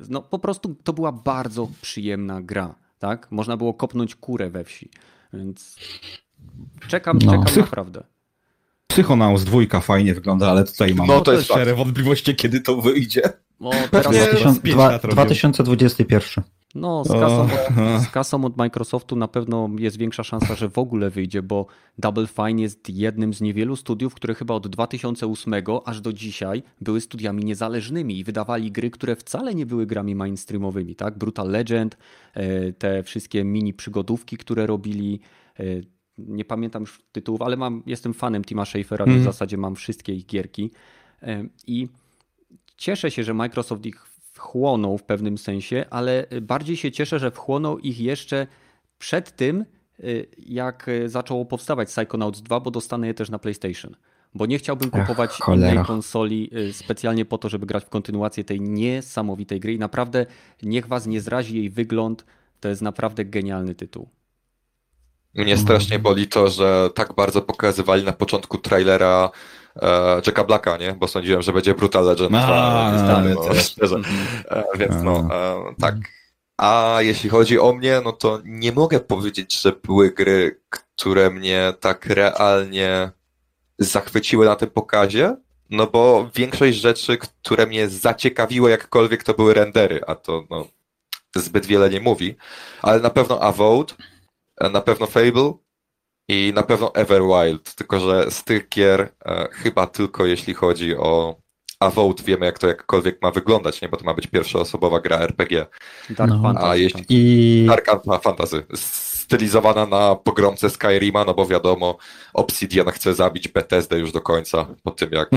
no 0.10 0.22
po 0.22 0.40
prostu 0.40 0.76
to 0.84 0.94
była 0.94 1.11
bardzo 1.11 1.69
przyjemna 1.82 2.41
gra. 2.41 2.76
Tak? 2.99 3.27
Można 3.32 3.57
było 3.57 3.73
kopnąć 3.73 4.15
kurę 4.15 4.49
we 4.49 4.64
wsi. 4.64 4.90
Więc 5.34 5.76
czekam, 6.88 7.19
No. 7.23 7.32
czekam 7.32 7.45
Psych- 7.45 7.57
naprawdę. 7.61 8.03
Psychonaus 8.88 9.44
dwójka 9.44 9.80
fajnie 9.80 10.14
wygląda, 10.14 10.49
ale 10.49 10.64
tutaj 10.64 10.95
mam 10.95 11.07
No, 11.07 11.22
to 11.22 11.34
jest 11.34 11.45
szczere 11.45 11.76
wątpliwości, 11.76 12.36
kiedy 12.36 12.61
to 12.61 12.82
wyjdzie. 12.82 13.22
O, 13.60 13.72
teraz 13.91 14.06
Pewnie- 14.06 14.22
z, 14.22 14.30
2000 14.30 14.61
pięć 14.61 14.76
dwa- 14.76 14.90
lat 14.91 15.03
robią. 15.03 15.15
no, 15.15 15.23
2021. 15.23 16.44
z, 17.06 17.07
kasą 17.07 17.41
od, 17.41 17.49
z 18.03 18.07
kasą 18.07 18.45
od 18.45 18.57
Microsoftu 18.57 19.15
na 19.15 19.27
pewno 19.27 19.69
jest 19.80 19.98
większa 19.98 20.23
szansa, 20.23 20.56
że 20.56 20.69
w 20.69 20.77
ogóle 20.77 21.10
wyjdzie, 21.10 21.41
bo 21.41 21.65
Double 21.98 22.27
Fine 22.27 22.61
jest 22.61 22.90
jednym 22.90 23.34
z 23.34 23.41
niewielu 23.41 23.76
studiów, 23.76 24.14
które 24.14 24.34
chyba 24.36 24.53
od 24.53 24.68
2008 24.68 25.53
aż 25.86 26.02
do 26.02 26.14
dzisiaj 26.14 26.64
były 26.82 27.02
studiami 27.02 27.45
niezależnymi 27.45 28.19
i 28.19 28.23
wydawali 28.23 28.72
gry, 28.72 28.91
które 28.91 29.15
wcale 29.15 29.56
nie 29.56 29.65
były 29.65 29.86
grami 29.86 30.15
mainstreamowymi. 30.15 30.95
Tak? 30.95 31.18
Brutal 31.18 31.49
Legend, 31.49 31.98
e, 32.34 32.73
te 32.73 33.03
wszystkie 33.03 33.44
mini 33.44 33.73
przygodówki, 33.73 34.38
które 34.38 34.65
robili. 34.68 35.19
e, 35.60 35.64
Nie 36.18 36.45
pamiętam 36.45 36.82
już 36.82 37.02
tytułów, 37.11 37.41
ale 37.41 37.57
mam, 37.57 37.84
jestem 37.86 38.14
fanem 38.14 38.44
Tima 38.45 38.65
Schafera, 38.65 39.06
Mhm. 39.06 39.22
w 39.22 39.23
zasadzie 39.23 39.57
mam 39.57 39.76
wszystkie 39.76 40.14
ich 40.14 40.26
gierki. 40.26 40.72
E, 41.23 41.45
I 41.68 41.88
cieszę 42.77 43.11
się, 43.11 43.23
że 43.23 43.34
Microsoft 43.34 43.85
ich 43.85 44.06
wchłonął 44.34 44.97
w 44.97 45.03
pewnym 45.03 45.38
sensie, 45.38 45.85
ale 45.89 46.27
bardziej 46.41 46.77
się 46.77 46.91
cieszę, 46.91 47.19
że 47.19 47.31
wchłonął 47.31 47.80
ich 47.80 47.99
jeszcze 47.99 48.47
przed 48.99 49.35
tym, 49.35 49.65
y, 49.99 50.27
jak 50.38 50.88
y, 50.88 51.10
zaczęło 51.10 51.45
powstawać 51.45 51.88
Psychonauts 51.88 52.41
2, 52.41 52.60
bo 52.60 52.72
dostanę 52.72 53.07
je 53.07 53.14
też 53.14 53.30
na 53.30 53.39
PlayStation. 53.39 53.95
Bo 54.34 54.45
nie 54.45 54.57
chciałbym 54.57 54.89
Ach, 54.93 55.02
kupować 55.02 55.31
cholera. 55.31 55.72
innej 55.73 55.85
konsoli 55.85 56.49
y, 56.57 56.73
specjalnie 56.73 57.26
po 57.26 57.38
to, 57.38 57.49
żeby 57.49 57.65
grać 57.65 57.85
w 57.85 57.89
kontynuację 57.89 58.43
tej 58.43 58.61
niesamowitej 58.61 59.60
gry. 59.60 59.73
I 59.73 59.80
naprawdę 59.80 60.26
niech 60.64 60.88
was 60.88 61.07
nie 61.07 61.22
zrazi 61.22 61.57
jej 61.57 61.69
wygląd. 61.69 62.26
To 62.60 62.69
jest 62.69 62.81
naprawdę 62.81 63.26
genialny 63.26 63.76
tytuł. 63.76 64.10
Mnie 65.36 65.57
strasznie 65.57 65.99
boli 65.99 66.28
to, 66.28 66.49
że 66.49 66.90
tak 66.95 67.14
bardzo 67.14 67.41
pokazywali 67.41 68.03
na 68.03 68.14
początku 68.14 68.57
trailera 68.57 69.30
e, 69.82 70.22
Jacka 70.26 70.44
Blacka, 70.44 70.78
nie? 70.78 70.94
Bo 70.94 71.07
sądziłem, 71.07 71.41
że 71.41 71.53
będzie 71.53 71.74
Brutal 71.74 72.06
Legend. 72.06 72.30
2, 72.30 72.40
no, 72.40 73.07
ja 73.07 73.24
no. 73.36 73.99
E, 74.49 74.64
więc 74.78 74.95
no, 75.03 75.28
e, 75.32 75.76
tak. 75.82 75.95
A 76.57 76.98
jeśli 76.99 77.30
chodzi 77.30 77.60
o 77.60 77.74
mnie, 77.74 78.02
no 78.03 78.12
to 78.12 78.40
nie 78.45 78.72
mogę 78.72 78.99
powiedzieć, 78.99 79.62
że 79.62 79.72
były 79.72 80.12
gry, 80.12 80.62
które 80.70 81.30
mnie 81.30 81.74
tak 81.80 82.06
realnie 82.06 83.12
zachwyciły 83.80 84.45
na 84.45 84.56
tym 84.56 84.70
pokazie, 84.70 85.36
no 85.70 85.88
bo 85.88 86.30
większość 86.36 86.78
rzeczy, 86.78 87.18
które 87.18 87.66
mnie 87.66 87.90
zaciekawiły 87.90 88.70
jakkolwiek, 88.70 89.24
to 89.24 89.34
były 89.34 89.53
rendery, 89.53 90.02
a 90.07 90.16
to 90.16 90.44
no, 90.49 90.68
zbyt 91.36 91.66
wiele 91.66 91.90
nie 91.90 91.99
mówi, 91.99 92.36
ale 92.82 92.99
na 92.99 93.10
pewno 93.10 93.41
Avowed, 93.41 93.95
na 94.61 94.82
pewno 94.82 95.06
Fable 95.07 95.53
i 96.30 96.52
na 96.56 96.64
pewno 96.64 96.95
Everwild, 96.95 97.76
tylko 97.76 97.99
że 97.99 98.32
z 98.32 98.44
tych 98.44 98.69
gier 98.69 99.10
e, 99.26 99.48
chyba 99.52 99.88
tylko 99.88 100.26
jeśli 100.26 100.53
chodzi 100.53 100.95
o 100.98 101.36
Avowed 101.80 102.22
wiemy, 102.22 102.45
jak 102.45 102.60
to 102.60 102.68
jakkolwiek 102.68 103.22
ma 103.22 103.32
wyglądać, 103.32 103.82
nie? 103.82 103.90
Bo 103.90 103.98
to 103.98 104.03
ma 104.06 104.14
być 104.14 104.27
pierwszoosobowa 104.27 104.99
gra 104.99 105.18
RPG. 105.19 105.65
Dark 106.10 106.32
No. 106.32 106.41
Fantasy. 106.41 106.68
A 106.68 106.76
jeśli-. 106.76 107.06
I 107.10 107.65
Dark 107.68 107.88
Ant- 107.88 108.22
Fantasy. 108.22 108.64
Stylizowana 108.76 109.86
na 109.86 110.15
pogromcę 110.15 110.69
Skyrima, 110.69 111.26
no 111.26 111.34
bo 111.34 111.45
wiadomo, 111.48 111.98
Obsidian 112.34 112.91
chce 112.91 113.14
zabić 113.14 113.48
Bethesdę 113.48 113.99
już 113.99 114.11
do 114.11 114.22
końca, 114.22 114.68
po 114.84 114.91
tym 114.91 115.10
jak 115.11 115.30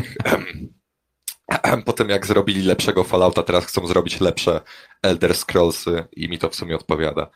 po 1.87 1.93
tym 1.93 2.09
jak 2.09 2.27
zrobili 2.27 2.63
lepszego 2.63 3.05
Fallouta, 3.05 3.43
teraz 3.43 3.65
chcą 3.67 3.87
zrobić 3.87 4.21
lepsze 4.21 4.61
Elder 5.03 5.35
Scrollsy 5.37 6.05
i 6.17 6.29
mi 6.29 6.39
to 6.39 6.49
w 6.49 6.55
sumie 6.55 6.77
odpowiada. 6.77 7.31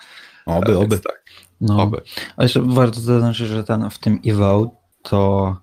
Oby, 0.46 0.72
Więc 0.72 0.84
oby. 0.84 0.98
Tak, 0.98 1.21
no, 1.62 1.82
oby. 1.82 2.00
a 2.36 2.42
jeszcze 2.42 2.62
warto 2.62 3.00
zaznaczyć, 3.00 3.46
że 3.48 3.64
ten, 3.64 3.90
w 3.90 3.98
tym 3.98 4.20
EVO 4.26 4.70
to 5.02 5.56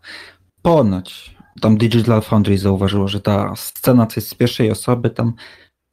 ponoć 0.62 1.36
tam 1.62 1.78
Digital 1.78 2.22
Foundry 2.22 2.58
zauważyło, 2.58 3.08
że 3.08 3.22
ta 3.22 3.56
scena, 3.56 4.06
co 4.08 4.14
jest 4.20 4.28
z 4.30 4.34
pierwszej 4.34 4.72
osoby, 4.72 5.10
tam 5.10 5.34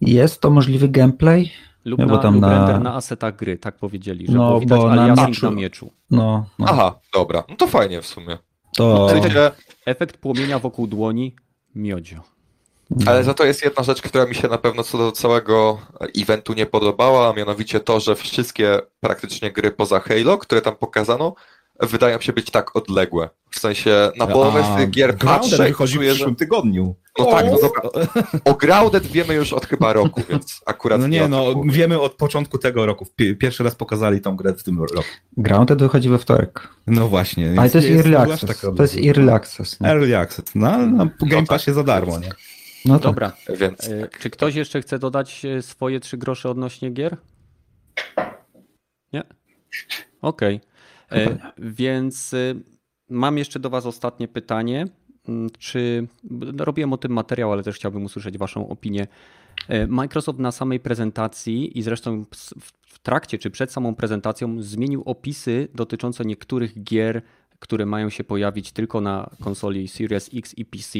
jest 0.00 0.40
to 0.40 0.50
możliwy 0.50 0.88
gameplay. 0.88 1.50
Lub, 1.84 2.00
No 2.00 2.06
na, 2.06 2.18
tam 2.18 2.34
lub 2.34 2.42
na- 2.42 2.58
render 2.58 2.80
na 2.82 2.94
asetach 2.94 3.36
gry, 3.36 3.58
tak 3.58 3.76
powiedzieli, 3.78 4.26
że 4.26 4.32
No, 4.32 4.60
widać 4.60 4.80
bo 4.80 4.94
na 4.94 5.14
mieczu- 5.14 5.42
na 5.42 5.50
mieczu. 5.50 5.92
No, 6.10 6.46
no 6.58 6.66
Aha, 6.68 6.98
dobra, 7.14 7.44
no 7.48 7.56
to 7.56 7.66
fajnie 7.66 8.02
w 8.02 8.06
sumie. 8.06 8.38
to... 8.76 9.08
Sensie, 9.10 9.50
Efekt 9.86 10.16
płomienia 10.16 10.58
wokół 10.58 10.86
dłoni, 10.86 11.36
miodzio. 11.74 12.20
Ale 13.06 13.24
za 13.24 13.34
to 13.34 13.44
jest 13.44 13.64
jedna 13.64 13.82
rzecz, 13.82 14.02
która 14.02 14.26
mi 14.26 14.34
się 14.34 14.48
na 14.48 14.58
pewno 14.58 14.82
co 14.82 14.98
do 14.98 15.12
całego 15.12 15.78
eventu 16.18 16.52
nie 16.52 16.66
podobała, 16.66 17.30
a 17.30 17.32
mianowicie 17.32 17.80
to, 17.80 18.00
że 18.00 18.16
wszystkie 18.16 18.78
praktycznie 19.00 19.52
gry 19.52 19.70
poza 19.70 20.00
Halo, 20.00 20.38
które 20.38 20.62
tam 20.62 20.76
pokazano, 20.76 21.34
wydają 21.80 22.20
się 22.20 22.32
być 22.32 22.50
tak 22.50 22.76
odległe. 22.76 23.28
W 23.50 23.58
sensie 23.58 24.10
na 24.18 24.26
połowę 24.26 24.64
z 24.74 24.76
tych 24.76 24.90
gier 24.90 25.18
patrzę 25.18 25.70
i 25.70 25.74
w 25.74 25.76
czuję, 25.76 26.08
że... 26.08 26.14
przyszłym 26.14 26.36
tygodniu. 26.36 26.94
No 27.18 27.24
tak, 27.24 27.46
no 27.46 27.58
dobra. 27.60 27.82
O 28.44 28.54
Grounded 28.54 29.06
wiemy 29.06 29.34
już 29.34 29.52
od 29.52 29.66
chyba 29.66 29.92
roku, 29.92 30.22
więc 30.30 30.60
akurat 30.66 30.98
No 31.00 31.04
o 31.04 31.08
nie, 31.08 31.20
tym 31.20 31.30
no 31.30 31.52
mówię. 31.54 31.70
wiemy 31.72 32.00
od 32.00 32.12
początku 32.14 32.58
tego 32.58 32.86
roku. 32.86 33.06
Pi- 33.16 33.36
Pierwszy 33.36 33.64
raz 33.64 33.74
pokazali 33.74 34.20
tą 34.20 34.36
grę 34.36 34.54
w 34.54 34.62
tym 34.62 34.80
roku. 34.82 35.08
Grounded 35.36 35.78
wychodzi 35.78 36.08
we 36.08 36.18
wtorek. 36.18 36.68
No 36.86 37.08
właśnie. 37.08 37.54
Ale 37.56 37.70
to 37.70 37.78
jest 37.78 37.90
nie 37.90 37.96
Early 37.96 38.18
Access. 38.18 38.60
To 38.76 38.82
jest. 38.82 38.96
Early 39.06 39.32
Access. 39.32 39.80
Nie? 39.80 39.88
Early 39.88 40.18
Access. 40.18 40.44
No, 40.54 40.68
ale 40.70 40.86
na 40.86 41.04
Game 41.20 41.36
tak. 41.42 41.46
Passie 41.46 41.72
za 41.72 41.82
darmo, 41.82 42.18
nie? 42.18 42.30
No 42.86 42.94
tak. 42.94 43.02
Dobra, 43.02 43.32
Więc 43.56 43.88
e, 43.88 44.08
czy 44.20 44.30
ktoś 44.30 44.54
jeszcze 44.54 44.80
chce 44.80 44.98
dodać 44.98 45.44
e, 45.44 45.62
swoje 45.62 46.00
trzy 46.00 46.18
grosze 46.18 46.50
odnośnie 46.50 46.90
gier? 46.90 47.16
Nie? 49.12 49.22
Okej. 50.22 50.60
E, 51.12 51.38
Więc 51.58 52.34
mam 53.08 53.38
jeszcze 53.38 53.60
do 53.60 53.70
Was 53.70 53.86
ostatnie 53.86 54.28
pytanie. 54.28 54.84
Mm, 55.28 55.50
Czy 55.58 56.08
robiłem 56.58 56.92
o 56.92 56.96
tym 56.96 57.12
materiał, 57.12 57.52
ale 57.52 57.62
też 57.62 57.76
chciałbym 57.76 58.04
usłyszeć 58.04 58.38
Waszą 58.38 58.68
opinię. 58.68 59.06
Microsoft 59.88 60.38
na 60.38 60.52
samej 60.52 60.80
prezentacji 60.80 61.78
i 61.78 61.82
zresztą 61.82 62.24
w 62.86 62.98
trakcie 62.98 63.38
czy 63.38 63.50
przed 63.50 63.72
samą 63.72 63.94
prezentacją 63.94 64.62
zmienił 64.62 65.02
opisy 65.06 65.68
dotyczące 65.74 66.24
niektórych 66.24 66.82
gier, 66.82 67.22
które 67.58 67.86
mają 67.86 68.10
się 68.10 68.24
pojawić 68.24 68.72
tylko 68.72 69.00
na 69.00 69.30
konsoli 69.40 69.88
Series 69.88 70.30
X 70.34 70.54
i 70.58 70.64
PC. 70.64 70.98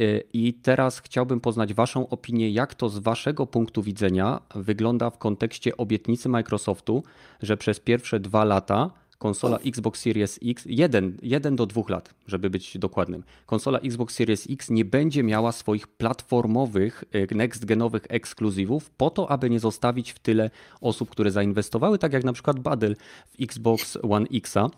Y, 0.00 0.24
I 0.32 0.54
teraz 0.54 0.98
chciałbym 1.00 1.40
poznać 1.40 1.74
Waszą 1.74 2.08
opinię, 2.08 2.50
jak 2.50 2.74
to 2.74 2.88
z 2.88 2.98
Waszego 2.98 3.46
punktu 3.46 3.82
widzenia 3.82 4.40
wygląda 4.54 5.10
w 5.10 5.18
kontekście 5.18 5.76
obietnicy 5.76 6.28
Microsoftu, 6.28 7.02
że 7.42 7.56
przez 7.56 7.80
pierwsze 7.80 8.20
dwa 8.20 8.44
lata 8.44 8.90
konsola 9.18 9.58
Xbox 9.58 10.00
Series 10.00 10.38
X, 10.44 10.64
jeden, 10.66 11.18
jeden 11.22 11.56
do 11.56 11.66
dwóch 11.66 11.90
lat, 11.90 12.14
żeby 12.26 12.50
być 12.50 12.78
dokładnym, 12.78 13.22
konsola 13.46 13.78
Xbox 13.78 14.14
Series 14.14 14.46
X 14.50 14.70
nie 14.70 14.84
będzie 14.84 15.22
miała 15.22 15.52
swoich 15.52 15.86
platformowych, 15.86 17.04
y, 17.14 17.26
next-genowych 17.34 18.02
ekskluzywów 18.08 18.90
po 18.90 19.10
to, 19.10 19.30
aby 19.30 19.50
nie 19.50 19.60
zostawić 19.60 20.12
w 20.12 20.18
tyle 20.18 20.50
osób, 20.80 21.10
które 21.10 21.30
zainwestowały, 21.30 21.98
tak 21.98 22.12
jak 22.12 22.24
na 22.24 22.32
przykład 22.32 22.60
Badel 22.60 22.96
w 23.28 23.42
Xbox 23.42 23.98
One 24.02 24.26
Xa. 24.34 24.70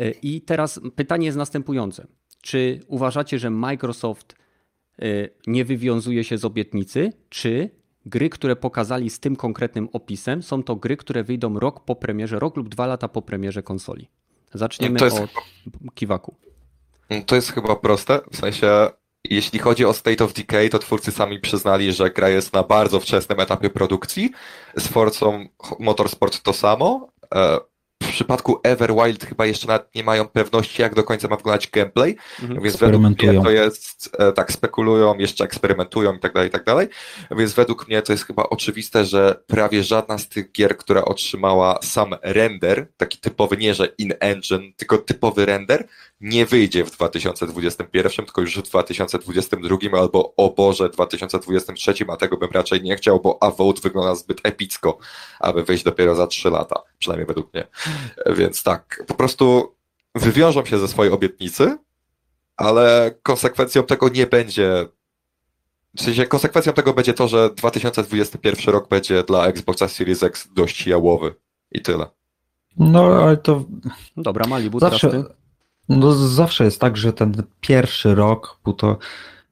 Y, 0.00 0.14
I 0.22 0.40
teraz 0.40 0.80
pytanie 0.96 1.26
jest 1.26 1.38
następujące. 1.38 2.06
Czy 2.42 2.80
uważacie, 2.86 3.38
że 3.38 3.50
Microsoft 3.50 4.43
nie 5.46 5.64
wywiązuje 5.64 6.24
się 6.24 6.38
z 6.38 6.44
obietnicy, 6.44 7.12
czy 7.28 7.70
gry, 8.06 8.30
które 8.30 8.56
pokazali 8.56 9.10
z 9.10 9.20
tym 9.20 9.36
konkretnym 9.36 9.88
opisem, 9.92 10.42
są 10.42 10.62
to 10.62 10.76
gry, 10.76 10.96
które 10.96 11.24
wyjdą 11.24 11.58
rok 11.58 11.84
po 11.84 11.96
premierze, 11.96 12.38
rok 12.38 12.56
lub 12.56 12.68
dwa 12.68 12.86
lata 12.86 13.08
po 13.08 13.22
premierze 13.22 13.62
konsoli? 13.62 14.08
Zaczniemy 14.54 14.98
jest 15.04 15.20
od 15.20 15.30
Kiwaku. 15.94 16.34
To 17.26 17.34
jest 17.34 17.52
chyba 17.52 17.76
proste, 17.76 18.20
w 18.32 18.36
sensie 18.36 18.88
jeśli 19.30 19.58
chodzi 19.58 19.84
o 19.84 19.92
State 19.92 20.24
of 20.24 20.32
Decay, 20.32 20.68
to 20.68 20.78
twórcy 20.78 21.12
sami 21.12 21.40
przyznali, 21.40 21.92
że 21.92 22.10
gra 22.10 22.28
jest 22.28 22.52
na 22.52 22.62
bardzo 22.62 23.00
wczesnym 23.00 23.40
etapie 23.40 23.70
produkcji. 23.70 24.30
Z 24.76 24.86
Forcą 24.86 25.46
Motorsport 25.78 26.42
to 26.42 26.52
samo. 26.52 27.08
W 28.02 28.08
przypadku 28.16 28.60
Everwild 28.62 29.24
chyba 29.24 29.46
jeszcze 29.46 29.66
nawet 29.66 29.94
nie 29.94 30.04
mają 30.04 30.28
pewności, 30.28 30.82
jak 30.82 30.94
do 30.94 31.02
końca 31.04 31.28
ma 31.28 31.36
wyglądać 31.36 31.68
gameplay, 31.70 32.16
Mhm. 32.42 32.62
więc 32.62 32.76
według 32.76 33.02
mnie 33.02 33.42
to 33.44 33.50
jest, 33.50 34.10
e, 34.18 34.32
tak, 34.32 34.52
spekulują, 34.52 35.18
jeszcze 35.18 35.44
eksperymentują 35.44 36.14
i 36.14 36.18
tak 36.18 36.32
dalej, 36.32 36.48
i 36.48 36.52
tak 36.52 36.64
dalej. 36.64 36.88
Więc 37.30 37.52
według 37.52 37.88
mnie 37.88 38.02
to 38.02 38.12
jest 38.12 38.26
chyba 38.26 38.42
oczywiste, 38.42 39.04
że 39.04 39.42
prawie 39.46 39.82
żadna 39.84 40.18
z 40.18 40.28
tych 40.28 40.52
gier, 40.52 40.76
która 40.76 41.04
otrzymała 41.04 41.78
sam 41.82 42.14
render, 42.22 42.86
taki 42.96 43.18
typowy, 43.18 43.56
nie 43.56 43.74
że 43.74 43.86
in-engine, 43.86 44.72
tylko 44.76 44.98
typowy 44.98 45.46
render, 45.46 45.88
nie 46.24 46.46
wyjdzie 46.46 46.84
w 46.84 46.90
2021, 46.90 48.24
tylko 48.24 48.40
już 48.40 48.58
w 48.58 48.62
2022 48.62 49.76
albo 49.98 50.34
o 50.36 50.50
Boże 50.50 50.88
2023, 50.88 51.94
a 52.08 52.16
tego 52.16 52.36
bym 52.36 52.50
raczej 52.50 52.82
nie 52.82 52.96
chciał, 52.96 53.20
bo 53.20 53.42
Avowed 53.42 53.80
wygląda 53.80 54.14
zbyt 54.14 54.40
epicko, 54.42 54.98
aby 55.40 55.64
wyjść 55.64 55.84
dopiero 55.84 56.14
za 56.14 56.26
3 56.26 56.50
lata, 56.50 56.82
przynajmniej 56.98 57.26
według 57.26 57.54
mnie. 57.54 57.66
Więc 58.26 58.62
tak, 58.62 59.04
po 59.06 59.14
prostu 59.14 59.74
wywiążą 60.14 60.64
się 60.64 60.78
ze 60.78 60.88
swojej 60.88 61.12
obietnicy, 61.12 61.78
ale 62.56 63.14
konsekwencją 63.22 63.82
tego 63.82 64.08
nie 64.08 64.26
będzie. 64.26 64.88
W 65.96 66.02
sensie 66.02 66.26
konsekwencją 66.26 66.72
tego 66.72 66.94
będzie 66.94 67.14
to, 67.14 67.28
że 67.28 67.50
2021 67.50 68.74
rok 68.74 68.88
będzie 68.88 69.22
dla 69.22 69.46
Xboxa 69.46 69.88
Series 69.88 70.22
X 70.22 70.48
dość 70.54 70.86
jałowy. 70.86 71.34
I 71.72 71.82
tyle. 71.82 72.06
No, 72.76 73.04
ale 73.04 73.36
to 73.36 73.64
Dobra, 74.16 74.46
Malibu, 74.46 74.80
teraz 74.80 74.92
zawsze, 74.92 75.10
ty. 75.10 75.43
No, 75.88 76.12
zawsze 76.12 76.64
jest 76.64 76.80
tak, 76.80 76.96
że 76.96 77.12
ten 77.12 77.34
pierwszy 77.60 78.14
rok 78.14 78.58
to, 78.76 78.98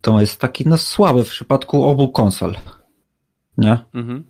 to 0.01 0.21
jest 0.21 0.41
taki 0.41 0.69
no, 0.69 0.79
słaby 0.79 1.25
w 1.25 1.29
przypadku 1.29 1.85
obu 1.85 2.09
konsol. 2.09 2.55
Nie? 3.59 3.79
Mhm. 3.95 4.25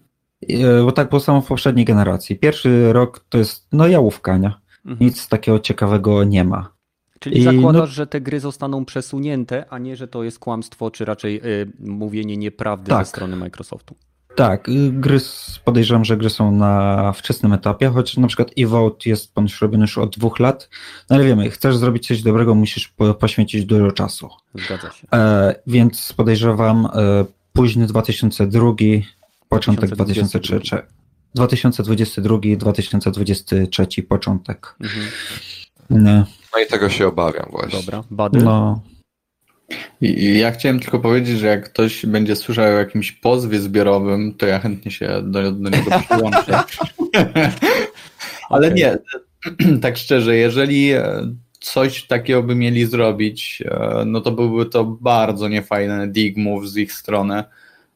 E, 0.49 0.83
Bo 0.85 0.93
tak 0.93 1.09
było 1.09 1.21
samo 1.21 1.41
w 1.41 1.47
poprzedniej 1.47 1.85
generacji. 1.85 2.37
Pierwszy 2.39 2.93
rok 2.93 3.25
to 3.29 3.39
jest 3.39 3.67
no 3.73 3.87
jałówka, 3.89 4.37
nie? 4.39 4.53
Mhm. 4.87 4.97
Nic 5.01 5.29
takiego 5.29 5.59
ciekawego 5.61 6.25
nie 6.25 6.45
ma. 6.45 6.73
Czyli 7.19 7.39
I 7.39 7.43
zakładasz, 7.43 7.81
no- 7.81 7.87
że 7.87 8.07
te 8.07 8.21
gry 8.21 8.41
zostaną 8.41 8.85
przesunięte, 8.85 9.65
a 9.71 9.79
nie, 9.79 9.97
że 9.97 10.09
to 10.09 10.25
jest 10.25 10.39
kłamstwo, 10.39 10.91
czy 10.91 11.05
raczej 11.05 11.41
y, 11.63 11.73
mówienie 11.81 12.37
nieprawdy 12.37 12.91
Tak. 12.91 13.07
ze 13.07 13.11
strony 13.11 13.37
Microsoftu. 13.37 13.95
Tak, 14.37 14.69
y, 14.69 14.91
gry, 14.93 15.19
podejrzewam, 15.65 16.05
że 16.05 16.17
gry 16.17 16.31
są 16.31 16.53
na 16.53 17.13
wczesnym 17.13 17.53
etapie, 17.53 17.89
choć 17.89 18.17
na 18.17 18.27
przykład 18.29 18.51
Evote 18.59 19.11
jest 19.11 19.35
ponoć 19.35 19.61
robiony 19.61 19.83
już 19.83 19.99
od 19.99 20.17
dwóch 20.17 20.41
lat. 20.41 20.69
No 21.11 21.17
ale 21.17 21.25
wiemy, 21.25 21.51
chcesz 21.51 21.77
zrobić 21.77 22.07
coś 22.07 22.23
dobrego, 22.23 22.55
musisz 22.55 22.89
po, 22.89 23.15
poświęcić 23.15 23.65
dużo 23.65 23.93
czasu. 23.93 24.31
Zgadza 24.55 24.91
się. 24.91 25.07
E, 25.13 25.55
więc 25.67 26.13
podejrzewam 26.13 26.87
e, 26.87 27.25
późny 27.53 27.87
2002, 27.87 28.73
początek 29.49 29.91
2022. 29.91 30.59
2003. 30.59 30.83
2022, 31.35 32.39
2023 32.57 34.03
początek. 34.03 34.75
Mhm. 34.81 35.07
Nie, 35.91 36.25
No 36.55 36.61
i 36.63 36.67
tego 36.67 36.89
się 36.89 37.07
obawiam 37.07 37.47
właśnie. 37.51 37.81
Dobra, 37.81 38.05
Badyl. 38.11 38.45
no, 38.45 38.81
ja 40.35 40.51
chciałem 40.51 40.81
tylko 40.81 40.99
powiedzieć, 40.99 41.39
że 41.39 41.47
jak 41.47 41.71
ktoś 41.71 42.07
będzie 42.07 42.37
słyszał 42.37 42.65
o 42.65 42.69
jakimś 42.69 43.13
pozwie 43.13 43.59
zbiorowym, 43.59 44.35
to 44.35 44.47
ja 44.47 44.59
chętnie 44.59 44.91
się 44.91 45.23
do, 45.25 45.53
do 45.53 45.71
niego 45.71 45.91
przyłączę. 46.11 46.63
Ale 48.51 48.69
Okej. 48.69 48.83
nie, 48.83 48.99
tak 49.83 49.97
szczerze, 49.97 50.37
jeżeli 50.37 50.93
e, 50.93 51.35
coś 51.61 52.07
takiego 52.07 52.43
by 52.43 52.55
mieli 52.55 52.87
zrobić, 52.87 53.63
e, 53.67 54.05
no 54.07 54.21
to 54.21 54.33
byłby 54.33 54.67
to 54.67 54.85
bardzo 54.85 55.49
niefajny 55.49 56.09
dig 56.09 56.37
move 56.37 56.69
z 56.69 56.77
ich 56.77 56.93
strony. 56.93 57.45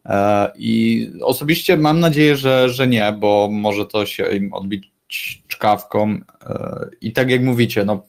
E, 0.06 0.50
I 0.58 1.10
osobiście 1.22 1.76
mam 1.76 2.00
nadzieję, 2.00 2.36
że, 2.36 2.68
że 2.68 2.86
nie, 2.86 3.14
bo 3.18 3.48
może 3.52 3.86
to 3.86 4.06
się 4.06 4.36
im 4.36 4.52
odbić 4.52 4.92
czkawką. 5.48 6.18
I 7.00 7.12
tak 7.12 7.30
jak 7.30 7.42
mówicie, 7.42 7.84
no, 7.84 8.06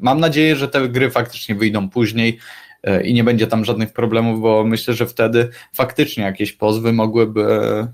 mam 0.00 0.20
nadzieję, 0.20 0.56
że 0.56 0.68
te 0.68 0.88
gry 0.88 1.10
faktycznie 1.10 1.54
wyjdą 1.54 1.88
później 1.88 2.38
i 3.04 3.14
nie 3.14 3.24
będzie 3.24 3.46
tam 3.46 3.64
żadnych 3.64 3.92
problemów, 3.92 4.40
bo 4.40 4.64
myślę, 4.64 4.94
że 4.94 5.06
wtedy 5.06 5.48
faktycznie 5.72 6.24
jakieś 6.24 6.52
pozwy 6.52 6.92
mogłyby, 6.92 7.44
e, 7.44 7.88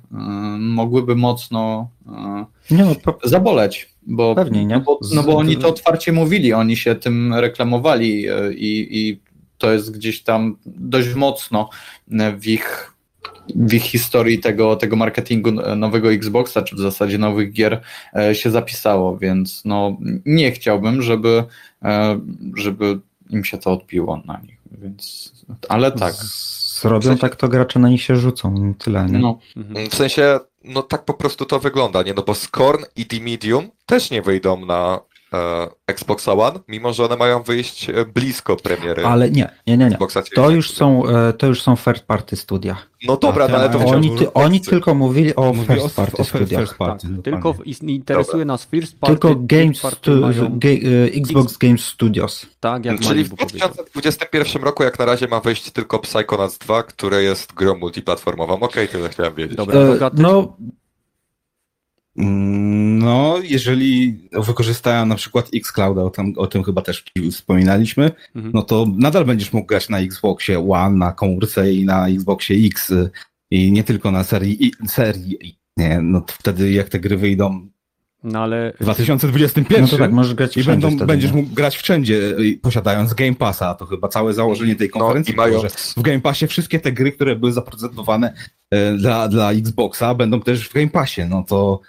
mogłyby 0.59 1.17
mocno 1.17 1.89
e, 2.07 2.45
nie 2.71 2.85
no, 2.85 2.95
po, 2.95 3.19
zaboleć. 3.25 3.89
Bo, 4.03 4.35
Pewnie, 4.35 4.65
nie? 4.65 4.75
No 4.75 4.81
bo, 4.81 5.01
no 5.15 5.23
bo 5.23 5.37
oni 5.37 5.57
to 5.57 5.69
otwarcie 5.69 6.13
mówili, 6.13 6.53
oni 6.53 6.77
się 6.77 6.95
tym 6.95 7.35
reklamowali 7.35 8.29
e, 8.29 8.53
i, 8.53 8.99
i 8.99 9.21
to 9.59 9.73
jest 9.73 9.91
gdzieś 9.91 10.23
tam 10.23 10.57
dość 10.67 11.15
mocno 11.15 11.71
w 12.39 12.47
ich, 12.47 12.93
w 13.55 13.75
ich 13.75 13.83
historii 13.83 14.39
tego, 14.39 14.77
tego 14.77 14.97
marketingu 14.97 15.51
nowego 15.77 16.13
Xboxa, 16.13 16.63
czy 16.63 16.77
w 16.77 16.79
zasadzie 16.79 17.19
nowych 17.19 17.53
gier 17.53 17.81
e, 18.17 18.35
się 18.35 18.51
zapisało, 18.51 19.19
więc 19.19 19.63
no, 19.65 19.97
nie 20.27 20.53
chciałbym, 20.53 21.03
żeby, 21.03 21.45
e, 21.83 22.21
żeby 22.57 22.99
im 23.31 23.45
się 23.45 23.59
to 23.59 23.73
odbiło 23.73 24.23
na 24.27 24.41
nich, 24.41 24.58
więc, 24.73 25.33
ale 25.69 25.93
tak. 25.93 26.15
Zrobią 26.15 27.01
w 27.01 27.05
sensie... 27.05 27.21
tak, 27.21 27.37
to 27.37 27.49
gracze 27.49 27.79
na 27.79 27.89
nich 27.89 28.03
się 28.03 28.17
rzucą, 28.17 28.75
tyle, 28.79 29.07
nie? 29.07 29.19
No. 29.19 29.39
Mhm. 29.57 29.91
W 29.91 29.95
sensie, 29.95 30.41
no 30.65 30.83
tak 30.83 31.05
po 31.05 31.15
prostu 31.15 31.45
to 31.45 31.59
wygląda, 31.59 32.03
nie? 32.03 32.15
No 32.15 32.23
bo 32.23 32.35
Scorn 32.35 32.85
i 32.97 33.07
The 33.07 33.21
Medium 33.21 33.71
też 33.87 34.11
nie 34.11 34.23
wyjdą 34.23 34.67
na 34.67 35.01
e, 35.33 35.69
Xbox 35.87 36.29
One, 36.29 36.61
mimo 36.69 36.93
że 36.93 37.05
one 37.05 37.17
mają 37.17 37.43
wyjść 37.43 37.91
e, 37.91 38.05
blisko 38.05 38.57
premiery. 38.57 39.07
Ale 39.07 39.31
nie, 39.31 39.51
nie, 39.67 39.77
nie. 39.77 39.89
nie. 39.89 39.99
To, 40.35 40.51
już 40.51 40.71
są, 40.71 41.07
e, 41.07 41.33
to 41.33 41.47
już 41.47 41.63
są 41.63 41.77
third 41.77 42.03
party 42.03 42.37
studia. 42.37 42.77
No 43.07 43.17
dobra, 43.17 43.49
no, 43.49 43.57
ale 43.57 43.71
to 43.71 43.79
Oni, 43.79 44.17
ty, 44.17 44.33
oni 44.33 44.61
tylko 44.61 44.95
mówili 44.95 45.35
o 45.35 45.53
Mówi 45.53 45.67
first 45.67 45.97
party 45.97 46.23
o, 46.23 46.25
studiach. 46.25 46.61
First 46.61 46.75
party, 46.75 47.09
tak, 47.09 47.25
tylko 47.25 47.55
interesuje 47.83 48.45
nas 48.45 48.67
first 48.67 48.99
party. 49.01 49.15
Tylko 49.15 49.37
games, 49.41 49.81
party 49.81 50.11
mają... 50.11 50.59
ge, 50.59 50.69
Xbox 51.15 51.53
X... 51.53 51.59
Games 51.59 51.85
Studios. 51.85 52.47
Tak, 52.61 52.85
jak 52.85 53.01
Czyli 53.01 53.25
w 53.25 53.29
2021 53.29 54.63
roku 54.63 54.83
jak 54.83 54.99
na 54.99 55.05
razie 55.05 55.29
ma 55.29 55.41
wyjść 55.41 55.71
tylko 55.71 55.99
Psychonauts 55.99 56.59
2, 56.59 56.83
które 56.83 57.23
jest 57.23 57.55
grą 57.55 57.79
multiplatformową. 57.79 58.55
Okej, 58.55 58.67
okay, 58.67 58.89
tyle 58.89 59.09
chciałem 59.09 59.35
wiedzieć. 59.35 59.57
Dobra, 59.57 59.81
e, 59.81 60.11
no 60.15 60.57
no, 62.19 63.39
jeżeli 63.43 64.19
wykorzystają 64.33 65.07
na 65.07 65.15
przykład 65.15 65.49
Xclouda, 65.55 66.03
o 66.03 66.11
tym, 66.11 66.35
o 66.37 66.47
tym 66.47 66.63
chyba 66.65 66.83
też 66.83 67.05
wspominaliśmy, 67.33 68.11
mhm. 68.35 68.53
no 68.55 68.63
to 68.63 68.87
nadal 68.97 69.25
będziesz 69.25 69.53
mógł 69.53 69.67
grać 69.67 69.89
na 69.89 69.99
Xboxie 69.99 70.71
One, 70.71 70.97
na 70.97 71.13
komórce 71.13 71.73
i 71.73 71.85
na 71.85 72.09
Xboxie 72.09 72.67
X 72.67 72.93
i 73.51 73.73
nie 73.73 73.85
tylko 73.85 74.11
na 74.11 74.25
serii, 74.25 74.73
serii 74.89 75.59
nie, 75.77 76.01
no 76.03 76.25
wtedy 76.29 76.73
jak 76.73 76.89
te 76.89 77.01
gry 77.01 77.17
wyjdą 77.17 77.69
no 78.25 78.43
ale... 78.43 78.73
W 78.81 78.83
2021 78.83 79.83
no 79.83 79.89
to 79.89 79.99
tak, 79.99 80.13
możesz 80.13 80.35
grać 80.35 80.57
i 80.57 80.65
będą, 80.65 80.89
wtedy, 80.89 81.07
będziesz 81.07 81.33
mógł 81.33 81.55
grać 81.55 81.77
wszędzie, 81.77 82.37
posiadając 82.63 83.15
Game 83.15 83.35
Passa. 83.35 83.75
To 83.75 83.87
chyba 83.87 84.09
całe 84.09 84.35
założenie 84.35 84.77
tej 84.77 84.91
no, 84.95 85.01
konferencji, 85.01 85.35
no, 85.37 85.43
mają... 85.43 85.61
że 85.61 85.69
w 85.97 86.03
Game 86.03 86.21
Passie 86.21 86.47
wszystkie 86.47 86.81
te 86.81 86.93
gry, 86.93 87.13
które 87.13 87.37
były 87.37 87.53
zaprezentowane 87.53 88.35
e, 88.71 88.93
dla, 88.93 89.29
dla 89.29 89.53
Xboxa, 89.53 90.15
będą 90.15 90.41
też 90.41 90.69
w 90.69 90.73
Game 90.73 90.89
Passie. 90.89 91.23
No 91.29 91.45
to 91.49 91.81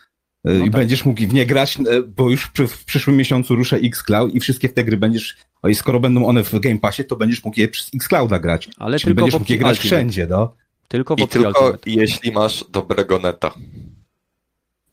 no 0.44 0.54
I 0.54 0.60
tak. 0.60 0.70
będziesz 0.70 1.06
mógł 1.06 1.22
w 1.22 1.34
nie 1.34 1.46
grać, 1.46 1.78
e, 1.78 2.02
bo 2.02 2.30
już 2.30 2.52
w 2.68 2.86
przyszłym 2.86 3.18
miesiącu 3.18 3.56
ruszę 3.56 3.76
Xcloud 3.76 4.36
i 4.36 4.40
wszystkie 4.40 4.70
te 4.70 4.84
gry 4.84 4.98
będziesz, 4.98 5.38
o 5.62 5.68
i 5.68 5.76
skoro 5.76 6.00
będą 6.00 6.26
one 6.26 6.44
w 6.44 6.60
Game 6.60 6.80
Passie, 6.80 7.04
to 7.04 7.16
będziesz 7.16 7.44
mógł 7.44 7.60
je 7.60 7.68
przez 7.68 7.92
Xclouda 7.96 8.40
grać. 8.40 8.70
Ale 8.78 9.00
Czyli 9.00 9.16
będziesz 9.16 9.34
mógł 9.34 9.52
je 9.52 9.58
grać 9.58 9.80
wszędzie, 9.80 10.28
no. 10.30 10.56
Tylko 10.88 11.16
w 11.16 11.20
I 11.20 11.28
tylko 11.28 11.66
Ultimate. 11.66 11.90
jeśli 11.90 12.32
masz 12.32 12.66
dobrego 12.70 13.20
neta. 13.20 13.54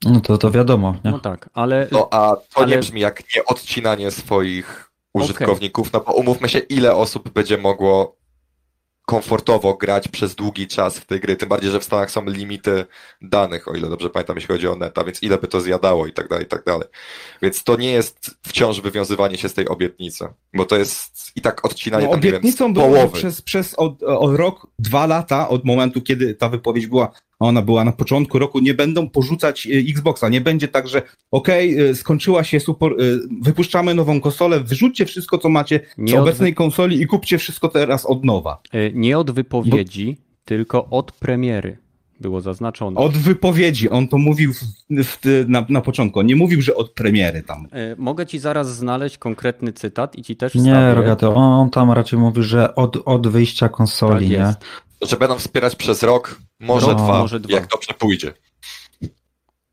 No 0.05 0.21
to, 0.21 0.39
to 0.39 0.51
wiadomo, 0.51 0.97
nie? 1.05 1.11
No 1.11 1.19
tak, 1.19 1.51
ale... 1.55 1.89
No 1.93 2.09
a 2.11 2.37
to 2.37 2.61
ale... 2.61 2.67
nie 2.67 2.79
brzmi 2.79 3.01
jak 3.01 3.23
nieodcinanie 3.37 4.11
swoich 4.11 4.93
użytkowników, 5.13 5.89
okay. 5.89 6.01
no 6.01 6.05
bo 6.07 6.13
umówmy 6.13 6.49
się, 6.49 6.59
ile 6.59 6.95
osób 6.95 7.31
będzie 7.31 7.59
mogło 7.59 8.17
komfortowo 9.07 9.75
grać 9.75 10.09
przez 10.09 10.35
długi 10.35 10.67
czas 10.67 10.99
w 10.99 11.07
tej 11.07 11.21
gry, 11.21 11.37
tym 11.37 11.49
bardziej, 11.49 11.71
że 11.71 11.81
w 11.81 11.85
Stanach 11.85 12.11
są 12.11 12.25
limity 12.25 12.87
danych, 13.23 13.69
o 13.69 13.75
ile 13.75 13.89
dobrze 13.89 14.11
pamiętam, 14.11 14.37
jeśli 14.37 14.55
chodzi 14.55 14.69
o 14.69 14.77
neta, 14.77 15.05
więc 15.05 15.23
ile 15.23 15.39
by 15.39 15.49
to 15.49 15.61
zjadało 15.61 16.07
i 16.07 16.13
tak 16.13 16.29
dalej, 16.29 16.45
i 16.45 16.49
tak 16.49 16.65
dalej. 16.65 16.89
Więc 17.43 17.65
to 17.65 17.77
nie 17.77 17.93
jest 17.93 18.31
wciąż 18.43 18.81
wywiązywanie 18.81 19.39
się 19.39 19.49
z 19.49 19.55
tej 19.55 19.69
obietnicy, 19.69 20.29
bo 20.55 20.65
to 20.65 20.77
jest 20.77 21.33
i 21.37 21.41
tak 21.41 21.65
odcinanie 21.65 22.05
no, 22.05 22.11
tam, 22.11 22.21
obietnicą 22.21 22.69
nie 22.69 22.75
wiem, 22.75 22.91
było 22.91 23.09
przez, 23.09 23.43
przez 23.43 23.75
od, 23.75 24.03
od 24.03 24.37
rok, 24.37 24.67
dwa 24.79 25.07
lata 25.07 25.49
od 25.49 25.65
momentu, 25.65 26.01
kiedy 26.01 26.35
ta 26.35 26.49
wypowiedź 26.49 26.87
była 26.87 27.11
ona 27.39 27.63
była 27.63 27.85
na 27.85 27.93
początku 27.93 28.39
roku, 28.39 28.59
nie 28.59 28.75
będą 28.75 29.09
porzucać 29.09 29.67
e, 29.67 29.71
Xboxa. 29.71 30.29
Nie 30.29 30.41
będzie 30.41 30.69
tak, 30.69 30.89
że 30.89 31.03
okej, 31.31 31.75
okay, 31.75 31.89
e, 31.89 31.95
skończyła 31.95 32.45
się 32.45 32.61
super, 32.61 32.93
e, 32.93 32.95
wypuszczamy 33.43 33.95
nową 33.95 34.21
konsolę, 34.21 34.61
wyrzućcie 34.61 35.07
wszystko, 35.07 35.39
co 35.39 35.49
macie 35.49 35.81
nie 35.99 36.13
z 36.13 36.17
obecnej 36.17 36.51
wy... 36.51 36.55
konsoli 36.55 37.01
i 37.01 37.07
kupcie 37.07 37.39
wszystko 37.39 37.69
teraz 37.69 38.07
od 38.07 38.25
nowa. 38.25 38.61
Nie 38.95 39.19
od 39.19 39.31
wypowiedzi, 39.31 40.17
Bo... 40.19 40.23
tylko 40.45 40.87
od 40.91 41.13
premiery 41.13 41.79
było 42.21 42.41
zaznaczone. 42.41 43.01
Od 43.01 43.17
wypowiedzi, 43.17 43.91
on 43.91 44.09
to 44.09 44.19
mówił 44.19 44.53
w, 44.53 44.61
w, 45.05 45.45
na, 45.49 45.67
na 45.69 45.81
początku, 45.81 46.23
nie 46.23 46.37
mówił, 46.37 46.63
że 46.63 46.75
od 46.75 46.91
premiery 46.91 47.43
tam. 47.43 47.69
Mogę 47.97 48.27
ci 48.27 48.39
zaraz 48.39 48.77
znaleźć 48.77 49.19
konkretny 49.19 49.73
cytat 49.73 50.17
i 50.17 50.23
ci 50.23 50.37
też 50.37 50.55
Nie, 50.55 50.95
Rogato, 50.95 51.35
on 51.35 51.71
tam 51.71 51.91
raczej 51.91 52.19
mówi, 52.19 52.43
że 52.43 52.75
od, 52.75 52.99
od 53.05 53.29
wyjścia 53.29 53.69
konsoli, 53.69 54.31
tak 54.31 54.39
nie? 54.39 54.55
Że 55.09 55.17
będą 55.17 55.39
wspierać 55.39 55.77
przez 55.77 56.03
rok, 56.03 56.41
może, 56.61 56.87
no, 56.87 56.95
dwa, 56.95 57.19
może 57.19 57.41
dwa, 57.41 57.55
jak 57.55 57.67
dobrze 57.67 57.95
pójdzie. 57.95 58.33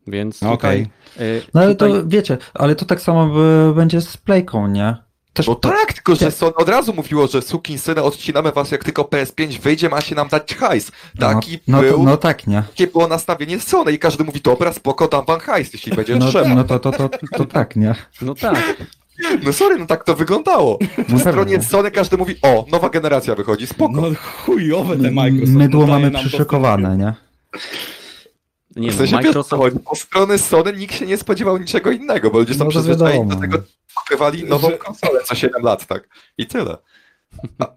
Więc 0.07 0.39
tutaj... 0.39 0.87
Okay. 1.15 1.41
no 1.53 1.61
ale 1.61 1.75
tutaj... 1.75 1.91
to 1.91 2.07
wiecie, 2.07 2.37
ale 2.53 2.75
to 2.75 2.85
tak 2.85 3.01
samo 3.01 3.29
będzie 3.73 4.01
z 4.01 4.17
Playką, 4.17 4.67
nie? 4.67 4.95
Też 5.33 5.47
no 5.47 5.55
to... 5.55 5.69
tak, 5.69 5.93
tylko 5.93 6.15
że 6.15 6.31
Sony 6.31 6.55
od 6.55 6.69
razu 6.69 6.93
mówiło, 6.93 7.27
że 7.27 7.41
sukin 7.41 7.79
syny 7.79 8.03
odcinamy 8.03 8.51
was 8.51 8.71
jak 8.71 8.83
tylko 8.83 9.01
PS5 9.01 9.59
wyjdzie, 9.59 9.89
ma 9.89 10.01
się 10.01 10.15
nam 10.15 10.27
dać 10.27 10.55
hajs. 10.55 10.91
Taki 11.19 11.59
no, 11.67 11.77
no, 11.77 11.81
był, 11.81 12.03
no 12.03 12.17
tak, 12.17 12.47
nie? 12.47 12.63
Takie 12.69 12.87
było 12.87 13.07
nastawienie 13.07 13.59
Sony 13.59 13.91
i 13.91 13.99
każdy 13.99 14.23
mówi, 14.23 14.41
dobra, 14.41 14.73
spoko, 14.73 15.07
dam 15.07 15.25
wam 15.25 15.39
hajs, 15.39 15.73
jeśli 15.73 15.95
będzie 15.95 16.15
no, 16.19 16.29
trzeba. 16.29 16.49
No 16.55 16.63
to, 16.63 16.79
to, 16.79 16.91
to, 16.91 17.09
to 17.37 17.45
tak, 17.45 17.75
nie? 17.75 17.95
No 18.21 18.35
tak. 18.35 18.75
No 19.43 19.53
sorry, 19.53 19.77
no 19.77 19.85
tak 19.85 20.03
to 20.03 20.15
wyglądało. 20.15 20.79
Na 21.09 21.19
stronie 21.19 21.61
Sony 21.61 21.91
każdy 21.91 22.17
mówi, 22.17 22.35
o, 22.41 22.65
nowa 22.71 22.89
generacja 22.89 23.35
wychodzi, 23.35 23.67
spoko. 23.67 24.01
No 24.01 24.07
chujowe 24.15 24.97
te 24.97 25.11
Microsoft. 25.11 25.51
Mydło 25.51 25.87
mamy 25.87 26.11
przyszykowane, 26.11 26.97
nie? 26.97 27.13
Nie 28.75 28.91
w 28.91 28.95
sensie, 28.95 29.15
Microsoft... 29.15 29.75
po 29.85 29.95
strony 29.95 30.37
Sony 30.37 30.73
nikt 30.73 30.95
się 30.95 31.05
nie 31.05 31.17
spodziewał 31.17 31.57
niczego 31.57 31.91
innego, 31.91 32.31
bo 32.31 32.39
ludzie 32.39 32.53
są 32.53 32.63
no 32.63 32.69
przyzwyczajeni 32.69 33.29
do 33.29 33.35
tego, 33.35 33.57
kupywali 33.95 34.43
nową 34.43 34.71
konsolę 34.71 35.19
co 35.25 35.35
7 35.35 35.63
lat, 35.63 35.85
tak? 35.85 36.09
I 36.37 36.47
tyle. 36.47 36.77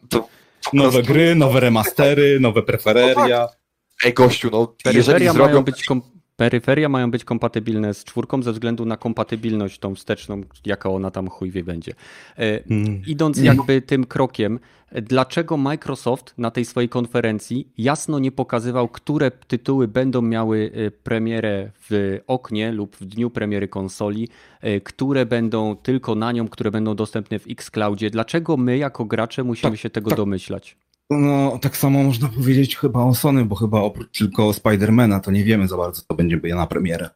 To, 0.09 0.29
nowe 0.73 0.93
prostu... 0.93 1.13
gry, 1.13 1.35
nowe 1.35 1.61
remastery, 1.61 2.41
nowe 2.41 2.63
prefereria. 2.63 3.39
No 3.39 3.49
tak. 3.49 3.57
Ej, 4.05 4.15
gościu, 4.15 4.51
no 4.53 4.75
jeżeli 4.93 5.29
zrobią... 5.29 5.63
być 5.63 5.85
kom 5.85 6.03
peryferia 6.37 6.89
mają 6.89 7.11
być 7.11 7.25
kompatybilne 7.25 7.95
z 7.95 8.05
czwórką 8.05 8.43
ze 8.43 8.53
względu 8.53 8.85
na 8.85 8.97
kompatybilność 8.97 9.79
tą 9.79 9.95
wsteczną, 9.95 10.41
jaka 10.67 10.91
ona 10.91 11.11
tam 11.11 11.29
chuj 11.29 11.51
wie 11.51 11.65
będzie. 11.65 11.93
E, 12.39 12.63
hmm. 12.69 13.03
Idąc 13.07 13.39
jakby 13.39 13.83
tym 13.83 14.07
krokiem, 14.07 14.59
dlaczego 14.93 15.57
Microsoft 15.57 16.35
na 16.39 16.51
tej 16.51 16.65
swojej 16.65 16.89
konferencji 16.89 17.69
jasno 17.79 18.19
nie 18.19 18.33
pokazywał, 18.33 18.89
które 18.89 19.31
tytuły 19.31 19.89
będą 19.89 20.23
miały 20.23 20.71
e, 20.75 20.91
premierę 20.91 21.71
w 21.91 22.19
oknie 22.27 22.73
lub 22.73 22.97
w 22.97 23.05
dniu 23.05 23.31
premiery 23.31 23.69
konsoli, 23.69 24.29
e, 24.61 24.81
które 24.81 25.27
będą 25.27 25.77
tylko 25.77 26.15
na 26.15 26.33
nią, 26.33 26.49
które 26.49 26.71
będą 26.71 26.95
dostępne 26.95 27.39
w 27.39 27.47
Xcloudzie. 27.51 28.11
Dlaczego 28.11 28.57
my 28.57 28.79
jako 28.79 29.05
gracze 29.05 29.45
musimy 29.45 29.73
tak, 29.73 29.81
się 29.81 29.91
tego 29.91 30.11
tak. 30.11 30.17
domyślać? 30.17 30.77
No, 31.11 31.59
tak 31.63 31.77
samo 31.77 32.03
można 32.03 32.29
powiedzieć 32.29 32.77
chyba 32.77 33.05
o 33.05 33.15
Sony, 33.15 33.45
bo 33.45 33.57
chyba 33.57 33.81
oprócz 33.81 34.19
tylko 34.19 34.53
Spidermana 34.53 35.21
to 35.21 35.31
nie 35.31 35.45
wiemy 35.45 35.69
za 35.69 35.77
bardzo, 35.77 36.03
co 36.09 36.15
będzie 36.15 36.41
na 36.55 36.67
premierę. 36.67 37.11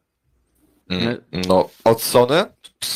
Mm, 0.89 1.17
no, 1.47 1.69
od 1.83 2.01
Sony, 2.01 2.45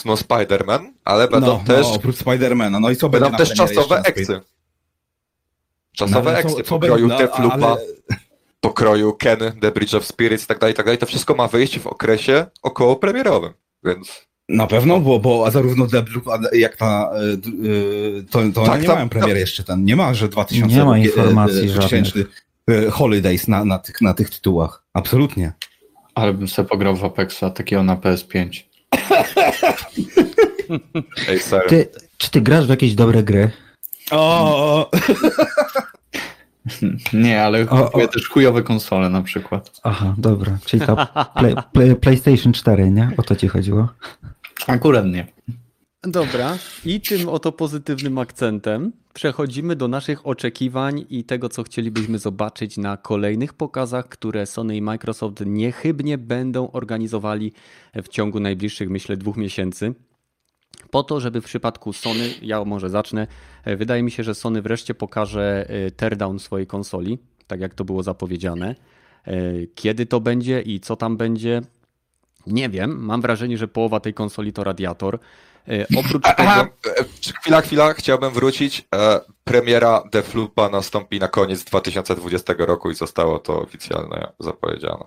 no 0.06 0.16
Spider-Man, 0.16 0.92
ale 1.06 1.28
będą 1.28 1.48
no, 1.48 1.64
też... 1.68 1.88
No, 1.88 1.94
oprócz 1.94 2.16
Spidermana, 2.16 2.80
no 2.80 2.90
i 2.90 2.96
co 2.96 3.10
będą 3.10 3.32
też 3.32 3.54
czasowe 3.54 4.02
eksy. 4.06 4.42
Czasowe 5.92 6.32
no, 6.32 6.38
eksy, 6.38 6.64
pokroju 6.64 7.08
no, 7.08 7.18
Deathloopa, 7.18 7.56
ale... 7.56 7.78
pokroju 8.62 9.14
Ken, 9.14 9.40
The 9.62 9.72
Bridge 9.72 9.94
of 9.94 10.06
Spirits 10.06 10.44
i 10.44 10.48
tak 10.48 10.60
dalej, 10.60 10.76
tak 10.76 10.86
dalej. 10.86 10.98
To 10.98 11.06
wszystko 11.06 11.36
ma 11.36 11.48
wyjść 11.48 11.80
w 11.80 11.88
okresie 11.88 12.46
około 12.62 12.96
premierowym, 12.96 13.54
więc... 13.84 14.28
Na 14.50 14.68
pewno, 14.68 15.00
bo, 15.00 15.20
bo 15.20 15.52
zarówno 15.52 15.88
Deadloop, 15.88 16.26
jak 16.54 16.78
ta, 16.78 17.12
e, 17.14 17.34
e, 17.34 17.38
to, 18.32 18.42
to 18.54 18.66
tak, 18.66 18.82
nie 18.82 18.88
tam, 18.88 18.96
mają 18.96 19.10
premiery 19.10 19.40
jeszcze 19.40 19.64
ten, 19.64 19.86
nie 19.86 19.96
ma, 19.96 20.14
że 20.14 20.30
2000 20.30 20.76
nie 20.76 20.86
ma 20.86 20.98
informacji 20.98 21.68
2000 21.68 22.20
e, 22.68 22.92
Holidays 22.92 23.48
na, 23.48 23.66
na, 23.66 23.80
tych, 23.80 24.02
na 24.02 24.14
tych 24.14 24.30
tytułach. 24.30 24.84
Absolutnie. 24.94 25.54
Ale 26.16 26.34
bym 26.34 26.48
sobie 26.48 26.70
pograł 26.70 26.96
w 26.96 27.04
Apexa 27.04 27.44
takiego 27.56 27.84
na 27.84 27.96
PS5. 27.96 28.50
Ej, 31.30 31.40
sorry. 31.40 31.70
Ty, 31.70 31.88
czy 32.18 32.32
ty 32.32 32.42
grasz 32.42 32.66
w 32.66 32.70
jakieś 32.70 32.96
dobre 32.96 33.24
gry? 33.24 33.52
O! 34.12 34.92
Nie, 37.14 37.44
ale 37.44 37.70
o, 37.70 37.86
kupuję 37.86 38.06
o. 38.06 38.08
też 38.08 38.30
chujowe 38.30 38.64
konsole 38.64 39.10
na 39.10 39.22
przykład. 39.22 39.80
Aha, 39.84 40.16
dobra. 40.18 40.58
Czyli 40.66 40.86
ta 40.86 41.06
play, 41.40 41.56
play, 41.74 41.96
PlayStation 41.96 42.54
4, 42.54 42.92
nie? 42.92 43.12
O 43.18 43.24
to 43.24 43.36
ci 43.36 43.48
chodziło? 43.48 43.88
Akurat 44.68 45.06
nie. 45.06 45.28
Dobra, 46.04 46.58
i 46.86 47.02
tym 47.02 47.30
oto 47.30 47.52
pozytywnym 47.52 48.18
akcentem 48.18 48.92
przechodzimy 49.14 49.76
do 49.76 49.88
naszych 49.88 50.28
oczekiwań 50.28 51.06
i 51.10 51.24
tego, 51.24 51.50
co 51.50 51.64
chcielibyśmy 51.64 52.20
zobaczyć 52.20 52.78
na 52.78 52.98
kolejnych 52.98 53.54
pokazach, 53.54 54.10
które 54.10 54.46
Sony 54.46 54.76
i 54.78 54.82
Microsoft 54.82 55.44
niechybnie 55.46 56.18
będą 56.18 56.72
organizowali 56.72 57.54
w 58.04 58.08
ciągu 58.08 58.40
najbliższych, 58.40 58.90
myślę, 58.90 59.18
dwóch 59.18 59.38
miesięcy. 59.38 59.94
po 60.92 61.04
to, 61.04 61.20
żeby 61.20 61.42
w 61.42 61.46
przypadku 61.46 61.94
Sony, 61.94 62.30
ja 62.42 62.66
może 62.66 62.90
zacznę, 62.90 63.28
wydaje 63.66 64.04
mi 64.04 64.12
się, 64.12 64.24
że 64.24 64.36
Sony 64.36 64.62
wreszcie 64.62 64.96
pokaże 64.96 65.66
e, 65.70 65.92
teardown 65.92 66.40
swojej 66.40 66.68
konsoli, 66.68 67.18
tak 67.48 67.60
jak 67.62 67.74
to 67.74 67.86
było 67.86 68.04
zapowiedziane. 68.04 68.76
E, 69.26 69.34
Kiedy 69.76 70.06
to 70.06 70.20
będzie 70.20 70.62
i 70.62 70.80
co 70.80 70.96
tam 70.96 71.18
będzie, 71.18 71.62
nie 72.48 72.70
wiem. 72.70 73.06
Mam 73.06 73.22
wrażenie, 73.22 73.58
że 73.58 73.68
połowa 73.68 74.00
tej 74.00 74.14
konsoli 74.14 74.54
to 74.54 74.64
radiator. 74.64 75.20
E, 75.68 75.86
Oprócz 76.00 76.24
Aha, 76.38 76.68
tego, 76.84 76.96
e, 77.00 77.04
chwila, 77.42 77.62
chwila, 77.62 77.94
chciałbym 77.94 78.32
wrócić. 78.32 78.86
E, 78.96 79.20
premiera 79.44 80.04
Deathloopa 80.12 80.70
nastąpi 80.70 81.20
na 81.20 81.28
koniec 81.28 81.64
2020 81.64 82.54
roku 82.58 82.92
i 82.92 82.96
zostało 82.96 83.40
to 83.40 83.62
oficjalnie 83.62 84.28
zapowiedziane. 84.40 85.04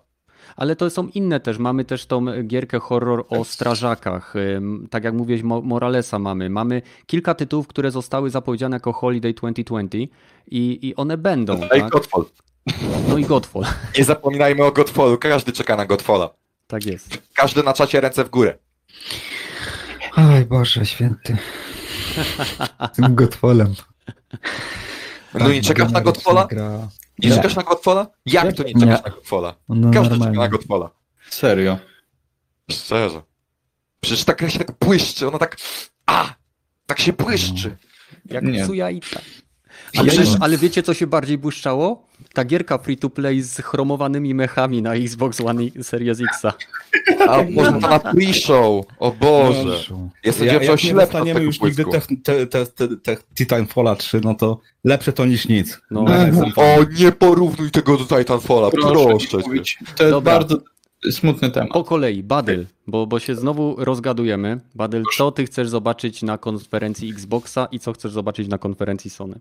ale 0.56 0.76
to 0.76 0.90
są 0.90 1.08
inne 1.14 1.40
też. 1.40 1.58
Mamy 1.58 1.84
też 1.84 2.06
tą 2.06 2.42
gierkę 2.42 2.78
horror 2.78 3.24
o 3.28 3.44
strażakach. 3.44 4.36
Ym, 4.36 4.86
Tak 4.90 5.04
jak 5.04 5.14
mówiłeś, 5.14 5.42
Mo- 5.42 5.62
Moralesa 5.62 6.18
mamy. 6.18 6.50
Mamy 6.50 6.82
kilka 7.06 7.34
tytułów, 7.34 7.66
które 7.66 7.90
zostały 7.90 8.30
zapowiedziane 8.30 8.76
jako 8.76 8.92
Holiday 8.92 9.34
2020 9.34 9.98
i, 10.46 10.78
i 10.88 10.96
one 10.96 11.18
będą. 11.18 11.58
No 11.58 11.66
i 11.76 11.80
Tak? 11.80 11.90
Godfall. 11.90 12.24
No 13.08 13.18
i 13.18 13.24
Godfall. 13.24 13.62
Nie 13.98 14.04
zapominajmy 14.04 14.64
o 14.64 14.72
Godfallu, 14.72 15.18
każdy 15.18 15.52
czeka 15.52 15.76
na 15.76 15.86
Godfalla. 15.86 16.30
Tak 16.68 16.86
jest. 16.86 17.18
Każdy 17.34 17.62
na 17.62 17.72
czacie 17.72 18.00
ręce 18.00 18.24
w 18.24 18.30
górę. 18.30 18.58
Oj 20.16 20.44
Boże 20.44 20.86
święty. 20.86 21.36
Tym 22.94 23.14
Godfallem. 23.14 23.74
No 25.34 25.48
i 25.48 25.62
czekasz 25.62 25.92
na 25.92 26.00
Godfalla? 26.00 26.46
Gra... 26.46 26.88
Nie 27.18 27.28
Nie. 27.30 27.36
czekasz 27.36 27.56
na 27.56 27.62
Godfalla? 27.62 28.06
Jak 28.26 28.52
to 28.56 28.62
nie 28.62 28.72
Nie. 28.74 28.80
czekasz 28.80 29.04
na 29.04 29.10
Godfalla? 29.10 29.54
No, 29.68 29.90
Każdy 29.90 30.02
czeka 30.08 30.08
normalnie. 30.10 30.38
na 30.38 30.48
Godfalla. 30.48 30.90
Serio. 31.30 31.78
Szczerze. 32.70 33.22
Przecież 34.00 34.24
ta 34.24 34.34
gra 34.34 34.50
się 34.50 34.58
tak 34.58 34.72
błyszczy, 34.80 35.28
ona 35.28 35.38
tak... 35.38 35.56
A! 36.06 36.34
Tak 36.86 37.00
się 37.00 37.12
błyszczy. 37.12 37.76
Jak 38.24 38.44
Nie. 38.44 38.66
Suja 38.66 38.90
i 38.90 39.00
tak. 39.00 39.22
Ale, 39.96 40.12
nie- 40.16 40.36
ale 40.40 40.56
wiecie, 40.58 40.82
co 40.82 40.94
się 40.94 41.06
bardziej 41.06 41.38
błyszczało? 41.38 42.07
Ta 42.38 42.44
gierka 42.44 42.78
free 42.78 42.96
to 42.96 43.10
play 43.10 43.42
z 43.42 43.60
chromowanymi 43.60 44.34
mechami 44.34 44.82
na 44.82 44.94
Xbox 44.94 45.40
One 45.40 45.64
i 45.64 45.84
Series 45.84 46.20
X. 46.20 46.44
A 47.28 47.42
może 47.50 47.70
na 47.70 47.98
pre-show. 47.98 48.84
O 48.98 49.12
Boże. 49.12 49.94
Jestem 50.24 50.46
Ja, 50.46 50.52
ja, 50.52 50.62
jak 50.62 50.84
nie 50.84 50.94
dostaniemy 50.94 51.42
już 51.42 51.60
nigdy 51.60 51.84
błysku. 51.84 52.14
te, 52.24 52.46
te, 52.46 52.66
te, 52.66 52.88
te, 52.88 52.96
te 53.16 53.16
Titanfalla 53.34 53.96
3, 53.96 54.20
no 54.24 54.34
to 54.34 54.60
lepsze 54.84 55.12
to 55.12 55.26
niż 55.26 55.48
nic. 55.48 55.78
No. 55.90 56.04
Jestem 56.26 56.52
fan. 56.52 56.64
O, 56.64 56.84
nie 56.98 57.12
porównuj 57.12 57.70
tego 57.70 57.96
do 57.96 58.04
Titanfalla, 58.04 58.70
proszę, 58.70 59.38
mówić. 59.46 59.78
To 59.96 60.02
jest 60.04 60.14
Dobra. 60.14 60.32
bardzo 60.32 60.58
smutny 61.10 61.50
temat. 61.50 61.70
Po 61.72 61.84
kolei, 61.84 62.22
Badyl, 62.22 62.66
bo, 62.86 63.06
bo 63.06 63.18
się 63.18 63.34
znowu 63.34 63.76
rozgadujemy. 63.78 64.60
Badyl, 64.74 65.02
co 65.16 65.32
ty 65.32 65.44
chcesz 65.44 65.68
zobaczyć 65.68 66.22
na 66.22 66.38
konferencji 66.38 67.10
Xboxa 67.10 67.68
i 67.72 67.78
co 67.78 67.92
chcesz 67.92 68.12
zobaczyć 68.12 68.48
na 68.48 68.58
konferencji 68.58 69.10
Sony? 69.10 69.40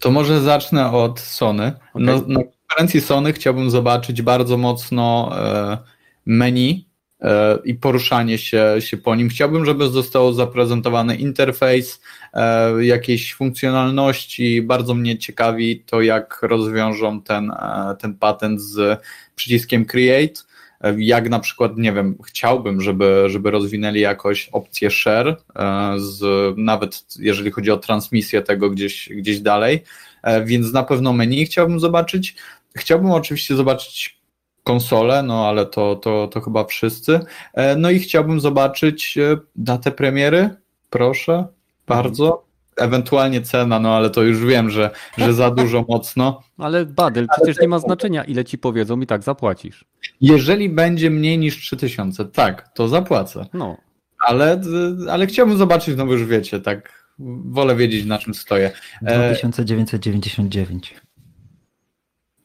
To 0.00 0.10
może 0.10 0.40
zacznę 0.40 0.92
od 0.92 1.20
Sony. 1.20 1.72
Okej. 1.94 2.06
Na, 2.06 2.12
na 2.12 2.40
konferencji 2.44 3.00
Sony 3.00 3.32
chciałbym 3.32 3.70
zobaczyć 3.70 4.22
bardzo 4.22 4.56
mocno 4.56 5.32
e, 5.36 5.78
menu 6.26 6.88
e, 7.20 7.58
i 7.64 7.74
poruszanie 7.74 8.38
się, 8.38 8.76
się 8.78 8.96
po 8.96 9.14
nim. 9.14 9.28
Chciałbym, 9.28 9.64
żeby 9.64 9.88
został 9.88 10.32
zaprezentowany 10.32 11.16
interfejs, 11.16 12.00
e, 12.34 12.84
jakieś 12.84 13.34
funkcjonalności. 13.34 14.62
Bardzo 14.62 14.94
mnie 14.94 15.18
ciekawi 15.18 15.80
to, 15.86 16.02
jak 16.02 16.38
rozwiążą 16.42 17.22
ten, 17.22 17.52
ten 17.98 18.14
patent 18.14 18.60
z 18.60 19.00
przyciskiem 19.34 19.84
Create. 19.84 20.49
Jak 20.96 21.28
na 21.28 21.40
przykład, 21.40 21.76
nie 21.76 21.92
wiem, 21.92 22.18
chciałbym, 22.26 22.80
żeby, 22.80 23.24
żeby 23.26 23.50
rozwinęli 23.50 24.00
jakoś 24.00 24.48
opcję 24.48 24.90
share, 24.90 25.28
e, 25.28 25.94
z, 25.96 26.24
nawet 26.58 27.04
jeżeli 27.18 27.50
chodzi 27.50 27.70
o 27.70 27.76
transmisję 27.76 28.42
tego 28.42 28.70
gdzieś, 28.70 29.08
gdzieś 29.08 29.40
dalej, 29.40 29.84
E, 30.22 30.44
więc 30.44 30.72
na 30.72 30.82
pewno 30.82 31.12
menu 31.12 31.44
chciałbym 31.44 31.80
zobaczyć. 31.80 32.34
Chciałbym 32.76 33.10
oczywiście 33.10 33.56
zobaczyć 33.56 34.20
konsolę, 34.64 35.22
no 35.22 35.48
ale 35.48 35.66
to, 35.66 35.96
to, 35.96 36.28
to 36.28 36.40
chyba 36.40 36.64
wszyscy. 36.64 37.20
E, 37.54 37.76
No 37.76 37.90
i 37.90 37.98
chciałbym 37.98 38.40
zobaczyć 38.40 39.18
datę 39.56 39.90
premiery, 39.90 40.50
proszę, 40.90 41.46
bardzo. 41.86 42.49
Ewentualnie 42.80 43.42
cena, 43.42 43.80
no 43.80 43.96
ale 43.96 44.10
to 44.10 44.22
już 44.22 44.44
wiem, 44.44 44.70
że, 44.70 44.90
że 45.18 45.34
za 45.34 45.50
dużo 45.50 45.84
mocno. 45.88 46.42
Ale 46.58 46.86
Badyl, 46.86 47.26
przecież 47.36 47.60
nie 47.62 47.68
ma 47.68 47.78
znaczenia, 47.78 48.24
ile 48.24 48.44
ci 48.44 48.58
powiedzą 48.58 49.00
i 49.00 49.06
tak 49.06 49.22
zapłacisz. 49.22 49.84
Jeżeli 50.20 50.68
będzie 50.68 51.10
mniej 51.10 51.38
niż 51.38 51.56
3000, 51.60 52.24
tak, 52.24 52.68
to 52.74 52.88
zapłacę. 52.88 53.46
No, 53.52 53.76
Ale, 54.26 54.60
ale 55.10 55.26
chciałbym 55.26 55.58
zobaczyć, 55.58 55.96
no 55.96 56.06
bo 56.06 56.12
już 56.12 56.24
wiecie, 56.24 56.60
tak, 56.60 57.06
wolę 57.44 57.76
wiedzieć 57.76 58.04
na 58.04 58.18
czym 58.18 58.34
stoję. 58.34 58.70
E, 59.02 59.34
2999. 59.34 60.94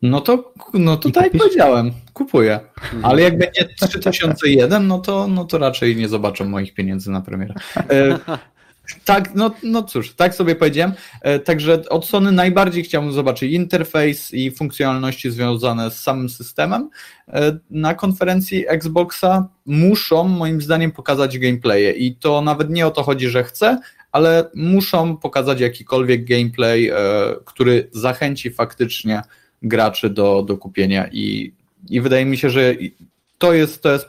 No 0.02 0.22
to, 0.22 0.54
no 0.74 0.98
to 0.98 1.10
I 1.10 1.12
tak 1.12 1.24
jak 1.24 1.32
kupisz? 1.32 1.48
powiedziałem, 1.48 1.92
kupuję. 2.14 2.60
Ale 3.04 3.22
jak 3.22 3.38
będzie 3.38 3.70
3001, 3.82 4.88
no 4.88 5.00
to, 5.00 5.28
no 5.28 5.46
to 5.46 5.58
raczej 5.58 5.96
nie 5.96 6.08
zobaczą 6.08 6.46
moich 6.46 6.74
pieniędzy 6.74 7.12
na 7.12 7.22
premierę. 7.22 7.54
Tak, 9.06 9.36
no, 9.36 9.52
no 9.64 9.84
cóż, 9.84 10.14
tak 10.14 10.36
sobie 10.36 10.56
powiedziałem. 10.56 10.94
E, 11.22 11.40
także 11.40 11.90
od 11.90 12.06
Sony 12.06 12.32
najbardziej 12.32 12.84
chciałbym 12.84 13.12
zobaczyć 13.12 13.54
interfejs 13.54 14.34
i 14.34 14.52
funkcjonalności 14.52 15.32
związane 15.32 15.92
z 15.92 16.02
samym 16.02 16.30
systemem. 16.30 16.90
E, 17.28 17.58
na 17.70 17.94
konferencji 17.94 18.66
Xboxa 18.68 19.48
muszą 19.66 20.24
moim 20.28 20.62
zdaniem 20.62 20.92
pokazać 20.92 21.40
gameplaye 21.40 21.92
i 21.92 22.16
to 22.16 22.42
nawet 22.42 22.70
nie 22.70 22.88
o 22.88 22.92
to 22.92 23.04
chodzi, 23.04 23.30
że 23.30 23.44
chcę, 23.44 23.80
ale 24.12 24.50
muszą 24.56 25.18
pokazać 25.18 25.60
jakikolwiek 25.60 26.26
gameplay, 26.26 26.90
e, 26.90 26.96
który 27.46 27.90
zachęci 27.92 28.52
faktycznie 28.52 29.22
graczy 29.62 30.10
do, 30.10 30.44
do 30.44 30.58
kupienia 30.58 31.08
i, 31.12 31.54
i 31.90 32.02
wydaje 32.02 32.26
mi 32.26 32.38
się, 32.38 32.50
że 32.50 32.76
to 33.38 33.54
jest, 33.54 33.82
to 33.82 33.92
jest 33.92 34.08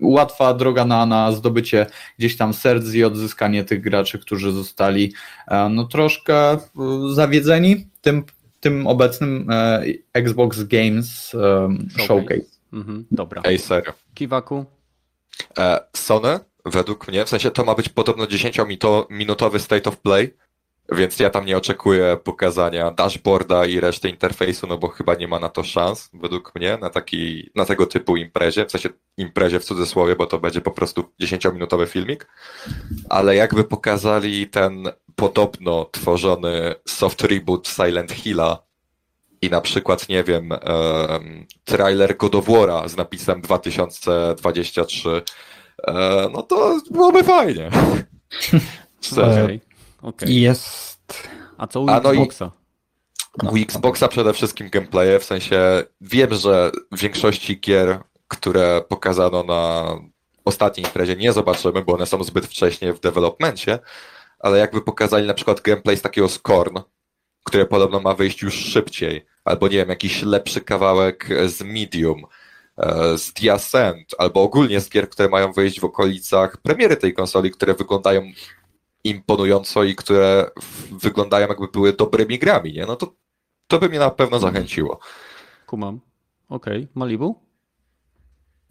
łatwa 0.00 0.54
droga 0.54 0.84
na, 0.84 1.06
na 1.06 1.32
zdobycie 1.32 1.86
gdzieś 2.18 2.36
tam 2.36 2.54
serc 2.54 2.94
i 2.94 3.04
odzyskanie 3.04 3.64
tych 3.64 3.80
graczy, 3.80 4.18
którzy 4.18 4.52
zostali 4.52 5.12
e, 5.48 5.68
no 5.68 5.84
troszkę 5.84 6.52
e, 6.52 6.58
zawiedzeni 7.12 7.86
tym, 8.00 8.24
tym 8.60 8.86
obecnym 8.86 9.50
e, 9.50 9.82
Xbox 10.12 10.62
Games 10.62 11.34
e, 11.34 11.68
Showcase. 12.04 12.40
mhm, 12.72 13.04
dobra. 13.10 13.42
Ej, 13.44 13.58
serio. 13.58 13.92
Kiwaku, 14.14 14.64
Sony, 15.96 16.38
według 16.64 17.08
mnie, 17.08 17.24
w 17.24 17.28
sensie 17.28 17.50
to 17.50 17.64
ma 17.64 17.74
być 17.74 17.88
podobno 17.88 18.24
10-minutowy 18.24 19.58
state 19.58 19.90
of 19.90 19.98
play, 19.98 20.34
więc 20.88 21.18
ja 21.18 21.30
tam 21.30 21.46
nie 21.46 21.56
oczekuję 21.56 22.16
pokazania 22.24 22.90
dashboarda 22.90 23.66
i 23.66 23.80
reszty 23.80 24.08
interfejsu, 24.08 24.66
no 24.66 24.78
bo 24.78 24.88
chyba 24.88 25.14
nie 25.14 25.28
ma 25.28 25.38
na 25.38 25.48
to 25.48 25.64
szans, 25.64 26.10
według 26.12 26.54
mnie, 26.54 26.78
na 26.80 26.90
taki, 26.90 27.50
na 27.54 27.64
tego 27.64 27.86
typu 27.86 28.16
imprezie, 28.16 28.66
w 28.66 28.70
sensie 28.70 28.88
imprezie 29.16 29.60
w 29.60 29.64
cudzysłowie, 29.64 30.16
bo 30.16 30.26
to 30.26 30.38
będzie 30.38 30.60
po 30.60 30.70
prostu 30.70 31.04
10-minutowy 31.20 31.86
filmik, 31.86 32.28
ale 33.10 33.36
jakby 33.36 33.64
pokazali 33.64 34.48
ten 34.48 34.88
podobno 35.16 35.84
tworzony 35.84 36.74
soft 36.88 37.22
reboot 37.22 37.68
Silent 37.68 38.12
Hilla 38.12 38.62
i 39.42 39.50
na 39.50 39.60
przykład, 39.60 40.08
nie 40.08 40.24
wiem, 40.24 40.52
em, 40.52 41.46
trailer 41.64 42.16
God 42.16 42.34
of 42.34 42.46
War'a 42.46 42.88
z 42.88 42.96
napisem 42.96 43.40
2023, 43.40 45.22
e, 45.86 46.28
no 46.32 46.42
to 46.42 46.80
byłoby 46.90 47.24
fajnie. 47.24 47.70
Szczerze. 49.00 49.44
okej. 49.44 49.71
I 50.26 50.40
jest. 50.40 51.28
A 51.58 51.66
co 51.66 51.80
u 51.80 51.88
A 51.88 52.00
no 52.00 52.12
i- 52.12 52.16
Xboxa? 52.16 52.50
No, 53.42 53.50
U 53.50 53.56
Xboxa 53.56 54.08
przede 54.08 54.32
wszystkim 54.32 54.68
gameplaye, 54.70 55.18
w 55.18 55.24
sensie 55.24 55.82
wiem, 56.00 56.34
że 56.34 56.70
w 56.92 56.98
większości 57.00 57.60
gier, 57.60 58.00
które 58.28 58.82
pokazano 58.88 59.42
na 59.42 59.84
ostatniej 60.44 60.86
imprezie 60.86 61.16
nie 61.16 61.32
zobaczymy, 61.32 61.82
bo 61.84 61.94
one 61.94 62.06
są 62.06 62.24
zbyt 62.24 62.46
wcześnie 62.46 62.92
w 62.92 63.00
developmencie, 63.00 63.78
ale 64.38 64.58
jakby 64.58 64.82
pokazali 64.82 65.26
na 65.26 65.34
przykład 65.34 65.60
gameplay 65.60 65.96
z 65.96 66.02
takiego 66.02 66.28
Scorn, 66.28 66.78
które 67.44 67.66
podobno 67.66 68.00
ma 68.00 68.14
wyjść 68.14 68.42
już 68.42 68.54
szybciej, 68.54 69.26
albo 69.44 69.68
nie 69.68 69.76
wiem, 69.76 69.88
jakiś 69.88 70.22
lepszy 70.22 70.60
kawałek 70.60 71.28
z 71.46 71.62
Medium, 71.62 72.24
e, 72.78 73.18
z 73.18 73.32
The 73.32 73.52
Ascent, 73.52 74.14
albo 74.18 74.42
ogólnie 74.42 74.80
z 74.80 74.88
gier, 74.90 75.10
które 75.10 75.28
mają 75.28 75.52
wyjść 75.52 75.80
w 75.80 75.84
okolicach 75.84 76.56
premiery 76.56 76.96
tej 76.96 77.14
konsoli, 77.14 77.50
które 77.50 77.74
wyglądają 77.74 78.22
imponująco 79.04 79.84
i 79.84 79.94
które 79.94 80.50
wyglądają 80.90 81.48
jakby 81.48 81.68
były 81.68 81.92
dobrymi 81.92 82.38
grami, 82.38 82.72
nie? 82.72 82.86
No 82.86 82.96
to, 82.96 83.14
to 83.66 83.78
by 83.78 83.88
mnie 83.88 83.98
na 83.98 84.10
pewno 84.10 84.38
zachęciło. 84.38 84.98
Kumam. 85.66 86.00
Okej, 86.48 86.88
Malibu? 86.94 87.40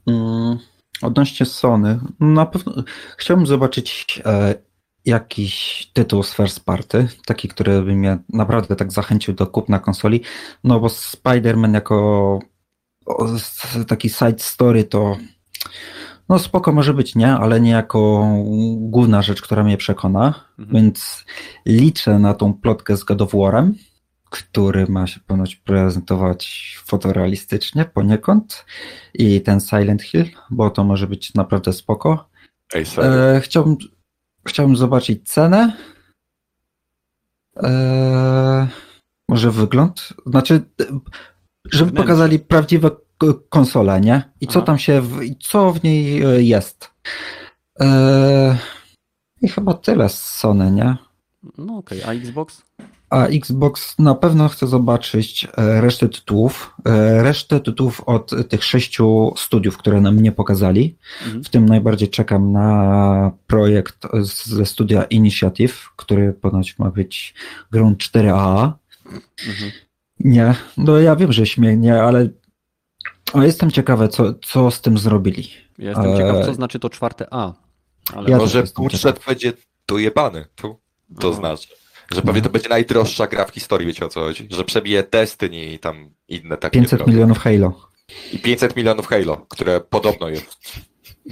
Mm, 0.07 0.57
odnośnie 1.01 1.45
Sony, 1.45 1.99
na 2.19 2.45
pewno 2.45 2.73
chciałbym 3.17 3.47
zobaczyć 3.47 4.21
e, 4.25 4.55
jakiś 5.05 5.85
tytuł 5.93 6.23
z 6.23 6.33
first 6.33 6.65
party, 6.65 7.07
taki, 7.25 7.47
który 7.47 7.81
by 7.81 7.95
mnie 7.95 8.17
naprawdę 8.29 8.75
tak 8.75 8.91
zachęcił 8.91 9.33
do 9.33 9.47
kupna 9.47 9.79
konsoli, 9.79 10.21
no 10.63 10.79
bo 10.79 10.87
Spider-Man 10.87 11.73
jako 11.73 12.39
o, 13.05 13.27
taki 13.87 14.09
side 14.09 14.39
story 14.39 14.83
to 14.83 15.17
No 16.29 16.39
spoko 16.39 16.71
może 16.71 16.93
być, 16.93 17.15
nie? 17.15 17.31
Ale 17.31 17.61
nie 17.61 17.71
jako 17.71 18.27
główna 18.75 19.21
rzecz, 19.21 19.41
która 19.41 19.63
mnie 19.63 19.77
przekona. 19.77 20.27
Mhm. 20.59 20.69
Więc 20.83 21.25
liczę 21.65 22.19
na 22.19 22.33
tą 22.33 22.53
plotkę 22.53 22.97
z 22.97 23.03
God 23.03 23.21
of 23.21 23.31
War'em, 23.31 23.71
który 24.29 24.87
ma 24.87 25.07
się 25.07 25.19
ponoć 25.19 25.55
prezentować 25.55 26.75
fotorealistycznie 26.85 27.85
poniekąd 27.85 28.65
i 29.13 29.41
ten 29.41 29.59
Silent 29.59 30.03
Hill, 30.03 30.25
bo 30.49 30.69
to 30.69 30.83
może 30.83 31.07
być 31.07 31.33
naprawdę 31.33 31.73
spoko. 31.73 32.29
Ej. 32.73 32.85
E, 32.97 33.41
chciałbym, 33.43 33.77
chciałbym 34.47 34.75
zobaczyć 34.75 35.29
cenę. 35.29 35.73
E, 37.63 38.67
może 39.29 39.51
wygląd. 39.51 40.13
Znaczy, 40.25 40.61
e, 40.81 40.85
żeby 41.71 41.91
pokazali 41.91 42.39
prawdziwe 42.39 42.91
k- 43.21 43.39
konsole, 43.49 44.01
nie? 44.01 44.21
I 44.41 44.47
co 44.47 44.59
Aha. 44.59 44.65
tam 44.65 44.79
się, 44.79 45.01
w, 45.01 45.19
co 45.39 45.71
w 45.71 45.83
niej 45.83 46.23
e, 46.23 46.43
jest. 46.43 46.91
E, 47.79 48.57
I 49.41 49.49
chyba 49.49 49.73
tyle 49.73 50.09
z 50.09 50.23
Sony, 50.23 50.71
nie? 50.71 50.97
No 51.57 51.77
okej, 51.77 52.03
a 52.03 52.13
Xbox? 52.13 52.61
A 53.09 53.25
Xbox 53.27 53.99
na 53.99 54.15
pewno 54.15 54.49
chce 54.49 54.67
zobaczyć 54.67 55.47
e, 55.57 55.81
resztę 55.81 56.09
tytułów. 56.09 56.75
Resztę 57.21 57.59
tytułów 57.59 58.01
od 58.05 58.31
tych 58.49 58.63
sześciu 58.63 59.33
studiów, 59.37 59.77
które 59.77 60.01
nam 60.01 60.19
nie 60.19 60.31
pokazali. 60.31 60.97
Mhm. 61.25 61.43
W 61.43 61.49
tym 61.49 61.65
najbardziej 61.65 62.09
czekam 62.09 62.51
na 62.51 63.31
projekt 63.47 64.07
ze 64.53 64.65
studia 64.65 65.03
Initiative, 65.03 65.89
który 65.95 66.33
ponoć 66.33 66.79
ma 66.79 66.91
być 66.91 67.33
grą 67.71 67.93
4A. 67.93 68.71
Mhm. 69.47 69.71
Nie, 70.19 70.55
no 70.77 70.99
ja 70.99 71.15
wiem, 71.15 71.33
że 71.33 71.45
śmiejnie, 71.45 72.03
ale 72.03 72.29
ale 73.33 73.45
jestem 73.45 73.71
ciekawy, 73.71 74.07
co, 74.07 74.33
co 74.33 74.71
z 74.71 74.81
tym 74.81 74.97
zrobili. 74.97 75.49
Ja 75.77 75.89
jestem 75.89 76.05
Eee. 76.05 76.17
ciekaw, 76.17 76.45
co 76.45 76.53
znaczy 76.53 76.79
to 76.79 76.89
czwarte 76.89 77.27
A. 77.31 77.53
Ale 78.13 78.29
Ja 78.29 78.37
Może 78.37 78.63
budżet 78.75 79.19
będzie 79.27 79.53
dojebany, 79.87 80.45
tu, 80.55 80.79
to 81.19 81.27
Aha. 81.27 81.37
znaczy. 81.37 81.67
Że 82.13 82.21
pewnie 82.21 82.41
to 82.41 82.49
będzie 82.49 82.69
najdroższa 82.69 83.27
gra 83.27 83.45
w 83.45 83.49
historii, 83.53 83.87
wiecie 83.87 84.05
o 84.05 84.09
co 84.09 84.19
chodzi? 84.19 84.47
Że 84.51 84.63
przebije 84.63 85.03
Destiny 85.11 85.65
i 85.65 85.79
tam 85.79 86.09
inne 86.27 86.57
takie 86.57 86.79
500 86.79 86.99
drogi. 86.99 87.11
milionów 87.11 87.37
Halo. 87.39 87.89
I 88.33 88.39
500 88.39 88.75
milionów 88.75 89.07
Halo, 89.07 89.37
które 89.49 89.81
podobno 89.81 90.29
jest 90.29 90.57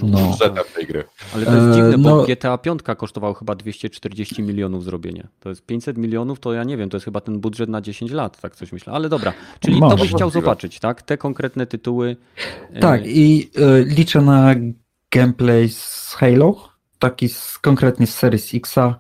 No. 0.08 0.20
budżetem 0.20 0.64
tej 0.76 0.88
gry. 0.88 1.04
Ale 1.36 1.46
to 1.46 1.52
jest 1.56 1.68
Eee, 1.68 1.74
dziwne, 1.76 1.98
bo 1.98 2.10
no- 2.16 2.24
GTA 2.24 2.58
5 2.58 2.82
kosztowało 2.98 3.34
chyba 3.34 3.56
240 3.56 4.44
milionów 4.44 4.84
zrobienie. 4.84 5.28
To 5.40 5.50
jest 5.50 5.66
500 5.66 5.98
milionów, 5.98 6.40
to 6.40 6.54
ja 6.54 6.64
nie 6.64 6.78
wiem, 6.78 6.90
to 6.90 6.98
jest 6.98 7.06
chyba 7.06 7.22
ten 7.22 7.40
budżet 7.40 7.70
na 7.70 7.82
10 7.82 8.12
lat, 8.12 8.42
tak 8.42 8.56
coś 8.56 8.72
myślę. 8.72 8.94
Ale 8.94 9.10
dobra, 9.10 9.34
czyli 9.60 9.76
to 9.76 9.80
Może. 9.80 9.98
byś 10.04 10.14
chciał 10.14 10.30
zobaczyć, 10.30 10.80
tak? 10.80 11.02
Te 11.02 11.18
konkretne 11.18 11.66
tytuły. 11.66 12.18
e, 12.74 12.80
Tak, 12.80 13.02
i 13.06 13.52
e, 13.58 13.84
liczę 13.84 14.22
na 14.22 14.56
gameplay 15.12 15.70
z 15.70 16.14
Halo, 16.18 16.70
taki 17.00 17.30
z, 17.30 17.58
konkretnie 17.58 18.08
z 18.08 18.16
Series 18.16 18.54
Xa 18.56 18.96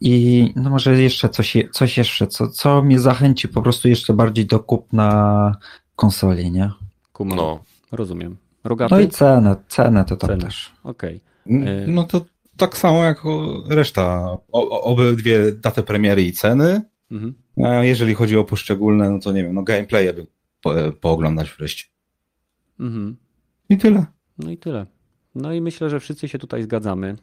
i 0.00 0.52
no 0.56 0.70
może 0.70 1.02
jeszcze 1.02 1.28
coś, 1.28 1.56
coś 1.72 1.98
jeszcze, 1.98 2.26
co, 2.26 2.48
co 2.48 2.82
mnie 2.82 3.00
zachęci 3.00 3.48
po 3.48 3.62
prostu 3.62 3.88
jeszcze 3.88 4.12
bardziej 4.14 4.46
do 4.46 4.60
kupna 4.60 5.56
konsoli, 5.96 6.50
nie? 6.50 6.70
Kumam. 7.12 7.36
No. 7.36 7.58
Rozumiem. 7.92 8.36
Rogaty? 8.64 8.94
No 8.94 9.00
i 9.00 9.08
cenę, 9.08 9.56
cenę 9.68 10.04
to 10.04 10.16
tam 10.16 10.30
Cenę. 10.30 10.42
też. 10.44 10.72
Okej. 10.84 11.20
N- 11.46 11.94
No 11.94 12.04
to 12.04 12.24
tak 12.56 12.76
samo 12.76 13.04
jak 13.04 13.22
reszta. 13.68 14.22
O, 14.52 14.70
o- 14.70 14.82
obydwie 14.82 15.52
daty 15.52 15.82
premiery 15.82 16.22
i 16.22 16.32
ceny. 16.32 16.82
Mhm. 17.10 17.34
A 17.64 17.84
jeżeli 17.84 18.14
chodzi 18.14 18.36
o 18.36 18.44
poszczególne, 18.44 19.10
no 19.10 19.18
to 19.18 19.32
nie 19.32 19.42
wiem, 19.44 19.54
no 19.54 19.62
gameplaye 19.62 20.12
bym 20.12 20.26
po, 20.62 20.74
pooglądać 21.00 21.50
wreszcie. 21.58 21.84
Mhm. 22.80 23.16
I 23.70 23.78
tyle. 23.78 24.06
No 24.38 24.50
i 24.50 24.58
tyle. 24.58 24.86
No 25.34 25.52
i 25.52 25.60
myślę, 25.60 25.90
że 25.90 26.00
wszyscy 26.00 26.28
się 26.28 26.38
tutaj 26.38 26.62
zgadzamy. 26.62 27.16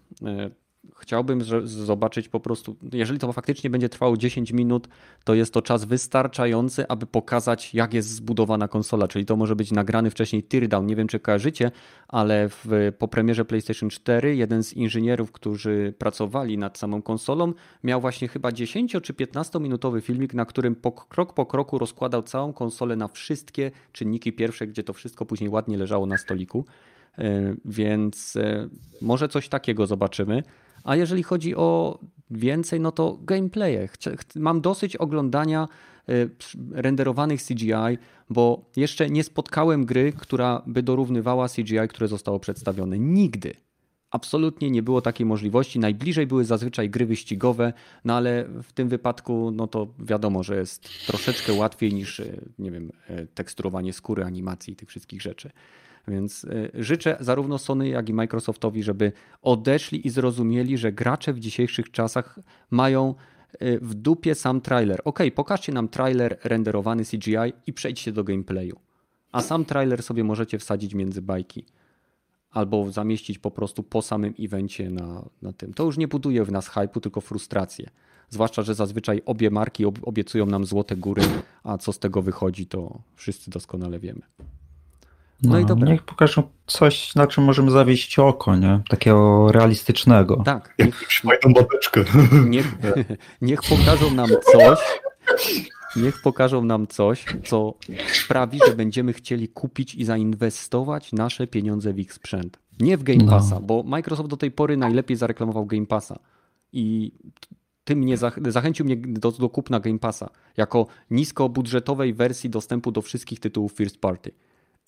Chciałbym 0.98 1.42
zobaczyć 1.66 2.30
po 2.30 2.40
prostu, 2.40 2.76
jeżeli 2.94 3.20
to 3.20 3.34
faktycznie 3.34 3.70
będzie 3.70 3.90
trwało 3.90 4.18
10 4.18 4.52
minut, 4.52 4.88
to 5.24 5.34
jest 5.34 5.54
to 5.54 5.62
czas 5.62 5.86
wystarczający, 5.86 6.88
aby 6.88 7.06
pokazać, 7.06 7.74
jak 7.74 7.94
jest 7.94 8.10
zbudowana 8.10 8.68
konsola. 8.68 9.08
Czyli 9.08 9.26
to 9.26 9.36
może 9.36 9.56
być 9.56 9.72
nagrany 9.72 10.10
wcześniej 10.10 10.44
teardown. 10.44 10.86
Nie 10.86 10.96
wiem, 10.96 11.08
czy 11.08 11.20
kojarzycie, 11.20 11.72
ale 12.08 12.50
w, 12.50 12.92
po 12.98 13.08
premierze 13.08 13.46
PlayStation 13.46 13.90
4 13.90 14.36
jeden 14.36 14.64
z 14.64 14.74
inżynierów, 14.74 15.32
którzy 15.32 15.94
pracowali 15.98 16.58
nad 16.58 16.78
samą 16.78 17.02
konsolą, 17.02 17.54
miał 17.84 18.02
właśnie 18.02 18.28
chyba 18.28 18.52
10 18.52 18.98
czy 19.04 19.14
15 19.14 19.60
minutowy 19.60 20.02
filmik, 20.02 20.34
na 20.34 20.46
którym 20.46 20.76
po, 20.76 20.92
krok 20.92 21.34
po 21.34 21.46
kroku 21.46 21.78
rozkładał 21.78 22.24
całą 22.24 22.54
konsolę 22.54 22.96
na 22.96 23.08
wszystkie 23.08 23.72
czynniki 23.92 24.34
pierwsze, 24.34 24.68
gdzie 24.68 24.84
to 24.84 24.94
wszystko 24.94 25.26
później 25.26 25.50
ładnie 25.50 25.78
leżało 25.78 26.06
na 26.06 26.18
stoliku. 26.18 26.66
E, 27.18 27.56
Więc 27.66 28.36
e, 28.36 28.68
może 29.02 29.28
coś 29.28 29.50
takiego 29.50 29.88
zobaczymy. 29.88 30.44
A 30.86 30.96
jeżeli 30.96 31.24
chodzi 31.24 31.56
o 31.56 32.00
więcej, 32.32 32.80
no 32.80 32.92
to 32.92 33.18
gameplaye. 33.22 33.90
Mam 34.36 34.62
dosyć 34.62 34.96
oglądania 34.96 35.68
przy- 36.38 36.58
renderowanych 36.72 37.42
CGI, 37.44 37.98
bo 38.30 38.66
jeszcze 38.76 39.10
nie 39.10 39.24
spotkałem 39.24 39.86
gry, 39.86 40.14
która 40.14 40.62
by 40.68 40.84
dorównywała 40.84 41.50
CGI, 41.50 41.88
które 41.90 42.08
zostało 42.08 42.40
przedstawione. 42.40 43.00
Nigdy. 43.00 43.54
Absolutnie 44.12 44.72
nie 44.72 44.84
było 44.84 45.02
takiej 45.02 45.26
możliwości. 45.26 45.80
Najbliżej 45.80 46.28
były 46.28 46.46
zazwyczaj 46.46 46.90
gry 46.90 47.06
wyścigowe, 47.06 47.74
no 48.06 48.14
ale 48.16 48.46
w 48.64 48.74
tym 48.74 48.90
wypadku, 48.90 49.52
no 49.52 49.68
to 49.68 49.88
wiadomo, 50.00 50.44
że 50.44 50.56
jest 50.56 50.90
troszeczkę 51.08 51.54
łatwiej 51.54 51.94
niż, 51.94 52.20
e, 52.20 52.42
nie 52.60 52.72
wiem, 52.72 52.92
e, 53.08 53.26
teksturowanie 53.26 53.94
skóry, 53.94 54.24
animacji 54.24 54.74
i 54.74 54.76
tych 54.76 54.90
wszystkich 54.90 55.22
rzeczy. 55.22 55.50
Więc 56.08 56.44
y, 56.44 56.72
życzę 56.74 57.18
zarówno 57.20 57.58
Sony, 57.58 57.88
jak 57.88 58.10
i 58.10 58.14
Microsoftowi, 58.14 58.84
żeby 58.84 59.12
odeszli 59.42 60.08
i 60.08 60.10
zrozumieli, 60.10 60.78
że 60.78 60.92
gracze 60.92 61.34
w 61.34 61.40
dzisiejszych 61.40 61.92
czasach 61.92 62.40
mają 62.72 63.16
y, 63.62 63.80
w 63.82 63.94
dupie 63.94 64.36
sam 64.36 64.62
trailer. 64.62 65.02
Ok, 65.06 65.20
pokażcie 65.36 65.72
nam 65.74 65.88
trailer 65.88 66.38
renderowany 66.44 67.04
CGI 67.06 67.54
i 67.68 67.74
przejdźcie 67.74 68.12
do 68.12 68.24
gameplayu. 68.24 68.80
A 69.32 69.42
sam 69.42 69.66
trailer 69.66 70.04
sobie 70.04 70.24
możecie 70.24 70.60
wsadzić 70.60 70.94
między 70.94 71.22
bajki. 71.22 71.66
Albo 72.52 72.92
zamieścić 72.92 73.40
po 73.40 73.52
prostu 73.52 73.84
po 73.84 74.02
samym 74.02 74.34
evencie 74.40 74.90
na, 74.90 75.26
na 75.42 75.54
tym. 75.54 75.74
To 75.74 75.84
już 75.84 75.98
nie 75.98 76.08
buduje 76.08 76.46
w 76.46 76.52
nas 76.52 76.70
hype'u, 76.70 77.00
tylko 77.00 77.22
frustrację. 77.22 77.90
Zwłaszcza, 78.30 78.62
że 78.62 78.76
zazwyczaj 78.76 79.22
obie 79.26 79.50
marki 79.50 79.86
ob- 79.86 80.00
obiecują 80.08 80.46
nam 80.46 80.66
złote 80.66 80.96
góry, 80.96 81.22
a 81.64 81.78
co 81.78 81.94
z 81.94 82.00
tego 82.00 82.22
wychodzi, 82.22 82.68
to 82.68 83.02
wszyscy 83.16 83.52
doskonale 83.52 84.00
wiemy. 84.00 84.22
No 85.44 85.60
i 85.60 85.66
dobra. 85.66 85.92
Niech 85.92 86.04
pokażą 86.04 86.44
coś, 86.68 87.16
na 87.16 87.28
czym 87.28 87.44
możemy 87.44 87.72
zawieść 87.72 88.20
oko, 88.20 88.56
nie? 88.56 88.80
Takiego 88.90 89.52
realistycznego. 89.52 90.42
Tak, 90.46 90.76
Fajną 91.24 91.54
babeczkę. 91.54 92.04
niech, 92.46 92.76
niech 93.42 93.62
pokażą 93.62 94.14
nam 94.14 94.30
coś, 94.52 94.80
niech 95.96 96.22
pokażą 96.22 96.64
nam 96.64 96.88
coś, 96.88 97.26
co 97.46 97.74
sprawi, 98.14 98.60
że 98.68 98.76
będziemy 98.76 99.14
chcieli 99.14 99.48
kupić 99.50 99.96
i 99.96 100.06
zainwestować 100.06 101.14
nasze 101.14 101.48
pieniądze 101.48 101.94
w 101.94 102.00
ich 102.00 102.14
sprzęt. 102.14 102.60
Nie 102.80 102.98
w 102.98 103.04
Game 103.04 103.24
No. 103.24 103.32
Passa, 103.32 103.60
bo 103.60 103.84
Microsoft 103.84 104.30
do 104.30 104.38
tej 104.38 104.52
pory 104.52 104.78
najlepiej 104.78 105.18
zareklamował 105.18 105.66
Game 105.66 105.86
Passa 105.86 106.20
i 106.74 107.12
tym 107.84 108.00
mnie 108.00 108.18
zach- 108.18 108.52
zachęcił 108.52 108.86
mnie 108.86 108.98
do, 108.98 109.32
do 109.32 109.50
kupna 109.50 109.80
Game 109.80 110.00
Passa 110.00 110.30
jako 110.58 110.88
niskobudżetowej 111.12 112.14
wersji 112.14 112.50
dostępu 112.50 112.92
do 112.92 113.02
wszystkich 113.02 113.40
tytułów 113.40 113.72
first 113.74 113.98
party. 114.02 114.32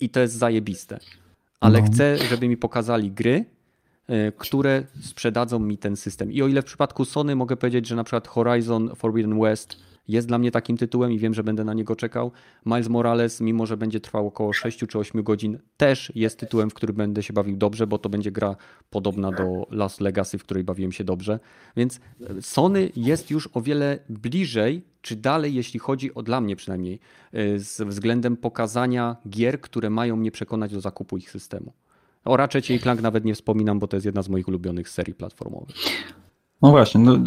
I 0.00 0.08
to 0.08 0.20
jest 0.20 0.34
zajebiste. 0.34 0.98
Ale 1.60 1.80
No. 1.80 1.86
chcę, 1.86 2.18
żeby 2.18 2.48
mi 2.48 2.56
pokazali 2.56 3.10
gry, 3.10 3.44
y, 4.10 4.32
które 4.38 4.82
sprzedadzą 5.02 5.58
mi 5.58 5.78
ten 5.78 5.96
system. 5.96 6.32
I 6.32 6.42
o 6.42 6.48
ile 6.48 6.62
w 6.62 6.64
przypadku 6.64 7.04
Sony 7.04 7.36
mogę 7.36 7.56
powiedzieć, 7.56 7.86
że 7.86 7.96
na 7.96 8.04
przykład 8.04 8.28
Horizon 8.28 8.90
Forbidden 8.96 9.40
West 9.40 9.76
jest 10.08 10.28
dla 10.28 10.38
mnie 10.38 10.50
takim 10.50 10.76
tytułem 10.76 11.12
i 11.12 11.18
wiem, 11.18 11.34
że 11.34 11.44
będę 11.44 11.64
na 11.64 11.74
niego 11.74 11.96
czekał. 11.96 12.32
Miles 12.66 12.88
Morales, 12.88 13.40
mimo 13.40 13.66
że 13.66 13.76
będzie 13.76 14.00
trwał 14.00 14.26
około 14.26 14.52
6 14.52 14.78
czy 14.78 14.98
8 14.98 15.22
godzin, 15.22 15.58
też 15.76 16.12
jest 16.14 16.38
tytułem, 16.38 16.70
w 16.70 16.74
który 16.74 16.92
będę 16.92 17.22
się 17.22 17.32
bawił 17.32 17.56
dobrze, 17.56 17.86
bo 17.86 17.98
to 17.98 18.08
będzie 18.08 18.32
gra 18.32 18.56
podobna 18.90 19.32
do 19.32 19.66
Last 19.70 20.00
Legacy, 20.00 20.38
w 20.38 20.44
której 20.44 20.64
bawiłem 20.64 20.92
się 20.92 21.04
dobrze. 21.04 21.40
Więc 21.76 22.00
Sony 22.40 22.90
jest 22.96 23.30
już 23.30 23.48
o 23.52 23.60
wiele 23.60 23.98
bliżej, 24.08 24.82
czy 25.02 25.16
dalej, 25.16 25.54
jeśli 25.54 25.80
chodzi 25.80 26.14
o 26.14 26.22
dla 26.22 26.40
mnie 26.40 26.56
przynajmniej, 26.56 27.00
y, 27.34 27.60
z 27.60 27.80
względem 27.82 28.36
pokazania 28.36 29.16
gier, 29.28 29.60
które 29.60 29.90
mają 29.90 30.16
mnie 30.16 30.30
przekonać 30.30 30.72
do 30.72 30.80
zakupu 30.80 31.16
ich 31.16 31.30
systemu. 31.30 31.72
O 32.24 32.36
Ratchet 32.36 32.70
i 32.70 32.80
Clank 32.80 33.00
nawet 33.00 33.24
nie 33.24 33.34
wspominam, 33.34 33.78
bo 33.78 33.88
to 33.88 33.96
jest 33.96 34.06
jedna 34.06 34.22
z 34.22 34.28
moich 34.28 34.48
ulubionych 34.48 34.88
serii 34.88 35.14
platformowych. 35.14 35.76
No 36.62 36.70
właśnie, 36.70 37.00
no, 37.00 37.18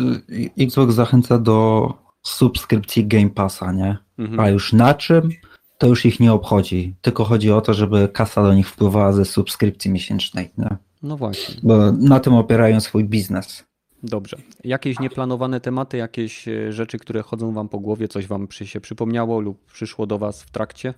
Xbox 0.58 0.94
zachęca 0.94 1.38
do 1.38 1.94
subskrypcji 2.24 3.08
Game 3.08 3.30
Passa, 3.30 3.72
nie? 3.72 3.98
Mhm. 4.18 4.40
A 4.40 4.50
już 4.50 4.74
na 4.74 4.94
czym? 4.94 5.30
To 5.78 5.88
już 5.88 6.06
ich 6.06 6.20
nie 6.20 6.34
obchodzi. 6.34 6.96
Tylko 7.02 7.24
chodzi 7.24 7.52
o 7.52 7.62
to, 7.62 7.74
żeby 7.74 8.10
kasa 8.14 8.44
do 8.44 8.54
nich 8.54 8.70
wpływała 8.70 9.14
ze 9.14 9.26
subskrypcji 9.26 9.92
miesięcznej, 9.92 10.52
nie? 10.58 10.78
No 11.04 11.18
właśnie. 11.18 11.56
Bo 11.64 11.92
na 11.92 12.20
tym 12.20 12.34
opierają 12.34 12.80
swój 12.80 13.06
biznes. 13.06 13.64
Dobrze. 14.04 14.38
Jakieś 14.64 15.00
nieplanowane 15.00 15.62
tematy, 15.62 15.98
jakieś 15.98 16.48
e, 16.48 16.74
rzeczy, 16.74 16.98
które 16.98 17.22
chodzą 17.22 17.54
wam 17.54 17.70
po 17.70 17.80
głowie, 17.80 18.08
coś 18.08 18.28
wam 18.28 18.48
się 18.52 18.82
przypomniało 18.82 19.40
lub 19.40 19.66
przyszło 19.66 20.06
do 20.06 20.18
was 20.18 20.44
w 20.44 20.52
trakcie? 20.52 20.94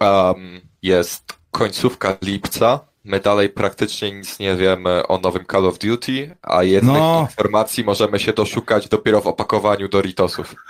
Um, 0.00 0.60
jest 0.82 1.38
końcówka 1.50 2.16
lipca 2.22 2.80
my 3.04 3.20
dalej 3.20 3.48
praktycznie 3.48 4.12
nic 4.12 4.38
nie 4.38 4.56
wiemy 4.56 5.06
o 5.06 5.18
nowym 5.18 5.44
Call 5.52 5.66
of 5.66 5.78
Duty, 5.78 6.36
a 6.42 6.62
jednych 6.62 6.96
No. 6.96 7.26
informacji 7.30 7.84
możemy 7.84 8.18
się 8.18 8.32
doszukać 8.32 8.88
dopiero 8.88 9.20
w 9.20 9.26
opakowaniu 9.26 9.88
Doritosów. 9.88 10.54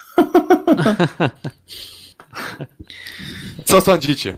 Co 3.65 3.81
sądzicie? 3.81 4.37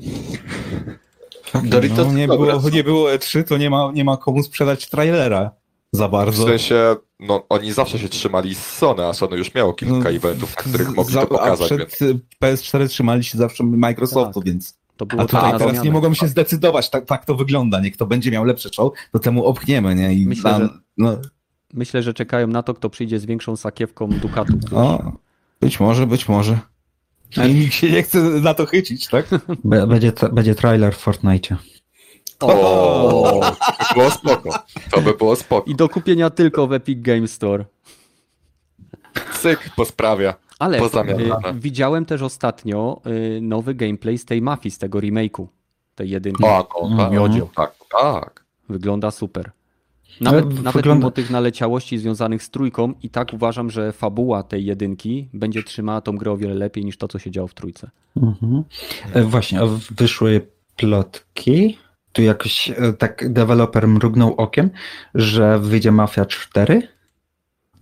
Doritos 1.64 2.06
no, 2.06 2.12
nie, 2.12 2.27
dobra 2.27 2.59
było, 2.59 2.70
nie 2.70 2.85
było 2.85 3.09
E3, 3.10 3.44
to 3.44 3.56
nie 3.56 3.70
ma, 3.70 3.90
nie 3.94 4.05
ma 4.05 4.16
komu 4.16 4.43
sprzedać 4.43 4.89
trailera 4.89 5.51
za 5.93 6.09
W 6.09 6.10
bardzo. 6.10 6.44
sensie, 6.44 6.97
no 7.20 7.47
oni 7.48 7.73
zawsze 7.73 7.98
się 7.98 8.09
trzymali 8.09 8.55
z 8.55 8.66
Sony, 8.66 9.06
a 9.06 9.12
Sony 9.12 9.36
już 9.36 9.55
miało 9.55 9.73
kilka 9.74 9.94
No, 9.94 10.10
eventów, 10.10 10.56
na 10.56 10.62
których 10.62 10.94
mogli 10.94 11.14
za- 11.14 11.20
to 11.20 11.27
pokazać, 11.27 11.73
A 11.73 11.77
więc 11.77 11.90
przed 11.90 12.02
y, 12.10 12.19
PS4 12.43 12.89
trzymali 12.89 13.24
się 13.24 13.39
zawsze 13.39 13.64
Microsoftu, 13.64 14.40
Tak. 14.40 14.44
więc... 14.48 14.78
To 15.03 15.07
było 15.07 15.23
A 15.23 15.27
tak 15.27 15.41
tutaj 15.41 15.53
na 15.53 15.59
teraz 15.59 15.85
nie 15.85 15.91
mogą 15.91 16.15
się 16.15 16.29
zdecydować, 16.29 16.91
tak, 16.91 17.07
tak 17.07 17.24
to 17.24 17.35
wygląda. 17.35 17.81
Niech 17.81 17.95
kto 17.95 18.07
będzie 18.07 18.31
miał 18.31 18.45
lepsze 18.45 18.69
show, 18.73 18.93
to 19.12 19.19
temu 19.19 19.45
opchniemy, 19.45 19.95
nie? 19.95 20.15
I 20.15 20.27
Myślę, 20.27 20.51
tam, 20.51 20.62
że- 20.62 20.69
no, 20.99 21.16
Myślę, 21.74 22.03
że 22.03 22.15
czekają 22.15 22.47
na 22.47 22.62
to, 22.62 22.74
kto 22.74 22.91
przyjdzie 22.91 23.19
z 23.19 23.24
większą 23.24 23.57
sakiewką 23.57 24.09
Ducatu. 24.09 24.53
o, 24.74 25.12
być 25.61 25.81
może, 25.81 26.07
być 26.07 26.29
może. 26.29 26.59
I 27.49 27.55
nikt 27.55 27.74
się 27.74 27.91
nie 27.91 28.03
chce 28.03 28.19
na 28.20 28.55
to 28.55 28.66
chycić, 28.66 29.09
tak? 29.09 29.27
Będzie, 29.65 30.12
tra- 30.12 30.33
będzie 30.35 30.55
trailer 30.55 30.95
w 30.95 30.99
Fortnite. 30.99 31.57
O, 32.41 33.41
to 33.41 33.95
by 33.95 33.95
było 33.95 34.11
spoko. 34.11 34.59
To 34.91 35.01
by 35.01 35.15
było 35.15 35.37
spoko. 35.37 35.70
I 35.70 35.74
do 35.74 35.89
kupienia 35.89 36.31
tylko 36.31 36.66
w 36.66 36.73
Epic 36.73 36.99
Game 37.03 37.29
Store. 37.29 37.65
Cyk, 39.41 39.70
posprawia. 39.77 40.35
Ale 40.62 40.78
y, 40.80 40.84
widziałem 41.55 42.05
też 42.05 42.22
ostatnio 42.22 43.01
y, 43.36 43.40
nowy 43.43 43.74
gameplay 43.74 44.18
z 44.18 44.24
tej 44.24 44.43
mafii, 44.43 44.70
z 44.70 44.78
tego 44.78 44.98
remake'u. 44.98 45.47
Tej 45.94 46.10
jedynki. 46.10 46.43
No, 46.43 46.68
tak, 46.98 47.12
Miodzio. 47.12 47.48
tak, 47.56 47.72
tak. 48.01 48.44
Wygląda 48.68 49.10
super. 49.10 49.51
Nawet, 50.20 50.44
Ale 50.44 50.55
nawet 50.55 50.72
wygląda- 50.74 50.98
mimo 50.98 51.10
tych 51.10 51.30
naleciałości 51.30 51.98
związanych 51.98 52.43
z 52.43 52.51
trójką 52.51 52.94
i 53.02 53.10
tak 53.10 53.32
uważam, 53.32 53.70
że 53.70 53.93
fabuła 53.93 54.43
tej 54.43 54.64
jedynki 54.64 55.28
będzie 55.34 55.62
trzymała 55.62 56.01
tą 56.01 56.16
grę 56.16 56.30
o 56.32 56.36
wiele 56.36 56.55
lepiej 56.55 56.84
niż 56.84 56.97
to, 56.97 57.09
co 57.09 57.18
się 57.18 57.30
działo 57.30 57.48
w 57.48 57.55
trójce. 57.55 57.90
Mhm. 58.16 58.64
E, 59.14 59.22
Właśnie, 59.22 59.60
a 59.60 59.64
wyszły 59.90 60.47
plotki. 60.76 61.78
Tu 62.12 62.22
jakoś 62.22 62.70
e, 62.70 62.93
tak 62.93 63.32
deweloper 63.32 63.89
mrugnął 63.89 64.34
okiem, 64.34 64.70
że 65.14 65.59
wyjdzie 65.59 65.93
Mafia 65.93 66.26
4. 66.26 66.89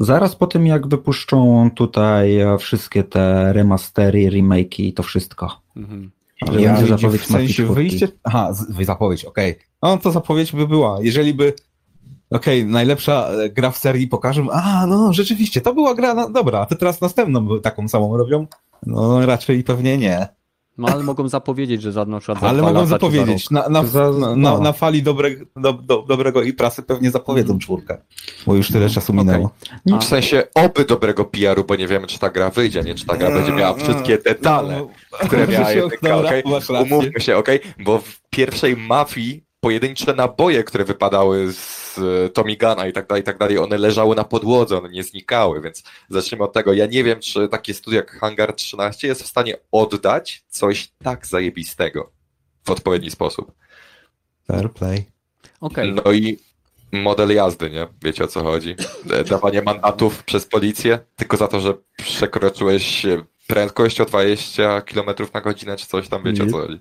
Zaraz 0.01 0.37
po 0.37 0.47
tym, 0.47 0.67
jak 0.67 0.89
wypuszczą 0.89 1.71
tutaj 1.75 2.41
e, 2.41 2.59
wszystkie 2.59 3.05
te 3.05 3.53
remastery, 3.53 4.31
remake'i 4.31 4.83
i 4.83 4.93
to 4.93 5.03
wszystko. 5.03 5.61
Mhm. 5.77 6.11
Że 6.53 6.61
Ja 6.61 6.75
będzie 6.75 6.97
zapowiedź 6.97 7.23
w 7.23 7.27
sensie 7.27 7.39
Mafii 7.43 7.55
4. 7.55 7.75
wyjście. 7.75 8.09
Aha, 8.25 8.53
zapowiedź, 8.81 9.25
okej. 9.25 9.59
No 9.83 9.99
to 9.99 10.11
zapowiedź 10.11 10.53
by 10.53 10.69
była. 10.69 10.99
Jeżeli 11.03 11.35
by. 11.35 11.53
Okej, 12.31 12.65
najlepsza 12.65 13.29
e, 13.29 13.51
gra 13.51 13.71
w 13.71 13.79
serii 13.79 14.09
pokażą. 14.09 14.51
A, 14.51 14.87
no 14.87 15.13
rzeczywiście, 15.13 15.61
to 15.61 15.75
była 15.75 15.95
gra. 15.95 16.15
Na... 16.15 16.29
Dobra, 16.29 16.61
a 16.61 16.67
to 16.67 16.75
teraz 16.75 17.01
następną 17.01 17.61
taką 17.61 17.89
samą 17.89 18.17
robią? 18.17 18.47
No 18.87 19.27
raczej 19.27 19.65
pewnie 19.65 19.99
nie. 19.99 20.29
No 20.81 20.89
ale 20.89 21.03
mogą 21.03 21.29
zapowiedzieć, 21.29 21.83
że 21.83 21.93
za 21.93 22.05
na 22.05 22.19
przykład 22.21 22.45
Ale 22.45 22.63
mogą 22.63 22.87
zapowiedzieć. 22.87 23.51
Na, 23.51 23.69
na, 23.69 23.83
no. 24.19 24.37
na, 24.37 24.59
na 24.59 24.73
fali 24.73 25.03
dobre, 25.03 25.31
do, 25.57 25.73
do, 25.73 26.03
dobrego 26.09 26.43
i 26.43 26.53
prasy 26.53 26.83
pewnie 26.83 27.11
zapowiedzą 27.11 27.59
czwórkę. 27.59 27.99
Bo 28.47 28.55
już 28.55 28.69
tyle 28.69 28.91
czasu 28.91 29.13
minęło. 29.13 29.51
A- 29.93 29.99
W 29.99 30.05
sensie 30.05 30.43
oby 30.55 30.85
dobrego 30.85 31.25
PR-u, 31.25 31.65
bo 31.65 31.77
nie 31.77 31.89
wiemy, 31.89 32.07
czy 32.07 32.19
ta 32.19 32.31
gra 32.31 32.51
wyjdzie, 32.51 32.83
nie? 32.83 32.95
Czy 32.95 33.07
ta 33.07 33.17
gra 33.17 33.31
będzie 33.31 33.53
miała 33.53 33.75
wszystkie 33.75 34.19
detale, 34.19 34.87
które 35.27 35.47
miała 35.47 35.73
jedynka, 35.73 36.23
rację. 36.23 36.43
Umówmy 36.83 37.21
się, 37.21 37.37
okej? 37.37 37.61
Bo 37.85 37.99
w 37.99 38.21
pierwszej 38.31 38.77
mafii 38.77 39.45
pojedyncze 39.61 40.15
naboje, 40.15 40.65
które 40.65 40.85
wypadały 40.85 41.53
z 41.53 41.80
e, 41.99 42.29
Tommy 42.29 42.57
Guna 42.57 42.87
i 42.87 42.93
tak 42.93 43.07
dalej, 43.07 43.23
i 43.23 43.25
tak 43.25 43.39
dalej, 43.39 43.59
one 43.59 43.79
leżały 43.79 44.17
na 44.17 44.25
podłodze, 44.25 44.79
one 44.79 44.89
nie 44.89 45.03
znikały, 45.05 45.61
więc 45.61 45.83
zacznijmy 46.09 46.45
od 46.45 46.53
tego. 46.53 46.73
Ja 46.73 46.87
nie 46.87 47.05
wiem, 47.05 47.21
czy 47.21 47.49
takie 47.49 47.75
studio 47.75 47.97
jak 47.97 48.11
Hangar 48.11 48.53
13 48.55 49.09
jest 49.09 49.23
w 49.23 49.27
stanie 49.27 49.55
oddać 49.73 50.45
coś 50.49 50.93
tak 51.05 51.27
zajebistego 51.27 52.11
w 52.65 52.71
odpowiedni 52.71 53.11
sposób. 53.11 53.53
Fair 54.47 54.71
play. 54.73 55.05
Okej, 55.61 55.93
No 56.05 56.13
i 56.13 56.39
model 56.93 57.35
jazdy, 57.35 57.71
nie? 57.71 57.87
Wiecie 58.03 58.25
o 58.25 58.27
co 58.27 58.43
chodzi? 58.43 58.77
E, 59.11 59.25
Dawanie 59.25 59.63
mandatów 59.63 60.25
przez 60.25 60.47
policję 60.47 60.99
tylko 61.17 61.37
za 61.37 61.49
to, 61.49 61.61
że 61.61 61.75
przekroczyłeś 61.97 63.07
e, 63.07 63.23
prędkość 63.47 64.01
o 64.01 64.05
20 64.05 64.81
km 64.81 65.07
na 65.35 65.41
godzinę, 65.41 65.77
czy 65.77 65.87
coś 65.87 66.09
tam, 66.09 66.23
wiecie 66.25 66.43
o 66.45 66.47
co 66.47 66.59
chodzi? 66.59 66.79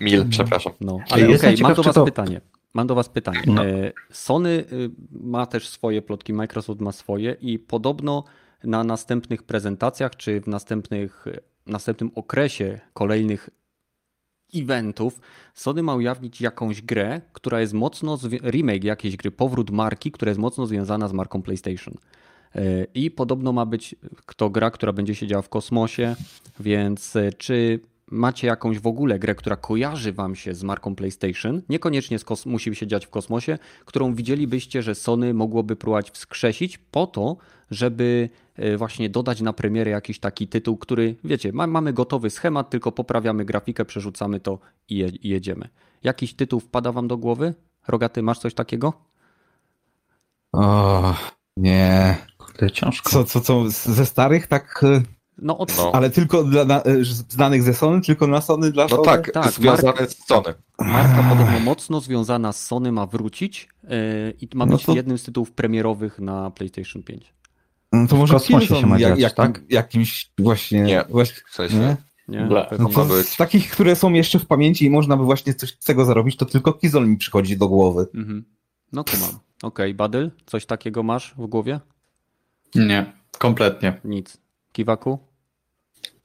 Mil, 0.00 0.28
przepraszam. 0.30 0.72
no, 0.80 0.98
ale 1.10 1.22
Jestem 1.30 1.36
okej, 1.50 1.62
mam 1.62 1.70
ciekaw, 1.72 1.76
do 1.76 1.82
was 1.82 1.94
to- 1.94 2.04
pytanie. 2.04 2.40
Mam 2.76 2.86
do 2.86 2.94
was 2.94 3.08
pytanie. 3.08 3.42
No. 3.46 3.66
E, 3.66 3.92
Sony 4.10 4.48
y, 4.48 4.90
ma 5.10 5.46
też 5.46 5.68
swoje 5.68 6.02
plotki, 6.02 6.32
Microsoft 6.32 6.80
ma 6.80 6.92
swoje 6.92 7.36
i 7.40 7.58
podobno 7.58 8.24
na 8.64 8.84
następnych 8.84 9.42
prezentacjach, 9.42 10.16
czy 10.16 10.40
w 10.40 10.46
następnych, 10.46 11.24
następnym 11.66 12.10
okresie 12.14 12.80
kolejnych 12.94 13.50
eventów 14.54 15.20
Sony 15.54 15.82
ma 15.82 15.94
ujawnić 15.94 16.40
jakąś 16.40 16.82
grę, 16.82 17.20
która 17.32 17.60
jest 17.60 17.72
mocno, 17.72 18.18
remake 18.42 18.84
jakiejś 18.84 19.16
gry, 19.16 19.30
powrót 19.30 19.70
marki, 19.70 20.12
która 20.12 20.30
jest 20.30 20.40
mocno 20.40 20.66
związana 20.66 21.08
z 21.08 21.12
marką 21.12 21.42
PlayStation. 21.42 21.94
E, 22.54 22.86
I 22.94 23.10
podobno 23.10 23.52
ma 23.52 23.66
być 23.66 23.94
to 24.36 24.50
gra, 24.50 24.70
która 24.70 24.92
będzie 24.92 25.14
się 25.14 25.26
działa 25.26 25.42
w 25.42 25.48
kosmosie, 25.48 26.16
więc 26.60 27.16
e, 27.16 27.32
czy 27.32 27.80
macie 28.10 28.46
jakąś 28.46 28.78
w 28.78 28.86
ogóle 28.86 29.18
grę, 29.18 29.34
która 29.34 29.56
kojarzy 29.56 30.12
wam 30.12 30.34
się 30.36 30.54
z 30.54 30.62
marką 30.62 30.94
PlayStation, 30.94 31.62
niekoniecznie 31.68 32.18
z 32.18 32.24
kos- 32.24 32.46
musi 32.46 32.74
się 32.74 32.86
dziać 32.86 33.06
w 33.06 33.10
kosmosie, 33.10 33.58
którą 33.84 34.14
widzielibyście, 34.14 34.82
że 34.82 34.94
Sony 34.94 35.34
mogłoby 35.34 35.76
próbować 35.76 36.10
wskrzesić 36.10 36.78
po 36.78 37.06
to, 37.06 37.36
żeby 37.70 38.28
e, 38.56 38.76
właśnie 38.76 39.10
dodać 39.10 39.40
na 39.40 39.52
premierę 39.52 39.90
jakiś 39.90 40.18
taki 40.18 40.48
tytuł, 40.48 40.76
który, 40.76 41.16
wiecie, 41.24 41.52
ma, 41.52 41.66
mamy 41.66 41.92
gotowy 41.92 42.30
schemat, 42.30 42.70
tylko 42.70 42.92
poprawiamy 42.92 43.44
grafikę, 43.44 43.84
przerzucamy 43.84 44.40
to 44.40 44.58
i, 44.88 44.96
je, 44.96 45.08
i 45.08 45.28
jedziemy. 45.28 45.68
Jakiś 46.04 46.34
tytuł 46.34 46.60
wpada 46.60 46.92
wam 46.92 47.08
do 47.08 47.16
głowy? 47.16 47.54
Rogaty, 47.88 48.22
masz 48.22 48.38
coś 48.38 48.54
takiego? 48.54 48.92
O, 50.52 51.14
nie. 51.56 52.16
Kurde, 52.38 52.70
ciężko. 52.70 53.10
Co, 53.10 53.24
co, 53.24 53.40
co, 53.40 53.70
ze 53.70 54.06
starych 54.06 54.46
tak, 54.46 54.84
e, 54.84 55.02
No, 55.38 55.58
od, 55.58 55.76
No. 55.76 55.92
ale 55.94 56.10
tylko 56.10 56.44
dla 56.44 56.64
na, 56.64 56.82
e, 56.82 57.04
znanych 57.28 57.62
ze 57.62 57.74
Sony, 57.74 58.00
tylko 58.00 58.26
na 58.26 58.40
Sony 58.40 58.70
dla 58.72 58.82
No 58.84 58.88
Sony? 58.88 59.04
tak, 59.04 59.30
tak, 59.32 59.52
związane 59.52 60.06
z 60.08 60.26
Sony. 60.26 60.54
Marka 60.78 61.22
podobno 61.28 61.60
mocno 61.60 62.00
związana 62.00 62.52
z 62.52 62.66
Sony 62.66 62.92
ma 62.92 63.06
wrócić 63.06 63.68
yy, 63.82 63.90
i 64.40 64.48
ma 64.54 64.66
No 64.66 64.72
być 64.76 64.84
to- 64.84 64.94
jednym 64.94 65.18
z 65.18 65.22
tytułów 65.22 65.52
premierowych 65.52 66.18
na 66.18 66.50
PlayStation 66.50 67.02
5. 67.02 67.34
No 67.92 68.06
to 68.06 68.16
W 68.16 68.18
może 68.18 68.40
Killzone 68.40 68.80
się 68.80 68.86
ma 68.86 68.98
jak, 68.98 69.18
jakim, 69.18 69.36
tak? 69.36 69.62
jakimś 69.68 70.30
właśnie... 70.38 70.82
Nie. 70.82 71.04
właśnie 71.08 71.42
W 71.50 71.54
sensie, 71.54 71.76
nie? 71.76 71.96
Nie? 72.28 72.48
No 72.78 72.88
to 72.88 73.22
z 73.22 73.36
takich, 73.36 73.70
które 73.70 73.96
są 73.96 74.12
jeszcze 74.12 74.38
w 74.38 74.46
pamięci 74.46 74.84
i 74.84 74.90
można 74.90 75.16
by 75.16 75.24
właśnie 75.24 75.54
coś 75.54 75.70
z 75.80 75.84
tego 75.84 76.04
zarobić, 76.04 76.36
to 76.36 76.46
tylko 76.46 76.72
Killzone 76.72 77.06
mi 77.06 77.16
przychodzi 77.16 77.56
do 77.56 77.68
głowy. 77.68 78.06
Mhm. 78.14 78.44
No 78.92 79.04
to 79.04 79.12
mam. 79.20 79.30
Okej, 79.62 79.94
Badyl, 79.94 80.30
coś 80.46 80.66
takiego 80.66 81.02
masz 81.02 81.34
w 81.38 81.46
głowie? 81.46 81.80
Nie, 82.74 83.12
kompletnie. 83.38 84.00
Nic. 84.04 84.36
Kiwaku? 84.72 85.18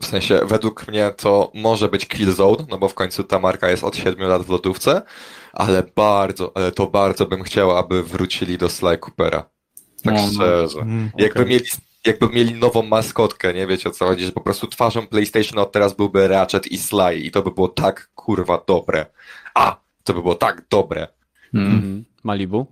W 0.02 0.06
sensie 0.06 0.40
według 0.45 0.88
mnie 0.88 1.11
to 1.18 1.52
może 1.53 1.90
być 1.90 2.06
Killzone, 2.07 2.65
no 2.69 2.78
bo 2.78 2.88
w 2.88 2.94
końcu 2.94 3.23
ta 3.23 3.40
marka 3.40 3.69
jest 3.69 3.84
od 3.84 3.95
7 3.95 4.28
lat 4.28 4.44
w 4.44 4.49
lodówce, 4.49 5.02
ale 5.53 5.84
bardzo, 5.95 6.52
ale 6.56 6.72
to 6.72 6.88
bardzo 6.88 7.26
bym 7.26 7.44
chciał, 7.44 7.78
aby 7.78 8.03
wrócili 8.03 8.57
do 8.57 8.69
Sly 8.69 8.98
Coopera. 8.98 9.49
Tak 10.03 10.14
No, 10.14 10.22
no. 10.22 10.28
szczerze. 10.34 10.80
Mm. 10.80 11.11
Jakby, 11.18 11.45
mieli, 11.45 11.65
jakby 12.06 12.30
mieli 12.30 12.53
nową 12.53 12.84
maskotkę, 12.84 13.53
nie 13.53 13.68
wiecie 13.68 13.90
o 13.90 13.91
co 13.91 14.06
chodzi, 14.06 14.26
że 14.26 14.32
po 14.32 14.41
prostu 14.41 14.68
twarzą 14.68 15.07
PlayStation 15.07 15.60
od 15.60 15.72
teraz 15.72 15.94
byłby 15.94 16.28
Ratchet 16.28 16.68
i 16.68 16.78
Sly 16.78 17.15
i 17.15 17.32
to 17.32 17.41
by 17.41 17.52
było 17.52 17.68
tak 17.68 18.10
kurwa 18.15 18.64
dobre. 18.68 19.06
A! 19.53 19.82
To 20.03 20.14
by 20.14 20.22
było 20.22 20.36
tak 20.36 20.64
dobre. 20.69 21.07
Mm. 21.53 21.68
Mhm. 21.68 22.06
Malibu? 22.23 22.65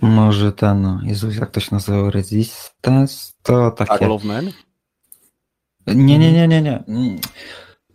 Może 0.00 0.52
ten, 0.52 1.00
Jezus, 1.02 1.36
jak 1.36 1.50
to 1.50 1.60
się 1.60 1.68
nazywał, 1.72 2.10
Resistance? 2.10 3.32
To 3.42 3.70
takie... 3.70 3.98
Call 3.98 4.12
of 4.12 4.24
Man? 4.24 4.52
Nie, 5.86 6.18
nie, 6.18 6.32
nie, 6.32 6.48
nie, 6.48 6.62
nie. 6.62 6.84
Mm. 6.88 7.16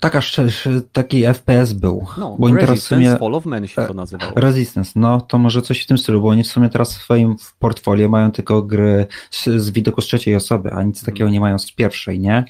Taka 0.01 0.21
szczerze, 0.21 0.81
taki 0.91 1.23
FPS 1.33 1.73
był. 1.73 2.05
No, 2.17 2.35
bo 2.39 2.45
oni 2.47 2.55
teraz 2.55 2.69
w 2.69 2.71
Resistance 2.71 3.05
sumie... 3.05 3.17
Fall 3.19 3.35
of 3.35 3.45
Man 3.45 3.67
się 3.67 3.81
e, 3.81 3.87
to 3.87 3.93
nazywało. 3.93 4.31
Resistance, 4.35 4.91
no 4.95 5.21
to 5.21 5.37
może 5.37 5.61
coś 5.61 5.83
w 5.83 5.87
tym 5.87 5.97
stylu, 5.97 6.21
bo 6.21 6.27
oni 6.27 6.43
w 6.43 6.47
sumie 6.47 6.69
teraz 6.69 6.97
w 6.97 7.01
swoim 7.01 7.35
portfolio 7.59 8.09
mają 8.09 8.31
tylko 8.31 8.61
gry 8.61 9.07
z, 9.31 9.43
z 9.45 9.69
widoku 9.71 10.01
z 10.01 10.05
trzeciej 10.05 10.35
osoby, 10.35 10.71
a 10.71 10.83
nic 10.83 11.03
takiego 11.05 11.29
nie 11.29 11.39
mają 11.39 11.59
z 11.59 11.71
pierwszej, 11.71 12.19
nie? 12.19 12.45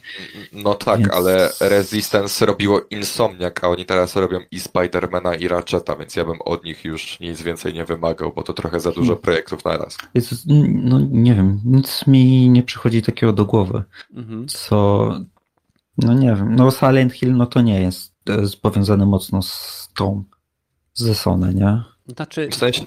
No 0.54 0.74
tak, 0.76 1.00
Więc- 1.00 1.14
ale 1.14 1.50
Resistance 1.62 2.46
robiło 2.46 2.82
Insomniac, 2.90 3.54
a 3.62 3.68
oni 3.68 3.86
teraz 3.86 4.16
robią 4.16 4.40
i 4.52 4.60
Spidermana 4.60 5.36
i 5.36 5.48
Ratcheta, 5.48 5.96
więc 5.96 6.16
ja 6.16 6.26
bym 6.26 6.42
od 6.42 6.64
nich 6.64 6.86
już 6.86 7.20
nic 7.20 7.42
więcej 7.42 7.74
nie 7.74 7.86
wymagał, 7.86 8.34
bo 8.36 8.44
to 8.44 8.54
trochę 8.54 8.80
za 8.80 8.90
dużo 8.92 9.02
Hmm. 9.12 9.22
projektów 9.22 9.66
naraz. 9.66 9.98
Jezus, 10.14 10.44
no 10.84 11.00
nie 11.12 11.36
wiem, 11.36 11.60
nic 11.66 12.08
mi 12.08 12.50
nie 12.50 12.64
przychodzi 12.64 13.02
takiego 13.02 13.34
do 13.34 13.46
głowy, 13.46 13.84
Mhm. 14.16 14.48
co, 14.48 15.10
no 15.98 16.14
nie 16.14 16.28
wiem, 16.36 16.56
no 16.56 16.72
Silent 16.72 17.14
Hill 17.14 17.36
no 17.36 17.46
to 17.46 17.62
nie 17.62 17.82
jest 17.82 18.14
e, 18.30 18.38
powiązane 18.62 19.06
mocno 19.06 19.42
z 19.42 19.90
tą 19.98 20.24
ze 20.94 21.16
Sony, 21.16 21.54
nie? 21.54 21.84
Znaczy, 22.16 22.48
W 22.52 22.56
sensie 22.56 22.86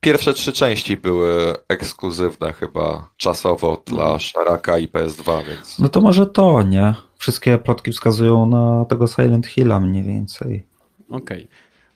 pierwsze 0.00 0.34
trzy 0.34 0.52
części 0.52 0.96
były 0.96 1.54
ekskluzywne 1.68 2.52
chyba 2.52 3.10
czasowo 3.16 3.82
dla 3.86 4.18
Sharaka 4.18 4.78
i 4.78 4.88
PS2, 4.88 5.44
więc 5.48 5.78
No 5.78 5.88
to 5.88 6.00
może 6.00 6.26
to, 6.26 6.62
nie? 6.62 6.94
Wszystkie 7.18 7.58
plotki 7.58 7.92
wskazują 7.92 8.46
na 8.46 8.84
tego 8.84 9.06
Silent 9.06 9.46
Hilla 9.46 9.80
mniej 9.80 10.02
więcej. 10.02 10.66
okej. 11.10 11.48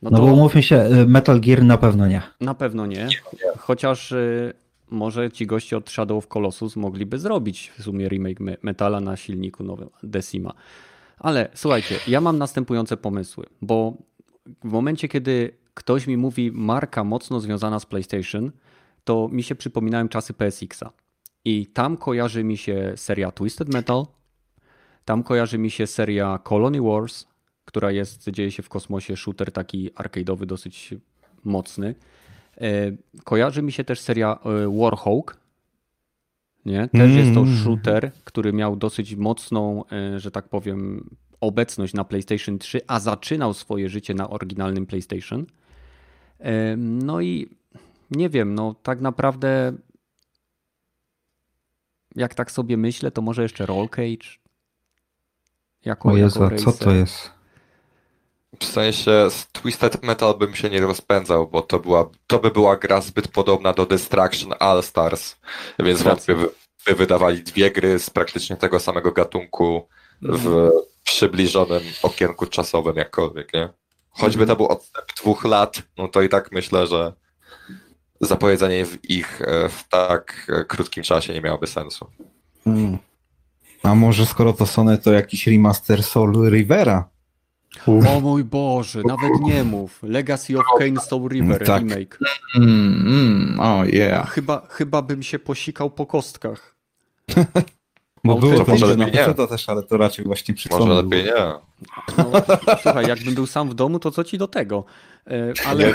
No 0.03 0.11
No 0.11 0.19
to 0.19 0.27
bo 0.27 0.33
umówmy 0.33 0.63
się, 0.63 0.77
y, 0.77 1.07
Metal 1.07 1.41
Gear 1.41 1.63
na 1.63 1.79
pewno 1.79 2.07
nie. 2.09 2.23
na 2.41 2.55
pewno 2.55 2.87
nie. 2.87 3.09
Chociaż 3.59 4.13
y, 4.13 4.53
może 4.93 5.31
ci 5.31 5.47
goście 5.47 5.77
od 5.77 5.91
Shadow 5.91 6.19
of 6.19 6.29
Colossus 6.29 6.77
mogliby 6.77 7.19
zrobić 7.19 7.73
w 7.79 7.83
sumie 7.83 8.09
remake 8.09 8.41
me- 8.41 8.57
Metala 8.63 9.01
na 9.01 9.17
silniku 9.17 9.65
nowym 9.65 9.91
Decima. 10.03 10.55
Ale 11.19 11.51
słuchajcie, 11.55 11.99
ja 12.09 12.21
mam 12.21 12.39
następujące 12.39 12.97
pomysły, 12.97 13.47
bo 13.63 13.95
w 14.65 14.73
momencie, 14.73 15.09
kiedy 15.09 15.57
ktoś 15.75 16.07
mi 16.07 16.17
mówi 16.17 16.53
marka 16.53 17.05
mocno 17.05 17.41
związana 17.41 17.81
z 17.81 17.87
PlayStation, 17.87 18.53
to 19.05 19.29
mi 19.33 19.43
się 19.43 19.55
przypominają 19.55 20.09
czasy 20.09 20.33
PSX-a. 20.35 20.91
I 21.45 21.67
tam 21.67 21.97
kojarzy 21.97 22.45
mi 22.45 22.57
się 22.57 22.93
seria 22.97 23.31
Twisted 23.31 23.75
Metal, 23.75 24.07
tam 25.05 25.23
kojarzy 25.23 25.59
mi 25.59 25.71
się 25.71 25.87
seria 25.87 26.39
Colony 26.39 26.83
Wars, 26.83 27.27
która 27.65 27.91
jest, 27.91 28.31
dzieje 28.31 28.51
się 28.51 28.63
w 28.63 28.69
kosmosie, 28.69 29.17
shooter 29.17 29.53
taki 29.53 29.91
arcade'owy, 29.91 30.47
dosyć 30.47 30.95
mocny. 31.45 31.95
E, 32.61 32.93
Kojarzy 33.25 33.63
mi 33.63 33.73
się 33.73 33.85
też 33.85 34.01
seria 34.01 34.39
e, 34.45 34.79
Warhawk. 34.81 35.37
Nie? 36.65 36.89
Też 36.89 37.15
jest 37.15 37.35
to 37.35 37.41
Mm. 37.41 37.57
shooter, 37.57 38.13
który 38.25 38.53
miał 38.53 38.77
dosyć 38.77 39.17
mocną, 39.17 39.85
e, 39.93 40.21
że 40.21 40.31
tak 40.31 40.49
powiem, 40.49 41.11
obecność 41.41 41.95
na 41.95 42.05
PlayStation 42.05 42.59
3, 42.59 42.81
a 42.87 43.01
zaczynał 43.01 43.55
swoje 43.55 43.89
życie 43.89 44.15
na 44.15 44.31
oryginalnym 44.31 44.87
PlayStation. 44.87 45.47
No 46.77 47.21
i 47.21 47.49
nie 48.11 48.29
wiem, 48.29 48.55
no 48.55 48.75
tak 48.83 49.01
naprawdę 49.01 49.73
jak 52.17 52.35
tak 52.35 52.51
sobie 52.51 52.77
myślę, 52.77 53.11
to 53.11 53.23
może 53.23 53.43
jeszcze 53.43 53.67
Roll 53.67 53.89
Cage. 53.89 54.29
Jako, 55.85 56.09
O 56.09 56.17
Jezu, 56.17 56.43
jako 56.43 56.57
co 56.57 56.73
to 56.73 56.91
jest? 56.91 57.31
W 58.59 58.65
sensie 58.65 59.31
z 59.31 59.47
Twisted 59.53 60.03
Metal 60.03 60.35
bym 60.39 60.55
się 60.55 60.71
nie 60.71 60.81
rozpędzał, 60.81 61.49
bo 61.49 61.63
to, 61.63 61.81
była, 61.81 62.11
to 62.27 62.39
by 62.39 62.51
była 62.51 62.77
gra 62.77 63.01
zbyt 63.01 63.29
podobna 63.29 63.73
do 63.73 63.87
Destruction 63.87 64.55
All 64.59 64.83
Stars, 64.83 65.37
więc 65.79 66.03
wątpię, 66.03 66.35
by, 66.35 66.49
by 66.87 66.95
wydawali 66.95 67.43
dwie 67.43 67.71
gry 67.71 67.99
z 67.99 68.11
praktycznie 68.11 68.57
tego 68.57 68.81
samego 68.81 69.13
gatunku 69.13 69.89
w 70.23 70.71
przybliżonym 71.05 71.83
okienku 72.03 72.47
czasowym 72.47 72.97
jakkolwiek, 72.97 73.55
nie? 73.55 73.69
Choćby 74.11 74.47
to 74.47 74.57
był 74.57 74.67
odstęp 74.67 75.07
dwóch 75.21 75.45
lat, 75.45 75.83
no 75.99 76.09
to 76.09 76.23
i 76.23 76.29
tak 76.29 76.53
myślę, 76.53 76.87
że 76.87 77.13
zapowiedzenie 78.21 78.87
w 78.87 79.11
ich 79.11 79.43
e, 79.43 79.69
w 79.69 79.89
tak 79.89 80.47
e, 80.49 80.65
krótkim 80.65 81.03
czasie 81.03 81.33
nie 81.33 81.41
miałoby 81.41 81.67
sensu. 81.67 82.07
Mm. 82.67 82.99
A 83.83 83.95
może 83.95 84.27
skoro 84.27 84.53
to 84.53 84.67
Sony, 84.67 84.99
to 84.99 85.13
jakiś 85.13 85.47
remaster 85.47 86.03
Soul 86.03 86.51
Rivera? 86.51 87.12
O 87.87 88.21
mój 88.21 88.45
Boże, 88.45 89.03
nawet 89.07 89.31
nie 89.41 89.65
mów. 89.65 89.99
Legacy 90.03 90.59
of 90.59 90.65
Kane 90.79 91.01
Soul 91.01 91.29
River 91.29 91.67
Tak. 91.67 91.83
remake. 91.83 92.19
Mm, 92.57 93.05
mm, 93.07 93.61
oh 93.61 93.85
yeah. 93.87 94.31
Chyba, 94.31 94.67
chyba 94.71 95.03
bym 95.03 95.23
się 95.23 95.39
posikał 95.39 95.91
po 95.91 96.07
kostkach. 96.07 96.75
Bo 98.25 98.35
było 98.35 98.65
to 98.65 98.71
może 98.71 98.87
Lepiej 98.87 99.07
nie. 99.07 99.13
PC 99.27 99.49
też, 99.49 99.69
ale 99.69 99.83
to 99.83 99.97
raczej 99.97 100.25
właśnie 100.25 100.55
przy 100.55 100.69
Może 100.71 100.93
lepiej 100.93 101.25
nie. 101.25 101.33
No, 102.19 102.33
słuchaj, 102.83 103.07
jakbym 103.09 103.35
był 103.35 103.47
sam 103.47 103.71
w 103.71 103.75
domu, 103.75 103.99
to 103.99 104.11
co 104.11 104.25
ci 104.25 104.39
do 104.39 104.49
tego? 104.49 104.85
E, 105.27 105.53
Ale 105.67 105.85
Nie, 105.87 105.95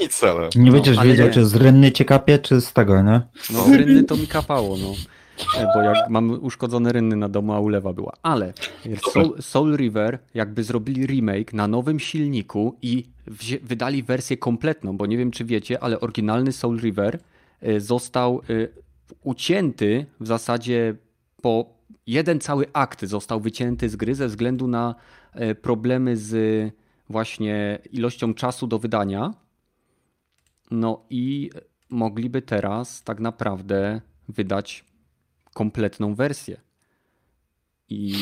nic, 0.00 0.24
ale... 0.24 0.48
Nie 0.56 0.70
będziesz 0.72 0.98
ale 0.98 1.08
wiedział, 1.08 1.26
nie. 1.26 1.32
czy 1.32 1.44
z 1.46 1.54
rynny 1.56 1.92
cię 1.92 2.04
kapie, 2.04 2.38
czy 2.38 2.60
z 2.60 2.72
tego, 2.72 3.02
nie? 3.02 3.20
no, 3.50 3.64
z 3.64 3.68
rynny 3.68 4.04
to 4.04 4.16
mi 4.16 4.26
kapało, 4.26 4.76
no. 4.76 4.92
Bo 5.74 5.82
jak 5.82 6.10
mam 6.10 6.30
uszkodzone 6.30 6.92
rynny 6.92 7.16
na 7.16 7.28
domu, 7.28 7.52
a 7.52 7.60
ulewa 7.60 7.92
była. 7.92 8.12
Ale 8.22 8.52
Soul, 9.12 9.42
Soul 9.42 9.76
River 9.76 10.18
jakby 10.34 10.64
zrobili 10.64 11.06
remake 11.06 11.52
na 11.52 11.68
nowym 11.68 12.00
silniku 12.00 12.76
i 12.82 13.08
wydali 13.62 14.02
wersję 14.02 14.36
kompletną, 14.36 14.96
bo 14.96 15.06
nie 15.06 15.18
wiem 15.18 15.30
czy 15.30 15.44
wiecie, 15.44 15.82
ale 15.82 16.00
oryginalny 16.00 16.52
Soul 16.52 16.78
River 16.78 17.18
e, 17.60 17.80
został 17.80 18.40
e, 18.50 18.68
ucięty 19.22 20.06
w 20.20 20.26
zasadzie 20.26 20.94
po 21.42 21.74
jeden 22.06 22.40
cały 22.40 22.66
akt 22.72 23.04
został 23.04 23.40
wycięty 23.40 23.88
z 23.88 23.96
gry 23.96 24.14
ze 24.14 24.28
względu 24.28 24.66
na 24.66 24.94
e, 25.32 25.54
problemy 25.54 26.16
z 26.16 26.34
właśnie 27.10 27.78
ilością 27.92 28.34
czasu 28.34 28.66
do 28.66 28.78
wydania. 28.78 29.34
No 30.70 31.04
i 31.10 31.50
mogliby 31.90 32.42
teraz 32.42 33.02
tak 33.02 33.20
naprawdę 33.20 34.00
wydać 34.28 34.84
kompletną 35.54 36.14
wersję. 36.14 36.60
I 37.88 38.14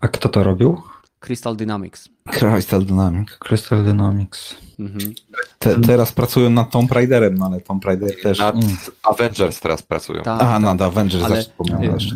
A 0.00 0.08
kto 0.08 0.28
to 0.28 0.42
robił? 0.44 0.82
Crystal 1.20 1.56
Dynamics. 1.56 2.08
Crystal 2.30 2.84
Dynamics. 2.84 3.38
Crystal 3.38 3.84
Dynamics. 3.84 4.56
Mhm. 4.78 5.14
Te, 5.58 5.80
teraz 5.80 6.12
pracują 6.12 6.50
nad 6.50 6.70
Tomb 6.70 6.92
Raiderem, 6.92 7.34
no 7.38 7.46
ale 7.46 7.60
Tomb 7.60 7.84
Raider 7.84 8.10
też... 8.22 8.38
Nad 8.38 8.54
Mm. 8.54 8.76
Avengers 9.02 9.60
teraz 9.60 9.82
pracują. 9.82 10.22
Tak, 10.22 10.42
A, 10.42 10.44
tak. 10.46 10.62
nad 10.62 10.82
Avengers 10.82 11.24
Ale- 11.24 11.34
ale... 11.34 11.42
wspomniałem 11.42 11.92
jeszcze. 11.94 12.14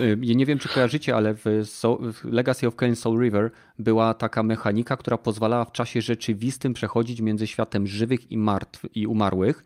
Y, 0.00 0.18
Ja 0.22 0.34
nie 0.34 0.46
wiem, 0.46 0.58
czy 0.58 0.68
kojarzycie, 0.68 1.16
ale 1.16 1.34
w, 1.34 1.44
Soul, 1.64 2.12
w 2.12 2.24
Legacy 2.24 2.66
of 2.66 2.76
Kain 2.76 2.96
Soul 2.96 3.20
River 3.22 3.50
była 3.78 4.14
taka 4.14 4.42
mechanika, 4.42 4.96
która 4.96 5.18
pozwalała 5.18 5.64
w 5.64 5.72
czasie 5.72 6.02
rzeczywistym 6.02 6.72
przechodzić 6.74 7.20
między 7.20 7.46
światem 7.46 7.86
żywych 7.86 8.30
i 8.32 8.38
martw 8.38 8.82
i 8.94 9.06
umarłych, 9.06 9.58
y, 9.58 9.62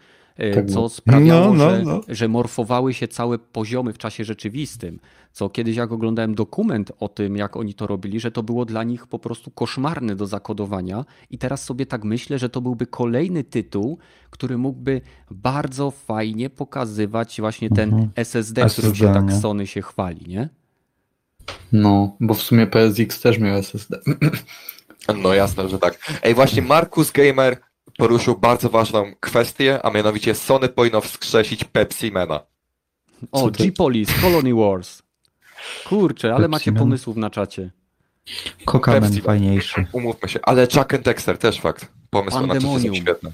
co 0.54 0.62
było. 0.62 0.88
sprawiało, 0.88 1.54
No, 1.54 1.64
no, 1.64 1.70
że, 1.70 1.82
no. 1.82 2.00
że 2.08 2.28
morfowały 2.28 2.94
się 2.94 3.08
całe 3.08 3.38
poziomy 3.38 3.92
w 3.92 3.98
czasie 3.98 4.24
rzeczywistym. 4.24 5.00
Co 5.32 5.48
kiedyś, 5.48 5.76
jak 5.76 5.92
oglądałem 5.92 6.34
dokument 6.34 6.92
o 7.00 7.08
tym, 7.08 7.36
jak 7.36 7.56
oni 7.56 7.74
to 7.74 7.86
robili, 7.86 8.20
że 8.20 8.30
to 8.30 8.42
było 8.42 8.64
dla 8.64 8.82
nich 8.84 9.06
po 9.06 9.18
prostu 9.18 9.50
koszmarne 9.50 10.16
do 10.16 10.26
zakodowania. 10.26 11.04
I 11.30 11.38
teraz 11.38 11.64
sobie 11.64 11.86
tak 11.86 12.04
myślę, 12.04 12.38
że 12.38 12.48
to 12.48 12.60
byłby 12.60 12.86
kolejny 12.86 13.44
tytuł, 13.44 13.98
który 14.30 14.58
mógłby 14.58 15.00
bardzo 15.30 15.90
fajnie 15.90 16.50
pokazywać 16.50 17.40
właśnie 17.40 17.70
ten 17.70 17.90
Mhm. 17.90 18.10
SSD, 18.16 18.66
którym 18.72 18.94
się 18.94 19.06
SSD, 19.08 19.26
tak? 19.32 19.40
Sony 19.40 19.66
się 19.66 19.82
chwali, 19.82 20.28
nie? 20.28 20.48
No, 21.72 22.16
bo 22.20 22.34
w 22.34 22.42
sumie 22.42 22.66
PSX 22.66 23.20
też 23.20 23.38
miał 23.38 23.56
SSD. 23.56 24.00
No 25.22 25.34
jasne, 25.34 25.68
że 25.68 25.78
tak. 25.78 25.98
Ej, 26.22 26.34
właśnie 26.34 26.62
Markus 26.62 27.10
Gamer 27.12 27.56
poruszył 27.98 28.38
bardzo 28.38 28.70
ważną 28.70 29.12
kwestię, 29.20 29.80
a 29.86 29.90
mianowicie 29.90 30.34
Sony 30.34 30.68
powinno 30.68 31.00
wskrzesić 31.00 31.64
Pepsi 31.64 32.12
Mana. 32.12 32.40
O, 33.32 33.50
G-Police, 33.50 34.12
Colony 34.20 34.54
Wars. 34.54 35.02
Kurczę, 35.84 36.28
ale 36.28 36.40
Pepsi 36.40 36.50
macie 36.50 36.72
Man. 36.72 36.78
pomysłów 36.78 37.16
na 37.16 37.30
czacie. 37.30 37.70
Kokamen 38.64 39.02
Pepsi. 39.02 39.20
fajniejszy. 39.20 39.86
Umówmy 39.92 40.28
się, 40.28 40.40
ale 40.42 40.66
Chuck 40.66 40.94
and 40.94 41.04
Dexter 41.04 41.38
też 41.38 41.60
fakt. 41.60 41.88
Pomysły 42.10 42.46
na 42.46 42.54
czacie 42.54 42.66
są 42.66 42.94
świetne. 42.94 43.32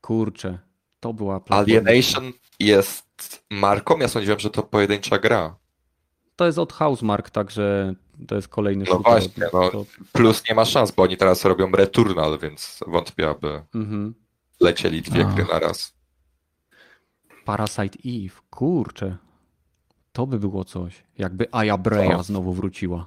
Kurczę, 0.00 0.58
to 1.00 1.12
była 1.12 1.40
platforma. 1.40 1.80
Alienation 1.80 2.32
jest 2.60 3.44
marką? 3.50 3.98
Ja 3.98 4.08
sądziłem, 4.08 4.38
że 4.38 4.50
to 4.50 4.62
pojedyncza 4.62 5.18
gra. 5.18 5.56
To 6.38 6.46
jest 6.46 6.58
od 6.58 6.72
Housemark, 6.72 7.30
także 7.30 7.94
to 8.28 8.34
jest 8.34 8.48
kolejny 8.48 8.84
No 8.88 8.94
shooter. 8.94 9.12
właśnie, 9.12 9.46
no. 9.52 9.70
To, 9.70 9.84
Plus 10.12 10.42
nie 10.48 10.54
ma 10.54 10.64
szans, 10.64 10.90
bo 10.90 11.02
oni 11.02 11.16
teraz 11.16 11.44
robią 11.44 11.70
Returnal, 11.70 12.38
więc 12.38 12.80
wątpię, 12.86 13.28
aby 13.28 13.62
mhm. 13.74 14.14
lecieli 14.60 15.02
dwie 15.02 15.26
A. 15.26 15.32
gry 15.32 15.44
na 15.52 15.58
raz. 15.58 15.94
Parasite 17.44 17.98
Eve, 18.06 18.40
kurczę. 18.50 19.16
To 20.12 20.26
by 20.26 20.38
było 20.38 20.64
coś. 20.64 21.04
Jakby 21.18 21.46
Aya 21.52 21.78
Breya 21.78 22.16
Co? 22.16 22.22
znowu 22.22 22.52
wróciła. 22.52 23.06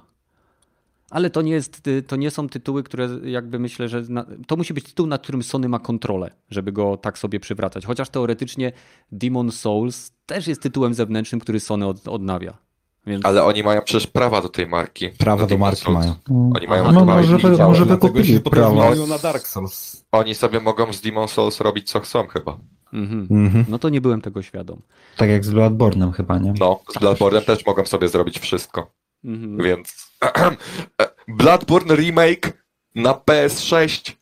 Ale 1.10 1.30
to 1.30 1.42
nie, 1.42 1.52
jest, 1.52 1.86
y, 1.88 2.02
to 2.02 2.16
nie 2.16 2.30
są 2.30 2.48
tytuły, 2.48 2.82
które 2.82 3.08
jakby 3.24 3.58
myślę, 3.58 3.88
że. 3.88 4.02
Na, 4.08 4.26
to 4.46 4.56
musi 4.56 4.74
być 4.74 4.84
tytuł, 4.84 5.06
nad 5.06 5.22
którym 5.22 5.42
Sony 5.42 5.68
ma 5.68 5.78
kontrolę, 5.78 6.30
żeby 6.50 6.72
go 6.72 6.96
tak 6.96 7.18
sobie 7.18 7.40
przywracać. 7.40 7.86
Chociaż 7.86 8.08
teoretycznie 8.08 8.72
Demon 9.12 9.52
Souls 9.52 10.12
też 10.26 10.46
jest 10.46 10.62
tytułem 10.62 10.94
zewnętrznym, 10.94 11.40
który 11.40 11.60
Sony 11.60 11.86
od, 11.86 12.08
odnawia. 12.08 12.58
Więc 13.06 13.24
Ale 13.26 13.44
oni 13.44 13.62
mają 13.62 13.82
przecież 13.82 14.06
prawa 14.06 14.42
do 14.42 14.48
tej 14.48 14.66
marki. 14.66 15.08
Prawa 15.08 15.46
do 15.46 15.54
Demon's 15.54 15.58
marki 15.58 15.82
Souls. 15.82 15.98
mają. 15.98 16.14
Oni 16.56 16.66
mają 16.66 16.82
Aha, 16.82 16.92
No 16.92 17.04
może, 17.04 17.38
wy, 17.38 17.56
może 17.58 17.84
wykupili 17.84 18.40
prawa. 18.40 18.94
na 19.08 19.18
Dark 19.18 19.46
Souls. 19.46 20.04
Oni 20.12 20.34
sobie 20.34 20.60
mogą 20.60 20.92
z 20.92 21.00
Demon 21.00 21.28
Souls 21.28 21.60
robić 21.60 21.90
co 21.90 22.00
chcą 22.00 22.26
chyba. 22.26 22.58
mhm. 22.92 23.26
Mhm. 23.30 23.64
No 23.68 23.78
to 23.78 23.88
nie 23.88 24.00
byłem 24.00 24.20
tego 24.20 24.42
świadom. 24.42 24.80
Tak 25.16 25.30
jak 25.30 25.44
z 25.44 25.50
Bloodborne'em 25.52 26.12
chyba, 26.12 26.38
nie? 26.38 26.54
No, 26.60 26.80
z 26.90 26.94
Bloodborne'em 26.94 27.42
też 27.44 27.66
mogą 27.66 27.84
sobie 27.86 28.08
zrobić 28.08 28.38
wszystko. 28.38 28.90
Mhm. 29.24 29.56
Więc 29.56 30.12
Bloodborne 31.38 31.94
Remake 31.96 32.52
na 32.94 33.12
PS6. 33.12 34.12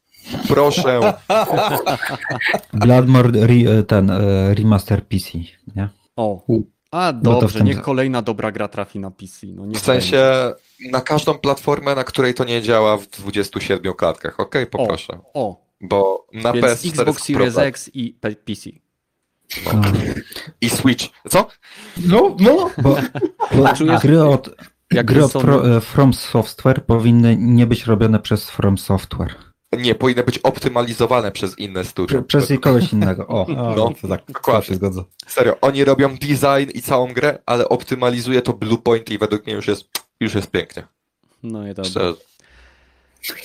Proszę. 0.49 1.01
Bloodborne 2.73 3.39
re, 3.43 3.83
ten 3.83 4.11
e, 4.11 4.55
remaster 4.55 5.05
PC, 5.07 5.39
nie? 5.77 5.89
O. 6.17 6.41
A 6.91 7.13
No 7.23 7.41
dobrze, 7.41 7.61
niech 7.61 7.83
kolejna 7.83 8.23
dobra 8.23 8.53
gra 8.53 8.69
trafi 8.69 8.99
na 8.99 9.11
PC. 9.11 9.47
No, 9.47 9.67
W 9.67 9.79
sensie 9.79 10.53
na 10.91 11.01
każdą 11.01 11.39
platformę, 11.39 11.95
na 11.95 12.05
której 12.05 12.35
to 12.35 12.45
nie 12.45 12.63
działa 12.63 12.97
w 12.97 13.07
27 13.07 13.95
klatkach. 13.95 14.41
Okej, 14.41 14.63
będzie. 14.63 14.71
poproszę. 14.71 15.13
O, 15.35 15.49
o, 15.49 15.71
Bo 15.81 16.27
na 16.33 16.53
Więc 16.53 16.67
PS4 16.67 16.89
Xbox 16.89 17.23
Series 17.23 17.55
problem. 17.55 17.69
X 17.69 17.91
i 17.95 18.15
PC. 18.45 18.71
No, 19.65 19.83
i 20.61 20.71
Switch. 20.71 21.05
Co? 21.29 21.49
No, 22.07 22.37
no. 22.41 22.71
bo, 22.83 22.97
bo 23.55 23.65
Czujesz- 23.65 24.03
gry 24.03 24.23
od, 24.23 24.51
Jak 24.93 25.07
gry 25.07 25.25
od 25.25 25.37
e, 25.37 25.81
From 25.81 26.15
Software 26.15 26.87
powinny 26.87 27.37
nie 27.37 27.67
być 27.67 27.87
robione 27.87 28.19
przez 28.19 28.51
From 28.51 28.79
Software. 28.79 29.35
Nie, 29.79 29.95
powinny 29.95 30.23
być 30.23 30.39
optymalizowane 30.39 31.33
przez 31.33 31.59
inne 31.59 31.85
studia. 31.85 32.23
Prze- 32.23 32.23
Przez 32.47 32.61
kogoś 32.61 32.93
innego. 32.93 33.27
O, 33.27 33.47
No, 33.49 33.93
to 34.03 34.09
tak, 34.09 34.23
dokładnie. 34.29 34.63
się 34.69 34.75
zgadza. 34.75 35.05
Serio, 35.27 35.57
oni 35.61 35.85
robią 35.85 36.09
design 36.17 36.71
i 36.75 36.83
całą 36.83 37.13
grę, 37.13 37.39
ale 37.47 37.69
optymalizuje 37.69 38.43
to 38.43 38.53
Bluepoint 38.53 39.11
i 39.11 39.19
według 39.19 39.47
mnie 39.47 39.55
już 39.55 39.69
jest, 39.69 39.85
już 40.21 40.35
jest 40.35 40.51
pięknie. 40.51 40.87
No 41.43 41.69
i 41.69 41.75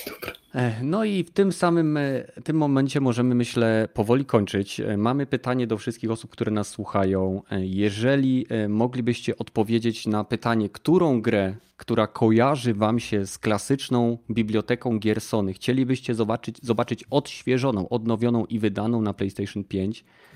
dobra. 0.06 0.32
E, 0.54 0.82
No 0.82 1.04
i 1.04 1.24
w 1.24 1.30
tym 1.30 1.52
samym 1.52 1.96
e, 1.96 2.24
tym 2.44 2.56
momencie 2.56 3.00
możemy, 3.00 3.34
myślę, 3.34 3.88
powoli 3.94 4.24
kończyć. 4.24 4.80
E, 4.80 4.96
Mamy 4.96 5.26
pytanie 5.26 5.66
do 5.66 5.78
wszystkich 5.78 6.10
osób, 6.10 6.30
które 6.30 6.52
nas 6.52 6.68
słuchają. 6.68 7.42
Jeżeli 7.60 8.46
moglibyście 8.68 9.38
odpowiedzieć 9.38 10.06
na 10.06 10.24
pytanie, 10.24 10.68
którą 10.68 11.20
grę, 11.22 11.54
która 11.76 12.06
kojarzy 12.06 12.74
wam 12.74 13.00
się 13.00 13.26
z 13.26 13.38
klasyczną 13.38 14.18
biblioteką 14.30 14.98
gier 14.98 15.20
Sony, 15.20 15.52
chcielibyście 15.52 16.14
zobaczyć, 16.14 16.58
zobaczyć 16.62 17.04
odświeżoną, 17.10 17.88
odnowioną 17.88 18.44
i 18.44 18.58
wydaną 18.58 19.02
na 19.02 19.14
PlayStation 19.14 19.64
5, 19.64 20.00
e, 20.00 20.35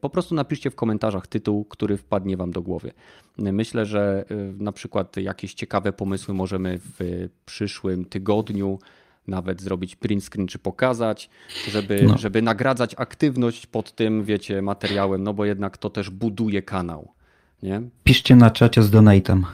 po 0.00 0.10
prostu 0.10 0.34
napiszcie 0.34 0.70
w 0.70 0.74
komentarzach 0.74 1.26
tytuł, 1.26 1.64
który 1.64 1.96
wpadnie 1.96 2.36
wam 2.36 2.50
do 2.50 2.62
głowy. 2.62 2.92
E, 3.38 3.52
Myślę, 3.52 3.86
że 3.86 4.24
e, 4.30 4.34
na 4.62 4.72
przykład 4.72 5.16
jakieś 5.16 5.54
ciekawe 5.54 5.92
pomysły 5.92 6.34
możemy 6.34 6.78
w 6.98 7.28
przyszłym 7.46 8.04
tygodniu 8.04 8.78
nawet 9.28 9.62
zrobić 9.62 9.96
print 9.96 10.24
screen 10.24 10.46
czy 10.46 10.58
pokazać, 10.58 11.30
żeby, 11.68 12.02
No. 12.02 12.18
żeby 12.18 12.42
nagradzać 12.42 12.94
aktywność 12.98 13.66
pod 13.66 13.92
tym, 13.94 14.24
wiecie, 14.24 14.62
materiałem, 14.62 15.22
no 15.22 15.34
bo 15.34 15.44
jednak 15.44 15.78
to 15.78 15.90
też 15.90 16.10
buduje 16.10 16.62
kanał. 16.62 17.12
Nie? 17.62 17.82
Piszcie 18.04 18.36
na 18.36 18.50
czacie 18.50 18.82
z 18.82 18.90
donatem, 18.90 19.46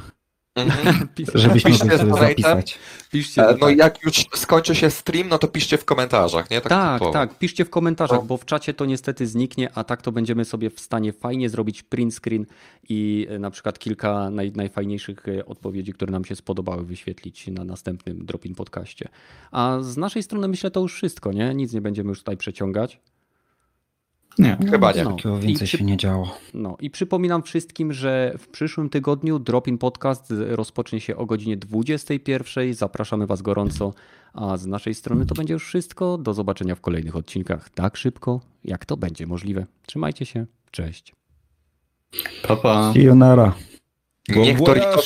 Mhm. 0.57 1.09
żebyśmy 1.35 1.70
Piszcie 1.70 1.99
sobie 1.99 2.15
zapisać. 2.15 2.78
Piszcie. 3.12 3.43
E, 3.43 3.47
tak. 3.47 3.61
No 3.61 3.69
i 3.69 3.77
jak 3.77 4.03
już 4.03 4.24
skończy 4.35 4.74
się 4.74 4.91
stream, 4.91 5.28
no 5.28 5.39
to 5.39 5.49
piszcie 5.49 5.78
w 5.78 5.85
komentarzach, 5.85 6.51
nie? 6.51 6.61
Tak, 6.61 6.69
Tak, 6.70 6.95
typowo. 6.99 7.12
tak, 7.12 7.39
piszcie 7.39 7.65
w 7.65 7.70
komentarzach, 7.70 8.19
No. 8.19 8.24
bo 8.27 8.37
w 8.37 8.45
czacie 8.45 8.74
to 8.74 8.85
niestety 8.85 9.27
zniknie, 9.27 9.70
a 9.74 9.85
tak 9.85 10.03
to 10.03 10.12
będziemy 10.12 10.45
sobie 10.45 10.70
w 10.70 10.81
stanie 10.81 11.12
fajnie 11.12 11.49
zrobić 11.49 11.83
print 11.83 12.15
screen 12.15 12.47
i 12.89 13.27
e, 13.31 13.39
na 13.39 13.51
przykład 13.51 13.78
kilka 13.78 14.31
naj, 14.31 14.53
najfajniejszych 14.53 15.28
e, 15.28 15.47
odpowiedzi, 15.47 15.93
które 15.93 16.12
nam 16.12 16.24
się 16.24 16.37
spodobały, 16.37 16.85
wyświetlić 16.85 17.47
na 17.47 17.65
następnym 17.65 18.27
Dropin 18.27 18.55
podcaście. 18.55 19.09
A 19.51 19.78
z 19.81 19.97
naszej 19.97 20.23
strony 20.23 20.49
myślę 20.49 20.70
to 20.70 20.81
już 20.81 20.95
wszystko, 20.95 21.33
nie? 21.33 21.55
Nic 21.55 21.73
nie 21.73 21.81
będziemy 21.81 22.09
już 22.09 22.19
tutaj 22.19 22.37
przeciągać. 22.37 23.01
Nie. 24.39 24.57
Chyba 24.71 24.93
nie. 24.93 25.05
No. 25.05 25.17
Więcej 25.39 25.67
przy- 25.67 25.79
się 25.79 25.85
nie 25.85 25.97
działo. 25.97 26.39
No 26.55 26.77
i 26.81 26.91
przypominam 26.91 27.43
wszystkim, 27.43 27.93
że 27.93 28.35
w 28.39 28.49
przyszłym 28.49 28.89
tygodniu 28.91 29.39
Dropin 29.39 29.79
Podcast 29.79 30.33
rozpocznie 30.39 31.01
się 31.01 31.17
o 31.17 31.27
godzinie 31.27 31.57
21. 31.57 32.75
Zapraszamy 32.75 33.27
Was 33.27 33.43
gorąco, 33.43 33.93
a 34.33 34.57
z 34.57 34.67
naszej 34.67 34.95
strony 34.95 35.27
to 35.27 35.35
będzie 35.35 35.55
już 35.55 35.67
wszystko. 35.67 36.19
Do 36.19 36.35
zobaczenia 36.35 36.75
w 36.75 36.81
kolejnych 36.81 37.17
odcinkach 37.17 37.71
tak 37.71 37.97
szybko, 37.97 38.41
jak 38.65 38.85
to 38.87 38.97
będzie 38.97 39.27
możliwe. 39.27 39.67
Trzymajcie 39.87 40.27
się, 40.27 40.47
cześć. 40.71 41.15
Pa, 42.49 42.57
pa. 42.57 42.93
Sayonara. 42.93 43.55
Niech 44.29 44.59
voyage. 44.59 44.81
będą 44.81 45.03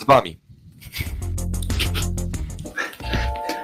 z 0.00 0.04
wami. 0.06 0.36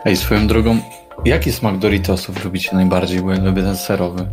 Ej, 0.04 0.16
swoją 0.16 0.46
drogą, 0.46 0.80
jaki 1.24 1.52
smak 1.52 1.78
Doritosów 1.78 2.44
lubicie 2.44 2.76
najbardziej? 2.76 3.20
Bo 3.22 3.32
ja 3.32 3.44
lubię 3.44 3.62
ten 3.62 3.76
serowy. 3.76 4.26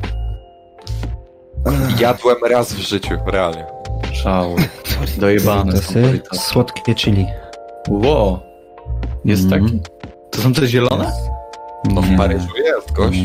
Jadłem 2.00 2.38
raz 2.50 2.74
w 2.74 2.80
życiu, 2.80 3.16
realnie. 3.26 3.66
Szał. 4.14 4.56
Dojebane 5.18 5.78
są 5.82 5.94
słodkie 6.34 6.96
chili. 6.96 7.28
Ło. 7.90 8.40
Jest 9.26 9.44
Mhm. 9.44 9.62
taki. 9.66 9.80
To 10.32 10.42
są 10.42 10.54
te 10.54 10.68
zielone? 10.68 11.12
No 11.94 12.02
w 12.02 12.10
Nie. 12.10 12.18
Paryżu 12.18 12.48
jest, 12.66 12.92
gość. 12.94 13.14